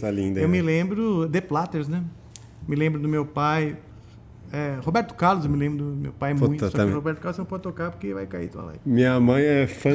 É 0.02 0.10
linda, 0.10 0.40
eu 0.40 0.48
né? 0.48 0.52
me 0.52 0.62
lembro 0.62 1.28
The 1.28 1.40
Platters, 1.40 1.88
né? 1.88 2.02
Me 2.68 2.76
lembro 2.76 3.00
do 3.00 3.08
meu 3.08 3.24
pai. 3.24 3.76
é, 4.52 4.78
Roberto 4.82 5.14
Carlos, 5.14 5.44
eu 5.44 5.50
me 5.50 5.56
lembro 5.58 5.84
do 5.84 5.96
meu 5.96 6.12
pai 6.12 6.34
Puta, 6.34 6.46
muito. 6.46 6.70
Só 6.70 6.76
que 6.76 6.90
o 6.90 6.94
Roberto 6.94 7.20
Carlos 7.20 7.38
não 7.38 7.44
pode 7.44 7.62
tocar 7.62 7.90
porque 7.90 8.12
vai 8.12 8.26
cair 8.26 8.48
tua 8.48 8.62
live. 8.62 8.80
Minha 8.84 9.18
mãe 9.20 9.42
é 9.42 9.66
fã. 9.66 9.90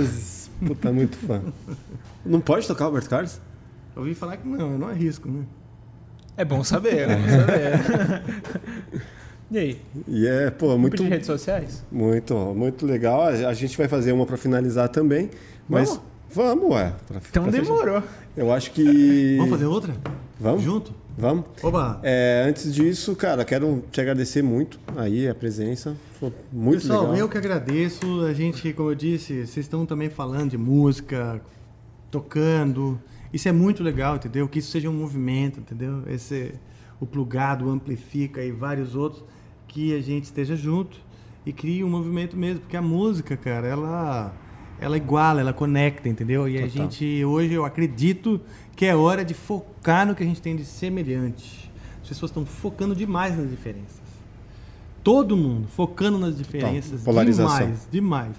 Puta, 0.65 0.91
muito 0.91 1.17
fã. 1.17 1.41
Não 2.25 2.39
pode 2.41 2.65
tocar 2.67 2.85
o 2.85 2.87
Roberto 2.87 3.09
Carlos? 3.09 3.39
Eu 3.95 4.01
ouvi 4.01 4.15
falar 4.15 4.37
que 4.37 4.47
não, 4.47 4.71
eu 4.71 4.79
não 4.79 4.87
arrisco, 4.87 5.29
né? 5.29 5.43
É 6.35 6.43
bom 6.43 6.63
saber, 6.63 7.07
é 7.07 7.07
bom 7.15 7.29
saber. 7.29 9.01
e 9.51 9.57
aí? 9.57 9.81
E 10.07 10.27
é, 10.27 10.49
pô, 10.49 10.77
Muito... 10.77 11.03
de 11.03 11.07
redes 11.07 11.27
sociais? 11.27 11.85
muito, 11.91 12.33
muito 12.55 12.85
legal. 12.85 13.23
A 13.23 13.53
gente 13.53 13.77
vai 13.77 13.87
fazer 13.87 14.11
uma 14.11 14.25
pra 14.25 14.37
finalizar 14.37 14.89
também. 14.89 15.29
Mas 15.69 15.89
Vamos? 15.89 16.03
Vamos, 16.33 16.69
ué. 16.71 16.93
pra- 17.07 17.21
Então 17.29 17.43
pra 17.43 17.51
fechar. 17.51 17.63
demorou. 17.63 18.03
Eu 18.35 18.51
acho 18.51 18.71
que. 18.71 19.35
Vamos 19.37 19.51
fazer 19.51 19.65
outra? 19.65 19.95
Vamos? 20.39 20.61
Junto? 20.63 20.93
Vamos. 21.17 21.45
Oba! 21.63 21.99
É, 22.03 22.45
antes 22.47 22.73
disso, 22.75 23.15
cara, 23.15 23.45
quero 23.45 23.81
te 23.89 24.01
agradecer 24.01 24.41
muito 24.41 24.77
aí 24.97 25.29
a 25.29 25.33
presença. 25.33 25.95
Foi 26.19 26.31
muito 26.51 26.81
Pessoal, 26.81 27.03
legal. 27.03 27.17
eu 27.17 27.29
que 27.29 27.37
agradeço. 27.37 28.21
A 28.25 28.33
gente, 28.33 28.73
como 28.73 28.89
eu 28.91 28.95
disse, 28.95 29.33
vocês 29.45 29.65
estão 29.65 29.85
também 29.85 30.09
falando 30.09 30.49
de 30.51 30.57
música, 30.57 31.39
tocando. 32.11 32.99
Isso 33.33 33.47
é 33.47 33.51
muito 33.51 33.83
legal, 33.83 34.15
entendeu? 34.17 34.47
Que 34.47 34.59
isso 34.59 34.71
seja 34.71 34.89
um 34.89 34.93
movimento, 34.93 35.59
entendeu? 35.59 36.03
Esse, 36.07 36.53
o 36.99 37.05
plugado, 37.05 37.65
o 37.67 37.69
amplifica 37.69 38.43
e 38.43 38.51
vários 38.51 38.95
outros, 38.95 39.23
que 39.67 39.95
a 39.95 40.01
gente 40.01 40.25
esteja 40.25 40.55
junto 40.55 40.97
e 41.45 41.51
crie 41.53 41.83
um 41.83 41.89
movimento 41.89 42.35
mesmo. 42.37 42.59
Porque 42.61 42.77
a 42.77 42.81
música, 42.81 43.35
cara, 43.37 43.67
ela, 43.67 44.33
ela 44.79 44.97
iguala, 44.97 45.41
ela 45.41 45.53
conecta, 45.53 46.09
entendeu? 46.09 46.47
E 46.47 46.57
a 46.57 46.67
Total. 46.67 46.83
gente, 46.83 47.23
hoje, 47.25 47.53
eu 47.53 47.65
acredito 47.65 48.41
que 48.75 48.85
é 48.85 48.95
hora 48.95 49.23
de 49.23 49.33
focar 49.33 50.05
no 50.05 50.13
que 50.13 50.23
a 50.23 50.25
gente 50.25 50.41
tem 50.41 50.55
de 50.55 50.65
semelhante. 50.65 51.71
As 52.01 52.09
pessoas 52.09 52.29
estão 52.29 52.45
focando 52.45 52.95
demais 52.95 53.37
nas 53.37 53.49
diferenças. 53.49 54.01
Todo 55.03 55.37
mundo 55.37 55.67
focando 55.67 56.17
nas 56.17 56.37
diferenças. 56.37 57.03
polarização. 57.03 57.57
Demais, 57.57 57.87
demais. 57.91 58.35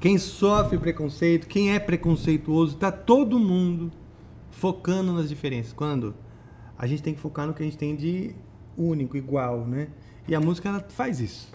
Quem 0.00 0.16
sofre 0.18 0.78
preconceito, 0.78 1.46
quem 1.46 1.74
é 1.74 1.78
preconceituoso, 1.78 2.76
tá 2.76 2.90
todo 2.90 3.38
mundo 3.38 3.92
focando 4.50 5.12
nas 5.12 5.28
diferenças. 5.28 5.72
Quando 5.72 6.14
a 6.76 6.86
gente 6.86 7.02
tem 7.02 7.14
que 7.14 7.20
focar 7.20 7.46
no 7.46 7.54
que 7.54 7.62
a 7.62 7.66
gente 7.66 7.76
tem 7.76 7.94
de 7.94 8.34
único, 8.76 9.16
igual, 9.16 9.66
né? 9.66 9.88
E 10.26 10.34
a 10.34 10.40
música 10.40 10.68
ela 10.68 10.80
faz 10.88 11.20
isso. 11.20 11.52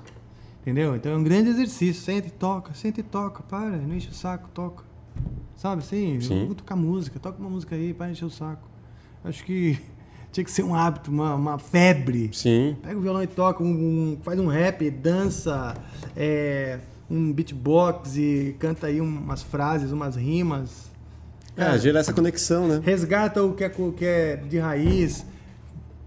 Entendeu? 0.66 0.96
Então 0.96 1.12
é 1.12 1.16
um 1.16 1.24
grande 1.24 1.50
exercício. 1.50 2.02
Senta 2.02 2.28
e 2.28 2.32
toca, 2.32 2.74
senta 2.74 3.00
e 3.00 3.04
toca, 3.04 3.44
para, 3.44 3.78
não 3.78 3.96
enche 3.96 4.10
o 4.10 4.14
saco, 4.14 4.50
toca. 4.52 4.84
Sabe 5.56 5.84
assim? 5.84 6.20
Sim. 6.20 6.46
Vou 6.48 6.56
tocar 6.56 6.76
música, 6.76 7.20
toca 7.20 7.40
uma 7.40 7.50
música 7.50 7.76
aí, 7.76 7.94
para 7.94 8.10
encher 8.10 8.26
o 8.26 8.30
saco. 8.32 8.68
Acho 9.24 9.44
que 9.46 9.78
tinha 10.32 10.44
que 10.44 10.50
ser 10.52 10.64
um 10.64 10.74
hábito, 10.74 11.12
uma, 11.12 11.36
uma 11.36 11.60
febre. 11.60 12.32
Sim. 12.34 12.76
Pega 12.82 12.98
o 12.98 13.02
violão 13.02 13.22
e 13.22 13.28
toca, 13.28 13.64
um, 13.64 13.68
um- 13.68 14.18
faz 14.24 14.40
um 14.40 14.48
rap, 14.48 14.90
dança, 14.90 15.76
é, 16.16 16.80
um 17.10 17.32
beatbox 17.32 18.18
e 18.18 18.56
canta 18.58 18.88
aí 18.88 19.00
umas 19.00 19.44
frases, 19.44 19.92
umas 19.92 20.16
rimas. 20.16 20.92
É, 21.56 21.78
gerar 21.78 22.00
essa 22.00 22.12
conexão, 22.12 22.68
né? 22.68 22.82
Resgata 22.84 23.42
o 23.44 23.54
que 23.54 23.64
é, 23.64 23.70
co- 23.70 23.92
que 23.94 24.04
é 24.04 24.36
de 24.36 24.58
raiz. 24.58 25.26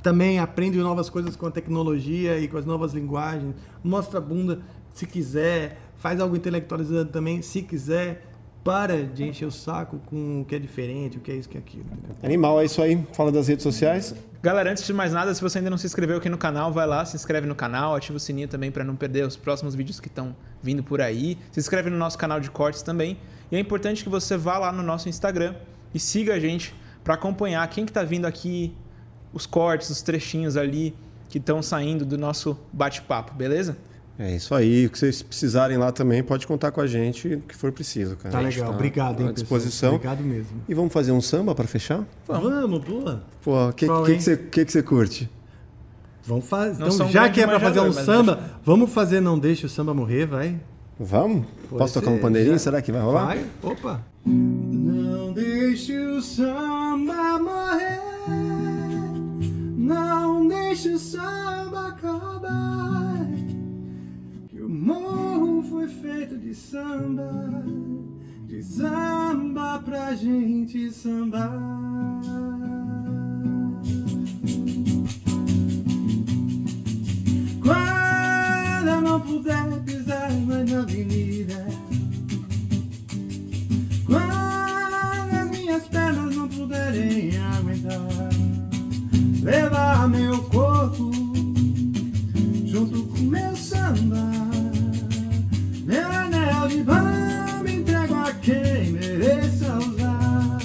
Também 0.02 0.38
aprende 0.38 0.78
novas 0.78 1.10
coisas 1.10 1.34
com 1.36 1.46
a 1.46 1.50
tecnologia 1.50 2.38
e 2.38 2.48
com 2.48 2.56
as 2.56 2.64
novas 2.64 2.92
linguagens. 2.94 3.54
Mostra 3.82 4.18
a 4.18 4.20
bunda 4.20 4.60
se 4.92 5.06
quiser. 5.06 5.78
Faz 5.96 6.20
algo 6.20 6.36
intelectualizado 6.36 7.10
também 7.10 7.42
se 7.42 7.62
quiser. 7.62 8.24
para 8.68 9.02
de 9.02 9.24
encher 9.24 9.46
o 9.46 9.50
saco 9.50 9.98
com 10.04 10.42
o 10.42 10.44
que 10.44 10.54
é 10.54 10.58
diferente, 10.58 11.16
o 11.16 11.20
que 11.20 11.30
é 11.30 11.36
isso, 11.36 11.48
o 11.48 11.52
que 11.52 11.56
é 11.56 11.60
aquilo. 11.60 11.86
Animal, 12.22 12.60
é 12.60 12.66
isso 12.66 12.82
aí. 12.82 13.02
Fala 13.14 13.32
das 13.32 13.48
redes 13.48 13.62
sociais. 13.62 14.14
Galera, 14.42 14.70
antes 14.70 14.84
de 14.84 14.92
mais 14.92 15.10
nada, 15.10 15.34
se 15.34 15.40
você 15.40 15.56
ainda 15.56 15.70
não 15.70 15.78
se 15.78 15.86
inscreveu 15.86 16.18
aqui 16.18 16.28
no 16.28 16.36
canal, 16.36 16.70
vai 16.70 16.86
lá, 16.86 17.02
se 17.04 17.16
inscreve 17.16 17.46
no 17.46 17.54
canal, 17.54 17.94
ativa 17.94 18.18
o 18.18 18.20
sininho 18.20 18.46
também 18.46 18.70
para 18.70 18.84
não 18.84 18.94
perder 18.94 19.26
os 19.26 19.36
próximos 19.36 19.74
vídeos 19.74 19.98
que 20.00 20.08
estão 20.08 20.36
vindo 20.62 20.82
por 20.82 21.00
aí. 21.00 21.38
Se 21.50 21.58
inscreve 21.58 21.88
no 21.88 21.96
nosso 21.96 22.18
canal 22.18 22.40
de 22.40 22.50
cortes 22.50 22.82
também. 22.82 23.16
E 23.50 23.56
é 23.56 23.58
importante 23.58 24.04
que 24.04 24.10
você 24.10 24.36
vá 24.36 24.58
lá 24.58 24.70
no 24.70 24.82
nosso 24.82 25.08
Instagram 25.08 25.54
e 25.94 25.98
siga 25.98 26.34
a 26.34 26.38
gente 26.38 26.74
para 27.02 27.14
acompanhar 27.14 27.66
quem 27.68 27.86
que 27.86 27.92
tá 27.92 28.02
vindo 28.02 28.26
aqui, 28.26 28.74
os 29.32 29.46
cortes, 29.46 29.90
os 29.90 30.02
trechinhos 30.02 30.56
ali 30.56 30.94
que 31.28 31.38
estão 31.38 31.62
saindo 31.62 32.05
do 32.05 32.16
nosso 32.16 32.59
bate-papo, 32.72 33.34
beleza? 33.34 33.76
É 34.18 34.34
isso 34.34 34.52
aí. 34.55 34.86
O 34.86 34.90
que 34.90 34.98
vocês 34.98 35.22
precisarem 35.22 35.76
lá 35.76 35.92
também, 35.92 36.22
pode 36.24 36.46
contar 36.46 36.72
com 36.72 36.80
a 36.80 36.86
gente 36.86 37.34
o 37.34 37.40
que 37.40 37.55
for 37.55 37.70
preciso, 37.70 38.16
cara. 38.16 38.30
Tá 38.32 38.40
legal, 38.40 38.70
obrigado, 38.72 39.22
hein, 39.22 39.28
À 39.28 39.32
disposição. 39.32 39.96
pessoal. 39.96 40.14
Obrigado 40.14 40.24
mesmo. 40.24 40.60
E 40.68 40.74
vamos 40.74 40.92
fazer 40.92 41.12
um 41.12 41.20
samba 41.20 41.55
para 41.55 41.68
fechar? 41.68 42.05
Vamos, 42.26 42.82
boa. 42.82 43.22
Pô, 43.42 43.68
o 43.68 43.72
que, 43.72 43.86
que, 43.86 44.05
que, 44.16 44.20
você, 44.22 44.36
que, 44.36 44.64
que 44.64 44.72
você 44.72 44.82
curte? 44.82 45.30
Vamos 46.26 46.46
fazer. 46.46 46.84
Então, 46.84 47.09
já 47.09 47.28
que 47.30 47.40
é 47.40 47.46
pra 47.46 47.60
fazer 47.60 47.80
um 47.80 47.92
samba, 47.92 48.34
deixa. 48.34 48.50
vamos 48.64 48.90
fazer 48.90 49.20
Não 49.20 49.38
Deixe 49.38 49.64
o 49.64 49.68
Samba 49.68 49.94
Morrer, 49.94 50.26
vai? 50.26 50.60
Vamos? 50.98 51.46
Pode 51.70 51.78
Posso 51.78 51.94
tocar 51.94 52.10
um 52.10 52.16
ser, 52.16 52.20
pandeirinho? 52.20 52.55
já. 52.55 52.59
Será 52.59 52.82
que 52.82 52.90
vai 52.90 53.00
rolar? 53.00 53.26
Vai? 53.26 53.46
Opa. 53.62 54.02
Não 54.26 55.32
deixe 55.32 55.96
o 55.96 56.20
samba 56.20 57.38
morrer. 57.38 58.07
Não 59.89 60.47
deixe 60.47 60.90
o 60.90 60.98
samba 60.98 61.89
acabar. 61.89 63.27
Que 64.51 64.60
o 64.60 64.69
morro 64.69 65.62
foi 65.62 65.89
feito 65.89 66.36
de 66.36 66.55
samba. 66.55 67.65
De 68.47 68.62
samba 68.62 69.78
pra 69.82 70.15
gente 70.15 70.93
sambar. 70.93 71.59
Não 79.02 79.20
puder 79.20 79.81
pisar 79.85 80.31
mais 80.32 80.70
na 80.70 80.81
avenida. 80.81 81.66
Quando 84.05 85.35
as 85.35 85.51
minhas 85.51 85.89
pernas 85.89 86.36
não 86.36 86.47
puderem 86.48 87.36
aguentar, 87.39 88.38
levar 89.48 90.06
meu 90.08 90.42
corpo 90.42 91.10
junto 92.66 93.02
com 93.04 93.18
meu 93.20 93.56
samba, 93.56 94.30
meu 95.86 96.06
anel 96.06 96.68
de 96.68 96.82
bamba 96.82 97.70
entrego 97.70 98.14
a 98.14 98.32
quem 98.34 98.92
mereça 98.92 99.78
usar. 99.78 100.58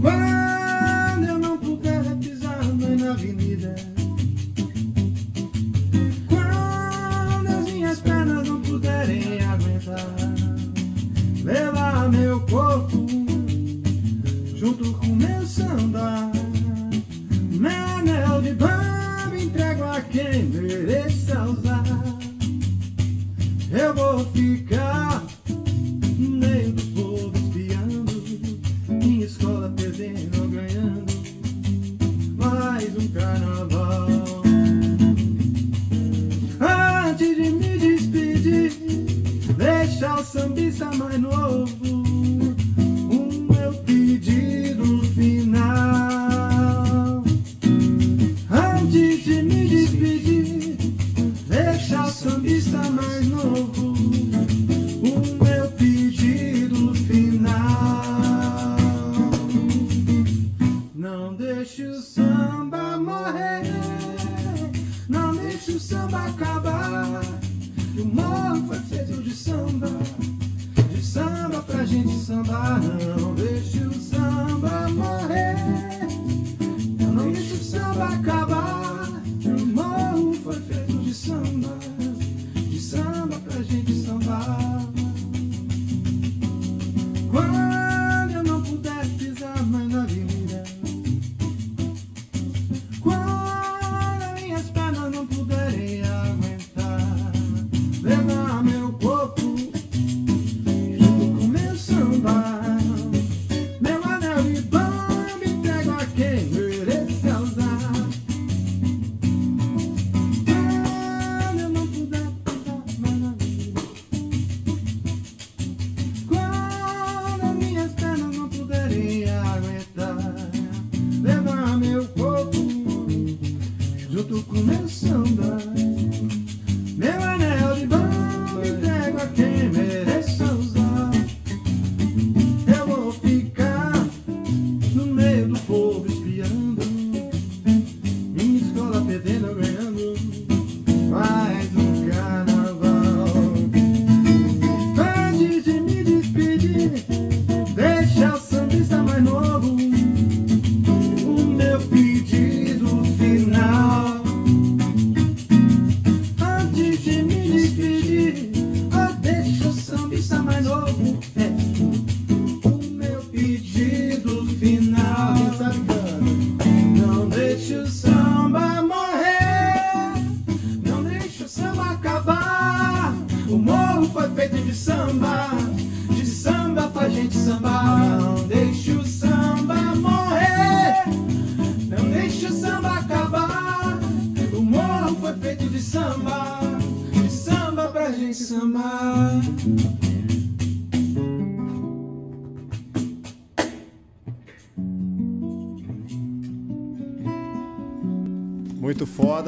Quando 0.00 1.24
eu 1.28 1.38
não 1.38 1.58
puder 1.58 2.04
pisar 2.16 2.64
mais 2.64 3.00
na 3.00 3.10
avenida. 3.10 3.74
Quando 6.26 7.48
as 7.48 7.70
minhas 7.70 8.00
pernas 8.00 8.48
não 8.48 8.62
puderem 8.62 9.42
aguentar, 9.42 10.06
levar 11.44 12.08
meu 12.08 12.40
corpo 12.46 13.09
junto 14.60 14.92
com 14.92 15.06
meu 15.06 15.46
samba, 15.46 16.30
meu 17.50 17.88
anel 17.96 18.42
de 18.42 18.52
bamba 18.52 19.34
entrego 19.40 19.84
a 19.84 20.02
quem 20.02 20.44
mereça 20.44 21.42
usar. 21.44 21.82
Eu 23.72 23.94
vou 23.94 24.18
ficar 24.32 24.99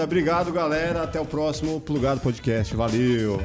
Obrigado, 0.03 0.53
galera. 0.53 1.03
Até 1.03 1.20
o 1.20 1.24
próximo 1.24 1.81
Plugado 1.81 2.20
Podcast. 2.20 2.74
Valeu. 2.74 3.41